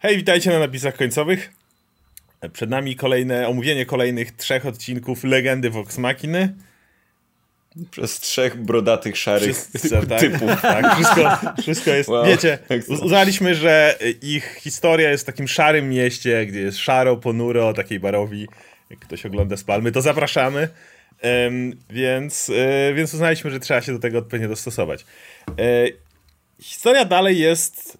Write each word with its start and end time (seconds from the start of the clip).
Hej, 0.00 0.16
witajcie 0.16 0.50
na 0.50 0.58
napisach 0.58 0.96
końcowych. 0.96 1.52
Przed 2.52 2.70
nami 2.70 2.96
kolejne 2.96 3.48
omówienie 3.48 3.86
kolejnych 3.86 4.36
trzech 4.36 4.66
odcinków 4.66 5.24
Legendy 5.24 5.70
Vox 5.70 5.98
Machiny. 5.98 6.54
Przez 7.90 8.20
trzech 8.20 8.56
brodatych, 8.56 9.16
szarych 9.16 9.56
tak, 10.08 10.20
typów. 10.20 10.60
Tak, 10.62 10.94
wszystko, 10.94 11.40
wszystko 11.62 11.90
jest. 11.90 12.08
Wow. 12.08 12.26
Wiecie, 12.26 12.58
uznaliśmy, 12.88 13.54
że 13.54 13.98
ich 14.22 14.54
historia 14.60 15.10
jest 15.10 15.24
w 15.24 15.26
takim 15.26 15.48
szarym 15.48 15.88
mieście, 15.88 16.46
gdzie 16.46 16.60
jest 16.60 16.78
szaro, 16.78 17.16
ponuro, 17.16 17.72
takiej 17.72 18.00
barowi. 18.00 18.48
Jak 18.90 18.98
ktoś 18.98 19.26
ogląda 19.26 19.56
z 19.56 19.64
Palmy, 19.64 19.92
to 19.92 20.02
zapraszamy. 20.02 20.68
Um, 21.22 21.76
więc, 21.90 22.50
e, 22.50 22.94
więc 22.94 23.14
uznaliśmy, 23.14 23.50
że 23.50 23.60
trzeba 23.60 23.80
się 23.80 23.92
do 23.92 23.98
tego 23.98 24.18
odpowiednio 24.18 24.48
dostosować. 24.48 25.04
E, 25.48 25.86
historia 26.60 27.04
dalej 27.04 27.38
jest 27.38 27.98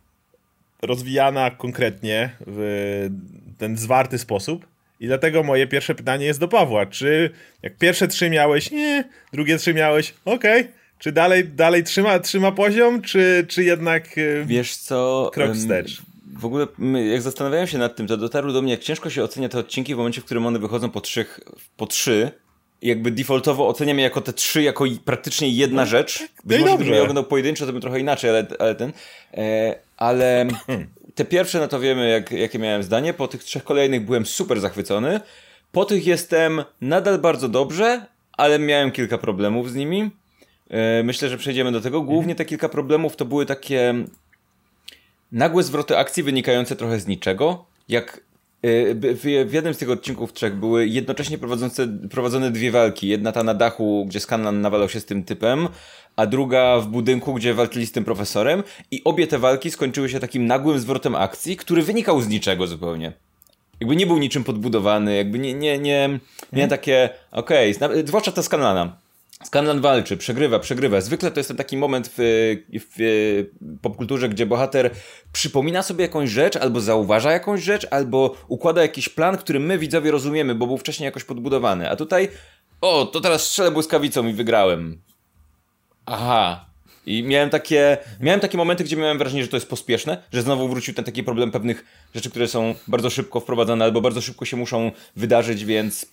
rozwijana 0.83 1.51
konkretnie 1.51 2.31
w 2.47 3.11
ten 3.59 3.77
zwarty 3.77 4.19
sposób. 4.19 4.67
I 5.01 5.07
dlatego 5.07 5.43
moje 5.43 5.67
pierwsze 5.67 5.95
pytanie 5.95 6.27
jest 6.27 6.41
do 6.41 6.49
Pawła. 6.49 6.87
Czy 6.87 7.31
jak 7.63 7.77
pierwsze 7.77 8.09
trzy 8.09 8.31
miałeś, 8.31 8.71
nie, 8.71 9.05
drugie 9.33 9.59
trzy 9.59 9.75
miałeś, 9.75 10.15
okej. 10.25 10.61
Okay. 10.61 10.73
Czy 10.99 11.13
dalej, 11.13 11.45
dalej 11.45 11.85
trzyma, 11.85 12.19
trzyma 12.19 12.53
poziom, 12.53 13.03
czy, 13.03 13.47
czy 13.49 13.65
jednak 13.65 14.19
e, 14.19 14.45
Wiesz 14.45 14.77
co, 14.77 15.31
krok 15.35 15.55
wstecz? 15.55 16.03
W 16.39 16.45
ogóle 16.45 16.67
jak 17.11 17.23
zastanawiałem 17.23 17.67
się 17.67 17.79
nad 17.79 17.97
tym, 17.97 18.07
to 18.07 18.17
dotarło 18.17 18.53
do 18.53 18.63
mnie, 18.63 18.71
jak 18.71 18.81
ciężko 18.81 19.11
się 19.11 19.23
ocenia 19.23 19.49
te 19.49 19.59
odcinki 19.59 19.95
w 19.95 19.99
momencie, 19.99 20.21
w 20.21 20.25
którym 20.25 20.47
one 20.47 20.59
wychodzą 20.59 20.91
po, 20.91 21.01
trzech, 21.01 21.41
po 21.77 21.87
trzy, 21.87 22.31
jakby 22.83 23.11
defaultowo 23.11 23.69
oceniam 23.69 23.99
je 23.99 24.05
jako 24.05 24.21
te 24.21 24.33
trzy, 24.33 24.63
jako 24.63 24.85
praktycznie 25.05 25.49
jedna 25.49 25.83
no, 25.83 25.87
rzecz. 25.87 26.19
Tak, 26.19 26.31
Być 26.45 26.61
no 26.61 26.65
może 26.65 26.77
gdybym 26.77 26.95
ja 26.95 27.01
oglądał 27.01 27.25
pojedynczo, 27.25 27.67
to 27.67 27.73
bym 27.73 27.81
trochę 27.81 28.01
inaczej, 28.01 28.31
ale, 28.31 28.47
ale 28.59 28.75
ten. 28.75 28.93
E, 29.35 29.75
ale 29.99 30.47
te 31.15 31.25
pierwsze, 31.25 31.61
no 31.61 31.69
to 31.69 31.81
wiemy, 31.81 32.09
jak, 32.09 32.31
jakie 32.33 32.59
miałem 32.59 32.83
zdanie. 32.83 33.15
Po 33.15 33.29
tych 33.29 33.45
trzech 33.45 33.65
kolejnych 33.65 34.05
byłem 34.05 34.27
super 34.27 34.61
zachwycony. 34.61 35.21
Po 35.73 35.85
tych 35.85 36.07
jestem 36.07 36.65
nadal 36.81 37.19
bardzo 37.19 37.49
dobrze, 37.49 38.07
ale 38.33 38.59
miałem 38.59 38.91
kilka 38.91 39.19
problemów 39.19 39.71
z 39.71 39.75
nimi. 39.75 40.11
E, 40.71 41.03
myślę, 41.03 41.29
że 41.29 41.39
przejdziemy 41.39 41.73
do 41.73 41.81
tego. 41.81 42.03
Głównie 42.03 42.35
te 42.35 42.45
kilka 42.45 42.69
problemów 42.69 43.17
to 43.17 43.25
były 43.25 43.47
takie 43.47 43.95
nagłe 45.33 45.63
zwroty 45.63 45.99
akcji 45.99 46.23
wynikające 46.23 46.77
trochę 46.77 47.01
z 47.01 47.07
niczego. 47.07 47.65
Jak 47.89 48.21
e, 48.63 49.15
w 49.45 49.53
jednym 49.53 49.75
z 49.75 49.79
tych 49.79 49.91
odcinków 49.91 50.33
trzech 50.33 50.55
były 50.55 50.87
jednocześnie 50.87 51.39
prowadzone 52.11 52.51
dwie 52.51 52.71
walki. 52.71 53.09
Jedna 53.09 53.33
ta 53.33 53.43
na 53.43 53.55
dachu, 53.55 54.07
gdzie 54.09 54.21
Scanlan 54.21 54.61
nawalał 54.61 54.89
się 54.89 55.01
z 55.01 55.05
tym 55.05 55.25
typem, 55.25 55.69
a 56.19 56.27
druga 56.27 56.81
w 56.81 56.87
budynku, 56.87 57.35
gdzie 57.35 57.55
walczyli 57.55 57.87
z 57.87 57.93
tym 57.93 58.05
profesorem 58.05 58.63
i 58.91 59.05
obie 59.05 59.27
te 59.27 59.39
walki 59.39 59.71
skończyły 59.71 60.09
się 60.09 60.21
takim 60.21 60.47
nagłym 60.47 60.79
zwrotem 60.79 61.15
akcji, 61.15 61.57
który 61.57 61.83
wynikał 61.83 62.21
z 62.21 62.29
niczego 62.29 62.67
zupełnie. 62.67 63.13
Jakby 63.81 63.97
nie 63.97 64.07
był 64.07 64.19
niczym 64.19 64.45
podbudowany, 64.45 65.17
jakby 65.17 65.39
nie, 65.39 65.55
nie, 65.55 65.79
nie, 65.79 66.09
nie 66.09 66.19
hmm. 66.51 66.71
takie, 66.71 67.11
okej, 67.33 67.77
okay, 67.77 68.07
zwłaszcza 68.07 68.33
ta 68.33 68.43
Scanlana. 68.43 68.97
Scanlan 69.45 69.81
walczy, 69.81 70.17
przegrywa, 70.17 70.59
przegrywa. 70.59 71.01
Zwykle 71.01 71.31
to 71.31 71.41
jest 71.41 71.49
ten 71.49 71.57
taki 71.57 71.77
moment 71.77 72.09
w, 72.09 72.15
w, 72.17 72.95
w 73.61 73.81
popkulturze, 73.81 74.29
gdzie 74.29 74.47
bohater 74.47 74.91
przypomina 75.33 75.83
sobie 75.83 76.03
jakąś 76.03 76.31
rzecz, 76.31 76.57
albo 76.57 76.81
zauważa 76.81 77.33
jakąś 77.33 77.63
rzecz, 77.63 77.87
albo 77.91 78.35
układa 78.49 78.83
jakiś 78.83 79.09
plan, 79.09 79.37
który 79.37 79.61
my 79.61 79.79
widzowie 79.79 80.11
rozumiemy, 80.11 80.55
bo 80.55 80.67
był 80.67 80.79
wcześniej 80.79 81.05
jakoś 81.05 81.25
podbudowany. 81.25 81.91
A 81.91 81.97
tutaj, 81.97 82.29
o, 82.81 83.07
to 83.07 83.21
teraz 83.21 83.43
strzelę 83.43 83.71
błyskawicą 83.71 84.27
i 84.27 84.33
wygrałem 84.33 85.08
aha. 86.09 86.69
I 87.07 87.23
miałem 87.23 87.51
takie, 87.51 87.99
miałem 88.21 88.41
takie 88.41 88.59
momenty, 88.59 88.85
gdzie 88.85 88.97
miałem 88.97 89.19
wrażenie, 89.19 89.43
że 89.43 89.49
to 89.49 89.57
jest 89.57 89.69
pospieszne, 89.69 90.23
że 90.33 90.43
znowu 90.43 90.69
wrócił 90.69 90.95
ten 90.95 91.05
taki 91.05 91.23
problem 91.23 91.51
pewnych 91.51 91.85
rzeczy, 92.15 92.31
które 92.31 92.49
są 92.49 92.75
bardzo 92.89 93.11
szybko 93.11 93.41
wprowadzane 93.41 93.85
albo 93.85 94.01
bardzo 94.01 94.21
szybko 94.21 94.45
się 94.45 94.57
muszą 94.57 94.93
wydarzyć, 95.17 95.65
więc 95.65 96.07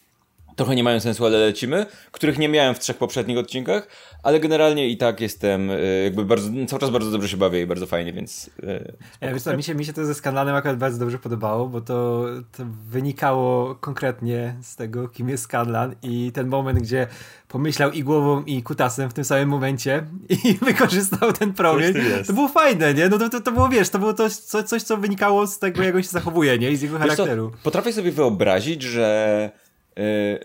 trochę 0.56 0.76
nie 0.76 0.84
mają 0.84 1.00
sensu, 1.00 1.26
ale 1.26 1.38
lecimy, 1.38 1.86
których 2.12 2.38
nie 2.38 2.50
miałem 2.50 2.76
w 2.76 2.80
trzech 2.80 2.98
poprzednich 2.98 3.38
odcinkach, 3.38 3.88
ale 4.24 4.40
generalnie 4.40 4.90
i 4.90 4.98
tak 4.98 5.22
jestem 5.22 5.72
e, 5.72 5.78
jakby 6.04 6.26
bardzo, 6.26 6.50
cały 6.68 6.80
czas 6.80 6.90
bardzo 6.90 7.12
dobrze 7.12 7.30
się 7.30 7.38
bawię 7.38 7.62
i 7.62 7.68
bardzo 7.68 7.86
fajnie, 7.86 8.14
więc... 8.14 8.50
E, 8.64 8.94
ja, 9.22 9.34
wiesz 9.34 9.44
co, 9.44 9.58
mi 9.58 9.64
się, 9.64 9.76
mi 9.76 9.86
się 9.86 9.94
to 9.94 10.06
ze 10.06 10.16
Scanlanem 10.16 10.56
akurat 10.56 10.78
bardzo 10.78 11.00
dobrze 11.00 11.20
podobało, 11.20 11.68
bo 11.68 11.82
to, 11.82 12.26
to 12.58 12.64
wynikało 12.90 13.76
konkretnie 13.76 14.56
z 14.62 14.76
tego, 14.76 15.08
kim 15.08 15.30
jest 15.30 15.44
Scanlan 15.44 15.96
i 16.04 16.32
ten 16.32 16.48
moment, 16.48 16.80
gdzie 16.80 17.08
pomyślał 17.48 17.92
i 17.92 18.04
głową 18.04 18.44
i 18.44 18.64
kutasem 18.64 19.10
w 19.10 19.14
tym 19.14 19.26
samym 19.26 19.50
momencie 19.50 20.04
i 20.46 20.54
wykorzystał 20.54 21.34
ten 21.34 21.54
promień. 21.54 21.94
To 22.28 22.34
było 22.34 22.48
fajne, 22.48 22.94
nie? 22.94 23.10
No 23.10 23.18
to, 23.18 23.30
to, 23.30 23.42
to 23.42 23.52
było, 23.52 23.70
wiesz, 23.70 23.90
to 23.90 24.00
było 24.00 24.14
to, 24.14 24.30
co, 24.30 24.64
coś, 24.64 24.84
co 24.84 24.98
wynikało 24.98 25.48
z 25.48 25.60
tego, 25.60 25.84
jak 25.84 25.96
on 25.96 26.04
się 26.04 26.10
zachowuje, 26.10 26.60
nie? 26.60 26.72
I 26.72 26.78
z 26.78 26.82
jego 26.82 27.00
charakteru. 27.00 27.52
Co, 27.52 27.58
potrafię 27.64 27.94
sobie 27.94 28.12
wyobrazić, 28.12 28.82
że 28.82 29.52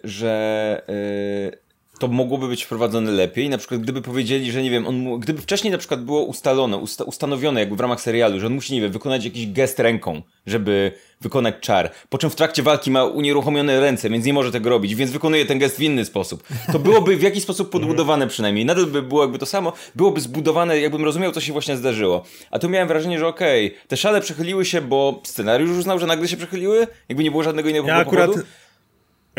że 0.05 0.83
y, 0.89 1.71
to 2.01 2.09
mogłoby 2.09 2.49
być 2.49 2.65
wprowadzone 2.65 3.11
lepiej. 3.11 3.49
Na 3.49 3.59
przykład, 3.59 3.81
gdyby 3.81 4.03
powiedzieli, 4.03 4.53
że 4.53 4.63
nie 4.63 4.71
wiem, 4.71 4.87
on, 4.87 5.21
gdyby 5.21 5.43
wcześniej 5.43 5.71
na 5.71 5.79
przykład 5.79 6.05
było 6.05 6.23
ustalone, 6.23 6.77
usta, 6.77 7.05
ustanowione 7.05 7.61
jakby 7.61 7.77
w 7.77 7.81
ramach 7.81 8.01
serialu, 8.01 8.41
że 8.41 8.47
on 8.47 8.55
musi, 8.55 8.75
nie 8.75 8.81
wiem, 8.81 8.93
wykonać 8.93 9.25
jakiś 9.25 9.53
gest 9.53 9.79
ręką, 9.79 10.23
żeby 10.47 10.93
wykonać 11.21 11.55
czar, 11.61 11.91
po 12.09 12.19
czym 12.19 12.31
w 12.31 12.37
trakcie 12.37 12.63
walki 12.63 12.91
ma 12.91 13.05
unieruchomione 13.05 13.81
ręce, 13.81 14.11
więc 14.11 14.25
nie 14.25 14.33
może 14.33 14.53
tego 14.53 14.71
robić, 14.71 14.95
więc 14.95 15.11
wykonuje 15.11 15.47
ten 15.47 15.59
gest 15.59 15.77
w 15.77 15.83
inny 15.83 16.05
sposób. 16.05 16.43
To 16.73 16.79
byłoby 16.79 17.17
w 17.17 17.23
jakiś 17.23 17.43
sposób 17.43 17.71
podbudowane 17.71 18.27
przynajmniej. 18.27 18.65
Nadal 18.65 18.87
by 18.87 19.03
było 19.03 19.23
jakby 19.23 19.39
to 19.39 19.47
samo, 19.47 19.73
byłoby 19.95 20.21
zbudowane, 20.21 20.81
jakbym 20.81 21.05
rozumiał, 21.05 21.33
co 21.33 21.41
się 21.41 21.53
właśnie 21.53 21.77
zdarzyło. 21.77 22.25
A 22.51 22.59
tu 22.59 22.69
miałem 22.69 22.89
wrażenie, 22.89 23.19
że 23.19 23.27
okej, 23.27 23.67
okay, 23.67 23.89
te 23.89 23.97
szale 23.97 24.21
przechyliły 24.21 24.65
się, 24.65 24.81
bo 24.81 25.21
scenariusz 25.25 25.71
uznał, 25.71 25.99
że 25.99 26.07
nagle 26.07 26.29
się 26.29 26.37
przechyliły, 26.37 26.87
jakby 27.09 27.25
nie 27.25 27.31
było 27.31 27.43
żadnego 27.43 27.69
innego 27.69 27.89
ja 27.89 28.05
powodu. 28.05 28.23
Akurat 28.23 28.47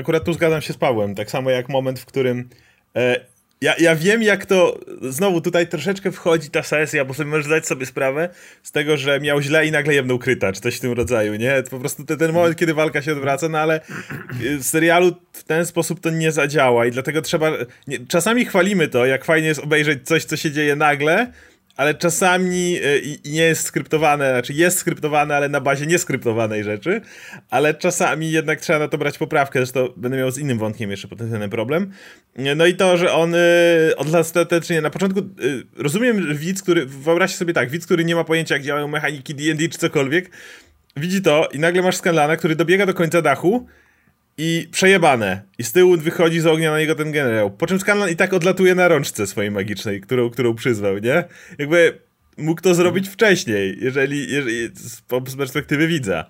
akurat 0.01 0.23
tu 0.23 0.33
zgadzam 0.33 0.61
się 0.61 0.73
z 0.73 0.77
Pawłem, 0.77 1.15
tak 1.15 1.31
samo 1.31 1.49
jak 1.49 1.69
moment, 1.69 1.99
w 1.99 2.05
którym 2.05 2.49
e, 2.95 3.31
ja, 3.61 3.75
ja 3.79 3.95
wiem, 3.95 4.23
jak 4.23 4.45
to. 4.45 4.79
Znowu 5.01 5.41
tutaj 5.41 5.67
troszeczkę 5.67 6.11
wchodzi 6.11 6.49
ta 6.49 6.63
sesja, 6.63 7.05
bo 7.05 7.13
sobie 7.13 7.29
możesz 7.29 7.45
zdać 7.45 7.67
sobie 7.67 7.85
sprawę 7.85 8.29
z 8.63 8.71
tego, 8.71 8.97
że 8.97 9.19
miał 9.19 9.41
źle 9.41 9.67
i 9.67 9.71
nagle 9.71 9.93
jebnął 9.93 10.19
kryta, 10.19 10.53
czy 10.53 10.61
coś 10.61 10.75
w 10.77 10.79
tym 10.79 10.91
rodzaju, 10.91 11.35
nie? 11.35 11.63
Po 11.69 11.79
prostu 11.79 12.03
ten, 12.03 12.17
ten 12.17 12.31
moment, 12.31 12.55
kiedy 12.55 12.73
walka 12.73 13.01
się 13.01 13.11
odwraca, 13.11 13.49
no 13.49 13.57
ale 13.57 13.81
w 14.59 14.63
serialu 14.63 15.15
w 15.33 15.43
ten 15.43 15.65
sposób 15.65 15.99
to 15.99 16.09
nie 16.09 16.31
zadziała 16.31 16.85
i 16.85 16.91
dlatego 16.91 17.21
trzeba. 17.21 17.51
Nie, 17.87 17.99
czasami 18.07 18.45
chwalimy 18.45 18.87
to, 18.87 19.05
jak 19.05 19.25
fajnie 19.25 19.47
jest 19.47 19.59
obejrzeć 19.59 20.07
coś, 20.07 20.25
co 20.25 20.37
się 20.37 20.51
dzieje 20.51 20.75
nagle, 20.75 21.31
ale 21.81 21.95
czasami 21.95 22.77
e, 22.77 23.29
nie 23.31 23.41
jest 23.41 23.63
skryptowane, 23.63 24.31
znaczy 24.31 24.53
jest 24.53 24.77
skryptowane, 24.77 25.35
ale 25.35 25.49
na 25.49 25.61
bazie 25.61 25.85
nieskryptowanej 25.85 26.63
rzeczy, 26.63 27.01
ale 27.49 27.73
czasami 27.73 28.31
jednak 28.31 28.61
trzeba 28.61 28.79
na 28.79 28.87
to 28.87 28.97
brać 28.97 29.17
poprawkę, 29.17 29.59
zresztą 29.59 29.87
będę 29.97 30.17
miał 30.17 30.31
z 30.31 30.37
innym 30.37 30.57
wątkiem 30.57 30.91
jeszcze 30.91 31.07
potencjalny 31.07 31.49
problem. 31.49 31.91
No 32.55 32.65
i 32.65 32.75
to, 32.75 32.97
że 32.97 33.13
on 33.13 33.35
e, 33.35 33.37
ostatecznie 33.97 34.81
na 34.81 34.89
początku, 34.89 35.19
e, 35.19 35.23
rozumiem 35.75 36.35
widz, 36.35 36.61
który, 36.63 36.85
wyobraźcie 36.85 37.37
sobie 37.37 37.53
tak, 37.53 37.69
widz, 37.69 37.85
który 37.85 38.05
nie 38.05 38.15
ma 38.15 38.23
pojęcia 38.23 38.55
jak 38.55 38.63
działają 38.63 38.87
mechaniki 38.87 39.35
D&D 39.35 39.69
czy 39.69 39.77
cokolwiek, 39.77 40.31
widzi 40.97 41.21
to 41.21 41.49
i 41.53 41.59
nagle 41.59 41.81
masz 41.81 41.95
Scanlana, 41.95 42.37
który 42.37 42.55
dobiega 42.55 42.85
do 42.85 42.93
końca 42.93 43.21
dachu 43.21 43.67
i 44.37 44.67
przejebane. 44.71 45.41
I 45.57 45.63
z 45.63 45.71
tyłu 45.71 45.97
wychodzi 45.97 46.39
z 46.39 46.47
ognia 46.47 46.71
na 46.71 46.79
niego 46.79 46.95
ten 46.95 47.11
generał. 47.11 47.51
Po 47.51 47.67
czym 47.67 47.79
Scanlan 47.79 48.09
i 48.09 48.15
tak 48.15 48.33
odlatuje 48.33 48.75
na 48.75 48.87
rączce 48.87 49.27
swojej 49.27 49.51
magicznej, 49.51 50.01
którą, 50.01 50.29
którą 50.29 50.55
przyzwał, 50.55 50.97
nie? 50.97 51.23
Jakby 51.59 51.99
mógł 52.37 52.61
to 52.61 52.75
zrobić 52.75 53.09
wcześniej, 53.09 53.77
jeżeli, 53.81 54.33
jeżeli 54.33 54.67
z, 54.67 55.01
z 55.29 55.35
perspektywy 55.37 55.87
widza. 55.87 56.25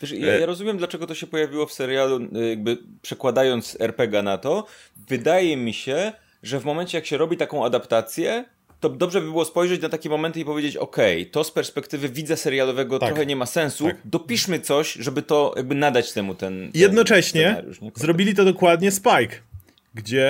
Wiesz, 0.00 0.12
ja, 0.12 0.38
ja, 0.38 0.46
rozumiem, 0.46 0.78
dlaczego 0.78 1.06
to 1.06 1.14
się 1.14 1.26
pojawiło 1.26 1.66
w 1.66 1.72
serialu, 1.72 2.20
y, 2.36 2.48
jakby 2.48 2.78
przekładając 3.02 3.76
RPG 3.80 4.22
na 4.22 4.38
to. 4.38 4.66
Wydaje 5.08 5.56
mi 5.56 5.74
się, 5.74 6.12
że 6.42 6.60
w 6.60 6.64
momencie, 6.64 6.98
jak 6.98 7.06
się 7.06 7.16
robi 7.16 7.36
taką 7.36 7.64
adaptację, 7.64 8.44
to 8.84 8.88
dobrze 8.88 9.20
by 9.20 9.26
było 9.26 9.44
spojrzeć 9.44 9.82
na 9.82 9.88
takie 9.88 10.08
momenty 10.08 10.40
i 10.40 10.44
powiedzieć, 10.44 10.76
ok, 10.76 10.96
to 11.30 11.44
z 11.44 11.50
perspektywy 11.50 12.08
widza 12.08 12.36
serialowego 12.36 12.98
tak. 12.98 13.08
trochę 13.08 13.26
nie 13.26 13.36
ma 13.36 13.46
sensu, 13.46 13.86
tak. 13.86 13.96
dopiszmy 14.04 14.60
coś, 14.60 14.92
żeby 14.92 15.22
to 15.22 15.54
jakby 15.56 15.74
nadać 15.74 16.12
temu 16.12 16.34
ten, 16.34 16.60
ten 16.60 16.80
Jednocześnie 16.80 17.64
zrobili 17.94 18.34
to 18.34 18.44
dokładnie 18.44 18.90
Spike, 18.90 19.36
gdzie 19.94 20.28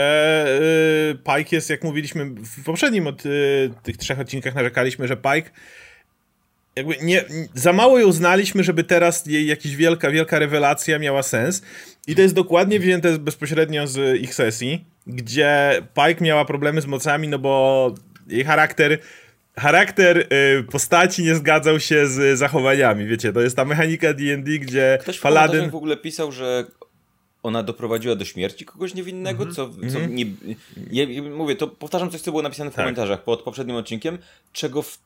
yy, 1.08 1.18
Pike 1.18 1.56
jest, 1.56 1.70
jak 1.70 1.84
mówiliśmy 1.84 2.24
w 2.24 2.64
poprzednim 2.64 3.06
od 3.06 3.24
yy, 3.24 3.70
tych 3.82 3.96
trzech 3.96 4.20
odcinkach 4.20 4.54
narzekaliśmy, 4.54 5.08
że 5.08 5.16
Pike 5.16 5.50
jakby 6.76 6.96
nie, 7.02 7.24
za 7.54 7.72
mało 7.72 7.98
ją 7.98 8.12
znaliśmy, 8.12 8.64
żeby 8.64 8.84
teraz 8.84 9.26
jej 9.26 9.46
jakaś 9.46 9.76
wielka, 9.76 10.10
wielka 10.10 10.38
rewelacja 10.38 10.98
miała 10.98 11.22
sens. 11.22 11.62
I 12.06 12.14
to 12.14 12.22
jest 12.22 12.34
dokładnie 12.34 12.80
wzięte 12.80 13.18
bezpośrednio 13.18 13.86
z 13.86 14.20
ich 14.20 14.34
sesji, 14.34 14.84
gdzie 15.06 15.82
Pike 15.94 16.24
miała 16.24 16.44
problemy 16.44 16.80
z 16.80 16.86
mocami, 16.86 17.28
no 17.28 17.38
bo 17.38 17.94
jej 18.26 18.44
charakter 18.44 18.98
charakter 19.56 20.18
y, 20.18 20.62
postaci 20.62 21.22
nie 21.22 21.34
zgadzał 21.34 21.80
się 21.80 22.06
z 22.06 22.38
zachowaniami, 22.38 23.06
wiecie, 23.06 23.32
to 23.32 23.40
jest 23.40 23.56
ta 23.56 23.64
mechanika 23.64 24.14
D&D, 24.14 24.58
gdzie 24.58 24.98
Ktoś 25.02 25.18
Paladyn... 25.18 25.70
w 25.70 25.74
ogóle 25.74 25.96
pisał, 25.96 26.32
że 26.32 26.64
ona 27.42 27.62
doprowadziła 27.62 28.16
do 28.16 28.24
śmierci 28.24 28.64
kogoś 28.64 28.94
niewinnego, 28.94 29.42
mm 29.42 29.54
-hmm. 29.54 29.56
co, 29.56 29.68
co 29.68 29.98
mm 29.98 30.16
-hmm. 30.16 30.54
nie... 30.90 31.22
mówię, 31.30 31.56
to 31.56 31.68
powtarzam 31.68 32.10
coś, 32.10 32.20
co 32.20 32.30
było 32.30 32.42
napisane 32.42 32.70
w 32.70 32.74
tak. 32.74 32.84
komentarzach 32.84 33.24
pod 33.24 33.42
poprzednim 33.42 33.76
odcinkiem, 33.76 34.18
czego 34.52 34.82
w 34.82 34.98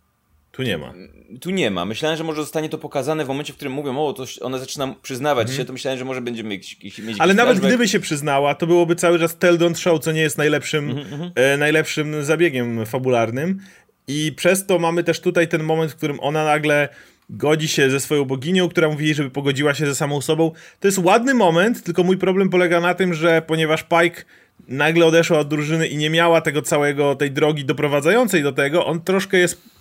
Tu 0.52 0.62
nie 0.62 0.78
ma. 0.78 0.94
Tu 1.40 1.50
nie 1.50 1.70
ma. 1.70 1.84
Myślałem, 1.84 2.18
że 2.18 2.24
może 2.24 2.42
zostanie 2.42 2.68
to 2.68 2.78
pokazane 2.78 3.24
w 3.24 3.28
momencie, 3.28 3.52
w 3.52 3.56
którym 3.56 3.72
mówią, 3.72 3.98
o, 3.98 4.12
to 4.12 4.24
ona 4.40 4.58
zaczyna 4.58 4.94
przyznawać 5.02 5.46
mm. 5.46 5.56
się, 5.56 5.64
to 5.64 5.72
myślałem, 5.72 5.98
że 5.98 6.04
może 6.04 6.20
będziemy 6.20 6.48
mieć, 6.48 6.76
Ale 7.18 7.34
nawet 7.34 7.52
flashback. 7.52 7.74
gdyby 7.74 7.88
się 7.88 8.00
przyznała, 8.00 8.54
to 8.54 8.66
byłoby 8.66 8.96
cały 8.96 9.18
czas 9.18 9.36
tell 9.38 9.58
don't 9.58 9.78
show, 9.78 10.00
co 10.00 10.12
nie 10.12 10.20
jest 10.20 10.38
najlepszym, 10.38 10.90
mm 10.90 11.04
-hmm. 11.04 11.30
e, 11.34 11.56
najlepszym 11.56 12.24
zabiegiem 12.24 12.86
fabularnym. 12.86 13.60
I 14.08 14.32
przez 14.36 14.66
to 14.66 14.78
mamy 14.78 15.04
też 15.04 15.20
tutaj 15.20 15.48
ten 15.48 15.62
moment, 15.62 15.92
w 15.92 15.96
którym 15.96 16.20
ona 16.20 16.44
nagle 16.44 16.88
godzi 17.30 17.68
się 17.68 17.90
ze 17.90 18.00
swoją 18.00 18.24
boginią, 18.24 18.68
która 18.68 18.88
mówi, 18.88 19.14
żeby 19.14 19.30
pogodziła 19.30 19.74
się 19.74 19.86
ze 19.86 19.94
samą 19.94 20.20
sobą. 20.20 20.52
To 20.80 20.88
jest 20.88 20.98
ładny 20.98 21.34
moment, 21.34 21.82
tylko 21.82 22.02
mój 22.02 22.16
problem 22.16 22.50
polega 22.50 22.80
na 22.80 22.94
tym, 22.94 23.14
że 23.14 23.42
ponieważ 23.46 23.82
Pike 23.82 24.22
nagle 24.68 25.06
odeszła 25.06 25.38
od 25.38 25.48
drużyny 25.48 25.88
i 25.88 25.96
nie 25.96 26.10
miała 26.10 26.40
tego 26.40 26.62
całego, 26.62 27.14
tej 27.14 27.30
drogi 27.30 27.64
doprowadzającej 27.64 28.42
do 28.42 28.52
tego, 28.52 28.86
on 28.86 29.00
troszkę 29.00 29.38
jest 29.38 29.77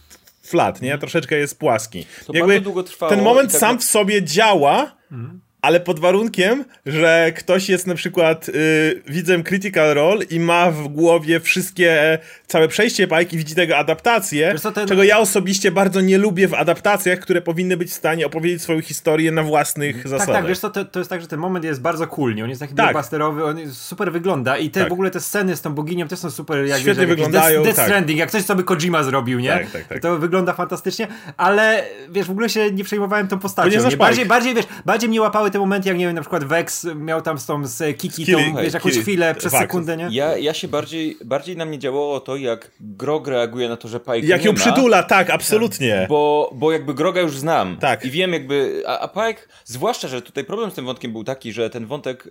flat, 0.47 0.81
nie? 0.81 0.97
Troszeczkę 0.97 1.35
jest 1.35 1.59
płaski. 1.59 2.05
To 2.25 2.33
Jakby 2.33 2.53
bardzo 2.53 2.63
długo 2.63 2.83
trwało. 2.83 3.09
Ten 3.09 3.21
moment 3.21 3.51
tak 3.51 3.59
sam 3.59 3.79
w 3.79 3.83
sobie 3.83 4.23
działa, 4.23 4.97
mhm 5.11 5.46
ale 5.61 5.79
pod 5.79 5.99
warunkiem, 5.99 6.65
że 6.85 7.31
ktoś 7.35 7.69
jest 7.69 7.87
na 7.87 7.95
przykład 7.95 8.49
y, 8.49 9.01
widzem 9.07 9.43
Critical 9.43 9.93
Role 9.93 10.25
i 10.25 10.39
ma 10.39 10.71
w 10.71 10.87
głowie 10.87 11.39
wszystkie, 11.39 12.19
całe 12.47 12.67
przejście 12.67 13.07
bajki, 13.07 13.37
widzi 13.37 13.55
tego 13.55 13.77
adaptację, 13.77 14.55
ten... 14.75 14.87
czego 14.87 15.03
ja 15.03 15.17
osobiście 15.17 15.71
bardzo 15.71 16.01
nie 16.01 16.17
lubię 16.17 16.47
w 16.47 16.53
adaptacjach, 16.53 17.19
które 17.19 17.41
powinny 17.41 17.77
być 17.77 17.89
w 17.89 17.93
stanie 17.93 18.25
opowiedzieć 18.25 18.61
swoją 18.61 18.81
historię 18.81 19.31
na 19.31 19.43
własnych 19.43 19.95
tak, 19.95 20.07
zasadach. 20.07 20.27
Tak, 20.27 20.35
tak, 20.35 20.47
wiesz 20.47 20.59
co, 20.59 20.69
to, 20.69 20.85
to 20.85 20.99
jest 20.99 21.09
tak, 21.09 21.21
że 21.21 21.27
ten 21.27 21.39
moment 21.39 21.65
jest 21.65 21.81
bardzo 21.81 22.07
cool, 22.07 22.35
nie? 22.35 22.43
on 22.43 22.49
jest 22.49 22.61
taki 22.61 22.75
tak. 22.75 22.85
blockbusterowy, 22.85 23.45
on 23.45 23.57
super 23.71 24.11
wygląda 24.11 24.57
i 24.57 24.69
te 24.69 24.79
tak. 24.79 24.89
w 24.89 24.93
ogóle 24.93 25.11
te 25.11 25.19
sceny 25.19 25.55
z 25.55 25.61
tą 25.61 25.73
boginią 25.73 26.07
też 26.07 26.19
są 26.19 26.31
super, 26.31 26.65
jak 26.65 26.79
Świetnie 26.79 27.07
wiesz, 27.07 27.15
wyglądają, 27.15 27.63
Death, 27.63 27.75
Death 27.75 27.87
Stranding, 27.87 28.19
jak 28.19 28.31
coś 28.31 28.43
co 28.43 28.55
by 28.55 28.63
Kojima 28.63 29.03
zrobił, 29.03 29.39
nie? 29.39 29.49
Tak, 29.49 29.71
tak, 29.71 29.87
tak. 29.87 29.99
To 30.01 30.17
wygląda 30.17 30.53
fantastycznie, 30.53 31.07
ale 31.37 31.83
wiesz, 32.09 32.27
w 32.27 32.31
ogóle 32.31 32.49
się 32.49 32.71
nie 32.71 32.83
przejmowałem 32.83 33.27
tą 33.27 33.39
postacią. 33.39 33.89
Nie? 33.89 33.97
Bardziej, 33.97 34.25
bardziej, 34.25 34.55
wiesz, 34.55 34.65
bardziej 34.85 35.09
mnie 35.09 35.21
łapały 35.21 35.46
te 35.51 35.59
momenty, 35.59 35.89
jak 35.89 35.97
nie 35.97 36.05
wiem, 36.05 36.15
na 36.15 36.21
przykład 36.21 36.43
Vex 36.43 36.87
miał 36.95 37.21
tam 37.21 37.37
z 37.37 37.45
tą 37.45 37.67
z 37.67 37.97
Kiki, 37.97 38.25
tą, 38.25 38.55
wiesz, 38.55 38.73
jakąś 38.73 38.91
Kili, 38.91 39.03
chwilę 39.03 39.35
przez 39.35 39.51
fakt. 39.51 39.63
sekundę, 39.63 39.97
nie? 39.97 40.07
Ja, 40.11 40.37
ja 40.37 40.53
się 40.53 40.67
bardziej, 40.67 41.17
bardziej 41.25 41.57
na 41.57 41.65
mnie 41.65 41.79
działało 41.79 42.19
to, 42.19 42.35
jak 42.35 42.71
Grog 42.79 43.27
reaguje 43.27 43.69
na 43.69 43.77
to, 43.77 43.87
że 43.87 43.99
Pike 43.99 44.19
Jak 44.27 44.45
ją 44.45 44.51
ma, 44.51 44.59
przytula, 44.59 45.03
tak, 45.03 45.29
absolutnie. 45.29 46.05
Bo, 46.09 46.51
bo 46.55 46.71
jakby 46.71 46.93
Groga 46.93 47.21
już 47.21 47.37
znam. 47.37 47.77
Tak. 47.77 48.05
I 48.05 48.11
wiem 48.11 48.33
jakby, 48.33 48.83
a, 48.87 48.99
a 48.99 49.07
Pike, 49.07 49.41
zwłaszcza, 49.65 50.07
że 50.07 50.21
tutaj 50.21 50.43
problem 50.43 50.71
z 50.71 50.73
tym 50.73 50.85
wątkiem 50.85 51.11
był 51.11 51.23
taki, 51.23 51.53
że 51.53 51.69
ten 51.69 51.85
wątek 51.85 52.29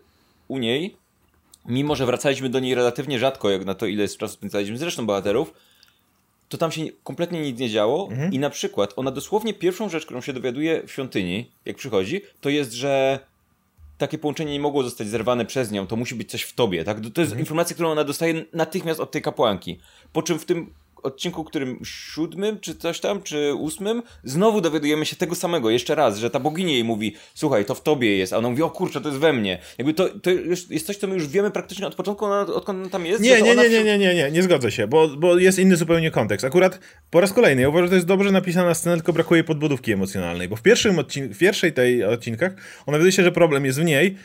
u 0.48 0.58
niej, 0.58 0.96
mimo 1.68 1.96
że 1.96 2.06
wracaliśmy 2.06 2.48
do 2.48 2.60
niej 2.60 2.74
relatywnie 2.74 3.18
rzadko, 3.18 3.50
jak 3.50 3.64
na 3.64 3.74
to 3.74 3.86
ile 3.86 4.08
czasu 4.08 4.34
spędzaliśmy 4.34 4.78
z 4.78 4.82
resztą 4.82 5.06
bohaterów, 5.06 5.52
to 6.48 6.58
tam 6.58 6.72
się 6.72 6.82
kompletnie 7.04 7.40
nic 7.40 7.58
nie 7.58 7.70
działo 7.70 8.08
mhm. 8.10 8.32
i 8.32 8.38
na 8.38 8.50
przykład 8.50 8.92
ona 8.96 9.10
dosłownie 9.10 9.54
pierwszą 9.54 9.88
rzecz, 9.88 10.04
którą 10.04 10.20
się 10.20 10.32
dowiaduje 10.32 10.82
w 10.86 10.92
świątyni, 10.92 11.50
jak 11.64 11.76
przychodzi, 11.76 12.20
to 12.40 12.48
jest, 12.48 12.72
że 12.72 13.18
takie 13.98 14.18
połączenie 14.18 14.52
nie 14.52 14.60
mogło 14.60 14.82
zostać 14.82 15.08
zerwane 15.08 15.44
przez 15.44 15.70
nią, 15.70 15.86
to 15.86 15.96
musi 15.96 16.14
być 16.14 16.30
coś 16.30 16.42
w 16.42 16.54
tobie, 16.54 16.84
tak? 16.84 16.96
To 17.00 17.04
jest 17.04 17.18
mhm. 17.18 17.40
informacja, 17.40 17.74
którą 17.74 17.90
ona 17.90 18.04
dostaje 18.04 18.44
natychmiast 18.52 19.00
od 19.00 19.10
tej 19.10 19.22
kapłanki. 19.22 19.78
Po 20.12 20.22
czym 20.22 20.38
w 20.38 20.44
tym 20.44 20.74
odcinku, 21.06 21.44
którym 21.44 21.80
siódmym, 21.84 22.60
czy 22.60 22.74
coś 22.74 23.00
tam, 23.00 23.22
czy 23.22 23.54
ósmym, 23.54 24.02
znowu 24.24 24.60
dowiadujemy 24.60 25.06
się 25.06 25.16
tego 25.16 25.34
samego, 25.34 25.70
jeszcze 25.70 25.94
raz, 25.94 26.18
że 26.18 26.30
ta 26.30 26.40
bogini 26.40 26.72
jej 26.72 26.84
mówi, 26.84 27.14
słuchaj, 27.34 27.64
to 27.64 27.74
w 27.74 27.82
tobie 27.82 28.16
jest, 28.16 28.32
a 28.32 28.36
ona 28.36 28.50
mówi, 28.50 28.62
o 28.62 28.70
kurczę, 28.70 29.00
to 29.00 29.08
jest 29.08 29.20
we 29.20 29.32
mnie. 29.32 29.58
Jakby 29.78 29.94
to, 29.94 30.08
to 30.08 30.30
jest 30.70 30.86
coś, 30.86 30.96
co 30.96 31.06
my 31.06 31.14
już 31.14 31.28
wiemy 31.28 31.50
praktycznie 31.50 31.86
od 31.86 31.94
początku, 31.94 32.24
odkąd 32.24 32.80
ona 32.80 32.88
tam 32.88 33.06
jest. 33.06 33.22
Nie, 33.22 33.42
nie, 33.42 33.56
nie, 33.56 33.68
nie, 33.68 33.84
nie, 33.84 33.98
nie, 33.98 34.14
nie, 34.14 34.30
nie 34.30 34.42
zgodzę 34.42 34.70
się, 34.70 34.86
bo, 34.86 35.08
bo 35.08 35.38
jest 35.38 35.58
inny 35.58 35.76
zupełnie 35.76 36.10
kontekst. 36.10 36.44
Akurat 36.44 36.80
po 37.10 37.20
raz 37.20 37.32
kolejny, 37.32 37.62
ja 37.62 37.68
uważam, 37.68 37.86
że 37.86 37.90
to 37.90 37.94
jest 37.94 38.06
dobrze 38.06 38.32
napisana 38.32 38.74
scena, 38.74 38.96
tylko 38.96 39.12
brakuje 39.12 39.44
podbudówki 39.44 39.92
emocjonalnej, 39.92 40.48
bo 40.48 40.56
w 40.56 40.62
pierwszym 40.62 40.98
odcinku, 40.98 41.34
w 41.34 41.38
pierwszej 41.38 41.72
tej 41.72 42.04
odcinkach, 42.04 42.52
ona 42.86 42.98
wydaje 42.98 43.12
się, 43.12 43.22
że 43.22 43.32
problem 43.32 43.64
jest 43.64 43.80
w 43.80 43.84
niej, 43.84 44.16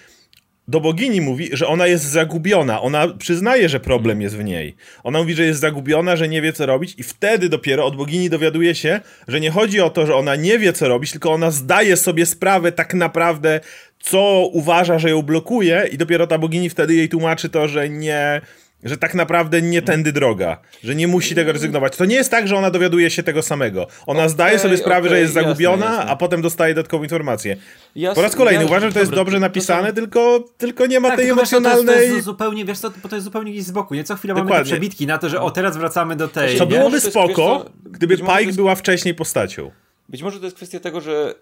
do 0.71 0.79
bogini 0.79 1.21
mówi, 1.21 1.50
że 1.53 1.68
ona 1.68 1.88
jest 1.88 2.06
zagubiona. 2.06 2.81
Ona 2.81 3.07
przyznaje, 3.07 3.69
że 3.69 3.79
problem 3.79 4.21
jest 4.21 4.38
w 4.38 4.44
niej. 4.44 4.75
Ona 5.03 5.19
mówi, 5.19 5.33
że 5.33 5.44
jest 5.44 5.59
zagubiona, 5.59 6.15
że 6.15 6.27
nie 6.27 6.41
wie 6.41 6.53
co 6.53 6.65
robić, 6.65 6.95
i 6.97 7.03
wtedy 7.03 7.50
dopiero 7.50 7.85
od 7.85 7.95
bogini 7.95 8.29
dowiaduje 8.29 8.75
się, 8.75 9.00
że 9.27 9.39
nie 9.39 9.51
chodzi 9.51 9.81
o 9.81 9.89
to, 9.89 10.06
że 10.06 10.15
ona 10.15 10.35
nie 10.35 10.59
wie 10.59 10.73
co 10.73 10.88
robić, 10.88 11.12
tylko 11.12 11.31
ona 11.31 11.51
zdaje 11.51 11.97
sobie 11.97 12.25
sprawę 12.25 12.71
tak 12.71 12.94
naprawdę, 12.94 13.59
co 14.00 14.50
uważa, 14.53 15.00
że 15.00 15.09
ją 15.09 15.21
blokuje, 15.21 15.88
i 15.91 15.97
dopiero 15.97 16.27
ta 16.27 16.38
bogini 16.38 16.69
wtedy 16.69 16.95
jej 16.95 17.09
tłumaczy 17.09 17.50
to, 17.50 17.68
że 17.68 17.89
nie 17.89 18.41
że 18.83 18.98
tak 18.98 19.13
naprawdę 19.13 19.62
nie 19.62 19.81
tędy 19.81 20.12
droga, 20.12 20.57
że 20.83 20.95
nie 20.95 21.07
musi 21.07 21.36
tego 21.36 21.51
rezygnować. 21.51 21.98
To 21.98 22.06
nie 22.06 22.16
jest 22.16 22.31
tak, 22.31 22.48
że 22.48 22.56
ona 22.56 22.72
dowiaduje 22.72 23.10
się 23.10 23.24
tego 23.24 23.42
samego. 23.42 23.88
Ona 24.07 24.19
okay, 24.19 24.30
zdaje 24.30 24.60
sobie 24.60 24.78
sprawę, 24.78 25.00
okay, 25.00 25.10
że 25.10 25.19
jest 25.19 25.33
zagubiona, 25.33 25.86
jasne, 25.86 25.98
jasne. 25.98 26.12
a 26.12 26.16
potem 26.16 26.42
dostaje 26.42 26.74
dodatkową 26.74 27.04
informację. 27.04 27.57
Jasne, 27.95 28.16
po 28.16 28.22
raz 28.22 28.36
kolejny 28.36 28.66
uważam, 28.66 28.89
że 28.89 28.94
to 28.94 29.00
jest 29.00 29.12
dobrze 29.12 29.39
napisane, 29.39 29.88
to... 29.88 29.94
tylko, 29.94 30.44
tylko 30.57 30.86
nie 30.86 31.00
ma 31.00 31.07
tak, 31.07 31.18
tej 31.18 31.30
emocjonalnej... 31.30 31.86
To 31.86 31.92
jest, 31.92 32.07
to 32.07 32.13
jest 32.13 32.25
zupełnie, 32.25 32.66
wiesz 32.66 32.80
co, 32.80 32.92
bo 33.04 33.10
to 33.10 33.16
jest 33.16 33.25
zupełnie 33.25 33.51
gdzieś 33.51 33.63
z 33.63 33.72
boku, 33.72 33.95
nie? 33.95 34.04
Co 34.04 34.16
chwilę 34.16 34.33
Dokładnie. 34.33 34.54
mamy 34.54 34.66
te 34.66 34.72
przebitki 34.72 35.07
na 35.07 35.18
to, 35.18 35.30
że 35.30 35.42
o, 35.42 35.51
teraz 35.51 35.78
wracamy 35.78 36.16
do 36.16 36.28
tej... 36.28 36.57
To 36.57 36.66
byłoby 36.66 37.01
spoko, 37.01 37.66
gdyby 37.86 38.18
Pike 38.18 38.44
jest... 38.44 38.56
była 38.56 38.75
wcześniej 38.75 39.16
postacią. 39.16 39.72
Być 40.10 40.24
może 40.24 40.39
to 40.39 40.45
jest 40.45 40.57
kwestia 40.57 40.80
tego, 40.80 41.01
że 41.01 41.36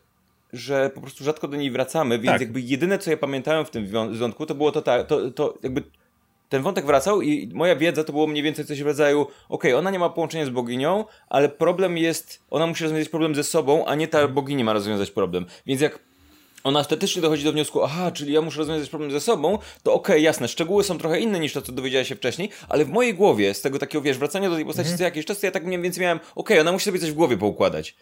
że 0.53 0.91
po 0.95 1.01
prostu 1.01 1.23
rzadko 1.23 1.47
do 1.47 1.57
niej 1.57 1.71
wracamy, 1.71 2.19
więc 2.19 2.31
tak. 2.31 2.41
jakby 2.41 2.61
jedyne, 2.61 2.99
co 2.99 3.11
ja 3.11 3.17
pamiętałem 3.17 3.65
w 3.65 3.69
tym 3.69 3.87
wątku, 4.17 4.45
to 4.45 4.55
było 4.55 4.71
to, 4.71 4.81
ta, 4.81 5.03
to, 5.03 5.31
to 5.31 5.57
jakby 5.63 5.83
ten 6.49 6.61
wątek 6.61 6.85
wracał 6.85 7.21
i 7.21 7.51
moja 7.53 7.75
wiedza 7.75 8.03
to 8.03 8.13
było 8.13 8.27
mniej 8.27 8.43
więcej 8.43 8.65
coś 8.65 8.83
w 8.83 8.85
rodzaju, 8.85 9.21
okej, 9.21 9.31
okay, 9.49 9.77
ona 9.77 9.91
nie 9.91 9.99
ma 9.99 10.09
połączenia 10.09 10.45
z 10.45 10.49
boginią, 10.49 11.05
ale 11.29 11.49
problem 11.49 11.97
jest, 11.97 12.43
ona 12.49 12.67
musi 12.67 12.83
rozwiązać 12.83 13.09
problem 13.09 13.35
ze 13.35 13.43
sobą, 13.43 13.85
a 13.85 13.95
nie 13.95 14.07
ta 14.07 14.27
bogini 14.27 14.63
ma 14.63 14.73
rozwiązać 14.73 15.11
problem. 15.11 15.45
Więc 15.65 15.81
jak 15.81 15.99
ona 16.63 16.79
ostatecznie 16.79 17.21
dochodzi 17.21 17.43
do 17.43 17.51
wniosku, 17.51 17.83
aha, 17.83 18.11
czyli 18.11 18.33
ja 18.33 18.41
muszę 18.41 18.57
rozwiązać 18.57 18.89
problem 18.89 19.11
ze 19.11 19.19
sobą, 19.19 19.57
to 19.83 19.93
okej, 19.93 20.15
okay, 20.15 20.19
jasne, 20.19 20.47
szczegóły 20.47 20.83
są 20.83 20.97
trochę 20.97 21.19
inne 21.19 21.39
niż 21.39 21.53
to, 21.53 21.61
co 21.61 21.71
dowiedziała 21.71 22.05
się 22.05 22.15
wcześniej, 22.15 22.49
ale 22.69 22.85
w 22.85 22.89
mojej 22.89 23.13
głowie, 23.13 23.53
z 23.53 23.61
tego 23.61 23.79
takiego, 23.79 24.01
wiesz, 24.01 24.17
wracania 24.17 24.49
do 24.49 24.55
tej 24.55 24.65
postaci 24.65 24.87
mm. 24.87 24.97
co 24.97 25.03
jakiś 25.03 25.25
czas, 25.25 25.39
to 25.39 25.45
ja 25.45 25.51
tak 25.51 25.65
mniej 25.65 25.81
więcej 25.81 26.01
miałem, 26.01 26.17
okej, 26.17 26.29
okay, 26.35 26.61
ona 26.61 26.71
musi 26.71 26.85
sobie 26.85 26.99
coś 26.99 27.11
w 27.11 27.15
głowie 27.15 27.37
poukładać. 27.37 27.95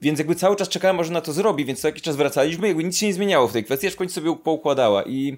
Więc 0.00 0.18
jakby 0.18 0.34
cały 0.34 0.56
czas 0.56 0.68
czekałem, 0.68 0.96
może 0.96 1.12
na 1.12 1.20
to 1.20 1.32
zrobi, 1.32 1.64
więc 1.64 1.80
co 1.80 1.88
jakiś 1.88 2.02
czas 2.02 2.16
wracaliśmy, 2.16 2.68
jakby 2.68 2.84
nic 2.84 2.98
się 2.98 3.06
nie 3.06 3.14
zmieniało 3.14 3.48
w 3.48 3.52
tej 3.52 3.64
kwestii, 3.64 3.86
aż 3.86 3.92
w 3.92 3.96
końcu 3.96 4.14
sobie 4.14 4.36
poukładała 4.36 5.04
i 5.04 5.36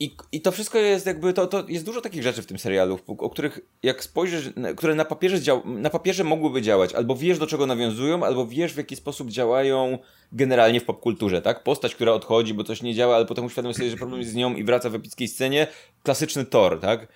i, 0.00 0.16
I 0.32 0.40
to 0.40 0.52
wszystko 0.52 0.78
jest 0.78 1.06
jakby, 1.06 1.32
to, 1.32 1.46
to 1.46 1.64
jest 1.68 1.84
dużo 1.84 2.00
takich 2.00 2.22
rzeczy 2.22 2.42
w 2.42 2.46
tym 2.46 2.58
serialu, 2.58 2.98
o 3.06 3.30
których 3.30 3.60
jak 3.82 4.04
spojrzysz, 4.04 4.50
które 4.76 4.94
na 4.94 5.04
papierze, 5.04 5.40
dział, 5.40 5.62
na 5.64 5.90
papierze 5.90 6.24
mogłyby 6.24 6.62
działać, 6.62 6.94
albo 6.94 7.16
wiesz 7.16 7.38
do 7.38 7.46
czego 7.46 7.66
nawiązują, 7.66 8.24
albo 8.24 8.46
wiesz 8.46 8.74
w 8.74 8.76
jaki 8.76 8.96
sposób 8.96 9.30
działają 9.30 9.98
generalnie 10.32 10.80
w 10.80 10.84
popkulturze, 10.84 11.42
tak? 11.42 11.62
Postać, 11.62 11.94
która 11.94 12.12
odchodzi, 12.12 12.54
bo 12.54 12.64
coś 12.64 12.82
nie 12.82 12.94
działa, 12.94 13.16
ale 13.16 13.26
potem 13.26 13.44
uświadamia 13.44 13.74
sobie, 13.74 13.90
że 13.90 13.96
problem 13.96 14.20
jest 14.20 14.32
z 14.32 14.34
nią 14.34 14.54
i 14.54 14.64
wraca 14.64 14.90
w 14.90 14.94
epickiej 14.94 15.28
scenie. 15.28 15.66
Klasyczny 16.02 16.44
Thor, 16.44 16.80
tak? 16.80 17.02
Y, 17.02 17.06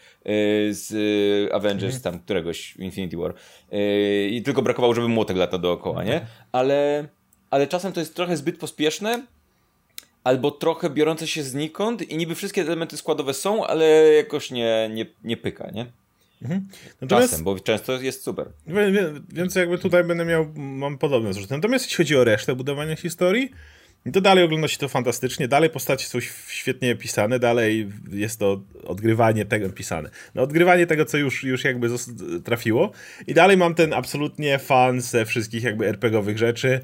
z 0.74 0.92
y, 0.92 1.54
Avengers 1.54 1.96
mhm. 1.96 2.02
tam 2.02 2.22
któregoś 2.22 2.76
Infinity 2.76 3.16
War. 3.16 3.34
Y, 3.72 4.28
I 4.30 4.42
tylko 4.42 4.62
brakowało, 4.62 4.94
żeby 4.94 5.08
młotek 5.08 5.36
lata 5.36 5.58
dookoła, 5.58 6.04
nie? 6.04 6.26
Ale, 6.52 7.08
ale 7.50 7.66
czasem 7.66 7.92
to 7.92 8.00
jest 8.00 8.14
trochę 8.14 8.36
zbyt 8.36 8.58
pospieszne, 8.58 9.26
albo 10.24 10.50
trochę 10.50 10.90
biorące 10.90 11.26
się 11.26 11.42
znikąd 11.42 12.02
i 12.02 12.16
niby 12.16 12.34
wszystkie 12.34 12.62
elementy 12.62 12.96
składowe 12.96 13.34
są, 13.34 13.66
ale 13.66 14.12
jakoś 14.12 14.50
nie, 14.50 14.90
nie, 14.92 15.06
nie 15.24 15.36
pyka, 15.36 15.70
nie? 15.70 15.86
Mhm. 16.42 16.68
Natomiast, 17.00 17.30
Czasem, 17.30 17.44
bo 17.44 17.60
często 17.60 18.00
jest 18.00 18.22
super. 18.22 18.46
Więc 19.28 19.54
jakby 19.54 19.78
tutaj 19.78 20.04
będę 20.04 20.24
miał, 20.24 20.46
mam 20.54 20.98
podobne 20.98 21.32
zrzuty. 21.34 21.54
Natomiast 21.54 21.84
jeśli 21.84 21.96
chodzi 21.96 22.16
o 22.16 22.24
resztę 22.24 22.54
budowania 22.54 22.96
historii, 22.96 23.50
to 24.12 24.20
dalej 24.20 24.44
ogląda 24.44 24.68
się 24.68 24.78
to 24.78 24.88
fantastycznie, 24.88 25.48
dalej 25.48 25.70
postacie 25.70 26.06
są 26.06 26.18
świetnie 26.48 26.96
pisane, 26.96 27.38
dalej 27.38 27.88
jest 28.12 28.38
to 28.38 28.60
odgrywanie 28.84 29.44
tego 29.44 29.70
pisane. 29.70 30.10
No, 30.34 30.42
odgrywanie 30.42 30.86
tego, 30.86 31.04
co 31.04 31.18
już, 31.18 31.44
już 31.44 31.64
jakby 31.64 31.88
trafiło 32.44 32.92
i 33.26 33.34
dalej 33.34 33.56
mam 33.56 33.74
ten 33.74 33.92
absolutnie 33.92 34.58
fan 34.58 35.00
ze 35.00 35.24
wszystkich 35.24 35.62
jakby 35.62 35.88
RPGowych 35.88 36.38
rzeczy, 36.38 36.80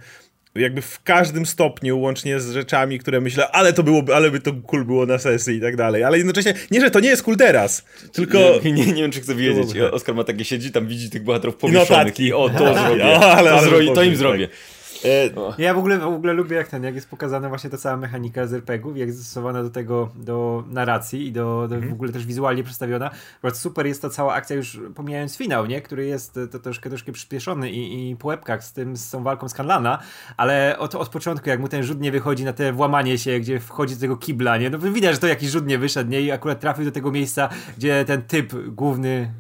jakby 0.58 0.82
w 0.82 1.02
każdym 1.02 1.46
stopniu, 1.46 2.00
łącznie 2.00 2.40
z 2.40 2.50
rzeczami, 2.50 2.98
które 2.98 3.20
myślę, 3.20 3.50
ale 3.50 3.72
to 3.72 3.82
byłoby, 3.82 4.14
ale 4.14 4.30
by 4.30 4.40
to 4.40 4.52
cool 4.66 4.84
było 4.84 5.06
na 5.06 5.18
sesji 5.18 5.56
i 5.56 5.60
tak 5.60 5.76
dalej. 5.76 6.04
Ale 6.04 6.18
jednocześnie, 6.18 6.54
nie, 6.70 6.80
że 6.80 6.90
to 6.90 7.00
nie 7.00 7.08
jest 7.08 7.22
cool 7.22 7.36
teraz, 7.36 7.84
tylko... 8.12 8.38
Nie, 8.64 8.72
nie, 8.72 8.86
nie 8.86 9.02
wiem, 9.02 9.10
czy 9.10 9.20
chcę 9.20 9.34
wiedzieć. 9.34 9.78
Oskar 9.92 10.14
ma 10.14 10.24
takie 10.24 10.44
siedzi, 10.44 10.72
tam 10.72 10.86
widzi 10.86 11.10
tych 11.10 11.24
bohaterów 11.24 11.56
pomieszanych 11.56 12.20
i 12.20 12.32
o, 12.32 12.48
to 12.48 12.74
zrobię, 12.84 13.04
o, 13.04 13.32
ale, 13.32 13.50
to, 13.50 13.56
ale 13.56 13.70
zrobi, 13.70 13.92
to 13.92 14.02
im 14.02 14.16
zrobię. 14.16 14.48
Tak. 14.48 14.75
E, 15.04 15.30
ja 15.58 15.74
w 15.74 15.78
ogóle, 15.78 15.98
w 15.98 16.04
ogóle 16.04 16.32
lubię 16.32 16.56
jak 16.56 16.68
ten, 16.68 16.84
jak 16.84 16.94
jest 16.94 17.10
pokazana 17.10 17.48
właśnie 17.48 17.70
ta 17.70 17.76
cała 17.76 17.96
mechanika 17.96 18.46
z 18.46 18.52
RPG-ów, 18.52 18.96
jak 18.96 19.06
jest 19.06 19.18
zastosowana 19.18 19.62
do 19.62 19.70
tego, 19.70 20.10
do 20.14 20.64
narracji 20.68 21.26
i 21.26 21.32
do, 21.32 21.66
do 21.68 21.74
mhm. 21.74 21.90
w 21.90 21.94
ogóle 21.94 22.12
też 22.12 22.26
wizualnie 22.26 22.62
przedstawiona. 22.62 23.10
Super 23.52 23.86
jest 23.86 24.02
ta 24.02 24.10
cała 24.10 24.34
akcja 24.34 24.56
już 24.56 24.80
pomijając 24.94 25.36
finał, 25.36 25.66
nie? 25.66 25.82
Który 25.82 26.06
jest 26.06 26.38
to 26.52 26.58
troszkę, 26.58 26.90
troszkę 26.90 27.12
przyspieszony 27.12 27.70
i, 27.70 28.10
i 28.10 28.16
po 28.16 28.28
łebkach 28.28 28.64
z 28.64 28.72
tym, 28.72 28.96
z 28.96 29.10
tą 29.10 29.22
walką 29.22 29.48
z 29.48 29.54
Kanlana, 29.54 29.98
ale 30.36 30.78
od, 30.78 30.94
od 30.94 31.08
początku, 31.08 31.48
jak 31.48 31.60
mu 31.60 31.68
ten 31.68 31.82
rzut 31.82 32.00
nie 32.00 32.12
wychodzi 32.12 32.44
na 32.44 32.52
te 32.52 32.72
włamanie 32.72 33.18
się, 33.18 33.40
gdzie 33.40 33.60
wchodzi 33.60 33.94
do 33.94 34.00
tego 34.00 34.16
kibla, 34.16 34.58
nie? 34.58 34.70
No 34.70 34.78
widać, 34.78 35.14
że 35.14 35.20
to 35.20 35.26
jakiś 35.26 35.50
rzut 35.50 35.66
nie 35.66 35.78
wyszedł, 35.78 36.10
nie? 36.10 36.20
I 36.20 36.30
akurat 36.30 36.60
trafił 36.60 36.84
do 36.84 36.92
tego 36.92 37.10
miejsca, 37.12 37.48
gdzie 37.76 38.04
ten 38.04 38.22
typ 38.22 38.52
główny 38.68 39.32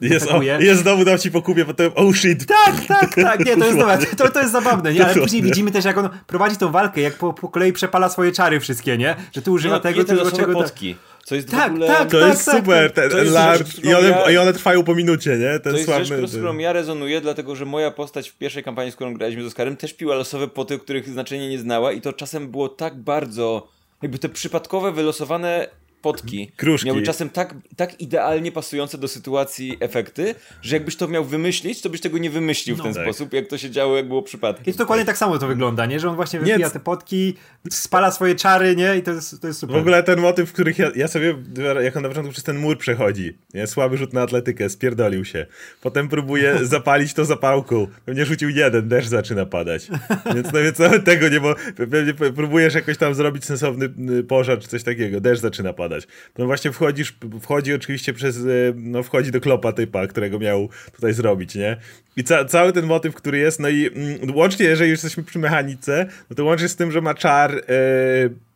jest, 0.00 0.30
o, 0.30 0.42
jest 0.42 0.82
znowu 0.82 1.04
dał 1.04 1.18
ci 1.18 1.30
po 1.30 1.42
kubie, 1.42 1.64
potem 1.64 1.92
oh 1.94 2.16
shit. 2.16 2.46
Tak, 2.46 2.86
tak, 2.86 3.14
tak, 3.14 3.46
nie, 3.46 3.56
to 3.56 3.66
jest, 3.66 3.78
dobra, 3.82 3.98
to, 4.16 4.30
to 4.30 4.40
jest 4.40 4.52
zabawne, 4.52 4.92
nie? 4.92 5.04
ale 5.04 5.14
później 5.14 5.42
widzimy 5.42 5.70
też, 5.70 5.84
jak 5.84 5.98
on 5.98 6.08
prowadzi 6.26 6.56
tą 6.56 6.72
walkę, 6.72 7.00
jak 7.00 7.14
po, 7.14 7.32
po 7.32 7.48
kolei 7.48 7.72
przepala 7.72 8.08
swoje 8.08 8.32
czary 8.32 8.60
wszystkie, 8.60 8.98
nie? 8.98 9.16
Że 9.32 9.42
tu 9.42 9.52
używa 9.52 9.74
no, 9.74 9.80
tego, 9.80 10.04
tego, 10.04 10.30
czego... 10.30 10.52
Potki. 10.52 10.96
Co 11.24 11.34
jest 11.34 11.50
tak, 11.50 11.70
w 11.70 11.74
ogóle... 11.74 11.86
tak, 11.86 12.10
to 12.10 12.20
tak, 12.20 12.28
jest 12.28 12.44
tak, 12.44 12.56
super, 12.56 12.92
tak. 12.92 13.10
ten 13.10 13.32
large, 13.32 13.64
i, 13.82 13.94
one, 13.94 14.08
ja... 14.08 14.30
i 14.30 14.36
one 14.36 14.52
trwają 14.52 14.84
po 14.84 14.94
minucie, 14.94 15.30
nie? 15.30 15.60
Ten 15.60 15.72
to 15.72 15.78
jest 15.78 15.84
sławny, 15.84 16.04
rzecz, 16.04 16.30
z 16.30 16.36
którą 16.36 16.58
ja 16.58 16.72
rezonuję, 16.72 17.20
dlatego 17.20 17.56
że 17.56 17.64
moja 17.64 17.90
postać 17.90 18.28
w 18.28 18.38
pierwszej 18.38 18.62
kampanii, 18.62 18.92
z 18.92 18.94
którą 18.94 19.14
graliśmy 19.14 19.42
z 19.42 19.46
Oskarem, 19.46 19.76
też 19.76 19.94
piła 19.94 20.14
losowe 20.14 20.48
poty, 20.48 20.78
których 20.78 21.08
znaczenia 21.08 21.48
nie 21.48 21.58
znała 21.58 21.92
i 21.92 22.00
to 22.00 22.12
czasem 22.12 22.50
było 22.50 22.68
tak 22.68 22.96
bardzo, 22.96 23.68
jakby 24.02 24.18
te 24.18 24.28
przypadkowe, 24.28 24.92
wylosowane 24.92 25.68
potki 26.12 26.52
Kruszki. 26.56 26.86
miały 26.86 27.02
czasem 27.02 27.30
tak, 27.30 27.54
tak 27.76 28.00
idealnie 28.00 28.52
pasujące 28.52 28.98
do 28.98 29.08
sytuacji 29.08 29.76
efekty, 29.80 30.34
że 30.62 30.76
jakbyś 30.76 30.96
to 30.96 31.08
miał 31.08 31.24
wymyślić, 31.24 31.80
to 31.82 31.90
byś 31.90 32.00
tego 32.00 32.18
nie 32.18 32.30
wymyślił 32.30 32.76
No. 32.76 32.82
w 32.82 32.86
ten 32.86 32.94
Tak. 32.94 33.02
sposób, 33.04 33.32
jak 33.32 33.46
to 33.48 33.58
się 33.58 33.70
działo, 33.70 33.96
jak 33.96 34.08
było 34.08 34.22
przypadkiem. 34.22 34.64
I 34.66 34.72
to 34.72 34.78
dokładnie 34.78 35.04
tak 35.04 35.18
samo 35.18 35.38
to 35.38 35.46
wygląda, 35.46 35.86
nie? 35.86 36.00
Że 36.00 36.08
on 36.08 36.16
właśnie 36.16 36.38
wypija 36.38 36.56
Nie. 36.58 36.70
te 36.70 36.80
potki, 36.80 37.34
spala 37.70 38.10
swoje 38.10 38.34
czary, 38.34 38.76
nie? 38.76 38.96
I 38.96 39.02
to 39.02 39.10
jest, 39.10 39.40
to 39.40 39.46
jest 39.46 39.60
super. 39.60 39.76
W 39.76 39.80
ogóle 39.80 40.02
ten 40.02 40.20
motyw, 40.20 40.50
w 40.50 40.52
których 40.52 40.78
ja, 40.78 40.90
ja 40.96 41.08
sobie, 41.08 41.34
jak 41.82 41.96
on 41.96 42.02
na 42.02 42.08
początku 42.08 42.32
przez 42.32 42.44
ten 42.44 42.58
mur 42.58 42.78
przechodzi, 42.78 43.38
nie? 43.54 43.66
słaby 43.66 43.96
rzut 43.96 44.12
na 44.12 44.22
atletykę, 44.22 44.68
spierdolił 44.70 45.24
się. 45.24 45.46
Potem 45.80 46.08
próbuje 46.08 46.58
zapalić 46.66 47.14
to 47.14 47.24
zapałką. 47.24 47.86
Pewnie 48.04 48.26
rzucił 48.26 48.48
jeden, 48.50 48.88
deszcz 48.88 49.08
zaczyna 49.08 49.46
padać. 49.46 49.88
Więc, 50.34 50.46
no, 50.52 50.58
nawet 50.84 51.04
tego 51.04 51.28
nie, 51.28 51.40
bo 51.40 51.54
pewnie 51.90 52.14
próbujesz 52.14 52.74
jakoś 52.74 52.96
tam 52.96 53.14
zrobić 53.14 53.44
sensowny 53.44 53.88
y, 54.18 54.24
pożar 54.24 54.58
czy 54.58 54.68
coś 54.68 54.82
takiego, 54.82 55.20
deszcz 55.20 55.42
zaczyna 55.42 55.72
padać. 55.72 55.95
No 56.38 56.46
właśnie 56.46 56.72
wchodzisz, 56.72 57.14
wchodzi 57.40 57.74
oczywiście 57.74 58.12
przez, 58.12 58.36
y, 58.36 58.74
no 58.76 59.02
wchodzi 59.02 59.30
do 59.30 59.40
klopa 59.40 59.72
typa, 59.72 60.06
którego 60.06 60.38
miał 60.38 60.68
tutaj 60.92 61.12
zrobić, 61.12 61.54
nie? 61.54 61.76
I 62.16 62.24
ca 62.24 62.44
cały 62.44 62.72
ten 62.72 62.86
motyw, 62.86 63.14
który 63.14 63.38
jest, 63.38 63.60
no 63.60 63.68
i 63.68 63.86
mm, 63.86 64.36
łącznie, 64.36 64.66
jeżeli 64.66 64.90
już 64.90 65.02
jesteśmy 65.02 65.22
przy 65.22 65.38
mechanice, 65.38 66.06
no 66.30 66.36
to 66.36 66.44
łącznie 66.44 66.68
z 66.68 66.76
tym, 66.76 66.92
że 66.92 67.00
ma 67.00 67.14
czar 67.14 67.54
y, 67.54 67.62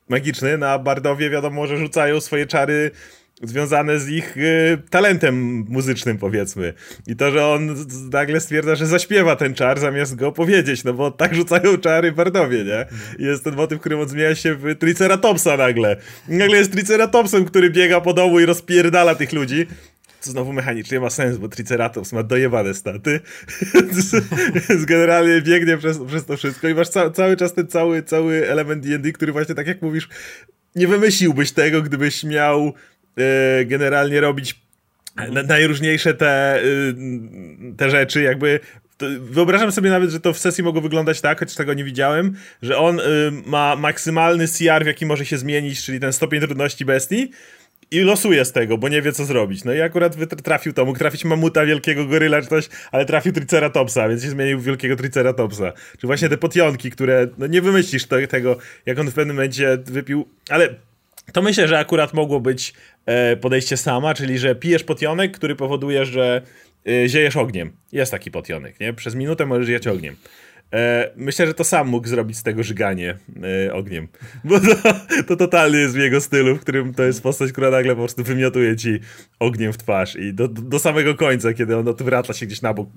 magiczny, 0.09 0.59
na 0.59 0.79
Bardowie 0.79 1.31
wiadomo, 1.31 1.67
że 1.67 1.77
rzucają 1.77 2.21
swoje 2.21 2.47
czary 2.47 2.91
związane 3.43 4.01
z 4.01 4.09
ich 4.09 4.37
y, 4.37 4.79
talentem 4.91 5.65
muzycznym, 5.69 6.19
powiedzmy. 6.19 6.75
I 7.07 7.17
to, 7.17 7.31
że 7.31 7.47
on 7.47 7.77
nagle 8.13 8.41
stwierdza, 8.41 8.75
że 8.75 8.87
zaśpiewa 8.87 9.37
ten 9.37 9.55
czar, 9.55 9.81
zamiast 9.81 10.17
go 10.17 10.33
powiedzieć, 10.33 10.85
no 10.85 10.93
bo 10.93 11.11
tak 11.11 11.35
rzucają 11.35 11.79
czary 11.79 12.13
Bardowie, 12.13 12.65
nie? 12.65 12.87
I 13.19 13.25
jest 13.25 13.45
ten 13.45 13.55
motyw, 13.55 13.79
w 13.79 13.81
którym 13.81 14.01
on 14.01 14.09
zmienia 14.09 14.35
się 14.35 14.55
w 14.55 14.75
Triceratopsa 14.79 15.57
nagle. 15.57 15.97
I 16.29 16.33
nagle 16.33 16.57
jest 16.57 16.73
Triceratopsem, 16.73 17.45
który 17.45 17.71
biega 17.71 18.01
po 18.01 18.15
domu 18.15 18.41
i 18.41 18.47
rozpierdala 18.47 19.15
tych 19.15 19.33
ludzi. 19.33 19.67
Co 20.21 20.31
znowu 20.31 20.53
mechanicznie 20.53 21.01
ma 21.01 21.11
sens, 21.11 21.39
bo 21.39 21.49
Triceratops 21.49 22.13
ma 22.13 22.23
dojebane 22.23 22.75
staty. 22.75 23.21
Więc 24.69 24.85
generalnie 24.87 25.43
biegnie 25.43 25.77
przez, 25.79 25.99
przez 25.99 26.25
to 26.25 26.37
wszystko 26.37 26.69
i 26.69 26.75
masz 26.75 26.89
ca 26.89 27.11
cały 27.11 27.37
czas 27.37 27.55
ten 27.55 27.67
cały, 27.67 28.03
cały 28.03 28.49
element 28.49 28.87
D&D, 28.87 29.13
który 29.13 29.33
właśnie 29.33 29.55
tak 29.55 29.67
jak 29.67 29.83
mówisz, 29.83 30.09
nie 30.77 30.89
wymyśliłbyś 30.89 31.53
tego, 31.53 31.83
gdybyś 31.83 32.25
miał 32.25 32.75
generalnie 33.67 34.21
robić 34.21 34.61
na, 35.17 35.43
najróżniejsze 35.43 36.15
te, 36.15 36.63
y, 36.65 36.95
te 37.77 37.91
rzeczy, 37.91 38.23
jakby 38.23 38.61
wyobrażam 39.21 39.73
sobie 39.73 39.91
nawet, 39.91 40.11
że 40.11 40.21
to 40.21 40.33
w 40.33 40.39
sesji 40.39 40.65
mogło 40.65 40.81
wyglądać 40.81 41.21
tak, 41.21 41.39
choć 41.41 41.55
tego 41.55 41.75
nie 41.75 41.85
widziałem, 41.85 42.35
że 42.63 42.79
on 42.79 43.01
y, 43.01 43.03
ma 43.47 43.77
maksymalny 43.77 44.49
CR, 44.49 44.85
w 44.85 44.87
jaki 44.87 45.07
może 45.07 45.27
się 45.27 45.39
zmienić, 45.39 45.85
czyli 45.85 46.01
ten 46.01 46.13
stopień 46.13 46.41
trudności 46.41 46.85
bestii 46.85 47.31
i 47.91 48.01
losuje 48.01 48.45
z 48.45 48.53
tego, 48.53 48.79
bo 48.79 48.89
nie 48.89 49.03
wie 49.03 49.13
co 49.13 49.25
zrobić. 49.25 49.65
No 49.65 49.73
i 49.73 49.81
akurat 49.81 50.17
trafił 50.43 50.73
to, 50.73 50.85
mógł 50.85 50.99
trafić 50.99 51.25
mamuta, 51.25 51.67
wielkiego 51.67 52.07
goryla 52.07 52.43
czy 52.43 52.49
coś, 52.49 52.69
ale 52.93 53.05
trafił 53.05 53.33
Triceratopsa, 53.33 54.09
więc 54.09 54.23
się 54.23 54.31
zmienił 54.31 54.59
w 54.61 54.65
wielkiego 54.65 54.97
Triceratopsa. 54.97 55.73
Czy 55.99 56.07
właśnie 56.07 56.29
te 56.29 56.39
potionki, 56.39 56.91
które, 56.91 57.27
no 57.39 57.47
nie 57.47 57.63
wymyślisz 57.63 58.07
tego, 58.29 58.59
jak 58.87 58.99
on 58.99 59.11
w 59.11 59.15
pewnym 59.15 59.37
momencie 59.37 59.79
wypił, 59.85 60.29
ale 60.49 60.69
to 61.33 61.43
myślę, 61.43 61.69
że 61.69 61.79
akurat 61.79 62.15
mogło 62.15 62.41
być 62.41 62.75
podejście 63.41 63.77
sama, 63.77 64.15
czyli 64.15 64.39
że 64.39 64.55
pijesz 64.55 64.85
potionek, 64.85 65.33
który 65.33 65.57
powoduje, 65.57 66.05
że 66.05 66.43
e, 66.89 67.09
ziejesz 67.09 67.37
ogniem. 67.37 67.73
Jest 67.93 68.13
taki 68.13 68.31
potionek, 68.31 68.81
nie? 68.81 68.93
Przez 68.93 69.15
minutę 69.15 69.47
możesz 69.47 69.67
żyjeć 69.67 69.87
ogniem. 69.87 70.17
E, 70.73 71.11
myślę, 71.17 71.47
że 71.47 71.55
to 71.55 71.65
sam 71.65 71.89
mógł 71.89 72.09
zrobić 72.09 72.37
z 72.37 72.43
tego 72.43 72.63
żyganie 72.63 73.19
e, 73.67 73.73
ogniem. 73.73 74.09
Bo 74.45 74.61
to, 74.61 74.75
to 75.29 75.37
totalnie 75.37 75.79
jest 75.79 75.95
w 75.95 75.99
jego 75.99 76.21
stylu, 76.21 76.57
w 76.57 76.61
którym 76.61 76.95
to 76.95 77.03
jest 77.03 77.23
postać, 77.23 77.53
która 77.53 77.71
nagle 77.71 77.95
po 77.95 78.01
prostu 78.01 78.25
wymiotuje 78.25 78.77
ci 78.77 79.01
ogniem 79.39 79.73
w 79.73 79.79
twarz 79.79 80.17
i 80.17 80.35
do, 80.35 80.49
do, 80.49 80.79
samego 80.79 81.15
końca, 81.15 81.53
kiedy 81.53 81.77
on 81.77 81.89
odwraca 81.89 82.33
się 82.33 82.47
gdzieś 82.47 82.63
na 82.63 82.75
bok. 82.75 82.89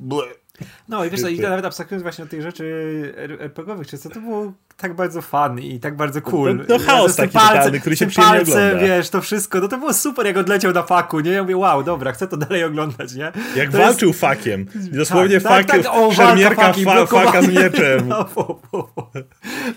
No 0.90 1.06
i 1.06 1.10
wiesz 1.10 1.22
i 1.32 1.40
nawet 1.40 1.66
abstrahując 1.66 2.04
właśnie 2.04 2.24
od 2.24 2.30
tych 2.30 2.42
rzeczy 2.42 3.14
RPGowych, 3.40 3.88
czy 3.88 3.98
co, 3.98 4.10
to 4.10 4.20
było 4.20 4.54
tak 4.78 4.96
bardzo 4.96 5.22
fun 5.22 5.60
i 5.60 5.80
tak 5.80 5.96
bardzo 5.96 6.22
cool. 6.22 6.56
No, 6.58 6.64
no 6.70 6.80
chaos 6.80 7.16
taki 7.16 7.34
totalny, 7.34 7.80
który 7.80 7.96
się 7.96 8.08
przyjemnie 8.08 8.38
palcem, 8.38 8.68
ogląda. 8.68 8.88
wiesz, 8.88 9.10
to 9.10 9.22
wszystko, 9.22 9.60
no 9.60 9.68
to 9.68 9.78
było 9.78 9.94
super, 9.94 10.26
jak 10.26 10.38
odleciał 10.38 10.74
na 10.74 10.84
faku, 10.84 11.20
nie? 11.20 11.32
Ja 11.32 11.42
mówię, 11.42 11.58
wow, 11.58 11.84
dobra, 11.84 12.12
chcę 12.12 12.28
to 12.28 12.38
dalej 12.38 12.64
oglądać, 12.64 13.14
nie? 13.16 13.32
Jak 13.56 13.72
to 13.72 13.78
walczył 13.78 14.14
fakiem. 14.14 14.66
Dosłownie 14.76 15.42
tak, 15.42 15.68
fakiem, 15.68 15.84
tak, 15.84 15.94
o, 15.94 16.00
walka 16.12 16.16
szermierka 16.16 16.74
fa, 16.74 16.80
blokowanie. 16.94 17.26
faka 17.26 17.42
z 17.42 17.48
mieczem. 17.48 18.08
No, 18.14 18.26
po, 18.26 18.44
po, 18.44 18.84
po. 18.84 19.12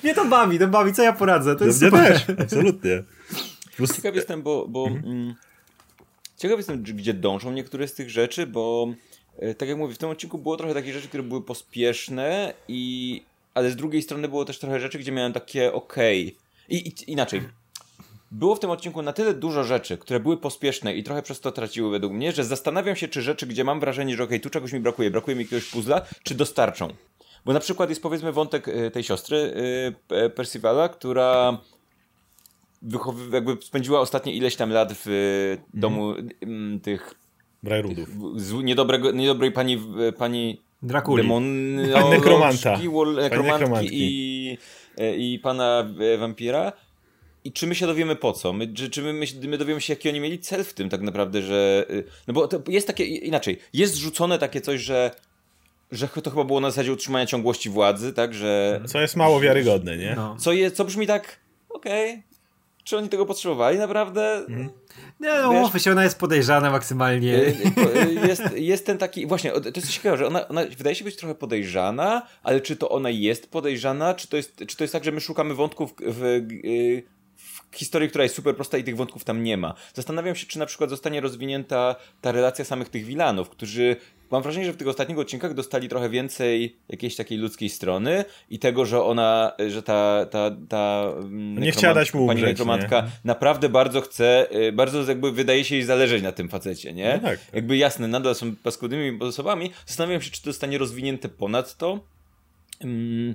Mnie 0.02 0.14
to 0.14 0.24
bawi, 0.24 0.58
to 0.58 0.68
bawi, 0.68 0.92
co 0.92 1.02
ja 1.02 1.12
poradzę, 1.12 1.54
to 1.56 1.60
No, 1.60 1.66
jest 1.66 1.82
mnie 1.82 1.90
super. 1.90 2.20
też, 2.20 2.36
absolutnie. 2.40 3.02
Plus, 3.76 3.96
Ciekaw 3.96 4.14
jestem, 4.14 4.42
bo, 4.42 4.68
bo 4.68 4.86
mm, 4.86 5.34
ciekaw 6.36 6.56
jestem, 6.56 6.82
gdzie 6.82 7.14
dążą 7.14 7.52
niektóre 7.52 7.88
z 7.88 7.94
tych 7.94 8.10
rzeczy, 8.10 8.46
bo 8.46 8.88
tak 9.58 9.68
jak 9.68 9.78
mówię, 9.78 9.94
w 9.94 9.98
tym 9.98 10.08
odcinku 10.08 10.38
było 10.38 10.56
trochę 10.56 10.74
takich 10.74 10.92
rzeczy, 10.92 11.08
które 11.08 11.22
były 11.22 11.42
pospieszne 11.42 12.54
i 12.68 13.22
ale 13.56 13.70
z 13.70 13.76
drugiej 13.76 14.02
strony 14.02 14.28
było 14.28 14.44
też 14.44 14.58
trochę 14.58 14.80
rzeczy, 14.80 14.98
gdzie 14.98 15.12
miałem 15.12 15.32
takie 15.32 15.72
okej. 15.72 16.36
I, 16.68 16.76
I 16.76 17.12
inaczej. 17.12 17.42
Było 18.30 18.54
w 18.54 18.60
tym 18.60 18.70
odcinku 18.70 19.02
na 19.02 19.12
tyle 19.12 19.34
dużo 19.34 19.64
rzeczy, 19.64 19.98
które 19.98 20.20
były 20.20 20.36
pospieszne 20.36 20.94
i 20.94 21.02
trochę 21.02 21.22
przez 21.22 21.40
to 21.40 21.52
traciły 21.52 21.90
według 21.90 22.12
mnie, 22.12 22.32
że 22.32 22.44
zastanawiam 22.44 22.96
się, 22.96 23.08
czy 23.08 23.22
rzeczy, 23.22 23.46
gdzie 23.46 23.64
mam 23.64 23.80
wrażenie, 23.80 24.16
że 24.16 24.24
okej, 24.24 24.40
tu 24.40 24.50
czegoś 24.50 24.72
mi 24.72 24.80
brakuje, 24.80 25.10
brakuje 25.10 25.36
mi 25.36 25.44
jakiegoś 25.44 25.70
puzzla, 25.70 26.02
czy 26.22 26.34
dostarczą. 26.34 26.88
Bo 27.44 27.52
na 27.52 27.60
przykład 27.60 27.88
jest 27.88 28.02
powiedzmy 28.02 28.32
wątek 28.32 28.68
e, 28.68 28.90
tej 28.90 29.02
siostry, 29.02 29.54
e, 30.10 30.30
Percivala, 30.30 30.88
która 30.88 31.58
jakby 33.32 33.56
spędziła 33.62 34.00
ostatnie 34.00 34.32
ileś 34.32 34.56
tam 34.56 34.70
lat 34.70 34.92
w 34.92 35.08
e, 35.08 35.78
domu 35.78 36.14
mm, 36.40 36.80
tych 36.80 37.14
Brajrudów. 37.62 38.08
niedobrego, 38.64 39.10
niedobrej 39.10 39.52
pani, 39.52 39.78
pani 40.18 40.60
Drakuli. 40.82 41.22
demon, 41.22 41.44
Pani 41.92 42.10
nekromanta. 42.10 42.78
nekromantki 43.30 43.88
i, 43.92 44.58
e, 44.98 45.16
i 45.16 45.38
pana 45.38 45.88
e, 46.14 46.18
wampira. 46.18 46.72
I 47.44 47.52
czy 47.52 47.66
my 47.66 47.74
się 47.74 47.86
dowiemy 47.86 48.16
po 48.16 48.32
co? 48.32 48.52
My, 48.52 48.74
czy 48.74 48.90
czy 48.90 49.02
my, 49.02 49.12
my, 49.12 49.26
my 49.48 49.58
dowiemy 49.58 49.80
się, 49.80 49.92
jaki 49.92 50.08
oni 50.08 50.20
mieli 50.20 50.38
cel 50.38 50.64
w 50.64 50.74
tym 50.74 50.88
tak 50.88 51.00
naprawdę, 51.00 51.42
że... 51.42 51.86
y, 51.90 52.04
No 52.28 52.34
bo 52.34 52.48
to 52.48 52.62
jest 52.68 52.86
takie, 52.86 53.04
inaczej, 53.06 53.58
jest 53.72 53.96
rzucone 53.96 54.38
takie 54.38 54.60
coś, 54.60 54.80
że 54.80 55.10
że 55.92 56.08
to 56.08 56.30
chyba 56.30 56.44
było 56.44 56.60
na 56.60 56.70
zasadzie 56.70 56.92
utrzymania 56.92 57.26
ciągłości 57.26 57.70
władzy, 57.70 58.12
tak, 58.12 58.34
że... 58.34 58.80
Co 58.86 59.00
jest 59.00 59.16
mało 59.16 59.40
wiarygodne, 59.40 59.96
nie? 59.96 60.12
No. 60.16 60.36
Co, 60.38 60.52
je, 60.52 60.70
co 60.70 60.84
brzmi 60.84 61.06
tak, 61.06 61.40
okej, 61.68 62.22
czy 62.86 62.96
oni 62.96 63.08
tego 63.08 63.26
potrzebowali 63.26 63.78
naprawdę? 63.78 64.46
Nie, 65.20 65.28
no, 65.42 65.52
Wiesz- 65.52 65.60
mówmy 65.60 65.80
się, 65.80 65.92
ona 65.92 66.04
jest 66.04 66.18
podejrzana 66.18 66.70
maksymalnie. 66.70 67.34
Y, 67.34 67.54
y, 68.22 68.26
Jest, 68.28 68.42
jest 68.56 68.86
ten 68.86 68.98
taki, 68.98 69.26
właśnie, 69.26 69.50
to 69.50 69.70
jest 69.76 69.90
ciekawe, 69.90 70.16
że 70.16 70.26
ona, 70.26 70.48
ona 70.48 70.64
wydaje 70.78 70.96
się 70.96 71.04
być 71.04 71.16
trochę 71.16 71.34
podejrzana, 71.34 72.22
ale 72.42 72.60
czy 72.60 72.76
to 72.76 72.88
ona 72.88 73.10
jest 73.10 73.50
podejrzana, 73.50 74.14
czy 74.14 74.28
to 74.28 74.36
jest, 74.36 74.64
czy 74.66 74.76
to 74.76 74.84
jest 74.84 74.92
tak, 74.92 75.04
że 75.04 75.12
my 75.12 75.20
szukamy 75.20 75.54
wątków 75.54 75.94
w, 76.06 76.22
y, 76.24 77.02
w 77.72 77.76
historii, 77.76 78.08
która 78.08 78.24
jest 78.24 78.34
super 78.34 78.56
prosta 78.56 78.78
i 78.78 78.84
tych 78.84 78.96
wątków 78.96 79.24
tam 79.24 79.42
nie 79.42 79.56
ma. 79.56 79.74
Zastanawiam 79.94 80.34
się, 80.36 80.46
czy 80.46 80.58
na 80.58 80.66
przykład 80.66 80.90
zostanie 80.90 81.20
rozwinięta 81.20 81.96
ta 82.20 82.32
relacja 82.32 82.64
samych 82.64 82.88
tych 82.88 83.04
wilanów, 83.04 83.48
którzy 83.50 83.96
mam 84.30 84.42
wrażenie, 84.42 84.66
że 84.66 84.72
w 84.72 84.76
tych 84.76 84.88
ostatnich 84.88 85.18
odcinkach 85.18 85.54
dostali 85.54 85.88
trochę 85.88 86.10
więcej 86.10 86.76
jakiejś 86.88 87.16
takiej 87.16 87.38
ludzkiej 87.38 87.68
strony 87.68 88.24
i 88.50 88.58
tego, 88.58 88.86
że 88.86 89.02
ona, 89.02 89.52
że 89.68 89.82
ta, 89.82 90.26
ta, 90.30 90.50
ta 90.68 91.12
mm, 91.18 91.58
Nie 91.58 91.72
chciała 91.72 91.94
dać 91.94 92.14
mu 92.14 92.26
pani 92.26 92.40
umrzeć, 92.40 92.58
nekromantka 92.58 93.06
naprawdę 93.24 93.68
bardzo 93.68 94.00
chce, 94.00 94.46
y, 94.68 94.72
bardzo 94.72 95.02
jakby 95.02 95.32
wydaje 95.32 95.64
się 95.64 95.74
jej 95.74 95.84
zależeć 95.84 96.22
na 96.22 96.32
tym 96.32 96.48
facecie, 96.48 96.92
nie? 96.92 97.20
No 97.22 97.28
tak. 97.28 97.40
Jakby 97.52 97.76
jasne, 97.76 98.08
nadal 98.08 98.34
są 98.34 98.56
paskudnymi 98.56 99.20
osobami. 99.20 99.70
Zastanawiam 99.86 100.22
się, 100.22 100.30
czy 100.30 100.42
to 100.42 100.50
zostanie 100.50 100.78
rozwinięte 100.78 101.28
ponad 101.28 101.76
to. 101.76 102.00
Mm, 102.80 103.34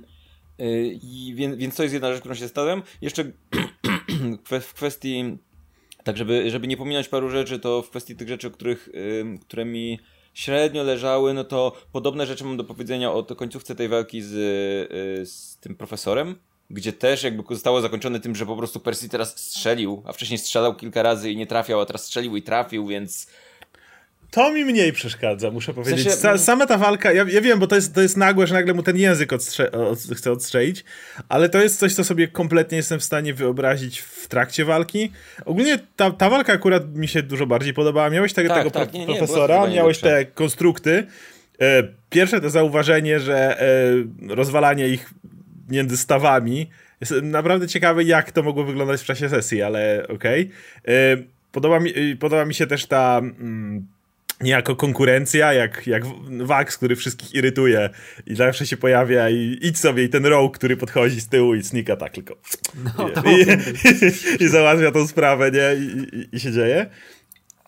y, 0.60 0.98
i 1.02 1.32
więc, 1.34 1.56
więc 1.56 1.76
to 1.76 1.82
jest 1.82 1.92
jedna 1.92 2.12
rzecz, 2.12 2.20
którą 2.20 2.34
się 2.34 2.40
zastanawiam. 2.40 2.82
Jeszcze 3.00 3.24
w 4.60 4.74
kwestii, 4.74 5.38
tak 6.04 6.16
żeby, 6.16 6.50
żeby 6.50 6.66
nie 6.66 6.76
pominąć 6.76 7.08
paru 7.08 7.30
rzeczy, 7.30 7.58
to 7.58 7.82
w 7.82 7.90
kwestii 7.90 8.16
tych 8.16 8.28
rzeczy, 8.28 8.50
których, 8.50 8.88
które 9.40 9.64
mi 9.64 9.98
średnio 10.34 10.82
leżały, 10.82 11.34
no 11.34 11.44
to 11.44 11.72
podobne 11.92 12.26
rzeczy 12.26 12.44
mam 12.44 12.56
do 12.56 12.64
powiedzenia 12.64 13.12
o 13.12 13.22
końcówce 13.22 13.74
tej 13.74 13.88
walki 13.88 14.22
z, 14.22 14.32
y, 14.32 15.26
z 15.26 15.56
tym 15.56 15.76
profesorem, 15.76 16.38
gdzie 16.70 16.92
też 16.92 17.22
jakby 17.22 17.42
zostało 17.54 17.80
zakończone 17.80 18.20
tym, 18.20 18.34
że 18.34 18.46
po 18.46 18.56
prostu 18.56 18.80
Percy 18.80 19.08
teraz 19.08 19.38
strzelił, 19.38 20.02
a 20.06 20.12
wcześniej 20.12 20.38
strzelał 20.38 20.76
kilka 20.76 21.02
razy 21.02 21.30
i 21.30 21.36
nie 21.36 21.46
trafiał, 21.46 21.80
a 21.80 21.86
teraz 21.86 22.04
strzelił 22.04 22.36
i 22.36 22.42
trafił, 22.42 22.86
więc 22.86 23.26
to 24.32 24.52
mi 24.52 24.64
mniej 24.64 24.92
przeszkadza, 24.92 25.50
muszę 25.50 25.74
powiedzieć. 25.74 26.08
W 26.08 26.12
sensie... 26.12 26.44
sama 26.44 26.66
ta 26.66 26.78
walka, 26.78 27.12
ja, 27.12 27.24
ja, 27.28 27.40
wiem, 27.40 27.58
bo 27.58 27.66
to 27.66 27.74
jest, 27.74 27.94
to 27.94 28.02
jest 28.02 28.16
nagłe, 28.16 28.46
że 28.46 28.54
nagle 28.54 28.74
mu 28.74 28.82
ten 28.82 28.96
język 28.96 29.32
odstrze 29.32 29.72
od, 29.72 29.98
chce 29.98 30.32
odstrzelić, 30.32 30.84
ale 31.28 31.48
to 31.48 31.62
jest 31.62 31.78
coś, 31.78 31.94
co 31.94 32.04
sobie 32.04 32.28
kompletnie 32.28 32.76
jestem 32.76 33.00
w 33.00 33.04
stanie 33.04 33.34
wyobrazić 33.34 33.98
w 33.98 34.28
trakcie 34.28 34.64
walki. 34.64 35.12
Ogólnie 35.44 35.78
ta, 35.96 36.10
ta 36.10 36.30
walka 36.30 36.52
akurat 36.52 36.94
mi 36.94 37.08
się 37.08 37.22
dużo 37.22 37.46
bardziej 37.46 37.74
podobała. 37.74 38.10
Miałeś 38.10 38.32
tego, 38.32 38.48
tak, 38.48 38.58
tego 38.58 38.70
tak, 38.70 38.90
pro 38.90 38.98
nie, 38.98 39.06
nie, 39.06 39.16
profesora, 39.16 39.66
miałeś 39.66 39.98
te 39.98 40.24
konstrukty. 40.24 41.06
E, 41.60 41.82
pierwsze 42.10 42.40
to 42.40 42.50
zauważenie, 42.50 43.20
że 43.20 43.60
e, 43.60 44.34
rozwalanie 44.34 44.88
ich 44.88 45.10
między 45.68 45.96
stawami 45.96 46.70
jest 47.00 47.12
naprawdę 47.22 47.68
ciekawe, 47.68 48.04
jak 48.04 48.32
to 48.32 48.42
mogło 48.42 48.64
wyglądać 48.64 49.00
w 49.00 49.04
czasie 49.04 49.28
sesji, 49.28 49.62
ale 49.62 50.06
okej. 50.08 50.50
Okay. 50.82 50.94
E, 50.94 51.16
podoba, 51.52 51.80
mi, 51.80 52.16
podoba 52.16 52.44
mi 52.44 52.54
się 52.54 52.66
też 52.66 52.86
ta... 52.86 53.18
Mm, 53.18 53.86
niejako 54.42 54.76
konkurencja, 54.76 55.52
jak, 55.52 55.86
jak 55.86 56.02
Wax, 56.30 56.76
który 56.76 56.96
wszystkich 56.96 57.34
irytuje 57.34 57.90
i 58.26 58.34
zawsze 58.34 58.66
się 58.66 58.76
pojawia 58.76 59.30
i 59.30 59.58
idź 59.62 59.78
sobie 59.78 60.04
i 60.04 60.08
ten 60.08 60.26
Rogue, 60.26 60.50
który 60.50 60.76
podchodzi 60.76 61.20
z 61.20 61.28
tyłu 61.28 61.54
i 61.54 61.62
snika 61.62 61.96
tak 61.96 62.12
tylko 62.12 62.36
no, 62.98 63.08
I, 63.30 63.40
i, 64.40 64.44
i, 64.44 64.48
załatwia 64.48 64.90
tą 64.90 65.06
sprawę, 65.06 65.50
nie? 65.50 65.74
I, 65.74 66.36
i 66.36 66.40
się 66.40 66.52
dzieje. 66.52 66.86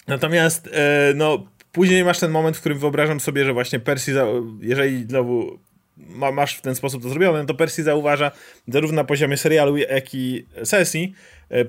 Natomiast 0.08 0.68
e, 0.72 1.12
no, 1.14 1.46
później 1.72 2.04
masz 2.04 2.18
ten 2.18 2.30
moment, 2.30 2.56
w 2.56 2.60
którym 2.60 2.78
wyobrażam 2.78 3.20
sobie, 3.20 3.44
że 3.44 3.52
właśnie 3.52 3.80
Percy, 3.80 4.14
jeżeli 4.60 5.04
znowu 5.04 5.58
ma, 5.96 6.32
masz 6.32 6.56
w 6.56 6.60
ten 6.60 6.74
sposób 6.74 7.02
to 7.02 7.08
zrobione, 7.08 7.46
to 7.46 7.54
Percy 7.54 7.82
zauważa 7.82 8.30
zarówno 8.68 8.96
na 8.96 9.04
poziomie 9.04 9.36
serialu, 9.36 9.76
jak 9.76 10.14
i 10.14 10.46
sesji, 10.64 11.14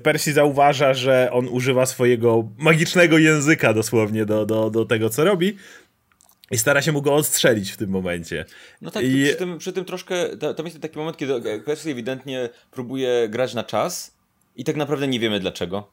Percy 0.02 0.32
zauważa, 0.32 0.94
że 0.94 1.28
on 1.32 1.48
używa 1.48 1.86
swojego 1.86 2.48
magicznego 2.58 3.18
języka 3.18 3.74
dosłownie 3.74 4.26
do, 4.26 4.46
do, 4.46 4.70
do 4.70 4.84
tego, 4.84 5.10
co 5.10 5.24
robi. 5.24 5.56
I 6.50 6.58
stara 6.58 6.82
się 6.82 6.92
mu 6.92 7.02
go 7.02 7.14
odstrzelić 7.14 7.70
w 7.70 7.76
tym 7.76 7.90
momencie. 7.90 8.44
No 8.82 8.90
tak, 8.90 9.04
I... 9.04 9.24
przy, 9.24 9.34
tym, 9.34 9.58
przy 9.58 9.72
tym 9.72 9.84
troszkę, 9.84 10.36
to, 10.36 10.54
to 10.54 10.62
jest 10.62 10.80
taki 10.80 10.98
moment, 10.98 11.16
kiedy 11.16 11.60
Percy 11.60 11.90
ewidentnie 11.90 12.48
próbuje 12.70 13.28
grać 13.28 13.54
na 13.54 13.64
czas 13.64 14.16
i 14.56 14.64
tak 14.64 14.76
naprawdę 14.76 15.08
nie 15.08 15.20
wiemy 15.20 15.40
dlaczego. 15.40 15.88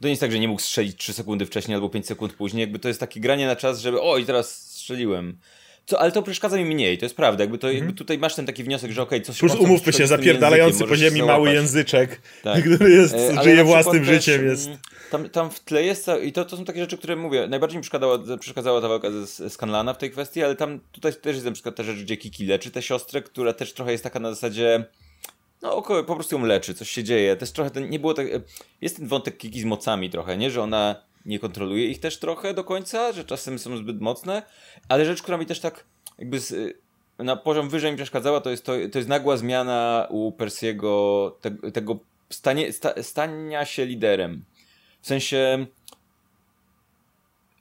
To 0.00 0.06
nie 0.06 0.10
jest 0.10 0.20
tak, 0.20 0.32
że 0.32 0.38
nie 0.38 0.48
mógł 0.48 0.60
strzelić 0.60 0.96
3 0.96 1.12
sekundy 1.12 1.46
wcześniej 1.46 1.74
albo 1.74 1.88
5 1.88 2.06
sekund 2.06 2.32
później, 2.32 2.60
jakby 2.60 2.78
to 2.78 2.88
jest 2.88 3.00
takie 3.00 3.20
granie 3.20 3.46
na 3.46 3.56
czas, 3.56 3.80
żeby 3.80 4.00
oj, 4.00 4.26
teraz 4.26 4.70
strzeliłem. 4.70 5.38
Co, 5.88 6.00
ale 6.00 6.12
to 6.12 6.22
przeszkadza 6.22 6.56
mi 6.56 6.64
mniej, 6.64 6.98
to 6.98 7.04
jest 7.04 7.16
prawda. 7.16 7.44
Jakby, 7.44 7.58
to, 7.58 7.66
jakby 7.66 7.80
mhm. 7.80 7.96
tutaj 7.96 8.18
masz 8.18 8.34
ten 8.34 8.46
taki 8.46 8.64
wniosek, 8.64 8.90
że 8.90 9.02
okej, 9.02 9.18
okay, 9.18 9.26
coś 9.26 9.38
Plus 9.38 9.54
umówmy 9.54 9.92
się, 9.92 10.06
zapierdalający 10.06 10.84
po 10.84 10.96
ziemi 10.96 11.22
mały 11.22 11.52
języczek, 11.52 12.20
tak. 12.42 12.62
który 12.64 12.90
jest, 12.90 13.14
e, 13.14 13.42
żyje 13.42 13.64
własnym 13.64 14.04
też, 14.04 14.14
życiem. 14.14 14.44
Jest. 14.44 14.66
Mm, 14.66 14.78
tam, 15.10 15.28
tam 15.28 15.50
w 15.50 15.60
tle 15.60 15.82
jest, 15.82 16.06
i 16.22 16.32
to, 16.32 16.44
to 16.44 16.56
są 16.56 16.64
takie 16.64 16.80
rzeczy, 16.80 16.98
które 16.98 17.16
mówię, 17.16 17.46
najbardziej 17.48 17.76
mi 17.76 17.82
przeszkadzała, 17.82 18.18
przeszkadzała 18.40 18.80
ta 18.80 18.88
walka 18.88 19.08
z 19.10 19.52
Scanlana 19.52 19.94
w 19.94 19.98
tej 19.98 20.10
kwestii, 20.10 20.44
ale 20.44 20.56
tam 20.56 20.80
tutaj 20.92 21.12
też 21.14 21.34
jest 21.34 21.46
na 21.46 21.52
przykład 21.52 21.76
ta 21.76 21.82
rzecz, 21.82 21.98
gdzie 21.98 22.16
Kiki 22.16 22.46
leczy 22.46 22.70
tę 22.70 22.82
siostrę, 22.82 23.22
która 23.22 23.52
też 23.52 23.72
trochę 23.72 23.92
jest 23.92 24.04
taka 24.04 24.20
na 24.20 24.30
zasadzie 24.30 24.84
no 25.62 25.74
około, 25.76 26.04
po 26.04 26.14
prostu 26.14 26.36
ją 26.36 26.44
leczy, 26.44 26.74
coś 26.74 26.90
się 26.90 27.04
dzieje. 27.04 27.36
Też 27.36 27.50
trochę 27.52 27.70
ten, 27.70 27.90
nie 27.90 27.98
było 27.98 28.14
tak, 28.14 28.26
jest 28.80 28.96
ten 28.96 29.06
wątek 29.06 29.36
Kiki 29.36 29.60
z 29.60 29.64
mocami 29.64 30.10
trochę, 30.10 30.36
nie, 30.36 30.50
że 30.50 30.62
ona 30.62 31.07
nie 31.28 31.38
kontroluje 31.38 31.86
ich 31.86 32.00
też 32.00 32.18
trochę 32.18 32.54
do 32.54 32.64
końca, 32.64 33.12
że 33.12 33.24
czasem 33.24 33.58
są 33.58 33.76
zbyt 33.76 34.00
mocne, 34.00 34.42
ale 34.88 35.04
rzecz, 35.04 35.22
która 35.22 35.38
mi 35.38 35.46
też 35.46 35.60
tak 35.60 35.84
jakby 36.18 36.40
z, 36.40 36.76
na 37.18 37.36
poziom 37.36 37.68
wyżej 37.68 37.90
mi 37.90 37.96
przeszkadzała, 37.96 38.40
to 38.40 38.50
jest, 38.50 38.64
to, 38.64 38.72
to 38.92 38.98
jest 38.98 39.08
nagła 39.08 39.36
zmiana 39.36 40.06
u 40.10 40.32
Persiego 40.32 41.36
te, 41.40 41.50
tego 41.72 41.98
stanie, 42.30 42.72
sta, 42.72 43.02
stania 43.02 43.64
się 43.64 43.86
liderem. 43.86 44.44
W 45.00 45.06
sensie 45.06 45.66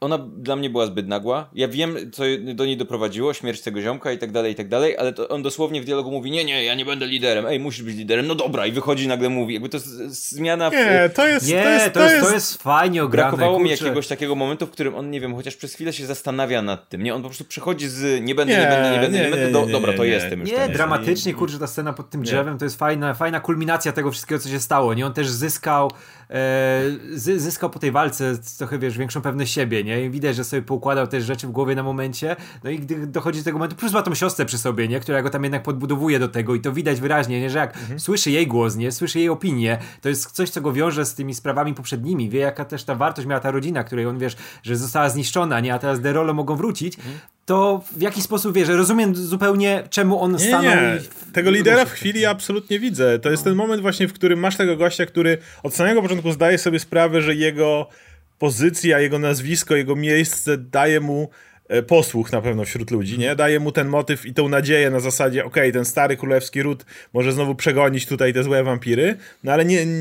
ona 0.01 0.17
dla 0.17 0.55
mnie 0.55 0.69
była 0.69 0.85
zbyt 0.85 1.07
nagła. 1.07 1.49
Ja 1.53 1.67
wiem, 1.67 1.97
co 2.11 2.23
do 2.53 2.65
niej 2.65 2.77
doprowadziło, 2.77 3.33
śmierć 3.33 3.61
tego 3.61 3.81
ziomka 3.81 4.11
i 4.11 4.17
tak 4.17 4.31
dalej, 4.31 4.51
i 4.51 4.55
tak 4.55 4.67
dalej, 4.67 4.97
ale 4.97 5.13
on 5.29 5.43
dosłownie 5.43 5.81
w 5.81 5.85
dialogu 5.85 6.11
mówi, 6.11 6.31
nie, 6.31 6.45
nie, 6.45 6.63
ja 6.63 6.75
nie 6.75 6.85
będę 6.85 7.05
liderem, 7.07 7.45
ej, 7.45 7.59
musisz 7.59 7.83
być 7.83 7.95
liderem, 7.95 8.27
no 8.27 8.35
dobra, 8.35 8.65
i 8.65 8.71
wychodzi 8.71 9.03
i 9.03 9.07
nagle 9.07 9.29
mówi, 9.29 9.53
jakby 9.53 9.69
to 9.69 9.77
jest 9.77 9.87
zmiana... 10.09 10.69
W... 10.69 10.73
Nie, 10.73 11.09
to 11.15 11.27
jest... 11.27 11.47
Nie, 11.47 11.63
to 11.63 11.69
jest, 11.69 11.93
to 11.93 12.09
jest, 12.09 12.27
to 12.27 12.33
jest 12.33 12.63
fajnie 12.63 13.03
ograne, 13.03 13.29
Brakowało 13.29 13.59
mi 13.59 13.69
jakiegoś 13.69 14.07
takiego 14.07 14.35
momentu, 14.35 14.67
w 14.67 14.71
którym 14.71 14.95
on, 14.95 15.11
nie 15.11 15.21
wiem, 15.21 15.35
chociaż 15.35 15.55
przez 15.55 15.73
chwilę 15.73 15.93
się 15.93 16.05
zastanawia 16.05 16.61
nad 16.61 16.89
tym, 16.89 17.03
nie, 17.03 17.15
on 17.15 17.21
po 17.21 17.27
prostu 17.27 17.45
przechodzi 17.45 17.87
z 17.87 18.23
nie 18.23 18.35
będę, 18.35 18.53
nie, 18.53 18.59
nie 18.59 18.67
będę, 18.67 18.91
nie 18.91 18.99
będę, 18.99 19.17
nie, 19.17 19.23
nie 19.23 19.31
będę, 19.31 19.51
do, 19.51 19.65
dobra, 19.65 19.93
to 19.93 20.03
jestem 20.03 20.39
już. 20.39 20.51
Nie, 20.51 20.69
dramatycznie, 20.69 21.33
kurczę, 21.33 21.59
ta 21.59 21.67
scena 21.67 21.93
pod 21.93 22.09
tym 22.09 22.23
drzewem, 22.23 22.57
to 22.57 22.65
jest 22.65 22.79
fajna, 22.79 23.13
fajna 23.13 23.39
kulminacja 23.39 23.91
tego 23.91 24.11
wszystkiego, 24.11 24.41
co 24.41 24.49
się 24.49 24.59
stało, 24.59 24.93
nie, 24.93 25.05
on 25.05 25.13
też 25.13 25.29
zyskał 25.29 25.91
zyskał 27.15 27.69
po 27.69 27.79
tej 27.79 27.91
walce 27.91 28.37
trochę, 28.57 28.79
wiesz, 28.79 28.97
większą 28.97 29.21
pewność 29.21 29.53
siebie, 29.53 29.83
nie, 29.83 30.05
i 30.05 30.09
widać, 30.09 30.35
że 30.35 30.43
sobie 30.43 30.61
poukładał 30.61 31.07
też 31.07 31.23
rzeczy 31.23 31.47
w 31.47 31.51
głowie 31.51 31.75
na 31.75 31.83
momencie, 31.83 32.35
no 32.63 32.69
i 32.69 32.79
gdy 32.79 33.07
dochodzi 33.07 33.39
do 33.39 33.45
tego 33.45 33.57
momentu, 33.57 33.75
plus 33.75 33.93
ma 33.93 34.01
tą 34.01 34.15
siostrę 34.15 34.45
przy 34.45 34.57
sobie, 34.57 34.87
nie, 34.87 34.99
która 34.99 35.21
go 35.21 35.29
tam 35.29 35.43
jednak 35.43 35.63
podbudowuje 35.63 36.19
do 36.19 36.27
tego 36.27 36.55
i 36.55 36.61
to 36.61 36.71
widać 36.71 37.01
wyraźnie, 37.01 37.41
nie, 37.41 37.49
że 37.49 37.59
jak 37.59 37.77
mhm. 37.77 37.99
słyszy 37.99 38.31
jej 38.31 38.47
głos, 38.47 38.75
nie, 38.75 38.91
słyszy 38.91 39.19
jej 39.19 39.29
opinię, 39.29 39.77
to 40.01 40.09
jest 40.09 40.31
coś, 40.31 40.49
co 40.49 40.61
go 40.61 40.73
wiąże 40.73 41.05
z 41.05 41.15
tymi 41.15 41.35
sprawami 41.35 41.73
poprzednimi, 41.73 42.29
wie 42.29 42.39
jaka 42.39 42.65
też 42.65 42.83
ta 42.83 42.95
wartość 42.95 43.27
miała 43.27 43.41
ta 43.41 43.51
rodzina, 43.51 43.83
której 43.83 44.05
on, 44.05 44.17
wiesz, 44.17 44.37
że 44.63 44.77
została 44.77 45.09
zniszczona, 45.09 45.59
nie, 45.59 45.73
a 45.73 45.79
teraz 45.79 46.01
Derolo 46.01 46.33
mogą 46.33 46.55
wrócić, 46.55 46.97
mhm. 46.97 47.19
To 47.47 47.83
w 47.91 48.01
jaki 48.01 48.21
sposób, 48.21 48.55
wiesz, 48.55 48.69
rozumiem 48.69 49.15
zupełnie, 49.15 49.83
czemu 49.89 50.21
on 50.21 50.39
stanął 50.39 50.63
nie. 50.63 50.99
Tego 51.33 51.51
lidera 51.51 51.85
w 51.85 51.91
chwili 51.91 52.25
absolutnie 52.25 52.79
widzę. 52.79 53.19
To 53.19 53.31
jest 53.31 53.43
ten 53.43 53.55
moment 53.55 53.81
właśnie, 53.81 54.07
w 54.07 54.13
którym 54.13 54.39
masz 54.39 54.57
tego 54.57 54.77
gościa, 54.77 55.05
który 55.05 55.37
od 55.63 55.75
samego 55.75 56.01
początku 56.01 56.31
zdaje 56.31 56.57
sobie 56.57 56.79
sprawę, 56.79 57.21
że 57.21 57.35
jego 57.35 57.89
pozycja, 58.39 58.99
jego 58.99 59.19
nazwisko, 59.19 59.75
jego 59.75 59.95
miejsce 59.95 60.57
daje 60.57 60.99
mu 60.99 61.29
e, 61.67 61.83
posłuch 61.83 62.31
na 62.31 62.41
pewno 62.41 62.65
wśród 62.65 62.91
ludzi, 62.91 63.19
nie? 63.19 63.35
Daje 63.35 63.59
mu 63.59 63.71
ten 63.71 63.87
motyw 63.87 64.25
i 64.25 64.33
tą 64.33 64.49
nadzieję 64.49 64.89
na 64.89 64.99
zasadzie, 64.99 65.45
okej, 65.45 65.63
okay, 65.63 65.73
ten 65.73 65.85
stary 65.85 66.17
królewski 66.17 66.63
ród 66.63 66.85
może 67.13 67.31
znowu 67.31 67.55
przegonić 67.55 68.05
tutaj 68.05 68.33
te 68.33 68.43
złe 68.43 68.63
wampiry, 68.63 69.17
no 69.43 69.51
ale 69.51 69.65
nie, 69.65 69.85
nie, 69.85 69.95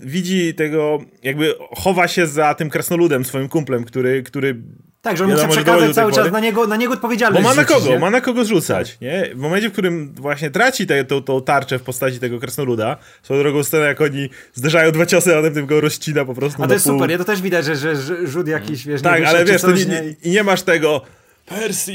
widzi 0.00 0.54
tego, 0.54 0.98
jakby 1.22 1.54
chowa 1.76 2.08
się 2.08 2.26
za 2.26 2.54
tym 2.54 2.70
krasnoludem, 2.70 3.24
swoim 3.24 3.48
kumplem, 3.48 3.84
który, 3.84 4.22
który 4.22 4.62
tak, 5.02 5.16
że 5.16 5.24
on 5.24 5.30
musi 5.30 5.48
przekazać 5.48 5.94
cały 5.94 6.12
czas 6.12 6.32
na 6.32 6.40
niego, 6.40 6.66
na 6.66 6.76
niego 6.76 6.92
odpowiedzialność. 6.92 7.42
Bo 7.42 7.48
ma 7.48 7.54
na 7.54 7.64
kogo, 7.64 7.88
nie? 7.88 7.98
ma 7.98 8.10
na 8.10 8.20
kogo 8.20 8.44
zrzucać, 8.44 8.98
nie? 9.00 9.30
W 9.34 9.38
momencie, 9.38 9.68
w 9.68 9.72
którym 9.72 10.14
właśnie 10.14 10.50
traci 10.50 10.86
tą 11.24 11.42
tarczę 11.42 11.78
w 11.78 11.82
postaci 11.82 12.18
tego 12.18 12.40
krasnoluda, 12.40 12.96
swoją 13.22 13.40
drogą 13.40 13.64
scenę, 13.64 13.86
jak 13.86 14.00
oni 14.00 14.30
zderzają 14.54 14.92
dwa 14.92 15.06
ciosy, 15.06 15.36
a 15.36 15.50
tym 15.50 15.66
go 15.66 15.80
rozcina 15.80 16.24
po 16.24 16.34
prostu 16.34 16.62
A 16.62 16.66
to 16.66 16.72
jest 16.72 16.86
pół. 16.86 16.94
super, 16.94 17.10
ja 17.10 17.18
to 17.18 17.24
też 17.24 17.42
widać, 17.42 17.64
że, 17.64 17.76
że, 17.76 17.96
że 17.96 18.26
rzut 18.26 18.48
jakiś, 18.48 18.86
wiesz, 18.86 19.02
Tak, 19.02 19.24
ale 19.24 19.44
wiesz, 19.44 19.62
nie, 19.62 19.84
nie, 19.84 20.14
i 20.22 20.30
nie 20.30 20.44
masz 20.44 20.62
tego 20.62 21.02
Percy, 21.46 21.92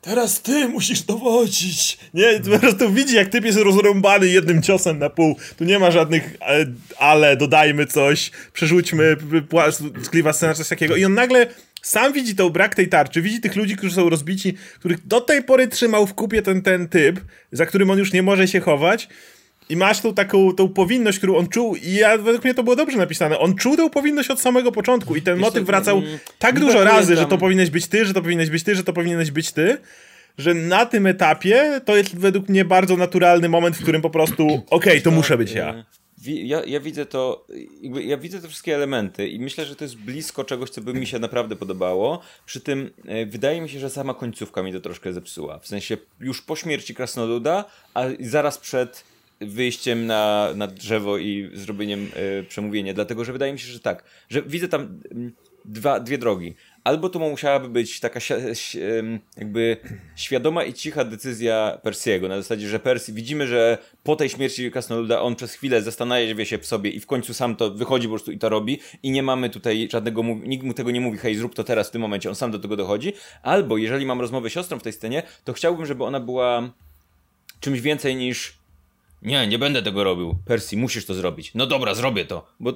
teraz 0.00 0.42
ty 0.42 0.68
musisz 0.68 1.02
dowodzić. 1.02 1.98
Nie, 2.14 2.40
po 2.52 2.58
prostu 2.58 2.92
widzi, 2.92 3.16
jak 3.16 3.28
typ 3.28 3.44
jest 3.44 3.58
rozrąbany 3.58 4.26
jednym 4.26 4.62
ciosem 4.62 4.98
na 4.98 5.10
pół. 5.10 5.36
Tu 5.56 5.64
nie 5.64 5.78
ma 5.78 5.90
żadnych 5.90 6.36
e, 6.40 6.66
ale, 6.98 7.36
dodajmy 7.36 7.86
coś, 7.86 8.30
przerzućmy, 8.52 9.16
skliwa 10.02 10.32
scena, 10.32 10.54
coś 10.54 10.68
takiego. 10.68 10.96
I 10.96 11.04
on 11.04 11.14
nagle 11.14 11.46
sam 11.82 12.12
widzi 12.12 12.34
tą 12.34 12.50
brak 12.50 12.74
tej 12.74 12.88
tarczy, 12.88 13.22
widzi 13.22 13.40
tych 13.40 13.56
ludzi, 13.56 13.76
którzy 13.76 13.94
są 13.94 14.08
rozbici, 14.08 14.54
których 14.78 15.06
do 15.06 15.20
tej 15.20 15.42
pory 15.42 15.68
trzymał 15.68 16.06
w 16.06 16.14
kupie 16.14 16.42
ten, 16.42 16.62
ten 16.62 16.88
typ, 16.88 17.20
za 17.52 17.66
którym 17.66 17.90
on 17.90 17.98
już 17.98 18.12
nie 18.12 18.22
może 18.22 18.48
się 18.48 18.60
chować. 18.60 19.08
I 19.70 19.76
masz 19.76 20.00
tą 20.00 20.14
taką 20.14 20.52
tą 20.52 20.68
powinność, 20.68 21.18
którą 21.18 21.36
on 21.36 21.48
czuł, 21.48 21.76
i 21.76 21.92
ja, 21.92 22.18
według 22.18 22.44
mnie 22.44 22.54
to 22.54 22.62
było 22.62 22.76
dobrze 22.76 22.98
napisane. 22.98 23.38
On 23.38 23.54
czuł 23.54 23.76
tę 23.76 23.90
powinność 23.90 24.30
od 24.30 24.40
samego 24.40 24.72
początku, 24.72 25.16
i 25.16 25.22
ten 25.22 25.34
Wiesz, 25.34 25.42
motyw 25.42 25.64
wracał 25.64 25.98
mm, 25.98 26.18
tak 26.38 26.60
dużo 26.60 26.84
razy, 26.84 27.16
że 27.16 27.26
to 27.26 27.38
powinieneś 27.38 27.70
być 27.70 27.86
ty, 27.86 28.04
że 28.04 28.14
to 28.14 28.22
powinieneś 28.22 28.50
być 28.50 28.62
ty, 28.62 28.74
że 28.74 28.84
to 28.84 28.92
powinieneś 28.92 29.30
być 29.30 29.52
ty, 29.52 29.78
że 30.38 30.54
na 30.54 30.86
tym 30.86 31.06
etapie 31.06 31.80
to 31.84 31.96
jest 31.96 32.18
według 32.18 32.48
mnie 32.48 32.64
bardzo 32.64 32.96
naturalny 32.96 33.48
moment, 33.48 33.76
w 33.76 33.82
którym 33.82 34.02
po 34.02 34.10
prostu, 34.10 34.46
okej, 34.46 34.64
okay, 34.70 35.00
to 35.00 35.10
muszę 35.10 35.38
być 35.38 35.52
ja 35.52 35.84
ja, 36.26 36.64
ja 36.64 36.80
widzę 36.80 37.06
to, 37.06 37.46
ja 37.82 38.16
widzę 38.16 38.40
te 38.40 38.48
wszystkie 38.48 38.74
elementy 38.74 39.28
i 39.28 39.40
myślę, 39.40 39.64
że 39.64 39.76
to 39.76 39.84
jest 39.84 39.96
blisko 39.96 40.44
czegoś, 40.44 40.70
co 40.70 40.80
by 40.80 40.94
mi 40.94 41.06
się 41.06 41.18
naprawdę 41.18 41.56
podobało. 41.56 42.20
Przy 42.46 42.60
tym 42.60 42.90
e, 43.06 43.26
wydaje 43.26 43.60
mi 43.60 43.68
się, 43.68 43.78
że 43.78 43.90
sama 43.90 44.14
końcówka 44.14 44.62
mi 44.62 44.72
to 44.72 44.80
troszkę 44.80 45.12
zepsuła. 45.12 45.58
W 45.58 45.66
sensie 45.66 45.96
już 46.20 46.42
po 46.42 46.56
śmierci 46.56 46.94
Krasnoluda, 46.94 47.64
a 47.94 48.04
zaraz 48.20 48.58
przed 48.58 49.04
wyjściem 49.40 50.06
na, 50.06 50.48
na 50.54 50.66
drzewo 50.66 51.18
i 51.18 51.50
zrobieniem 51.54 52.10
y, 52.40 52.44
przemówienia. 52.48 52.94
Dlatego, 52.94 53.24
że 53.24 53.32
wydaje 53.32 53.52
mi 53.52 53.58
się, 53.58 53.72
że 53.72 53.80
tak, 53.80 54.04
że 54.28 54.42
widzę 54.42 54.68
tam 54.68 55.00
mm, 55.10 55.32
dwa, 55.64 56.00
dwie 56.00 56.18
drogi 56.18 56.54
albo 56.88 57.08
to 57.08 57.18
musiałaby 57.18 57.68
być 57.68 58.00
taka 58.00 58.20
jakby 59.36 59.76
świadoma 60.16 60.64
i 60.64 60.72
cicha 60.74 61.04
decyzja 61.04 61.78
Persiego, 61.82 62.28
na 62.28 62.36
zasadzie, 62.36 62.68
że 62.68 62.78
Persji, 62.78 63.14
widzimy, 63.14 63.46
że 63.46 63.78
po 64.02 64.16
tej 64.16 64.28
śmierci 64.28 64.70
Krasnoluda 64.70 65.20
on 65.20 65.36
przez 65.36 65.54
chwilę 65.54 65.82
zastanawia 65.82 66.44
się 66.44 66.58
w 66.58 66.66
sobie 66.66 66.90
i 66.90 67.00
w 67.00 67.06
końcu 67.06 67.34
sam 67.34 67.56
to 67.56 67.70
wychodzi 67.70 68.06
po 68.06 68.12
prostu 68.12 68.32
i 68.32 68.38
to 68.38 68.48
robi 68.48 68.78
i 69.02 69.10
nie 69.10 69.22
mamy 69.22 69.50
tutaj 69.50 69.88
żadnego, 69.92 70.22
nikt 70.22 70.64
mu 70.64 70.74
tego 70.74 70.90
nie 70.90 71.00
mówi, 71.00 71.18
hej 71.18 71.34
zrób 71.34 71.54
to 71.54 71.64
teraz 71.64 71.88
w 71.88 71.90
tym 71.90 72.02
momencie, 72.02 72.28
on 72.28 72.34
sam 72.34 72.50
do 72.50 72.58
tego 72.58 72.76
dochodzi, 72.76 73.12
albo 73.42 73.76
jeżeli 73.76 74.06
mam 74.06 74.20
rozmowę 74.20 74.50
z 74.50 74.52
siostrą 74.52 74.78
w 74.78 74.82
tej 74.82 74.92
scenie, 74.92 75.22
to 75.44 75.52
chciałbym, 75.52 75.86
żeby 75.86 76.04
ona 76.04 76.20
była 76.20 76.70
czymś 77.60 77.80
więcej 77.80 78.16
niż 78.16 78.58
nie, 79.22 79.46
nie 79.46 79.58
będę 79.58 79.82
tego 79.82 80.04
robił. 80.04 80.34
Persji, 80.46 80.78
musisz 80.78 81.06
to 81.06 81.14
zrobić. 81.14 81.54
No 81.54 81.66
dobra, 81.66 81.94
zrobię 81.94 82.24
to. 82.24 82.46
Bo 82.60 82.72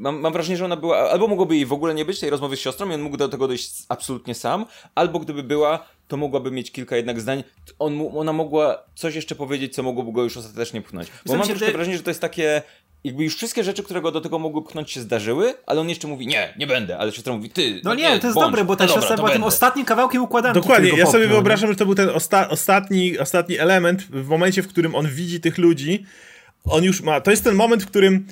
mam, 0.00 0.20
mam 0.20 0.32
wrażenie, 0.32 0.56
że 0.56 0.64
ona 0.64 0.76
była, 0.76 1.10
albo 1.10 1.28
mogłoby 1.28 1.54
jej 1.54 1.66
w 1.66 1.72
ogóle 1.72 1.94
nie 1.94 2.04
być, 2.04 2.20
tej 2.20 2.30
rozmowy 2.30 2.56
z 2.56 2.60
siostrą 2.60 2.90
i 2.90 2.94
on 2.94 3.02
mógł 3.02 3.16
do 3.16 3.28
tego 3.28 3.48
dojść 3.48 3.72
absolutnie 3.88 4.34
sam, 4.34 4.66
albo 4.94 5.18
gdyby 5.18 5.42
była, 5.42 5.86
to 6.08 6.16
mogłaby 6.16 6.50
mieć 6.50 6.72
kilka 6.72 6.96
jednak 6.96 7.20
zdań, 7.20 7.44
on, 7.78 8.00
ona 8.16 8.32
mogła 8.32 8.82
coś 8.94 9.14
jeszcze 9.14 9.34
powiedzieć, 9.34 9.74
co 9.74 9.82
mogłoby 9.82 10.12
go 10.12 10.22
już 10.22 10.36
ostatecznie 10.36 10.82
pchnąć. 10.82 11.08
Bo 11.26 11.36
mam 11.36 11.46
troszkę 11.46 11.72
wrażenie, 11.72 11.96
że 11.96 12.02
to 12.02 12.10
jest 12.10 12.20
takie 12.20 12.62
jakby 13.04 13.24
już 13.24 13.36
wszystkie 13.36 13.64
rzeczy, 13.64 13.82
które 13.82 14.00
go 14.00 14.12
do 14.12 14.20
tego 14.20 14.38
mogły 14.38 14.64
pchnąć 14.64 14.90
się 14.90 15.00
zdarzyły, 15.00 15.54
ale 15.66 15.80
on 15.80 15.88
jeszcze 15.88 16.08
mówi, 16.08 16.26
nie, 16.26 16.54
nie 16.58 16.66
będę, 16.66 16.98
ale 16.98 17.12
siostra 17.12 17.32
mówi, 17.32 17.50
ty, 17.50 17.74
No, 17.74 17.80
no 17.84 17.94
nie, 17.94 18.02
nie, 18.02 18.20
to 18.20 18.26
jest 18.26 18.34
bądź, 18.34 18.46
dobre, 18.46 18.64
bo 18.64 18.76
ta 18.76 18.86
no 18.86 18.94
siostra 18.94 19.16
była 19.16 19.30
tym 19.30 19.44
ostatnim 19.44 19.84
kawałkiem 19.84 20.22
układanki. 20.22 20.60
Dokładnie, 20.60 20.90
ja 20.96 21.06
sobie 21.06 21.28
wyobrażam, 21.28 21.70
że 21.70 21.76
to 21.76 21.86
był 21.86 21.94
ten 21.94 22.08
osta 22.08 22.48
ostatni, 22.48 23.18
ostatni 23.18 23.58
element 23.58 24.02
w 24.02 24.28
momencie, 24.28 24.62
w 24.62 24.68
którym 24.68 24.94
on 24.94 25.08
widzi 25.08 25.40
tych 25.40 25.58
ludzi, 25.58 26.04
on 26.64 26.84
już 26.84 27.00
ma, 27.00 27.20
to 27.20 27.30
jest 27.30 27.44
ten 27.44 27.54
moment, 27.54 27.82
w 27.82 27.86
którym 27.86 28.26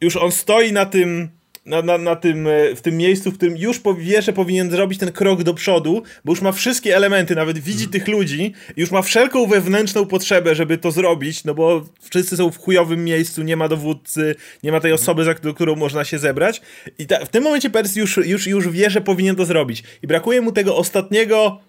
już 0.00 0.16
on 0.16 0.32
stoi 0.32 0.72
na 0.72 0.86
tym 0.86 1.28
na, 1.68 1.82
na, 1.82 1.98
na 1.98 2.16
tym, 2.16 2.46
e, 2.46 2.74
w 2.76 2.80
tym 2.80 2.96
miejscu, 2.96 3.30
w 3.30 3.34
którym 3.34 3.56
już 3.56 3.80
wie, 3.98 4.22
że 4.22 4.32
powinien 4.32 4.70
zrobić 4.70 4.98
ten 4.98 5.12
krok 5.12 5.42
do 5.42 5.54
przodu, 5.54 6.02
bo 6.24 6.32
już 6.32 6.40
ma 6.40 6.52
wszystkie 6.52 6.96
elementy, 6.96 7.34
nawet 7.34 7.58
widzi 7.58 7.84
mm. 7.84 7.92
tych 7.92 8.08
ludzi, 8.08 8.52
już 8.76 8.90
ma 8.90 9.02
wszelką 9.02 9.46
wewnętrzną 9.46 10.06
potrzebę, 10.06 10.54
żeby 10.54 10.78
to 10.78 10.90
zrobić, 10.90 11.44
no 11.44 11.54
bo 11.54 11.84
wszyscy 12.10 12.36
są 12.36 12.50
w 12.50 12.58
chujowym 12.58 13.04
miejscu, 13.04 13.42
nie 13.42 13.56
ma 13.56 13.68
dowódcy, 13.68 14.34
nie 14.62 14.72
ma 14.72 14.80
tej 14.80 14.90
mhm. 14.90 15.02
osoby, 15.02 15.24
za 15.24 15.34
którą 15.34 15.76
można 15.76 16.04
się 16.04 16.18
zebrać. 16.18 16.60
I 16.98 17.06
ta, 17.06 17.24
w 17.24 17.28
tym 17.28 17.44
momencie 17.44 17.70
Percy 17.70 18.00
już, 18.00 18.16
już, 18.16 18.46
już 18.46 18.68
wie, 18.68 18.90
że 18.90 19.00
powinien 19.00 19.36
to 19.36 19.44
zrobić. 19.44 19.82
I 20.02 20.06
brakuje 20.06 20.40
mu 20.40 20.52
tego 20.52 20.76
ostatniego 20.76 21.60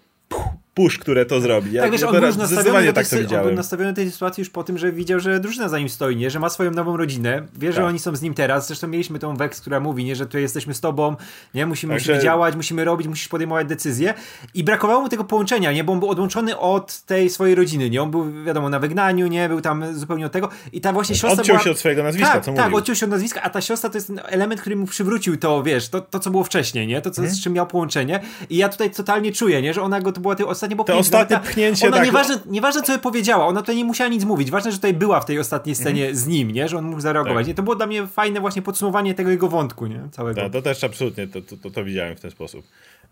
push, 0.80 0.98
które 0.98 1.26
to 1.26 1.40
zrobi. 1.40 1.72
Ja, 1.72 1.82
tak, 1.82 1.92
wiesz, 1.92 2.02
on 2.02 2.12
był 2.12 2.20
nastawiony, 2.20 2.92
tak 2.92 3.08
to 3.08 3.16
on 3.36 3.42
był 3.42 3.52
nastawiony 3.52 3.94
tej 3.94 4.10
sytuacji 4.10 4.40
już 4.40 4.50
po 4.50 4.64
tym, 4.64 4.78
że 4.78 4.92
widział, 4.92 5.20
że 5.20 5.40
drużyna 5.40 5.68
za 5.68 5.78
nim 5.78 5.88
stoi, 5.88 6.16
nie? 6.16 6.30
że 6.30 6.38
ma 6.38 6.48
swoją 6.48 6.70
nową 6.70 6.96
rodzinę, 6.96 7.42
wie, 7.58 7.72
że 7.72 7.76
tak. 7.76 7.86
oni 7.86 7.98
są 7.98 8.16
z 8.16 8.22
nim 8.22 8.34
teraz, 8.34 8.66
zresztą 8.66 8.88
mieliśmy 8.88 9.18
tą 9.18 9.36
Vex, 9.36 9.60
która 9.60 9.80
mówi, 9.80 10.04
nie? 10.04 10.16
że 10.16 10.26
tu 10.26 10.38
jesteśmy 10.38 10.74
z 10.74 10.80
tobą, 10.80 11.16
nie? 11.54 11.66
Musimy, 11.66 11.94
Także... 11.94 12.12
musimy 12.12 12.24
działać, 12.24 12.56
musimy 12.56 12.84
robić, 12.84 13.08
musisz 13.08 13.28
podejmować 13.28 13.66
decyzje 13.66 14.14
i 14.54 14.64
brakowało 14.64 15.00
mu 15.00 15.08
tego 15.08 15.24
połączenia, 15.24 15.72
nie? 15.72 15.84
bo 15.84 15.92
on 15.92 16.00
był 16.00 16.08
odłączony 16.10 16.58
od 16.58 17.00
tej 17.00 17.30
swojej 17.30 17.54
rodziny, 17.54 17.90
nie? 17.90 18.02
On 18.02 18.10
był, 18.10 18.42
wiadomo, 18.44 18.68
na 18.68 18.78
wygnaniu, 18.78 19.26
nie? 19.26 19.48
Był 19.48 19.60
tam 19.60 19.98
zupełnie 19.98 20.26
od 20.26 20.32
tego 20.32 20.48
i 20.72 20.80
ta 20.80 20.92
właśnie 20.92 21.16
siostra 21.16 21.40
Odciął 21.40 21.56
była... 21.56 21.64
się 21.64 21.70
od 21.70 21.78
swojego 21.78 22.02
nazwiska, 22.02 22.32
tak, 22.32 22.44
co 22.44 22.52
Tak, 22.52 22.64
mówił. 22.64 22.78
odciął 22.78 22.94
się 22.94 23.06
od 23.06 23.10
nazwiska, 23.10 23.42
a 23.42 23.50
ta 23.50 23.60
siostra 23.60 23.90
to 23.90 23.98
jest 23.98 24.12
element, 24.24 24.60
który 24.60 24.76
mu 24.76 24.86
przywrócił 24.86 25.36
to, 25.36 25.62
wiesz, 25.62 25.88
to, 25.88 26.00
to 26.00 26.18
co 26.18 26.30
było 26.30 26.44
wcześniej, 26.44 26.86
nie? 26.86 27.02
To, 27.02 27.10
co, 27.10 27.22
hmm. 27.22 27.36
z 27.36 27.42
czym 27.42 27.52
miał 27.52 27.66
połączenie 27.66 28.20
i 28.50 28.56
ja 28.56 28.68
tutaj 28.68 28.90
totalnie 28.90 29.32
czuję, 29.32 29.62
nie? 29.62 29.74
Że 29.74 29.82
ona 29.82 30.00
go, 30.00 30.12
to 30.12 30.20
była 30.20 30.36
bo 30.76 30.84
te 30.84 30.96
ostatnie 30.96 31.38
pchnięcie. 31.38 31.86
Ona 31.86 31.96
tak... 31.96 32.06
nieważne, 32.06 32.38
nieważne, 32.46 32.82
co 32.82 32.92
by 32.92 32.98
powiedziała, 32.98 33.46
ona 33.46 33.60
tutaj 33.60 33.76
nie 33.76 33.84
musiała 33.84 34.10
nic 34.10 34.24
mówić. 34.24 34.50
Ważne, 34.50 34.70
że 34.70 34.78
tutaj 34.78 34.94
była 34.94 35.20
w 35.20 35.24
tej 35.24 35.38
ostatniej 35.38 35.74
scenie 35.74 36.04
mm. 36.04 36.16
z 36.16 36.26
nim, 36.26 36.50
nie? 36.50 36.68
Że 36.68 36.78
on 36.78 36.84
mógł 36.84 37.00
zareagować. 37.00 37.36
Tak. 37.36 37.46
Nie? 37.46 37.54
To 37.54 37.62
było 37.62 37.76
dla 37.76 37.86
mnie 37.86 38.06
fajne 38.06 38.40
właśnie 38.40 38.62
podsumowanie 38.62 39.14
tego 39.14 39.30
jego 39.30 39.48
wątku, 39.48 39.86
nie? 39.86 40.08
Całego. 40.10 40.40
Tak, 40.40 40.52
to 40.52 40.62
też 40.62 40.84
absolutnie, 40.84 41.26
to, 41.28 41.42
to, 41.42 41.56
to, 41.56 41.70
to 41.70 41.84
widziałem 41.84 42.16
w 42.16 42.20
ten 42.20 42.30
sposób. 42.30 42.66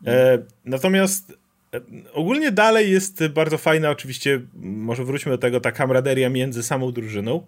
E, 0.07 0.39
natomiast 0.65 1.33
e, 1.75 1.81
ogólnie 2.13 2.53
dalej 2.53 2.91
jest 2.91 3.27
bardzo 3.27 3.59
fajna, 3.59 3.91
oczywiście, 3.91 4.41
może 4.63 5.05
wróćmy 5.05 5.33
do 5.33 5.39
tego, 5.39 5.61
ta 5.61 5.73
kamraderia 5.73 6.31
między 6.31 6.63
samą 6.63 6.93
drużyną. 6.93 7.47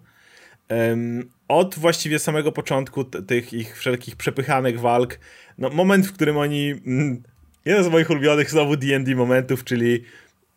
Od 1.47 1.75
właściwie 1.75 2.19
samego 2.19 2.51
początku 2.51 3.03
tych 3.03 3.53
ich 3.53 3.77
wszelkich 3.77 4.15
przepychanych 4.15 4.79
walk, 4.79 5.19
no 5.57 5.69
moment, 5.69 6.07
w 6.07 6.13
którym 6.13 6.37
oni 6.37 6.71
mm, 6.71 7.23
jeden 7.65 7.83
z 7.83 7.87
moich 7.87 8.09
ulubionych 8.09 8.51
znowu 8.51 8.77
D&D 8.77 9.15
momentów, 9.15 9.63
czyli 9.63 10.03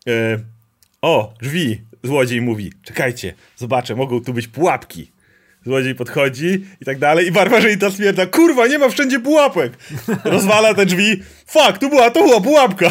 e, 0.09 0.39
o, 1.03 1.35
drzwi, 1.43 1.81
złodziej 2.03 2.41
mówi, 2.41 2.73
czekajcie, 2.83 3.35
zobaczę, 3.57 3.97
mogą 3.97 4.21
tu 4.21 4.33
być 4.33 4.49
pułapki. 4.49 5.11
Złodziej 5.67 5.95
podchodzi 5.95 6.65
i 6.81 6.85
tak 6.85 6.99
dalej 6.99 7.27
i 7.27 7.33
barbarzyńca 7.33 7.91
stwierdza, 7.91 8.27
kurwa, 8.27 8.67
nie 8.67 8.79
ma 8.79 8.89
wszędzie 8.89 9.21
pułapek. 9.21 9.73
Rozwala 10.25 10.75
te 10.75 10.87
drzwi, 10.87 11.23
fuck, 11.47 11.79
tu 11.79 11.89
była, 11.89 12.11
to 12.11 12.23
była 12.23 12.41
pułapka. 12.41 12.91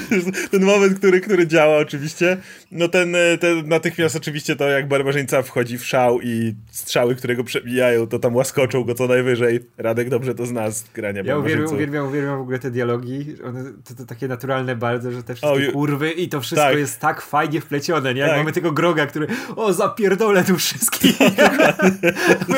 ten 0.50 0.64
moment, 0.64 0.98
który, 0.98 1.20
który 1.20 1.46
działa 1.46 1.76
oczywiście. 1.78 2.36
No 2.70 2.88
ten, 2.88 3.14
e, 3.16 3.38
ten 3.38 3.68
natychmiast 3.68 4.16
oczywiście 4.16 4.56
to 4.56 4.68
jak 4.68 4.88
barbarzyńca 4.88 5.42
wchodzi 5.42 5.78
w 5.78 5.86
szał 5.86 6.20
i 6.22 6.54
strzały, 6.70 7.14
które 7.14 7.36
go 7.36 7.44
przebijają, 7.44 8.06
to 8.06 8.18
tam 8.18 8.36
łaskoczą 8.36 8.84
go 8.84 8.94
co 8.94 9.06
najwyżej. 9.06 9.60
Radek 9.78 10.08
dobrze 10.08 10.34
to 10.34 10.46
zna 10.46 10.70
z 10.70 10.84
grania 10.94 11.22
Ja 11.24 11.38
uwielbiam, 11.38 11.74
uwielbiam, 11.74 12.06
uwielbiam 12.06 12.38
w 12.38 12.40
ogóle 12.40 12.58
te 12.58 12.70
dialogi. 12.70 13.36
One 13.44 13.64
to, 13.64 13.94
to 13.94 14.04
takie 14.06 14.28
naturalne 14.28 14.76
bardzo, 14.76 15.12
że 15.12 15.22
te 15.22 15.34
wszystkie 15.34 15.68
o, 15.68 15.72
kurwy 15.72 16.10
i 16.10 16.28
to 16.28 16.40
wszystko 16.40 16.68
tak. 16.68 16.78
jest 16.78 17.00
tak 17.00 17.20
fajnie 17.20 17.60
wplecione, 17.60 18.14
nie? 18.14 18.20
Jak 18.20 18.30
tak. 18.30 18.38
mamy 18.38 18.52
tego 18.52 18.72
groga, 18.72 19.06
który 19.06 19.26
o, 19.56 19.72
zapierdolę 19.72 20.44
tu 20.44 20.56
wszystkich. 20.56 21.18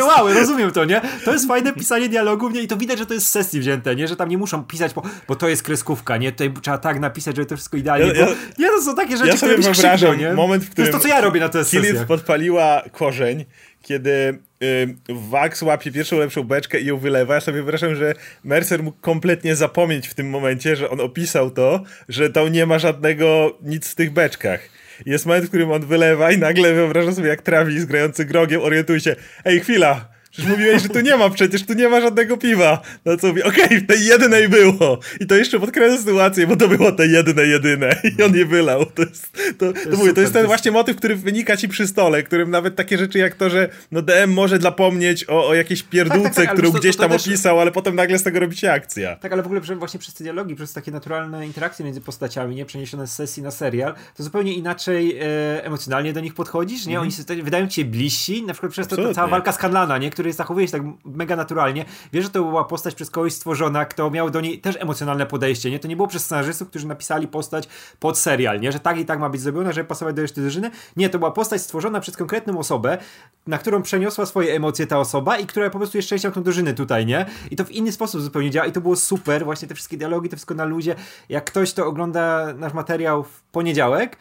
Wow, 0.06 0.34
rozumiem 0.34 0.70
to, 0.70 0.84
nie? 0.84 1.00
To 1.24 1.32
jest 1.32 1.48
fajne 1.48 1.72
pisanie 1.72 2.08
dialogów, 2.08 2.52
nie? 2.52 2.62
I 2.62 2.68
to 2.68 2.76
widać, 2.76 2.98
że 2.98 3.06
to 3.06 3.14
jest 3.14 3.26
z 3.26 3.30
sesji 3.30 3.60
wzięte, 3.60 3.96
nie? 3.96 4.08
Że 4.08 4.16
tam 4.16 4.28
nie 4.28 4.38
muszą 4.38 4.64
pisać, 4.64 4.94
bo, 4.94 5.02
bo 5.36 5.40
to 5.40 5.48
jest 5.48 5.62
kreskówka, 5.62 6.16
nie? 6.16 6.32
Tutaj 6.32 6.52
trzeba 6.62 6.78
tak 6.78 7.00
napisać, 7.00 7.36
żeby 7.36 7.46
to 7.46 7.56
wszystko 7.56 7.76
idealnie 7.76 8.06
ja, 8.06 8.14
ja, 8.14 8.26
Nie, 8.58 8.68
to 8.68 8.82
są 8.82 8.94
takie 8.94 9.16
rzeczy, 9.16 9.28
ja 9.30 9.36
sobie 9.36 9.54
które 9.54 9.72
wyobrażam 9.72 10.18
nie? 10.18 10.32
moment, 10.32 10.64
w 10.64 10.70
którym 10.70 10.92
to 10.92 10.96
jest 10.96 11.04
to, 11.04 11.08
co 11.08 11.14
ja 11.14 11.20
robię 11.20 11.40
na 11.40 11.48
tej 11.48 11.64
sesji. 11.64 11.94
podpaliła 12.08 12.82
korzeń, 12.92 13.44
kiedy 13.82 14.38
y, 14.62 14.96
Wax 15.08 15.62
łapie 15.62 15.92
pierwszą 15.92 16.18
lepszą 16.18 16.42
beczkę 16.42 16.80
i 16.80 16.86
ją 16.86 16.98
wylewa. 16.98 17.34
Ja 17.34 17.40
sobie 17.40 17.54
wyobrażam, 17.54 17.94
że 17.94 18.14
Mercer 18.44 18.82
mógł 18.82 18.98
kompletnie 19.00 19.56
zapomnieć 19.56 20.08
w 20.08 20.14
tym 20.14 20.30
momencie, 20.30 20.76
że 20.76 20.90
on 20.90 21.00
opisał 21.00 21.50
to, 21.50 21.82
że 22.08 22.30
tam 22.30 22.52
nie 22.52 22.66
ma 22.66 22.78
żadnego 22.78 23.58
nic 23.62 23.88
w 23.88 23.94
tych 23.94 24.12
beczkach. 24.12 24.60
Jest 25.06 25.26
moment, 25.26 25.44
w 25.44 25.48
którym 25.48 25.72
on 25.72 25.86
wylewa 25.86 26.32
i 26.32 26.38
nagle 26.38 26.74
wyobraża 26.74 27.12
sobie, 27.12 27.28
jak 27.28 27.42
Travis 27.42 27.84
grający 27.84 28.24
grogiem 28.24 28.60
orientuje 28.62 29.00
się, 29.00 29.16
ej, 29.44 29.60
chwila, 29.60 30.15
Przecież 30.36 30.50
mówiłeś, 30.50 30.82
że 30.82 30.88
tu 30.88 31.00
nie 31.00 31.16
ma, 31.16 31.30
przecież 31.30 31.66
tu 31.66 31.74
nie 31.74 31.88
ma 31.88 32.00
żadnego 32.00 32.36
piwa. 32.36 32.82
No 33.04 33.16
co 33.16 33.26
mówi, 33.26 33.42
okej, 33.42 33.64
okay, 33.64 33.80
w 33.80 33.86
tej 33.86 34.06
jednej 34.06 34.48
było. 34.48 34.98
I 35.20 35.26
to 35.26 35.34
jeszcze 35.34 35.60
podkreśla 35.60 35.98
sytuację, 35.98 36.46
bo 36.46 36.56
to 36.56 36.68
było 36.68 36.92
te 36.92 37.06
jedne, 37.06 37.42
jedyne. 37.42 37.96
I 38.18 38.22
on 38.22 38.36
je 38.36 38.46
wylał. 38.46 38.86
To 38.86 39.02
jest, 39.02 39.32
to, 39.58 39.72
to, 39.72 39.90
to, 39.90 39.96
mówię, 39.96 40.12
to 40.12 40.20
jest 40.20 40.32
ten 40.32 40.46
właśnie 40.46 40.70
motyw, 40.70 40.96
który 40.96 41.16
wynika 41.16 41.56
ci 41.56 41.68
przy 41.68 41.86
stole, 41.86 42.22
którym 42.22 42.50
nawet 42.50 42.76
takie 42.76 42.98
rzeczy 42.98 43.18
jak 43.18 43.34
to, 43.34 43.50
że 43.50 43.68
no 43.92 44.02
DM 44.02 44.32
może 44.32 44.58
zapomnieć 44.58 45.28
o, 45.28 45.48
o 45.48 45.54
jakiejś 45.54 45.82
pierdółce, 45.82 46.24
tak, 46.24 46.34
tak, 46.34 46.46
tak, 46.46 46.54
którą 46.54 46.70
gdzieś 46.70 46.96
tam 46.96 47.10
też... 47.10 47.26
opisał, 47.26 47.60
ale 47.60 47.72
potem 47.72 47.94
nagle 47.94 48.18
z 48.18 48.22
tego 48.22 48.40
robi 48.40 48.56
się 48.56 48.72
akcja. 48.72 49.16
Tak, 49.16 49.32
ale 49.32 49.42
w 49.42 49.46
ogóle 49.46 49.60
właśnie 49.60 50.00
przez 50.00 50.14
te 50.14 50.24
dialogi, 50.24 50.54
przez 50.54 50.72
takie 50.72 50.90
naturalne 50.90 51.46
interakcje 51.46 51.84
między 51.84 52.00
postaciami, 52.00 52.56
nie 52.56 52.64
przeniesione 52.64 53.06
z 53.06 53.12
sesji 53.12 53.42
na 53.42 53.50
serial, 53.50 53.94
to 54.16 54.22
zupełnie 54.22 54.54
inaczej 54.54 55.18
e, 55.18 55.64
emocjonalnie 55.64 56.12
do 56.12 56.20
nich 56.20 56.34
podchodzisz, 56.34 56.86
nie? 56.86 56.92
Mm. 56.92 57.02
Oni 57.02 57.12
się, 57.12 57.42
wydają 57.42 57.68
ci 57.68 57.74
się 57.74 57.84
bliżsi, 57.84 58.42
na 58.42 58.52
przykład 58.52 58.72
przez 58.72 58.86
to 58.86 58.96
ta 58.96 59.14
cała 59.14 59.28
walka 59.28 59.52
z 59.52 59.56
Kanlana, 59.56 59.98
nie? 59.98 60.10
Który 60.10 60.25
zachowuje 60.32 60.66
się 60.66 60.72
tak 60.72 60.82
mega 61.04 61.36
naturalnie. 61.36 61.84
Wiesz, 62.12 62.24
że 62.24 62.30
to 62.30 62.44
była 62.44 62.64
postać 62.64 62.94
przez 62.94 63.10
kogoś 63.10 63.32
stworzona, 63.32 63.84
kto 63.84 64.10
miał 64.10 64.30
do 64.30 64.40
niej 64.40 64.58
też 64.58 64.76
emocjonalne 64.80 65.26
podejście, 65.26 65.70
nie? 65.70 65.78
To 65.78 65.88
nie 65.88 65.96
było 65.96 66.08
przez 66.08 66.24
scenarzystów, 66.24 66.68
którzy 66.68 66.86
napisali 66.86 67.28
postać 67.28 67.68
pod 68.00 68.18
serial, 68.18 68.60
nie? 68.60 68.72
Że 68.72 68.80
tak 68.80 68.98
i 68.98 69.04
tak 69.04 69.18
ma 69.18 69.28
być 69.28 69.40
zrobiona, 69.40 69.72
żeby 69.72 69.88
pasować 69.88 70.16
do 70.16 70.22
reszty 70.22 70.40
drużyny. 70.40 70.70
Nie, 70.96 71.08
to 71.08 71.18
była 71.18 71.30
postać 71.30 71.62
stworzona 71.62 72.00
przez 72.00 72.16
konkretną 72.16 72.58
osobę, 72.58 72.98
na 73.46 73.58
którą 73.58 73.82
przeniosła 73.82 74.26
swoje 74.26 74.54
emocje 74.54 74.86
ta 74.86 74.98
osoba 74.98 75.38
i 75.38 75.46
która 75.46 75.70
po 75.70 75.78
prostu 75.78 75.98
jest 75.98 76.08
częścią 76.08 76.32
tą 76.32 76.42
drużyny 76.42 76.74
tutaj, 76.74 77.06
nie? 77.06 77.26
I 77.50 77.56
to 77.56 77.64
w 77.64 77.70
inny 77.70 77.92
sposób 77.92 78.20
zupełnie 78.20 78.50
działa 78.50 78.66
i 78.66 78.72
to 78.72 78.80
było 78.80 78.96
super, 78.96 79.44
właśnie 79.44 79.68
te 79.68 79.74
wszystkie 79.74 79.96
dialogi, 79.96 80.28
to 80.28 80.36
wszystko 80.36 80.54
na 80.54 80.64
ludzie. 80.64 80.94
Jak 81.28 81.44
ktoś 81.44 81.72
to 81.72 81.86
ogląda 81.86 82.54
nasz 82.54 82.72
materiał 82.72 83.22
w 83.22 83.42
poniedziałek, 83.42 84.16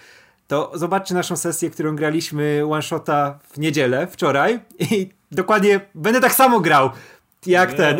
to 0.47 0.71
zobaczcie 0.73 1.13
naszą 1.13 1.35
sesję, 1.35 1.69
którą 1.69 1.95
graliśmy 1.95 2.63
one-shota 2.69 3.39
w 3.53 3.57
niedzielę, 3.57 4.07
wczoraj 4.07 4.59
i 4.79 5.09
dokładnie 5.31 5.79
będę 5.95 6.21
tak 6.21 6.33
samo 6.33 6.59
grał 6.59 6.89
jak 7.45 7.71
no. 7.71 7.77
ten. 7.77 7.97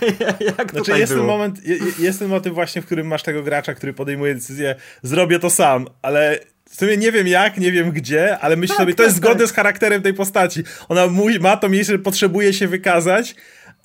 jak 0.58 0.70
znaczy 0.70 0.98
jest 0.98 1.12
ten 1.12 1.24
moment, 1.24 1.60
jest 1.98 2.18
ten 2.18 2.28
motyw 2.28 2.54
właśnie, 2.54 2.82
w 2.82 2.86
którym 2.86 3.06
masz 3.06 3.22
tego 3.22 3.42
gracza, 3.42 3.74
który 3.74 3.92
podejmuje 3.92 4.34
decyzję, 4.34 4.74
zrobię 5.02 5.38
to 5.38 5.50
sam, 5.50 5.86
ale 6.02 6.38
w 6.70 6.74
sumie 6.74 6.96
nie 6.96 7.12
wiem 7.12 7.26
jak, 7.26 7.58
nie 7.58 7.72
wiem 7.72 7.90
gdzie, 7.90 8.38
ale 8.38 8.56
myślę 8.56 8.76
tak, 8.76 8.82
sobie, 8.82 8.94
to 8.94 8.96
tak, 8.96 9.06
jest 9.06 9.16
zgodne 9.16 9.44
tak. 9.44 9.48
z 9.48 9.52
charakterem 9.52 10.02
tej 10.02 10.14
postaci. 10.14 10.62
Ona 10.88 11.02
ma 11.40 11.56
to 11.56 11.68
miejsce, 11.68 11.92
że 11.92 11.98
potrzebuje 11.98 12.52
się 12.52 12.68
wykazać, 12.68 13.34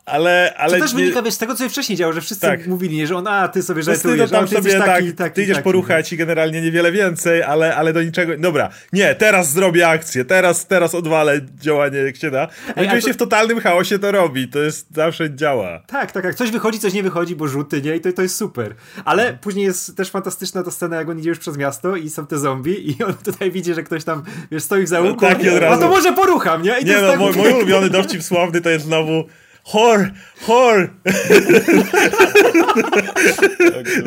ale, 0.05 0.53
ale 0.57 0.77
to 0.77 0.83
też 0.83 0.93
wynika 0.93 1.21
wiesz, 1.21 1.33
z 1.33 1.37
tego, 1.37 1.55
co 1.55 1.69
wcześniej 1.69 1.97
działo, 1.97 2.13
że 2.13 2.21
wszyscy 2.21 2.47
tak. 2.47 2.67
mówili, 2.67 2.97
nie, 2.97 3.07
że 3.07 3.15
on, 3.15 3.27
a 3.27 3.47
ty 3.47 3.63
sobie 3.63 3.83
żartujesz, 3.83 4.31
tam 4.31 4.47
ty 4.47 4.55
sobie 4.55 4.79
taki, 4.79 5.07
tak, 5.07 5.17
taki, 5.17 5.35
ty 5.35 5.43
idziesz 5.43 5.55
taki, 5.55 5.63
poruchać 5.63 6.13
i 6.13 6.17
generalnie 6.17 6.61
niewiele 6.61 6.91
więcej, 6.91 7.43
ale, 7.43 7.75
ale 7.75 7.93
do 7.93 8.03
niczego, 8.03 8.37
dobra, 8.37 8.69
nie, 8.93 9.15
teraz 9.15 9.51
zrobię 9.51 9.87
akcję, 9.87 10.25
teraz, 10.25 10.67
teraz 10.67 10.95
odwalę 10.95 11.41
działanie 11.59 11.97
jak 11.97 12.15
się 12.15 12.31
da. 12.31 12.47
Ej, 12.75 12.87
oczywiście 12.87 13.11
to... 13.11 13.13
w 13.13 13.17
totalnym 13.17 13.59
chaosie 13.59 13.99
to 13.99 14.11
robi, 14.11 14.47
to 14.47 14.59
jest, 14.59 14.87
zawsze 14.95 15.35
działa. 15.35 15.79
Tak, 15.87 16.11
tak, 16.11 16.23
jak 16.23 16.35
coś 16.35 16.51
wychodzi, 16.51 16.79
coś 16.79 16.93
nie 16.93 17.03
wychodzi, 17.03 17.35
bo 17.35 17.47
rzuty, 17.47 17.81
nie, 17.81 17.95
i 17.95 18.01
to, 18.01 18.13
to 18.13 18.21
jest 18.21 18.35
super. 18.35 18.75
Ale 19.05 19.23
mhm. 19.23 19.39
później 19.39 19.65
jest 19.65 19.97
też 19.97 20.09
fantastyczna 20.09 20.63
ta 20.63 20.71
scena, 20.71 20.95
jak 20.95 21.09
on 21.09 21.19
idzie 21.19 21.29
już 21.29 21.39
przez 21.39 21.57
miasto 21.57 21.95
i 21.95 22.09
są 22.09 22.27
te 22.27 22.37
zombie 22.37 22.91
i 22.91 23.03
on 23.03 23.13
tutaj 23.13 23.51
widzi, 23.51 23.73
że 23.73 23.83
ktoś 23.83 24.03
tam, 24.03 24.23
wiesz, 24.51 24.63
stoi 24.63 24.83
w 24.83 24.87
załuku, 24.87 25.25
no, 25.25 25.29
tak, 25.29 25.43
i 25.43 25.49
a 25.49 25.77
to 25.77 25.89
może 25.89 26.13
porucham, 26.13 26.61
nie? 26.61 26.79
I 26.79 26.85
nie 26.85 27.01
no, 27.01 27.07
tak... 27.07 27.19
mój, 27.19 27.31
mój 27.31 27.53
ulubiony 27.53 27.89
dowcip 27.89 28.23
sławny 28.23 28.61
to 28.61 28.69
jest 28.69 28.85
znowu 28.85 29.23
Hor! 29.63 30.12
Hor! 30.41 30.93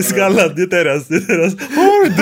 Scarlet, 0.00 0.58
nie 0.58 0.66
teraz, 0.66 1.10
nie 1.10 1.20
teraz. 1.20 1.52
Hord! 1.74 2.14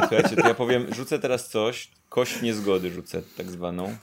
Słuchajcie, 0.00 0.36
to 0.36 0.48
ja 0.48 0.54
powiem, 0.54 0.94
rzucę 0.94 1.18
teraz 1.18 1.48
coś, 1.48 1.88
kość 2.08 2.42
niezgody 2.42 2.90
rzucę, 2.90 3.22
tak 3.36 3.50
zwaną. 3.50 3.96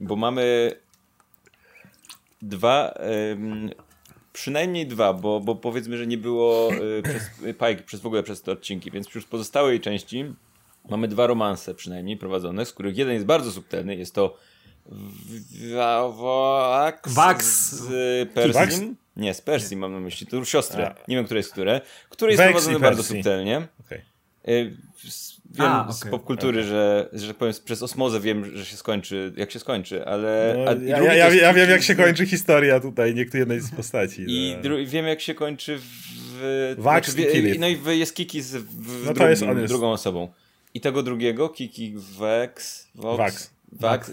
Bo 0.00 0.16
mamy 0.16 0.72
dwa, 2.42 2.94
ym, 3.32 3.70
przynajmniej 4.32 4.86
dwa, 4.86 5.12
bo, 5.12 5.40
bo 5.40 5.54
powiedzmy, 5.54 5.98
że 5.98 6.06
nie 6.06 6.18
było 6.18 6.72
y, 6.74 7.02
przez 7.02 7.30
Pike 7.40 7.82
przez 7.86 8.00
w 8.00 8.06
ogóle 8.06 8.22
przez 8.22 8.42
te 8.42 8.52
odcinki, 8.52 8.90
więc 8.90 9.14
już 9.14 9.26
pozostałej 9.26 9.80
części 9.80 10.34
mamy 10.88 11.08
dwa 11.08 11.26
romanse 11.26 11.74
przynajmniej 11.74 12.16
prowadzone, 12.16 12.66
z 12.66 12.72
których 12.72 12.96
jeden 12.96 13.14
jest 13.14 13.26
bardzo 13.26 13.52
subtelny, 13.52 13.96
jest 13.96 14.14
to 14.14 14.36
Wax, 16.12 17.14
Wax. 17.14 17.44
z 17.74 18.32
Persim. 18.32 18.96
Nie, 19.16 19.34
z 19.34 19.40
Persim 19.40 19.78
mam 19.78 19.92
na 19.92 20.00
myśli, 20.00 20.26
to 20.26 20.44
siostrę, 20.44 20.86
A. 20.90 21.10
nie 21.10 21.16
wiem, 21.16 21.24
które 21.24 21.38
jest 21.40 21.52
które, 21.52 21.80
które 22.08 22.32
jest 22.32 22.42
prowadzone 22.44 22.80
bardzo 22.80 23.02
subtelnie. 23.02 23.66
Okej. 23.86 24.00
Y, 24.48 24.76
s- 25.06 25.38
Wiem 25.50 25.66
A, 25.66 25.92
z 25.92 26.00
okej. 26.00 26.10
popkultury, 26.10 26.62
że, 26.64 27.08
że 27.12 27.28
tak 27.28 27.36
powiem, 27.36 27.54
przez 27.64 27.82
osmozę 27.82 28.20
wiem, 28.20 28.56
że 28.56 28.64
się 28.64 28.76
skończy, 28.76 29.32
jak 29.36 29.50
się 29.50 29.58
skończy, 29.58 30.06
ale... 30.06 30.54
No, 30.58 30.72
ja, 30.84 31.02
ja, 31.02 31.14
ja, 31.14 31.26
jest 31.28 31.42
ja 31.42 31.52
wiem, 31.54 31.70
jak 31.70 31.82
się 31.82 31.94
z- 31.94 31.96
kończy 31.96 32.26
historia 32.26 32.80
tutaj 32.80 33.14
jednej 33.38 33.60
z 33.60 33.70
postaci. 33.70 34.24
I 34.28 34.54
no. 34.56 34.62
dru- 34.62 34.86
wiem, 34.86 35.06
jak 35.06 35.20
się 35.20 35.34
kończy 35.34 35.78
w... 35.80 36.74
Wax 36.78 37.18
i 37.18 37.26
Killith. 37.26 37.60
No 37.60 37.68
i 37.68 37.76
w, 37.76 37.86
jest 37.86 38.14
Kiki 38.16 38.42
z, 38.42 38.56
w 38.56 39.04
No 39.06 39.12
drugim, 39.14 39.30
jest- 39.60 39.72
drugą 39.72 39.90
osobą. 39.92 40.32
I 40.74 40.80
tego 40.80 41.02
drugiego, 41.02 41.48
Kiki 41.48 41.94
Vex... 42.18 42.86
Vox, 42.94 43.18
Wax. 43.18 43.50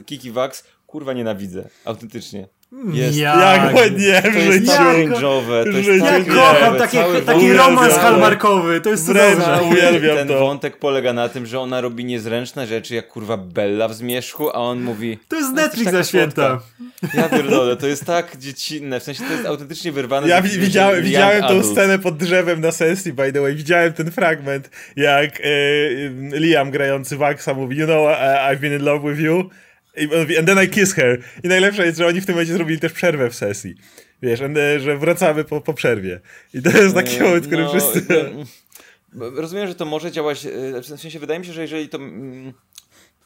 Kiki 0.06 0.32
Wax, 0.32 0.64
kurwa 0.88 1.14
nienawidzę, 1.14 1.70
autentycznie. 1.86 2.48
Jest. 2.94 3.18
Jak? 3.18 3.74
Jak 3.74 3.74
nie 3.98 4.22
w 4.22 4.34
To 4.34 4.40
jest 4.40 4.52
życiu. 4.54 4.68
tak 4.68 4.96
cringe'owe, 4.98 5.64
to 5.64 5.70
jest 5.70 5.86
Życiu 5.90 6.06
tak 6.06 6.12
Ja 6.28 6.34
nie. 6.34 6.40
kocham 6.40 6.76
taki, 6.76 6.98
taki 7.26 7.54
romans 7.54 7.78
Uwielbiam. 7.94 8.00
hallmarkowy, 8.00 8.82
to 8.82 8.90
jest 8.90 9.06
Wręcz. 9.06 9.40
cudowne. 9.44 9.64
Uwielbiam 9.64 10.18
Ten 10.18 10.28
to. 10.28 10.40
wątek 10.40 10.78
polega 10.78 11.14
na 11.14 11.30
tym, 11.30 11.46
że 11.46 11.60
ona 11.60 11.82
robi 11.82 12.06
niezręczne 12.06 12.68
rzeczy, 12.68 12.96
jak 12.96 13.08
kurwa 13.08 13.38
Bella 13.38 13.88
w 13.88 13.94
Zmierzchu, 13.94 14.50
a 14.50 14.54
on 14.54 14.82
mówi... 14.82 15.20
To 15.28 15.36
jest 15.36 15.54
"No, 15.54 15.62
jesteś 15.62 15.80
Netflix 15.86 15.92
za 15.92 16.04
święta. 16.04 16.60
słodka". 17.02 17.18
Ja 17.22 17.30
pierdolę, 17.30 17.76
to 17.76 17.88
jest 17.88 18.06
tak 18.06 18.38
dziecinne, 18.38 19.00
w 19.00 19.04
sensie 19.04 19.24
to 19.24 19.34
jest 19.34 19.46
autentycznie 19.46 19.92
wyrwane... 19.92 20.28
Ja 20.28 20.42
widziałem, 20.42 20.96
young 20.96 21.06
widziałem 21.06 21.42
tą 21.42 21.48
adult. 21.48 21.66
scenę 21.66 22.00
pod 22.00 22.18
drzewem 22.18 22.62
na 22.62 22.72
sesji, 22.72 23.14
by 23.14 23.34
the 23.34 23.42
way. 23.42 23.56
Widziałem 23.56 23.94
ten 23.94 24.12
fragment, 24.12 24.70
jak 24.96 25.40
e, 25.40 25.44
Liam 26.40 26.72
grający 26.72 27.18
Waxa 27.18 27.54
mówi, 27.54 27.78
you 27.78 27.86
know, 27.86 28.04
uh, 28.10 28.52
I've 28.52 28.58
been 28.60 28.74
in 28.74 28.84
love 28.86 29.10
with 29.14 29.20
you. 29.24 29.50
And 30.40 30.48
then 30.48 30.64
I 30.64 30.70
kiss 30.70 30.94
her. 30.94 31.24
I 31.44 31.48
najlepsze 31.48 31.86
jest, 31.86 31.98
że 31.98 32.08
oni 32.08 32.22
w 32.22 32.26
tym 32.26 32.36
momencie 32.36 32.54
zrobili 32.54 32.80
też 32.80 32.94
przerwę 32.94 33.30
w 33.30 33.36
sesji. 33.36 33.76
Wiesz, 34.22 34.42
e, 34.42 34.80
że 34.80 34.98
wracamy 34.98 35.44
po, 35.44 35.62
po 35.62 35.74
przerwie. 35.74 36.20
I 36.54 36.62
to 36.62 36.70
jest 36.70 36.96
taki 36.96 37.20
moment, 37.20 37.44
w 37.44 37.48
którym 37.48 37.66
No, 37.66 37.72
wszyscy... 37.72 38.06
no, 39.14 39.30
Rozumiem, 39.30 39.68
że 39.68 39.76
to 39.76 39.86
może 39.86 40.12
działać, 40.12 40.46
e, 40.46 40.82
w 40.82 40.86
sensie 40.86 41.20
wydaje 41.20 41.40
mi 41.40 41.46
się, 41.46 41.54
że 41.54 41.62
jeżeli 41.62 41.90
to... 41.90 41.98
mm, 41.98 42.54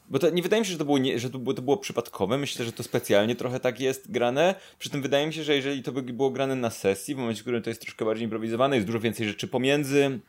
Bo 0.09 0.19
to 0.19 0.29
nie 0.29 0.41
wydaje 0.43 0.59
mi 0.61 0.65
się, 0.65 0.71
że 0.71 0.77
to 0.77 0.85
było, 0.85 0.97
nie, 0.97 1.19
że 1.19 1.29
to 1.29 1.39
było, 1.39 1.53
to 1.53 1.61
było 1.61 1.77
przypadkowe. 1.77 2.37
Myślę, 2.37 2.65
że 2.65 2.71
to 2.71 2.83
specjalnie 2.83 3.35
trochę 3.35 3.59
tak 3.59 3.79
jest 3.79 4.11
grane. 4.11 4.55
Przy 4.79 4.89
tym 4.89 5.01
wydaje 5.01 5.27
mi 5.27 5.33
się, 5.33 5.43
że 5.43 5.55
jeżeli 5.55 5.83
to 5.83 5.91
by 5.91 6.01
było 6.01 6.29
grane 6.29 6.55
na 6.55 6.69
sesji, 6.69 7.15
w 7.15 7.17
momencie, 7.17 7.39
w 7.39 7.43
którym 7.43 7.63
to 7.63 7.69
jest 7.69 7.81
troszkę 7.81 8.05
bardziej 8.05 8.23
improwizowane, 8.23 8.75
jest 8.75 8.87
dużo 8.87 8.99
więcej 8.99 9.27
rzeczy 9.27 9.47
pomiędzy, 9.47 10.19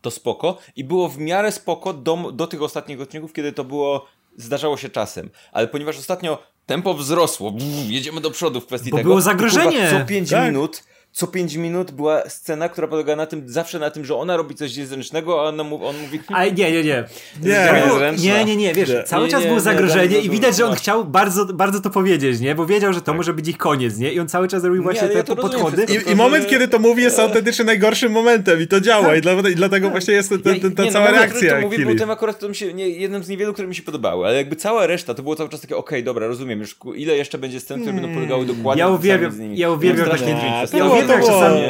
to 0.00 0.10
spoko. 0.10 0.58
I 0.76 0.84
było 0.84 1.08
w 1.08 1.18
miarę 1.18 1.52
spoko 1.52 1.92
do, 1.92 2.32
do 2.32 2.46
tych 2.46 2.62
ostatnich 2.62 3.00
odcinków, 3.00 3.32
kiedy 3.32 3.52
to 3.52 3.64
było, 3.64 4.06
zdarzało 4.42 4.76
się 4.76 4.88
czasem. 4.88 5.30
Ale 5.52 5.68
ponieważ 5.68 5.98
ostatnio 5.98 6.42
tempo 6.66 6.94
wzrosło, 6.94 7.50
brz, 7.50 7.64
jedziemy 7.88 8.20
do 8.20 8.30
przodu 8.30 8.60
w 8.60 8.66
kwestii 8.66 8.90
Bo 8.90 8.96
tego. 8.96 9.06
było 9.08 9.16
kurwa, 9.16 9.30
zagrożenie. 9.30 9.90
Co 9.90 10.06
5 10.06 10.30
Tak. 10.30 10.46
minut 10.46 10.82
co 11.12 11.26
5 11.26 11.54
minut 11.54 11.90
była 11.90 12.22
scena, 12.28 12.68
która 12.68 12.88
polega 12.88 13.16
na 13.16 13.26
tym, 13.26 13.42
zawsze 13.46 13.78
na 13.78 13.90
tym, 13.90 14.04
że 14.04 14.14
ona 14.16 14.36
robi 14.36 14.54
coś 14.54 14.76
niezręcznego, 14.76 15.40
a 15.40 15.48
ona 15.48 15.64
mu, 15.64 15.86
on 15.86 15.96
mówi... 16.02 16.18
"Hm, 16.18 16.34
Ale 16.34 16.52
nie, 16.52 16.72
nie, 16.72 16.82
nie. 16.84 17.04
Nie. 17.42 17.82
To 17.88 18.12
nie, 18.22 18.44
nie, 18.44 18.56
nie, 18.56 18.74
wiesz, 18.74 18.88
Nie. 18.88 19.02
cały 19.02 19.24
Nie, 19.24 19.30
czas 19.30 19.40
nie, 19.40 19.46
było 19.46 19.58
nie, 19.58 19.62
zagrożenie 19.64 20.18
i 20.18 20.26
to 20.26 20.32
widać, 20.32 20.56
że 20.56 20.66
on 20.66 20.74
chciał 20.74 21.04
bardzo, 21.04 21.46
bardzo 21.46 21.80
to 21.80 21.90
powiedzieć, 21.90 22.40
nie? 22.40 22.54
Bo 22.54 22.66
wiedział, 22.66 22.92
że 22.92 23.02
to 23.02 23.14
może 23.14 23.34
być 23.34 23.48
ich 23.48 23.58
koniec, 23.58 23.98
nie? 23.98 24.12
I 24.12 24.20
on 24.20 24.28
cały 24.28 24.48
czas 24.48 24.64
robił 24.64 24.82
właśnie 24.82 25.08
ja 25.08 25.14
te 25.14 25.24
to 25.24 25.34
rozumiem 25.34 25.50
podchody. 25.60 25.86
wszystko. 25.86 26.10
I, 26.10 26.12
I 26.12 26.16
moment, 26.16 26.46
kiedy 26.48 26.68
to 26.68 26.78
mówi, 26.78 27.02
jest 27.02 27.18
autentycznie 27.28 27.64
najgorszym 27.64 28.12
momentem 28.12 28.60
i 28.62 28.66
to 28.66 28.80
działa. 28.80 29.16
I, 29.16 29.20
dla, 29.20 29.32
i 29.32 29.54
dlatego 29.54 29.90
właśnie 29.90 30.14
jest 30.14 30.28
ten, 30.28 30.42
ten, 30.42 30.60
ten, 30.60 30.74
ta 30.74 30.84
nie, 30.84 30.92
cała 30.92 31.04
no, 31.06 31.10
reakcja. 31.12 31.38
który 31.38 31.50
to 31.50 31.60
mówię, 31.60 31.76
był 31.78 31.86
Kili. 31.86 31.98
tym 31.98 32.10
akurat 32.10 32.38
to 32.38 32.48
mi 32.48 32.54
się, 32.56 32.74
nie, 32.74 32.88
jednym 32.88 33.24
z 33.24 33.28
niewielu, 33.28 33.52
które 33.52 33.68
mi 33.68 33.74
się 33.74 33.82
podobały, 33.82 34.26
ale 34.26 34.36
jakby 34.36 34.56
cała 34.56 34.86
reszta 34.86 35.14
to 35.14 35.22
było 35.22 35.36
cały 35.36 35.48
czas 35.48 35.60
takie, 35.60 35.76
okej, 35.76 36.04
dobra, 36.04 36.26
rozumiem, 36.26 36.60
już 36.60 36.76
ile 36.96 37.16
jeszcze 37.16 37.38
będzie 37.38 37.60
scen, 37.60 37.80
które 37.80 37.92
będą 38.00 38.14
polegały 38.14 38.46
dokładnie 38.46 38.80
Ja 38.80 38.90
na 38.90 38.98
tym 38.98 39.00
uwielbiam- 39.02 39.32
z 39.32 39.38
nimi. 39.38 39.58
ja 39.58 39.70
uwielbiam 39.70 40.06
Strasznie 40.06 40.26
to 41.06 41.16
było- 41.18 41.26
czasami. 41.40 41.60